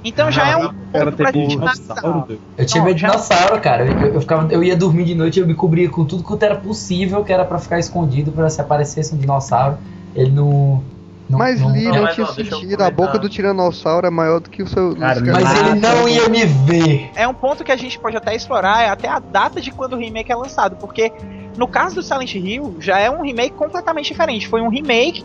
Então 0.03 0.31
já 0.31 0.49
é 0.49 0.57
um 0.57 0.67
O 0.67 0.75
cara 0.93 1.05
ponto 1.07 1.17
pra 1.17 1.33
gente 1.33 1.49
dinossauro. 1.49 2.41
Eu 2.57 2.67
tinha 2.67 2.83
medo 2.83 2.95
de 2.97 3.05
dinossauro, 3.05 3.61
cara. 3.61 3.85
Eu, 3.87 4.15
eu 4.15 4.21
ficava, 4.21 4.51
eu 4.53 4.65
ia 4.65 4.77
dormir 4.77 5.05
de 5.05 5.15
noite 5.15 5.39
e 5.39 5.43
eu 5.43 5.47
me 5.47 5.55
cobria 5.55 5.89
com 5.91 6.05
tudo 6.05 6.23
quanto 6.23 6.43
era 6.43 6.57
possível, 6.57 7.23
que 7.25 7.33
era 7.33 7.45
pra 7.45 7.59
ficar 7.59 7.79
escondido, 7.79 8.33
pra 8.33 8.49
se 8.49 8.61
aparecesse 8.61 9.15
um 9.15 9.19
dinossauro, 9.19 9.77
ele 10.15 10.31
não. 10.31 10.83
não 11.29 11.39
Mas 11.39 11.61
não- 11.61 11.71
mas 11.71 12.15
tinha 12.15 12.27
sentido. 12.29 12.83
A 12.83 12.91
boca 12.91 13.19
do 13.19 13.29
Tiranossauro 13.29 14.07
é 14.07 14.11
maior 14.11 14.41
do 14.41 14.49
que 14.49 14.63
o 14.63 14.67
seu. 14.67 14.97
Cara, 14.97 15.21
mas 15.21 15.59
ele 15.59 15.75
não 15.81 16.09
ia 16.09 16.29
me 16.29 16.45
ver. 16.47 17.11
É 17.15 17.29
um 17.29 17.35
ponto 17.35 17.63
que 17.63 17.71
a 17.73 17.77
gente 17.77 17.99
pode 17.99 18.17
até 18.17 18.35
explorar, 18.35 18.83
é 18.83 18.89
até 18.89 19.09
a 19.09 19.19
data 19.19 19.61
de 19.61 19.71
quando 19.71 19.93
o 19.95 19.97
remake 19.99 20.33
é 20.33 20.37
lançado, 20.37 20.77
porque 20.77 21.13
no 21.59 21.69
caso 21.69 21.97
do 21.97 22.03
Silent 22.03 22.35
Hill, 22.35 22.77
já 22.81 22.99
é 22.99 23.11
um 23.11 23.23
remake 23.23 23.55
completamente 23.55 24.07
diferente. 24.07 24.49
Foi 24.49 24.63
um 24.63 24.69
remake 24.69 25.25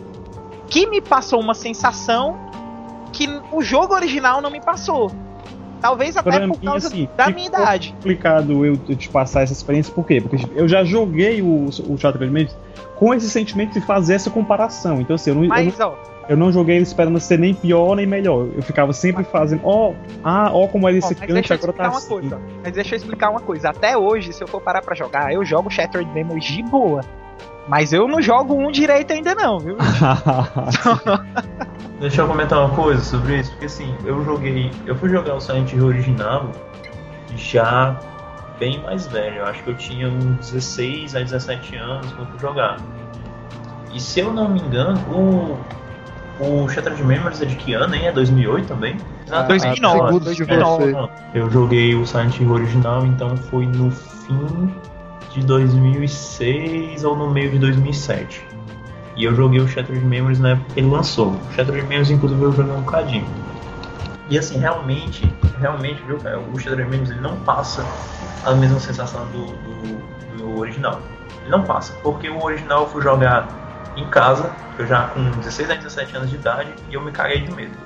que 0.68 0.86
me 0.86 1.00
passou 1.00 1.40
uma 1.40 1.54
sensação 1.54 2.36
que 3.16 3.26
o 3.50 3.62
jogo 3.62 3.94
original 3.94 4.42
não 4.42 4.50
me 4.50 4.60
passou. 4.60 5.10
Talvez 5.80 6.16
até 6.16 6.30
Pra 6.30 6.40
por 6.48 6.58
mim, 6.58 6.66
causa 6.66 6.88
assim, 6.88 7.08
da 7.16 7.28
minha 7.30 7.46
idade. 7.46 7.92
complicado 7.92 8.64
eu, 8.64 8.76
te 8.76 9.08
passar 9.08 9.42
essa 9.42 9.52
experiência, 9.52 9.92
por 9.92 10.06
quê? 10.06 10.20
Porque 10.20 10.36
eu 10.54 10.66
já 10.68 10.84
joguei 10.84 11.40
o, 11.42 11.66
o 11.66 11.98
Shattered 11.98 12.30
Memories 12.30 12.56
com 12.96 13.12
esse 13.14 13.28
sentimento 13.28 13.74
de 13.74 13.80
fazer 13.80 14.14
essa 14.14 14.30
comparação. 14.30 15.00
Então, 15.00 15.14
assim, 15.16 15.30
eu 15.30 15.36
não, 15.36 15.42
eu 15.44 15.48
não 15.48 15.54
Mas, 15.54 15.80
ó, 15.80 15.98
Eu 16.28 16.36
não 16.36 16.50
joguei 16.50 16.76
ele 16.76 16.82
esperando 16.82 17.20
ser 17.20 17.38
nem 17.38 17.54
pior 17.54 17.94
nem 17.94 18.06
melhor. 18.06 18.48
Eu 18.56 18.62
ficava 18.62 18.92
sempre 18.92 19.22
fazendo, 19.24 19.60
ó, 19.64 19.92
ah, 20.24 20.50
ó 20.52 20.66
como 20.66 20.88
ele 20.88 20.98
ó, 20.98 21.02
se 21.02 21.14
mas 21.18 21.32
deixa 21.32 21.34
cante, 21.34 21.50
eu 21.50 21.56
agora 21.56 21.70
explicar 21.70 21.84
tá 21.84 21.90
uma 21.90 21.98
assim. 21.98 22.08
coisa. 22.08 22.36
ó. 22.36 22.60
Mas 22.64 22.72
deixa 22.72 22.94
eu 22.94 22.96
explicar 22.96 23.30
uma 23.30 23.40
coisa. 23.40 23.70
Até 23.70 23.96
hoje, 23.96 24.32
se 24.32 24.42
eu 24.42 24.48
for 24.48 24.60
parar 24.60 24.82
pra 24.82 24.94
jogar, 24.94 25.32
eu 25.32 25.44
jogo 25.44 25.70
Shattered 25.70 26.10
Memories 26.12 26.44
de 26.44 26.62
boa. 26.62 27.02
Mas 27.68 27.92
eu 27.92 28.06
não 28.06 28.22
jogo 28.22 28.54
um 28.54 28.70
direito 28.70 29.12
ainda 29.12 29.34
não, 29.34 29.58
viu? 29.58 29.76
Deixa 32.00 32.22
eu 32.22 32.28
comentar 32.28 32.60
uma 32.60 32.74
coisa 32.74 33.02
sobre 33.02 33.40
isso, 33.40 33.50
porque 33.52 33.66
assim, 33.66 33.94
eu 34.04 34.24
joguei. 34.24 34.70
Eu 34.84 34.94
fui 34.94 35.08
jogar 35.08 35.34
o 35.34 35.40
Silent 35.40 35.72
Hill 35.72 35.86
original 35.86 36.52
já 37.36 37.98
bem 38.58 38.80
mais 38.82 39.06
velho. 39.06 39.36
Eu 39.36 39.46
acho 39.46 39.62
que 39.64 39.70
eu 39.70 39.76
tinha 39.76 40.08
uns 40.08 40.50
16 40.50 41.16
a 41.16 41.20
17 41.20 41.76
anos 41.76 42.12
quando 42.12 42.28
fui 42.30 42.38
jogar. 42.38 42.76
E 43.92 44.00
se 44.00 44.20
eu 44.20 44.32
não 44.32 44.48
me 44.48 44.60
engano, 44.60 44.98
o. 45.10 45.58
O 46.38 46.68
Shattered 46.68 47.02
Memories 47.02 47.40
é 47.40 47.46
de 47.46 47.56
que 47.56 47.72
ano, 47.72 47.94
hein? 47.94 48.08
É 48.08 48.12
2008 48.12 48.68
também? 48.68 48.98
Ah, 49.30 49.44
2009. 49.44 49.98
segundo 49.98 50.34
de 50.34 50.44
É. 50.52 51.30
Eu 51.32 51.50
joguei 51.50 51.94
o 51.94 52.04
Silent 52.04 52.38
Hill 52.38 52.52
original, 52.52 53.06
então 53.06 53.34
foi 53.34 53.64
no 53.64 53.90
fim 53.90 54.70
de 55.40 55.46
2006 55.46 57.04
ou 57.04 57.14
no 57.14 57.30
meio 57.30 57.50
de 57.50 57.58
2007. 57.58 58.46
E 59.16 59.24
eu 59.24 59.34
joguei 59.34 59.60
o 59.60 59.68
Shattered 59.68 60.04
Memories 60.04 60.38
na 60.38 60.50
época 60.50 60.74
que 60.74 60.80
ele 60.80 60.88
lançou. 60.88 61.32
O 61.32 61.52
Shattered 61.52 61.82
Memories, 61.82 62.10
inclusive, 62.10 62.42
eu 62.42 62.52
joguei 62.52 62.72
um 62.72 62.80
bocadinho. 62.80 63.26
E 64.28 64.38
assim, 64.38 64.58
realmente, 64.58 65.30
realmente, 65.60 66.02
viu, 66.02 66.18
cara, 66.18 66.38
o 66.38 66.58
Shattered 66.58 66.90
Memories 66.90 67.10
ele 67.10 67.20
não 67.20 67.36
passa 67.40 67.84
a 68.44 68.52
mesma 68.54 68.80
sensação 68.80 69.26
do, 69.26 69.46
do, 69.46 70.36
do 70.36 70.58
original. 70.58 71.00
Ele 71.42 71.50
não 71.50 71.62
passa, 71.62 71.92
porque 72.02 72.28
o 72.28 72.42
original 72.42 72.82
eu 72.82 72.88
fui 72.88 73.02
jogar 73.02 73.48
em 73.96 74.06
casa, 74.08 74.50
eu 74.78 74.86
já 74.86 75.08
com 75.08 75.30
16 75.30 75.70
a 75.70 75.74
17 75.74 76.16
anos 76.16 76.30
de 76.30 76.36
idade, 76.36 76.70
e 76.90 76.94
eu 76.94 77.00
me 77.00 77.12
caguei 77.12 77.40
de 77.40 77.52
medo. 77.52 77.76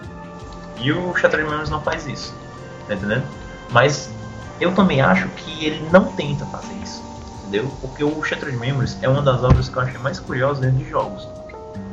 E 0.79 0.93
o 0.93 1.15
Shattered 1.15 1.49
Memories 1.49 1.71
não 1.71 1.81
faz 1.81 2.07
isso, 2.07 2.35
tá 2.89 2.95
entendendo? 2.95 3.25
Mas 3.71 4.13
eu 4.61 4.75
também 4.75 5.01
acho 5.01 5.29
que 5.29 5.65
ele 5.65 5.89
não 5.93 6.07
tenta 6.13 6.45
fazer 6.47 6.75
isso, 6.83 7.03
entendeu? 7.51 7.69
Porque 7.81 8.05
o 8.05 8.23
Shattered 8.23 8.57
Memories 8.57 8.97
é 9.03 9.09
uma 9.09 9.21
das 9.21 9.43
obras 9.43 9.69
que 9.69 9.77
eu 9.77 9.83
acho 9.83 9.99
mais 10.01 10.21
curiosas 10.21 10.61
dentro 10.61 10.79
de 10.79 10.89
jogos. 10.89 11.29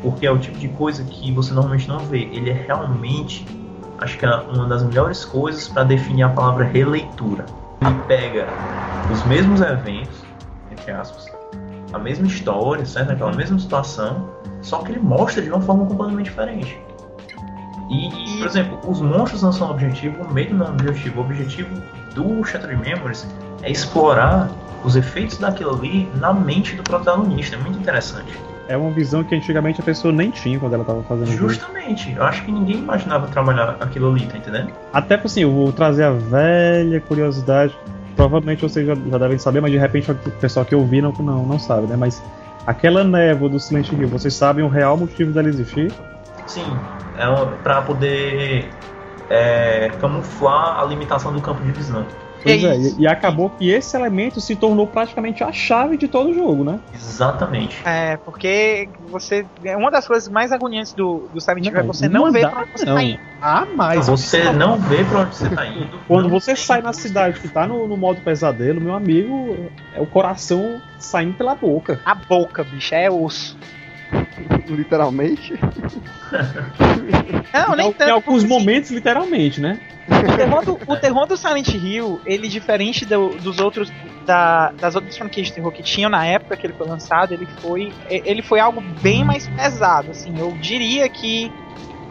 Porque 0.02 0.26
é 0.28 0.32
o 0.32 0.38
tipo 0.38 0.58
de 0.58 0.68
coisa 0.70 1.04
que 1.04 1.32
você 1.32 1.52
normalmente 1.54 1.88
não 1.88 2.00
vê. 2.00 2.20
Ele 2.32 2.52
é 2.52 2.54
realmente, 2.54 3.46
acho 4.00 4.18
que 4.18 4.26
é 4.26 4.36
uma 4.36 4.68
das 4.68 4.84
melhores 4.84 5.26
coisas 5.26 5.68
para 5.68 5.84
definir 5.84 6.24
a 6.24 6.30
palavra 6.30 6.64
releitura. 6.64 7.46
Ele 7.82 8.00
pega 8.08 8.48
os 9.12 9.24
mesmos 9.26 9.60
eventos, 9.62 10.24
entre 10.72 10.92
aspas, 10.92 11.26
a 11.92 11.98
mesma 11.98 12.28
história, 12.28 12.86
certo? 12.86 13.14
Aquela 13.14 13.34
mesma 13.34 13.58
situação, 13.58 14.30
só 14.62 14.80
que 14.80 14.92
ele 14.92 15.00
mostra 15.00 15.42
de 15.42 15.50
uma 15.50 15.62
forma 15.62 15.86
completamente 15.88 16.26
diferente. 16.26 16.80
E, 17.90 18.38
por 18.38 18.48
exemplo, 18.48 18.80
os 18.86 19.02
monstros 19.02 19.42
não 19.42 19.52
são 19.52 19.70
o 19.70 19.72
objetivo, 19.72 20.22
o 20.22 20.34
medo 20.34 20.54
não 20.54 20.68
é 20.68 20.70
objetivo. 20.70 21.22
O 21.22 21.24
objetivo 21.24 21.82
do 22.14 22.44
Shattered 22.44 22.76
Memories 22.82 23.26
é 23.62 23.72
explorar 23.72 24.50
os 24.84 24.96
efeitos 24.96 25.38
daquilo 25.38 25.76
ali 25.76 26.10
na 26.16 26.34
mente 26.34 26.76
do 26.76 26.84
protagonista. 26.84 27.56
É 27.56 27.60
muito 27.60 27.80
interessante. 27.80 28.32
É 28.68 28.76
uma 28.76 28.92
visão 28.92 29.24
que 29.24 29.34
antigamente 29.34 29.80
a 29.80 29.84
pessoa 29.84 30.14
nem 30.14 30.30
tinha 30.30 30.60
quando 30.60 30.74
ela 30.74 30.84
estava 30.84 31.02
fazendo 31.04 31.32
Justamente. 31.32 32.14
Eu 32.14 32.24
acho 32.24 32.44
que 32.44 32.52
ninguém 32.52 32.78
imaginava 32.78 33.28
trabalhar 33.28 33.78
aquilo 33.80 34.12
ali, 34.12 34.26
tá 34.28 34.38
entendendo? 34.38 34.72
Até 34.92 35.16
assim, 35.16 35.42
eu 35.42 35.52
vou 35.52 35.72
trazer 35.72 36.04
a 36.04 36.12
velha 36.12 37.00
curiosidade. 37.00 37.78
Provavelmente 38.16 38.62
vocês 38.62 38.86
já, 38.86 38.96
já 38.96 39.18
devem 39.18 39.38
saber, 39.38 39.62
mas 39.62 39.72
de 39.72 39.78
repente 39.78 40.12
o 40.12 40.16
pessoal 40.16 40.66
que 40.66 40.76
ouvi 40.76 41.02
não, 41.02 41.12
não, 41.14 41.46
não 41.46 41.60
sabe, 41.60 41.88
né? 41.88 41.96
Mas 41.96 42.22
aquela 42.66 43.04
névoa 43.04 43.48
do 43.48 43.60
Silent 43.60 43.92
Hill, 43.92 44.08
vocês 44.08 44.34
sabem 44.34 44.66
o 44.66 44.68
real 44.68 44.98
motivo 44.98 45.32
dela 45.32 45.48
existir? 45.48 45.92
Sim, 46.46 46.66
é 47.18 47.46
para 47.64 47.82
poder 47.84 48.70
é, 49.30 49.92
camuflar 50.00 50.80
a 50.80 50.86
limitação 50.86 51.32
do 51.32 51.42
campo 51.42 51.64
de 51.64 51.72
visão. 51.72 52.06
Pois 52.44 52.64
é, 52.64 52.78
e, 52.78 53.02
e, 53.02 53.08
acabou 53.08 53.50
que 53.50 53.70
esse 53.70 53.96
elemento 53.96 54.40
se 54.40 54.56
tornou 54.56 54.88
praticamente 54.88 55.44
a 55.44 55.52
chave 55.52 55.98
de 55.98 56.08
todo 56.08 56.30
o 56.30 56.34
jogo, 56.34 56.64
né? 56.64 56.80
Exatamente. 56.94 57.82
É, 57.86 58.18
porque 58.18 58.90
você. 59.10 59.46
É 59.64 59.76
uma 59.76 59.92
das 59.92 60.08
coisas 60.08 60.30
mais 60.30 60.52
agoniantes 60.52 60.94
do, 60.94 61.30
do 61.32 61.42
Silent 61.42 61.66
Hill 61.66 61.78
é 61.78 61.84
você 61.84 62.08
não, 62.08 62.26
não 62.26 62.32
ver 62.32 62.50
pra 62.50 62.62
onde 62.62 62.72
você 62.72 62.86
tá 62.86 63.04
indo. 63.04 63.20
Ah, 63.42 63.68
mas. 63.76 64.08
Você 64.08 64.52
não 64.52 64.78
vê 64.78 65.04
pra 65.04 65.22
onde 65.22 65.36
você 65.36 65.50
tá 65.50 65.66
indo. 65.66 66.00
Quando 66.08 66.30
você 66.30 66.56
sai 66.56 66.82
na 66.82 66.94
cidade 66.94 67.40
que 67.40 67.48
tá 67.48 67.68
no, 67.68 67.88
no 67.88 67.98
modo 67.98 68.22
pesadelo, 68.22 68.80
meu 68.80 68.94
amigo, 68.94 69.70
é 69.94 70.02
o 70.02 70.06
coração 70.06 70.82
saindo 71.00 71.34
pela 71.34 71.56
boca. 71.56 72.00
A 72.06 72.16
boca, 72.16 72.64
bicho, 72.64 72.94
é 72.94 73.10
osso. 73.10 73.58
literalmente? 74.68 75.54
Não, 77.54 77.76
nem 77.76 77.92
tanto. 77.94 78.10
Em 78.10 78.14
alguns 78.14 78.44
momentos, 78.44 78.92
literalmente, 78.92 79.62
né? 79.62 79.80
O 80.08 80.38
terror, 80.38 80.66
do, 80.66 80.80
o 80.88 80.96
terror 80.96 81.28
do 81.28 81.36
Silent 81.36 81.68
Hill, 81.74 82.22
ele 82.26 82.48
diferente 82.48 83.06
do, 83.06 83.30
dos 83.30 83.60
outros 83.60 83.92
da, 84.26 84.72
das 84.72 84.96
outras 84.96 85.18
franquias 85.18 85.48
de 85.48 85.54
terror 85.54 85.72
que 85.72 85.84
tinham 85.84 86.10
na 86.10 86.26
época 86.26 86.56
que 86.56 86.66
ele 86.66 86.74
foi 86.74 86.88
lançado, 86.88 87.34
ele 87.34 87.46
foi 87.62 87.94
ele 88.10 88.42
foi 88.42 88.60
algo 88.60 88.82
bem 89.02 89.24
mais 89.24 89.48
pesado, 89.48 90.12
assim. 90.12 90.34
Eu 90.38 90.52
diria 90.62 91.10
que 91.10 91.52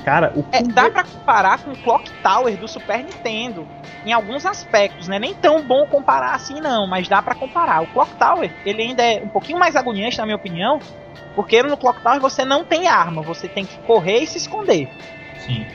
Cara, 0.07 0.33
o 0.37 0.45
é, 0.53 0.63
dá 0.63 0.89
para 0.89 1.03
comparar 1.03 1.59
com 1.65 1.73
o 1.73 1.77
Clock 1.77 2.09
Tower 2.23 2.57
do 2.57 2.69
Super 2.69 2.99
Nintendo 2.99 3.67
em 4.05 4.13
alguns 4.13 4.47
aspectos, 4.47 5.09
né? 5.09 5.19
Nem 5.19 5.35
tão 5.35 5.61
bom 5.67 5.85
comparar 5.87 6.33
assim 6.33 6.61
não, 6.61 6.87
mas 6.87 7.09
dá 7.09 7.21
para 7.21 7.35
comparar. 7.35 7.83
O 7.83 7.89
Clock 7.89 8.15
Tower, 8.15 8.49
ele 8.65 8.83
ainda 8.83 9.03
é 9.03 9.21
um 9.21 9.29
pouquinho 9.29 9.59
mais 9.59 9.75
agoniante 9.75 10.17
na 10.19 10.25
minha 10.25 10.37
opinião, 10.37 10.79
porque 11.35 11.61
no 11.61 11.77
Clock 11.77 12.01
Tower 12.05 12.21
você 12.21 12.45
não 12.45 12.65
tem 12.65 12.87
arma, 12.87 13.21
você 13.21 13.49
tem 13.49 13.67
que 13.67 13.77
correr 13.79 14.21
e 14.21 14.29
se 14.29 14.39
esconder. 14.39 14.89
Sim. 15.41 15.67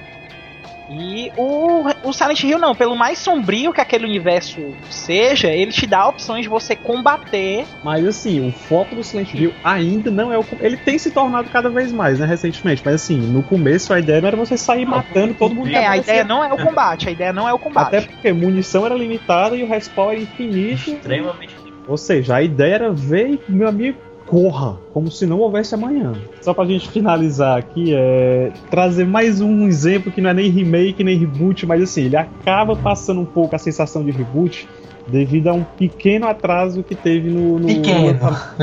E 0.92 1.32
o, 1.38 1.86
o 2.04 2.12
Silent 2.12 2.44
Hill 2.44 2.60
não, 2.60 2.76
pelo 2.76 2.96
mais 2.96 3.18
sombrio 3.18 3.72
que 3.72 3.80
aquele 3.80 4.06
universo 4.06 4.60
seja, 4.90 5.48
ele 5.48 5.72
te 5.72 5.88
dá 5.88 6.08
opções 6.08 6.44
de 6.44 6.50
você 6.50 6.76
combater. 6.76 7.66
Mas 7.84 8.06
assim, 8.06 8.46
o 8.46 8.52
foco 8.52 8.96
do 8.96 9.04
Silent 9.04 9.34
Hill 9.34 9.54
ainda 9.64 10.12
não 10.12 10.34
é 10.34 10.38
o. 10.38 10.46
Ele 10.60 10.76
tem 10.76 10.98
se 10.98 11.12
tornado 11.12 11.50
cada 11.50 11.70
vez 11.70 11.92
mais, 11.92 12.20
né, 12.20 12.26
recentemente. 12.26 12.82
Mas 12.84 12.96
assim, 12.96 13.18
no 13.18 13.42
começo 13.42 13.94
a 13.94 14.00
ideia 14.00 14.20
não 14.20 14.28
era 14.28 14.38
você 14.38 14.58
sair 14.58 14.86
matando 14.86 15.34
todo 15.34 15.56
mundo. 15.56 15.70
É, 15.70 15.88
a 15.88 15.98
ideia 15.98 16.26
não 16.26 16.44
é 16.44 16.52
o 16.52 16.58
combate, 16.64 17.08
a 17.08 17.12
ideia 17.12 17.32
não 17.32 17.48
é 17.48 17.54
o 17.54 17.60
combate. 17.60 17.88
Até 17.96 18.02
porque 18.02 18.34
munição 18.34 18.86
era 18.86 18.96
limitada 18.96 19.56
e 19.56 19.64
o 19.64 19.68
respawn 19.68 20.12
era 20.12 20.20
infinito. 20.20 20.92
Extremamente 20.92 21.56
Ou 21.88 21.98
seja, 21.98 22.36
a 22.36 22.42
ideia 22.42 22.76
era 22.76 22.92
ver, 22.92 23.40
meu 23.48 23.68
amigo, 23.68 23.98
corra, 24.28 24.78
como 24.94 25.12
se 25.12 25.26
não 25.26 25.40
houvesse 25.40 25.76
amanhã. 25.76 26.14
Só 26.42 26.54
pra 26.54 26.66
gente 26.66 26.90
finalizar 26.90 27.58
aqui, 27.58 27.94
é 27.94 28.52
trazer 28.70 29.06
mais 29.06 29.42
um 29.42 29.68
exemplo 29.68 30.12
que 30.12 30.22
não 30.22 30.30
é 30.30 30.34
nem 30.34 30.50
remake 30.50 31.04
nem 31.04 31.18
reboot, 31.18 31.66
mas 31.66 31.82
assim, 31.82 32.04
ele 32.04 32.16
acaba 32.16 32.76
passando 32.76 33.22
um 33.22 33.26
pouco 33.26 33.56
a 33.56 33.60
sensação 33.60 34.04
de 34.04 34.12
reboot 34.12 34.68
devido 35.08 35.48
a 35.48 35.54
um 35.54 35.64
pequeno 35.64 36.28
atraso 36.28 36.84
que 36.84 36.96
teve 36.96 37.30
no, 37.30 37.60
no 37.60 37.68
pequeno. 37.68 38.20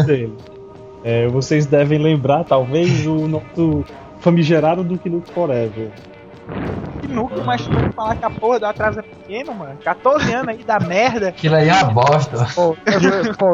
dele. 0.06 0.32
É, 1.04 1.28
vocês 1.28 1.66
devem 1.66 1.98
lembrar, 1.98 2.44
talvez, 2.44 3.06
o 3.06 3.28
nosso 3.28 3.84
famigerado 4.20 4.82
Duke 4.82 5.08
Nukem 5.08 5.34
Forever. 5.34 5.90
Que 7.00 7.08
nunca 7.08 7.42
mais 7.44 7.62
tu 7.62 7.92
falar 7.92 8.16
que 8.16 8.24
a 8.24 8.30
porra 8.30 8.58
do 8.58 8.66
atraso 8.66 9.00
é 9.00 9.02
pequeno, 9.02 9.54
mano. 9.54 9.78
14 9.84 10.32
anos 10.32 10.48
aí 10.48 10.64
da 10.64 10.80
merda. 10.80 11.28
Aquilo 11.28 11.54
aí 11.54 11.68
é 11.68 11.74
uma 11.74 11.92
bosta. 11.92 12.36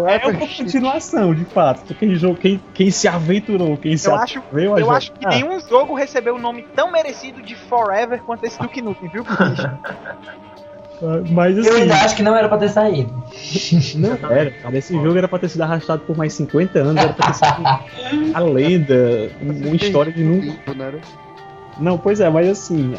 é 0.08 0.26
uma 0.26 0.46
continuação, 0.46 1.34
de 1.34 1.44
fato. 1.44 1.94
Quem, 1.94 2.16
quem, 2.36 2.60
quem 2.72 2.90
se 2.90 3.08
aventurou, 3.08 3.76
quem 3.76 3.96
se 3.96 4.08
eu 4.08 4.14
acho, 4.14 4.42
Eu 4.52 4.78
jogar. 4.78 4.96
acho 4.96 5.12
que 5.12 5.26
nenhum 5.26 5.60
jogo 5.60 5.94
recebeu 5.94 6.34
o 6.34 6.38
um 6.38 6.40
nome 6.40 6.62
tão 6.74 6.90
merecido 6.90 7.42
de 7.42 7.54
Forever 7.54 8.22
quanto 8.22 8.44
esse 8.44 8.58
Duke 8.58 8.80
Nukem, 8.80 9.08
viu, 9.08 9.24
Mas, 11.30 11.58
assim, 11.58 11.68
eu 11.68 11.76
ainda 11.76 11.94
acho 11.96 12.16
que 12.16 12.22
não 12.22 12.36
era 12.36 12.48
pra 12.48 12.56
ter 12.56 12.70
saído. 12.70 13.12
Não 13.96 14.30
era, 14.30 14.50
cara. 14.50 14.78
Esse 14.78 14.94
jogo 14.94 15.18
era 15.18 15.28
pra 15.28 15.38
ter 15.38 15.48
sido 15.48 15.62
arrastado 15.62 16.02
por 16.02 16.16
mais 16.16 16.32
50 16.34 16.78
anos, 16.78 17.02
era 17.02 17.12
pra 17.12 17.26
ter 17.26 17.34
sido 17.34 18.34
a 18.34 18.40
lenda, 18.40 19.30
uma 19.42 19.76
história 19.76 20.12
de 20.12 20.22
nunca. 20.22 20.56
Não, 21.78 21.98
pois 21.98 22.20
é, 22.20 22.28
mas 22.28 22.48
assim, 22.48 22.94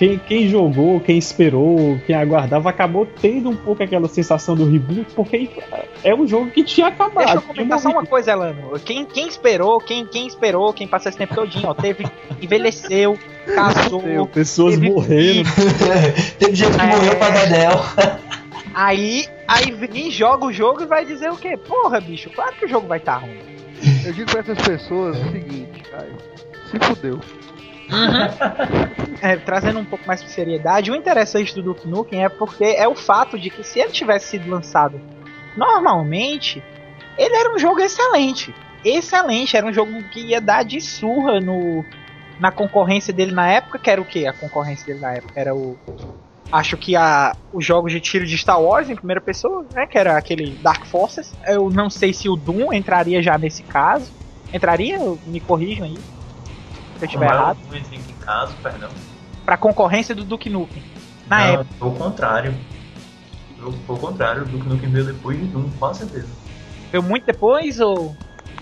quem, 0.00 0.18
quem, 0.18 0.48
jogou, 0.48 0.98
quem 0.98 1.18
esperou, 1.18 2.00
quem 2.06 2.16
aguardava, 2.16 2.70
acabou 2.70 3.06
tendo 3.20 3.50
um 3.50 3.54
pouco 3.56 3.82
aquela 3.82 4.08
sensação 4.08 4.54
do 4.54 4.64
reboot, 4.64 5.06
porque 5.14 5.50
é 6.02 6.14
um 6.14 6.26
jogo 6.26 6.50
que 6.50 6.64
tinha 6.64 6.86
acabado. 6.86 7.24
Deixa 7.26 7.34
eu 7.34 7.42
comentar 7.42 7.78
só 7.78 7.90
uma 7.90 8.06
coisa, 8.06 8.32
Elano. 8.32 8.80
Quem, 8.80 9.04
quem 9.04 9.28
esperou, 9.28 9.78
quem, 9.78 10.06
quem 10.06 10.26
esperou, 10.26 10.72
quem 10.72 10.88
passou 10.88 11.10
esse 11.10 11.18
tempo 11.18 11.34
todinho, 11.34 11.68
ó, 11.68 11.74
teve, 11.74 12.06
envelheceu, 12.40 13.18
casou. 13.54 14.26
Pessoas 14.26 14.76
teve 14.76 14.88
morreram. 14.88 15.42
teve 16.38 16.54
gente 16.54 16.78
que 16.78 16.80
é... 16.82 16.86
morreu 16.86 17.16
pra 17.16 17.30
Dedel. 17.30 18.20
Aí, 18.72 19.26
aí 19.46 19.70
vem, 19.72 20.10
joga 20.10 20.46
o 20.46 20.52
jogo 20.52 20.82
e 20.82 20.86
vai 20.86 21.04
dizer 21.04 21.30
o 21.30 21.36
quê? 21.36 21.58
Porra, 21.58 22.00
bicho, 22.00 22.30
claro 22.30 22.54
que 22.56 22.64
o 22.64 22.68
jogo 22.68 22.86
vai 22.86 22.98
estar 22.98 23.20
tá 23.20 23.26
ruim. 23.26 23.38
Eu 24.06 24.14
digo 24.14 24.30
pra 24.30 24.40
essas 24.40 24.58
pessoas 24.62 25.16
o 25.18 25.30
seguinte, 25.30 25.82
Caio. 25.90 26.16
Se 26.70 26.78
fudeu. 26.78 27.20
É, 29.22 29.36
trazendo 29.36 29.78
um 29.78 29.84
pouco 29.84 30.06
mais 30.06 30.22
de 30.22 30.30
seriedade, 30.30 30.90
o 30.90 30.94
interessante 30.94 31.54
do 31.54 31.62
Duke 31.62 31.86
Nukem 31.86 32.24
é 32.24 32.28
porque 32.28 32.64
é 32.64 32.88
o 32.88 32.94
fato 32.94 33.38
de 33.38 33.50
que 33.50 33.62
se 33.62 33.78
ele 33.78 33.90
tivesse 33.90 34.28
sido 34.28 34.48
lançado 34.48 35.00
normalmente, 35.56 36.62
ele 37.18 37.34
era 37.34 37.54
um 37.54 37.58
jogo 37.58 37.80
excelente. 37.80 38.54
Excelente, 38.84 39.56
era 39.56 39.66
um 39.66 39.72
jogo 39.72 40.02
que 40.04 40.20
ia 40.20 40.40
dar 40.40 40.64
de 40.64 40.80
surra 40.80 41.38
no, 41.38 41.84
na 42.38 42.50
concorrência 42.50 43.12
dele 43.12 43.32
na 43.32 43.46
época, 43.50 43.78
que 43.78 43.90
era 43.90 44.00
o 44.00 44.04
que? 44.04 44.26
A 44.26 44.32
concorrência 44.32 44.86
dele 44.86 45.00
na 45.00 45.12
época 45.12 45.38
era 45.38 45.54
o. 45.54 45.76
Acho 46.50 46.76
que 46.76 46.96
a, 46.96 47.36
os 47.52 47.64
jogos 47.64 47.92
de 47.92 48.00
tiro 48.00 48.26
de 48.26 48.36
Star 48.36 48.60
Wars 48.60 48.88
em 48.88 48.96
primeira 48.96 49.20
pessoa, 49.20 49.64
né? 49.72 49.86
Que 49.86 49.98
era 49.98 50.16
aquele 50.16 50.52
Dark 50.62 50.84
Forces. 50.86 51.32
Eu 51.46 51.70
não 51.70 51.88
sei 51.88 52.12
se 52.12 52.28
o 52.28 52.34
Doom 52.34 52.72
entraria 52.72 53.22
já 53.22 53.36
nesse 53.38 53.62
caso. 53.62 54.10
Entraria? 54.52 54.98
Me 55.26 55.38
corrijam 55.38 55.84
aí 55.84 55.96
se 57.00 57.04
eu 57.04 57.06
estiver 57.06 57.30
errado. 57.30 57.58
Em 57.72 58.14
caso, 58.24 58.54
perdão? 58.62 58.90
Pra 59.44 59.56
concorrência 59.56 60.14
do 60.14 60.22
Duke 60.22 60.50
Nukem. 60.50 60.82
Na 61.26 61.38
Não, 61.38 61.44
época. 61.54 61.70
Foi 61.78 61.88
o 61.88 61.92
contrário. 61.92 62.54
Foi 63.86 63.96
o 63.96 63.98
contrário, 63.98 64.42
o 64.42 64.46
Duke 64.46 64.68
Nukem 64.68 64.90
veio 64.90 65.06
depois 65.06 65.38
de 65.38 65.46
Doom, 65.46 65.68
com 65.78 65.94
certeza. 65.94 66.28
Veio 66.90 67.02
muito 67.02 67.26
depois 67.26 67.80
ou. 67.80 68.16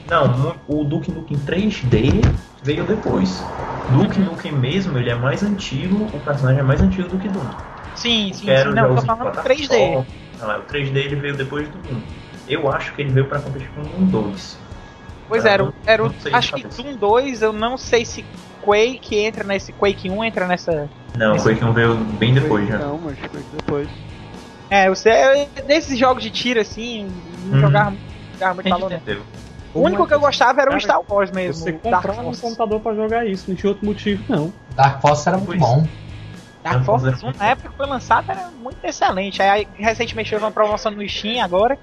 Não, 0.08 0.56
o 0.66 0.84
Duke 0.84 1.10
Nukem 1.10 1.38
3D 1.38 2.20
veio 2.62 2.84
depois. 2.84 3.44
Duke 3.90 4.18
Nukem 4.20 4.52
mesmo, 4.52 4.98
ele 4.98 5.10
é 5.10 5.14
mais 5.14 5.42
antigo, 5.42 6.04
o 6.12 6.20
personagem 6.20 6.60
é 6.60 6.62
mais 6.62 6.80
antigo 6.80 7.08
do 7.08 7.18
que 7.18 7.28
Doom. 7.28 7.44
Sim, 7.94 8.32
sim, 8.32 8.46
sim. 8.46 8.74
Não, 8.74 8.88
eu 8.88 8.96
tô 8.96 9.02
falando 9.02 9.32
3D. 9.42 10.04
Não, 10.40 10.58
o 10.58 10.62
3D 10.62 10.96
ele 10.96 11.16
veio 11.16 11.36
depois 11.36 11.68
do 11.68 11.78
Doom. 11.78 12.00
Eu 12.48 12.70
acho 12.72 12.94
que 12.94 13.02
ele 13.02 13.10
veio 13.10 13.26
para 13.26 13.40
competir 13.40 13.68
com 13.70 13.82
o 13.82 13.84
Doom 13.84 14.06
2. 14.06 14.58
Pois 15.28 15.44
é, 15.44 15.50
era, 15.52 15.72
era 15.86 16.02
Não 16.02 16.14
sei 16.14 16.32
de 16.32 16.36
acho 16.38 16.54
que. 16.54 16.66
Doom 16.66 16.96
2, 16.96 17.42
eu 17.42 17.52
não 17.52 17.76
sei 17.76 18.04
se 18.04 18.24
Quake 18.62 19.16
entra 19.18 19.44
nesse 19.44 19.72
Quake 19.72 20.10
1 20.10 20.24
entra 20.24 20.46
nessa. 20.46 20.88
Não, 21.16 21.36
Esse- 21.36 21.44
Quake 21.44 21.64
1 21.64 21.72
veio 21.72 21.94
bem 21.96 22.34
depois 22.34 22.66
já. 22.66 22.78
Não, 22.78 22.98
mas 22.98 23.18
foi 23.18 23.42
depois. 23.56 23.88
É, 24.70 24.88
você 24.88 25.10
eu- 25.10 25.64
desses 25.64 25.98
jogos 25.98 26.22
de 26.22 26.30
tiro 26.30 26.60
assim, 26.60 27.06
não 27.44 27.54
Uhum. 27.54 27.60
jogava, 27.60 27.96
jogava 28.34 28.54
muito 28.54 28.68
valor. 28.68 29.00
O 29.74 29.80
único 29.82 30.06
que 30.06 30.14
eu 30.14 30.20
gostava 30.20 30.60
era 30.62 30.74
o 30.74 30.80
Star 30.80 30.98
Wars 31.08 31.30
mesmo. 31.30 31.62
Você 31.62 31.72
comprava 31.72 32.22
um 32.22 32.32
computador 32.34 32.80
pra 32.80 32.94
jogar 32.94 33.26
isso, 33.26 33.48
não 33.48 33.56
tinha 33.56 33.70
outro 33.70 33.84
motivo, 33.86 34.24
não. 34.28 34.52
Dark 34.74 35.00
Forces 35.00 35.26
era 35.26 35.36
muito 35.36 35.48
Pois. 35.48 35.60
bom. 35.60 35.86
Dark 36.62 36.82
1 36.88 37.32
na 37.38 37.46
época 37.50 37.68
que 37.68 37.76
foi 37.76 37.86
lançado 37.86 38.30
era 38.30 38.50
muito 38.50 38.78
excelente. 38.82 39.40
Aí 39.42 39.66
recentemente 39.76 40.30
teve 40.30 40.42
uma 40.42 40.50
promoção 40.50 40.90
no 40.90 41.06
Steam 41.08 41.42
agora. 41.44 41.78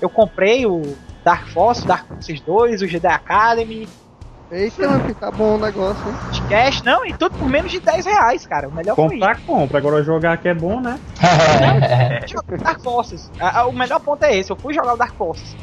Eu 0.00 0.08
comprei 0.08 0.64
o 0.64 0.96
Dark 1.28 1.46
Forces, 1.48 1.84
Dark 1.84 2.08
Forces 2.08 2.40
2, 2.40 2.80
o 2.80 2.86
Jedi 2.86 3.06
Academy, 3.06 3.86
Eita, 4.50 4.88
mas 4.88 5.14
tá 5.18 5.30
bom 5.30 5.56
o 5.56 5.58
negócio, 5.58 6.02
hein? 6.08 6.14
de 6.32 6.40
cash, 6.48 6.82
não, 6.82 7.04
e 7.04 7.12
tudo 7.12 7.36
por 7.36 7.46
menos 7.50 7.70
de 7.70 7.80
10 7.80 8.06
reais, 8.06 8.46
cara. 8.46 8.66
O 8.66 8.72
melhor 8.72 8.96
foi 8.96 9.10
Comprar, 9.10 9.38
compra. 9.42 9.76
Agora 9.76 10.02
jogar 10.02 10.38
que 10.38 10.48
é 10.48 10.54
bom, 10.54 10.80
né? 10.80 10.98
Dark 12.62 12.80
Forces. 12.80 13.30
O 13.68 13.72
melhor 13.72 14.00
ponto 14.00 14.22
é 14.22 14.38
esse, 14.38 14.50
eu 14.50 14.56
fui 14.56 14.72
jogar 14.72 14.94
o 14.94 14.96
Dark 14.96 15.14
Forces. 15.16 15.54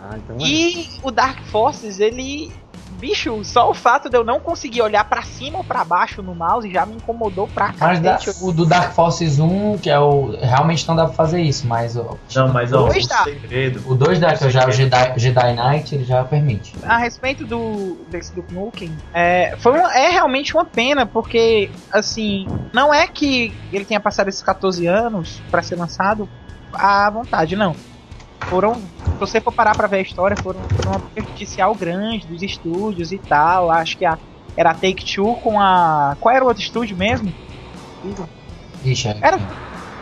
Ah, 0.00 0.16
então 0.16 0.36
é. 0.36 0.38
E 0.38 0.88
o 1.02 1.10
Dark 1.10 1.42
Forces, 1.46 1.98
ele. 1.98 2.52
Bicho, 2.98 3.44
só 3.44 3.70
o 3.70 3.74
fato 3.74 4.08
de 4.10 4.16
eu 4.16 4.24
não 4.24 4.40
conseguir 4.40 4.82
olhar 4.82 5.04
pra 5.04 5.22
cima 5.22 5.58
ou 5.58 5.64
pra 5.64 5.84
baixo 5.84 6.22
no 6.22 6.34
mouse 6.34 6.70
já 6.70 6.84
me 6.84 6.96
incomodou 6.96 7.46
pra 7.46 7.72
Mas 7.78 8.00
da- 8.00 8.18
o 8.42 8.52
do 8.52 8.66
Dark 8.66 8.92
Forces 8.92 9.38
1, 9.38 9.78
que 9.78 9.88
é 9.88 9.98
o. 9.98 10.36
Realmente 10.40 10.86
não 10.88 10.96
dá 10.96 11.04
pra 11.04 11.14
fazer 11.14 11.40
isso, 11.40 11.66
mas 11.66 11.96
o, 11.96 12.18
Não, 12.34 12.48
mas 12.48 12.72
ó, 12.72 12.84
o 12.84 12.88
Dois 12.88 13.06
dá. 13.06 13.24
segredo. 13.24 13.82
o 13.86 13.94
2 13.94 14.18
da 14.18 14.34
que 14.34 14.44
eu 14.44 14.50
já, 14.50 14.66
o 14.66 14.72
Jedi, 14.72 15.14
Jedi 15.16 15.52
Knight, 15.54 15.94
ele 15.94 16.04
já 16.04 16.24
permite. 16.24 16.74
A 16.82 16.96
respeito 16.98 17.46
do 17.46 17.98
desse 18.10 18.34
do 18.34 18.44
Nukem, 18.52 18.92
é, 19.14 19.54
foi 19.58 19.72
uma- 19.78 19.94
é 19.96 20.10
realmente 20.10 20.54
uma 20.54 20.64
pena, 20.64 21.06
porque, 21.06 21.70
assim, 21.92 22.46
não 22.72 22.92
é 22.92 23.06
que 23.06 23.54
ele 23.72 23.84
tenha 23.84 24.00
passado 24.00 24.28
esses 24.28 24.42
14 24.42 24.86
anos 24.86 25.40
pra 25.50 25.62
ser 25.62 25.76
lançado 25.76 26.28
à 26.72 27.08
vontade, 27.10 27.54
não. 27.56 27.74
Foram, 28.46 28.74
se 28.76 29.18
você 29.18 29.40
for 29.40 29.52
parar 29.52 29.76
pra 29.76 29.86
ver 29.86 29.98
a 29.98 30.02
história, 30.02 30.36
foram, 30.36 30.60
foram 30.76 30.92
uma 30.92 31.00
prejudicial 31.00 31.74
grande 31.74 32.26
dos 32.26 32.42
estúdios 32.42 33.12
e 33.12 33.18
tal. 33.18 33.70
Acho 33.70 33.96
que 33.98 34.04
a, 34.06 34.16
era 34.56 34.70
a 34.70 34.74
Take 34.74 35.04
Two 35.04 35.34
com 35.36 35.60
a. 35.60 36.16
Qual 36.20 36.34
era 36.34 36.44
o 36.44 36.48
outro 36.48 36.62
estúdio 36.62 36.96
mesmo? 36.96 37.32
Ixi, 38.84 39.08
Era- 39.20 39.36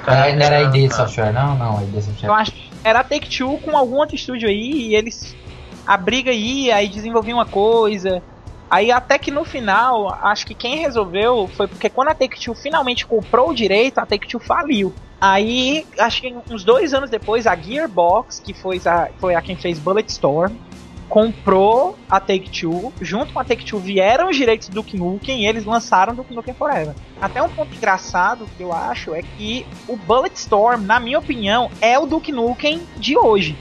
é, 0.06 0.36
não 0.36 0.46
era 0.46 0.58
a 0.58 0.62
ID 0.76 0.92
Software, 0.92 1.32
não? 1.32 1.56
Não, 1.56 1.78
a 1.78 1.82
ID 1.82 1.94
Software. 2.00 2.28
Eu 2.28 2.34
acho 2.34 2.52
que 2.52 2.70
era 2.84 3.00
a 3.00 3.04
Take 3.04 3.28
Two 3.36 3.58
com 3.58 3.76
algum 3.76 3.96
outro 3.96 4.14
estúdio 4.14 4.48
aí, 4.48 4.88
e 4.90 4.94
eles. 4.94 5.34
A 5.86 5.96
briga 5.96 6.32
ia, 6.32 6.76
aí 6.76 6.88
desenvolviam 6.88 7.38
uma 7.38 7.46
coisa. 7.46 8.22
Aí 8.68 8.90
até 8.90 9.16
que 9.18 9.30
no 9.30 9.44
final, 9.44 10.12
acho 10.22 10.44
que 10.46 10.54
quem 10.54 10.78
resolveu 10.78 11.48
foi 11.56 11.68
porque 11.68 11.88
quando 11.88 12.08
a 12.08 12.14
Take 12.14 12.40
Two 12.40 12.54
finalmente 12.54 13.06
comprou 13.06 13.50
o 13.50 13.54
direito, 13.54 13.98
a 13.98 14.06
Take 14.06 14.26
Two 14.28 14.40
faliu. 14.40 14.92
Aí, 15.20 15.86
acho 15.98 16.20
que 16.20 16.34
uns 16.50 16.62
dois 16.64 16.92
anos 16.92 17.08
depois, 17.10 17.46
a 17.46 17.56
Gearbox, 17.56 18.38
que 18.38 18.52
foi 18.52 18.80
a, 18.84 19.08
foi 19.18 19.34
a 19.34 19.40
quem 19.40 19.56
fez 19.56 19.78
Bulletstorm, 19.78 20.52
comprou 21.08 21.96
a 22.10 22.20
Take 22.20 22.50
Two. 22.50 22.92
Junto 23.00 23.32
com 23.32 23.40
a 23.40 23.44
Take 23.44 23.64
Two 23.64 23.78
vieram 23.78 24.28
os 24.28 24.36
direitos 24.36 24.68
do 24.68 24.74
Duke 24.74 24.96
Nukem 24.96 25.42
e 25.42 25.46
eles 25.46 25.64
lançaram 25.64 26.14
Duke 26.14 26.34
Nukem 26.34 26.52
Forever. 26.54 26.94
Até 27.20 27.42
um 27.42 27.48
ponto 27.48 27.74
engraçado 27.74 28.46
que 28.56 28.62
eu 28.62 28.72
acho 28.72 29.14
é 29.14 29.22
que 29.22 29.64
o 29.88 29.96
Bulletstorm, 29.96 30.82
na 30.84 31.00
minha 31.00 31.18
opinião, 31.18 31.70
é 31.80 31.98
o 31.98 32.06
Duke 32.06 32.32
Nukem 32.32 32.82
de 32.96 33.16
hoje. 33.16 33.56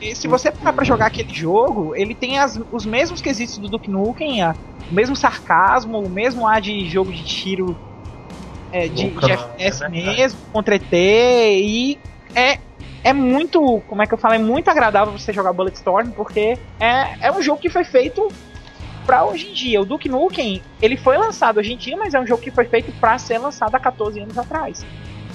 E 0.00 0.14
se 0.16 0.26
você 0.26 0.50
parar 0.50 0.72
pra 0.72 0.84
jogar 0.84 1.06
aquele 1.06 1.32
jogo, 1.32 1.94
ele 1.94 2.14
tem 2.14 2.38
as- 2.38 2.60
os 2.72 2.84
mesmos 2.84 3.20
quesitos 3.20 3.58
do 3.58 3.68
Duke 3.68 3.90
Nukem, 3.90 4.42
a- 4.42 4.54
o 4.90 4.94
mesmo 4.94 5.14
sarcasmo, 5.14 6.00
o 6.00 6.10
mesmo 6.10 6.46
ar 6.48 6.60
de 6.60 6.86
jogo 6.88 7.12
de 7.12 7.24
tiro 7.24 7.76
é, 8.74 8.88
de, 8.88 9.08
de 9.08 9.30
FPS 9.30 9.84
é 9.84 9.88
mesmo, 9.88 10.40
contra 10.52 10.74
ET, 10.74 10.92
e 10.92 11.96
é, 12.34 12.58
é 13.04 13.12
muito, 13.12 13.80
como 13.86 14.02
é 14.02 14.06
que 14.06 14.12
eu 14.12 14.18
falo, 14.18 14.34
é 14.34 14.38
muito 14.38 14.68
agradável 14.68 15.16
você 15.16 15.32
jogar 15.32 15.52
Bulletstorm, 15.52 16.10
porque 16.10 16.58
é, 16.80 17.28
é 17.28 17.32
um 17.32 17.40
jogo 17.40 17.60
que 17.60 17.70
foi 17.70 17.84
feito 17.84 18.26
pra 19.06 19.24
hoje 19.24 19.50
em 19.50 19.52
dia. 19.52 19.80
O 19.80 19.84
Duke 19.84 20.08
Nukem, 20.08 20.60
ele 20.82 20.96
foi 20.96 21.16
lançado 21.16 21.58
hoje 21.58 21.72
em 21.72 21.76
dia, 21.76 21.96
mas 21.96 22.14
é 22.14 22.20
um 22.20 22.26
jogo 22.26 22.42
que 22.42 22.50
foi 22.50 22.64
feito 22.64 22.90
pra 22.98 23.16
ser 23.16 23.38
lançado 23.38 23.76
há 23.76 23.78
14 23.78 24.18
anos 24.18 24.36
atrás. 24.36 24.84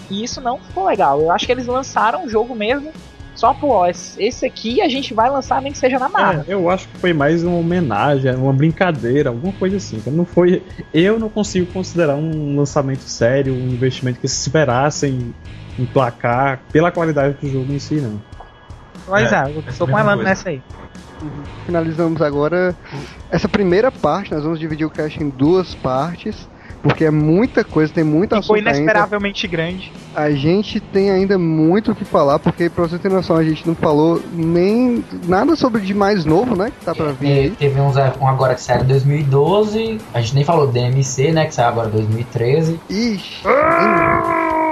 E 0.10 0.22
isso 0.22 0.42
não 0.42 0.60
ficou 0.60 0.86
legal. 0.86 1.22
Eu 1.22 1.32
acho 1.32 1.46
que 1.46 1.52
eles 1.52 1.66
lançaram 1.66 2.26
o 2.26 2.30
jogo 2.30 2.54
mesmo 2.54 2.92
só 3.40 3.54
pro 3.54 3.70
ó, 3.70 3.88
esse 3.88 4.22
esse 4.22 4.46
aqui 4.46 4.82
a 4.82 4.90
gente 4.90 5.14
vai 5.14 5.30
lançar 5.30 5.62
nem 5.62 5.72
que 5.72 5.78
seja 5.78 5.98
na 5.98 6.10
marra. 6.10 6.46
É, 6.48 6.54
eu 6.54 6.70
acho 6.70 6.88
que 6.90 6.98
foi 6.98 7.14
mais 7.14 7.42
uma 7.44 7.58
homenagem, 7.58 8.36
uma 8.36 8.52
brincadeira, 8.52 9.30
alguma 9.30 9.54
coisa 9.54 9.78
assim. 9.78 10.00
cara. 10.02 10.16
Não 10.16 10.26
foi, 10.26 10.62
eu 10.94 11.18
não 11.18 11.30
consigo 11.30 11.72
considerar 11.72 12.16
um 12.16 12.58
lançamento 12.58 13.04
sério, 13.04 13.54
um 13.54 13.70
investimento 13.70 14.20
que 14.20 14.28
se 14.28 14.42
esperassem 14.42 15.34
emplacar 15.78 16.60
pela 16.72 16.92
qualidade 16.92 17.38
do 17.42 17.50
jogo 17.50 17.72
em 17.72 17.80
si, 17.80 17.96
não. 17.96 18.22
Pois 19.06 19.32
É, 19.32 19.38
é, 19.38 19.58
eu 19.58 19.64
tô 19.78 19.88
com 19.88 19.96
a 19.96 20.02
Elano 20.02 20.22
nessa 20.22 20.50
aí. 20.50 20.62
Finalizamos 21.66 22.22
agora 22.22 22.76
essa 23.32 23.48
primeira 23.48 23.92
parte. 23.92 24.34
Nós 24.34 24.44
vamos 24.44 24.60
dividir 24.60 24.86
o 24.86 24.90
cast 24.90 25.22
em 25.22 25.30
duas 25.30 25.74
partes. 25.76 26.48
Porque 26.82 27.04
é 27.06 27.12
muita 27.12 27.64
coisa, 27.64 27.92
tem 27.94 28.04
Ficou 28.38 28.54
assunto 28.58 28.58
ainda. 28.58 28.70
inesperavelmente 28.80 29.48
grande. 29.48 29.92
A 30.16 30.32
gente 30.32 30.80
tem 30.80 31.12
ainda 31.12 31.38
muito 31.38 31.92
o 31.92 31.96
que 31.96 32.06
falar, 32.06 32.40
porque 32.40 32.70
pra 32.70 32.88
você 32.88 32.98
ter 32.98 33.10
noção, 33.12 33.36
a 33.36 33.44
gente 33.44 33.68
não 33.68 33.76
falou 33.76 34.22
nem 34.34 35.04
nada 35.28 35.56
sobre 35.56 35.82
de 35.82 35.94
mais 35.94 36.24
novo, 36.26 36.56
né? 36.56 36.72
Que 36.80 36.86
tá 36.86 36.96
pra 36.96 37.12
vir 37.12 37.28
E 37.28 37.32
aí. 37.40 37.50
teve 37.52 37.80
uns, 37.82 37.96
um 38.20 38.28
agora 38.28 38.56
que 38.56 38.62
saiu 38.62 38.84
em 38.84 38.88
2012, 38.88 39.98
a 40.14 40.22
gente 40.22 40.36
nem 40.36 40.44
falou 40.44 40.68
DMC, 40.68 41.32
né, 41.32 41.46
que 41.46 41.54
saiu 41.56 41.68
agora 41.70 41.90
em 41.90 41.92
2013. 41.92 42.80
Ixi, 42.90 43.44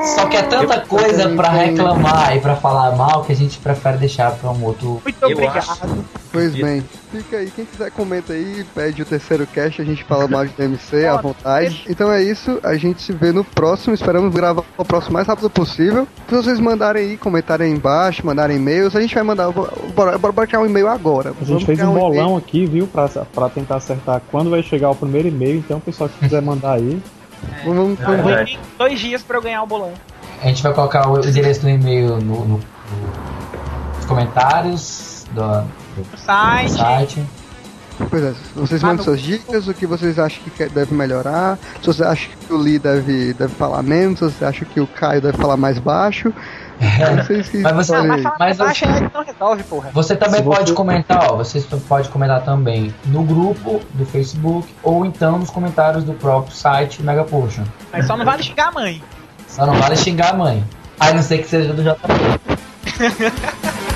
Só 0.04 0.26
que 0.28 0.38
é 0.38 0.44
tanta 0.44 0.76
Eu- 0.76 0.82
coisa 0.88 1.24
tenho- 1.28 1.42
reclamar 1.42 2.36
e 2.36 2.40
pra 2.40 2.56
falar 2.56 2.96
mal 2.96 3.24
que 3.24 3.32
a 3.32 3.36
gente 3.36 3.58
prefere 3.60 3.98
deixar 3.98 4.32
pra 4.32 4.52
um 4.52 4.64
outro. 4.64 5.02
Muito 5.04 5.22
Eu 5.22 5.30
obrigado. 5.32 5.58
acho- 5.58 6.06
pois 6.32 6.54
bem. 6.56 6.84
Fica 7.12 7.38
aí, 7.38 7.50
quem 7.56 7.66
quiser 7.66 7.90
comenta 7.92 8.34
aí, 8.34 8.66
pede 8.76 9.02
o 9.02 9.06
terceiro 9.06 9.48
cast, 9.48 9.82
a 9.82 9.86
gente 9.86 10.04
fala 10.04 10.28
mais 10.28 10.50
de 10.50 10.58
DMC 10.58 11.06
à 11.08 11.16
vontade. 11.18 11.86
Então 11.90 12.12
é 12.12 12.22
isso, 12.22 12.60
a 12.64 12.76
gente 12.76 13.02
se 13.02 13.14
vê 13.14 13.32
no 13.32 13.44
próximo. 13.44 13.94
Esperamos 13.94 14.34
gravar 14.34 14.64
o 14.78 14.84
próximo 14.86 15.12
o 15.12 15.14
mais 15.14 15.26
rápido 15.28 15.50
possível. 15.50 16.06
Se 16.28 16.36
vocês 16.36 16.60
mandarem 16.60 17.04
aí, 17.12 17.18
comentarem 17.18 17.68
aí 17.68 17.74
embaixo, 17.74 18.26
mandarem 18.26 18.58
e-mails, 18.58 18.96
a 18.96 19.02
gente 19.02 19.16
vai 19.16 19.24
mandar. 19.24 19.50
Bora, 19.52 20.18
bora, 20.18 20.32
bora 20.34 20.48
criar 20.48 20.60
um 20.60 20.66
e-mail 20.66 20.88
agora. 20.90 21.34
A 21.42 21.46
gente 21.46 21.66
fez 21.66 21.80
um 21.82 21.94
bolão 21.94 22.36
aqui, 22.36 22.66
viu, 22.66 22.88
pra, 22.88 23.08
pra 23.08 23.50
tentar 23.50 23.78
acertar 23.78 24.22
quando 24.30 24.50
vai 24.50 24.62
chegar 24.62 24.90
o 24.90 24.96
primeiro 24.96 25.28
e-mail. 25.30 25.58
Então, 25.58 25.78
o 25.78 25.82
pessoal 25.82 26.10
que 26.10 26.20
quiser 26.20 26.42
mandar 26.42 26.74
aí, 26.74 27.02
Vamos, 27.66 28.00
É 28.00 28.04
vamos. 28.06 28.46
Tem 28.46 28.60
dois 28.78 29.00
dias 29.00 29.22
pra 29.24 29.38
eu 29.38 29.42
ganhar 29.42 29.64
o 29.64 29.68
bolão. 29.68 29.92
A 30.42 30.48
gente 30.48 30.62
vai 30.64 30.74
colocar 30.74 31.10
o 31.10 31.20
endereço 31.20 31.62
do 31.62 31.70
e-mail 31.70 32.18
no, 32.18 32.46
no- 32.46 32.60
nos 33.98 34.06
comentários 34.06 35.26
do, 35.32 35.62
do 36.02 36.18
site. 36.18 36.72
site. 36.72 37.24
Pois 38.12 38.24
é, 38.24 38.34
vocês 38.56 38.84
mandam 38.84 39.04
suas 39.04 39.20
dicas, 39.20 39.68
o 39.68 39.74
que 39.74 39.88
vocês 39.88 40.20
acham 40.20 40.40
que 40.44 40.66
deve 40.70 40.94
melhorar, 40.94 41.58
se 41.82 41.88
você 41.88 42.04
acha 42.04 42.30
que 42.30 42.54
o 42.54 42.58
Lee 42.58 42.78
deve, 42.78 43.34
deve 43.34 43.54
falar 43.56 43.82
menos, 43.82 44.20
se 44.20 44.26
você 44.26 44.46
acha 44.46 44.66
que 44.66 44.80
o 44.80 44.86
Caio 44.86 45.20
deve 45.20 45.36
falar 45.36 45.58
mais 45.58 45.80
baixo. 45.80 46.32
Mas 47.62 47.74
você- 47.76 47.94
Não, 47.98 48.06
mas 48.08 48.18
aí. 48.18 48.24
falar 48.24 48.36
Mas 48.40 48.58
não 49.14 49.24
resolve, 49.24 49.64
porra. 49.64 49.90
Você 49.94 50.16
também 50.16 50.40
Se 50.40 50.46
você- 50.46 50.58
pode 50.58 50.74
comentar, 50.74 51.32
ó, 51.32 51.38
você 51.38 51.60
pode 51.88 52.10
comentar 52.10 52.42
também 52.44 52.94
no 53.06 53.24
grupo 53.24 53.82
do 53.94 54.06
Facebook 54.06 54.68
ou 54.84 55.06
então 55.06 55.40
nos 55.40 55.50
comentários 55.50 56.04
do 56.04 56.14
próprio 56.14 56.56
site 56.56 57.02
Mega 57.02 57.24
Potion. 57.24 57.64
Mas 57.92 58.06
só 58.06 58.16
não 58.16 58.26
vale 58.26 58.44
xingar 58.44 58.68
a 58.68 58.72
mãe. 58.72 59.02
Só 59.48 59.66
não 59.66 59.74
vale 59.76 59.96
xingar 59.96 60.34
a 60.34 60.38
mãe. 60.38 60.64
A 61.00 61.12
não 61.14 61.22
ser 61.22 61.40
que 61.40 61.48
seja 61.48 61.74
do 61.74 61.84
JP. 61.84 61.98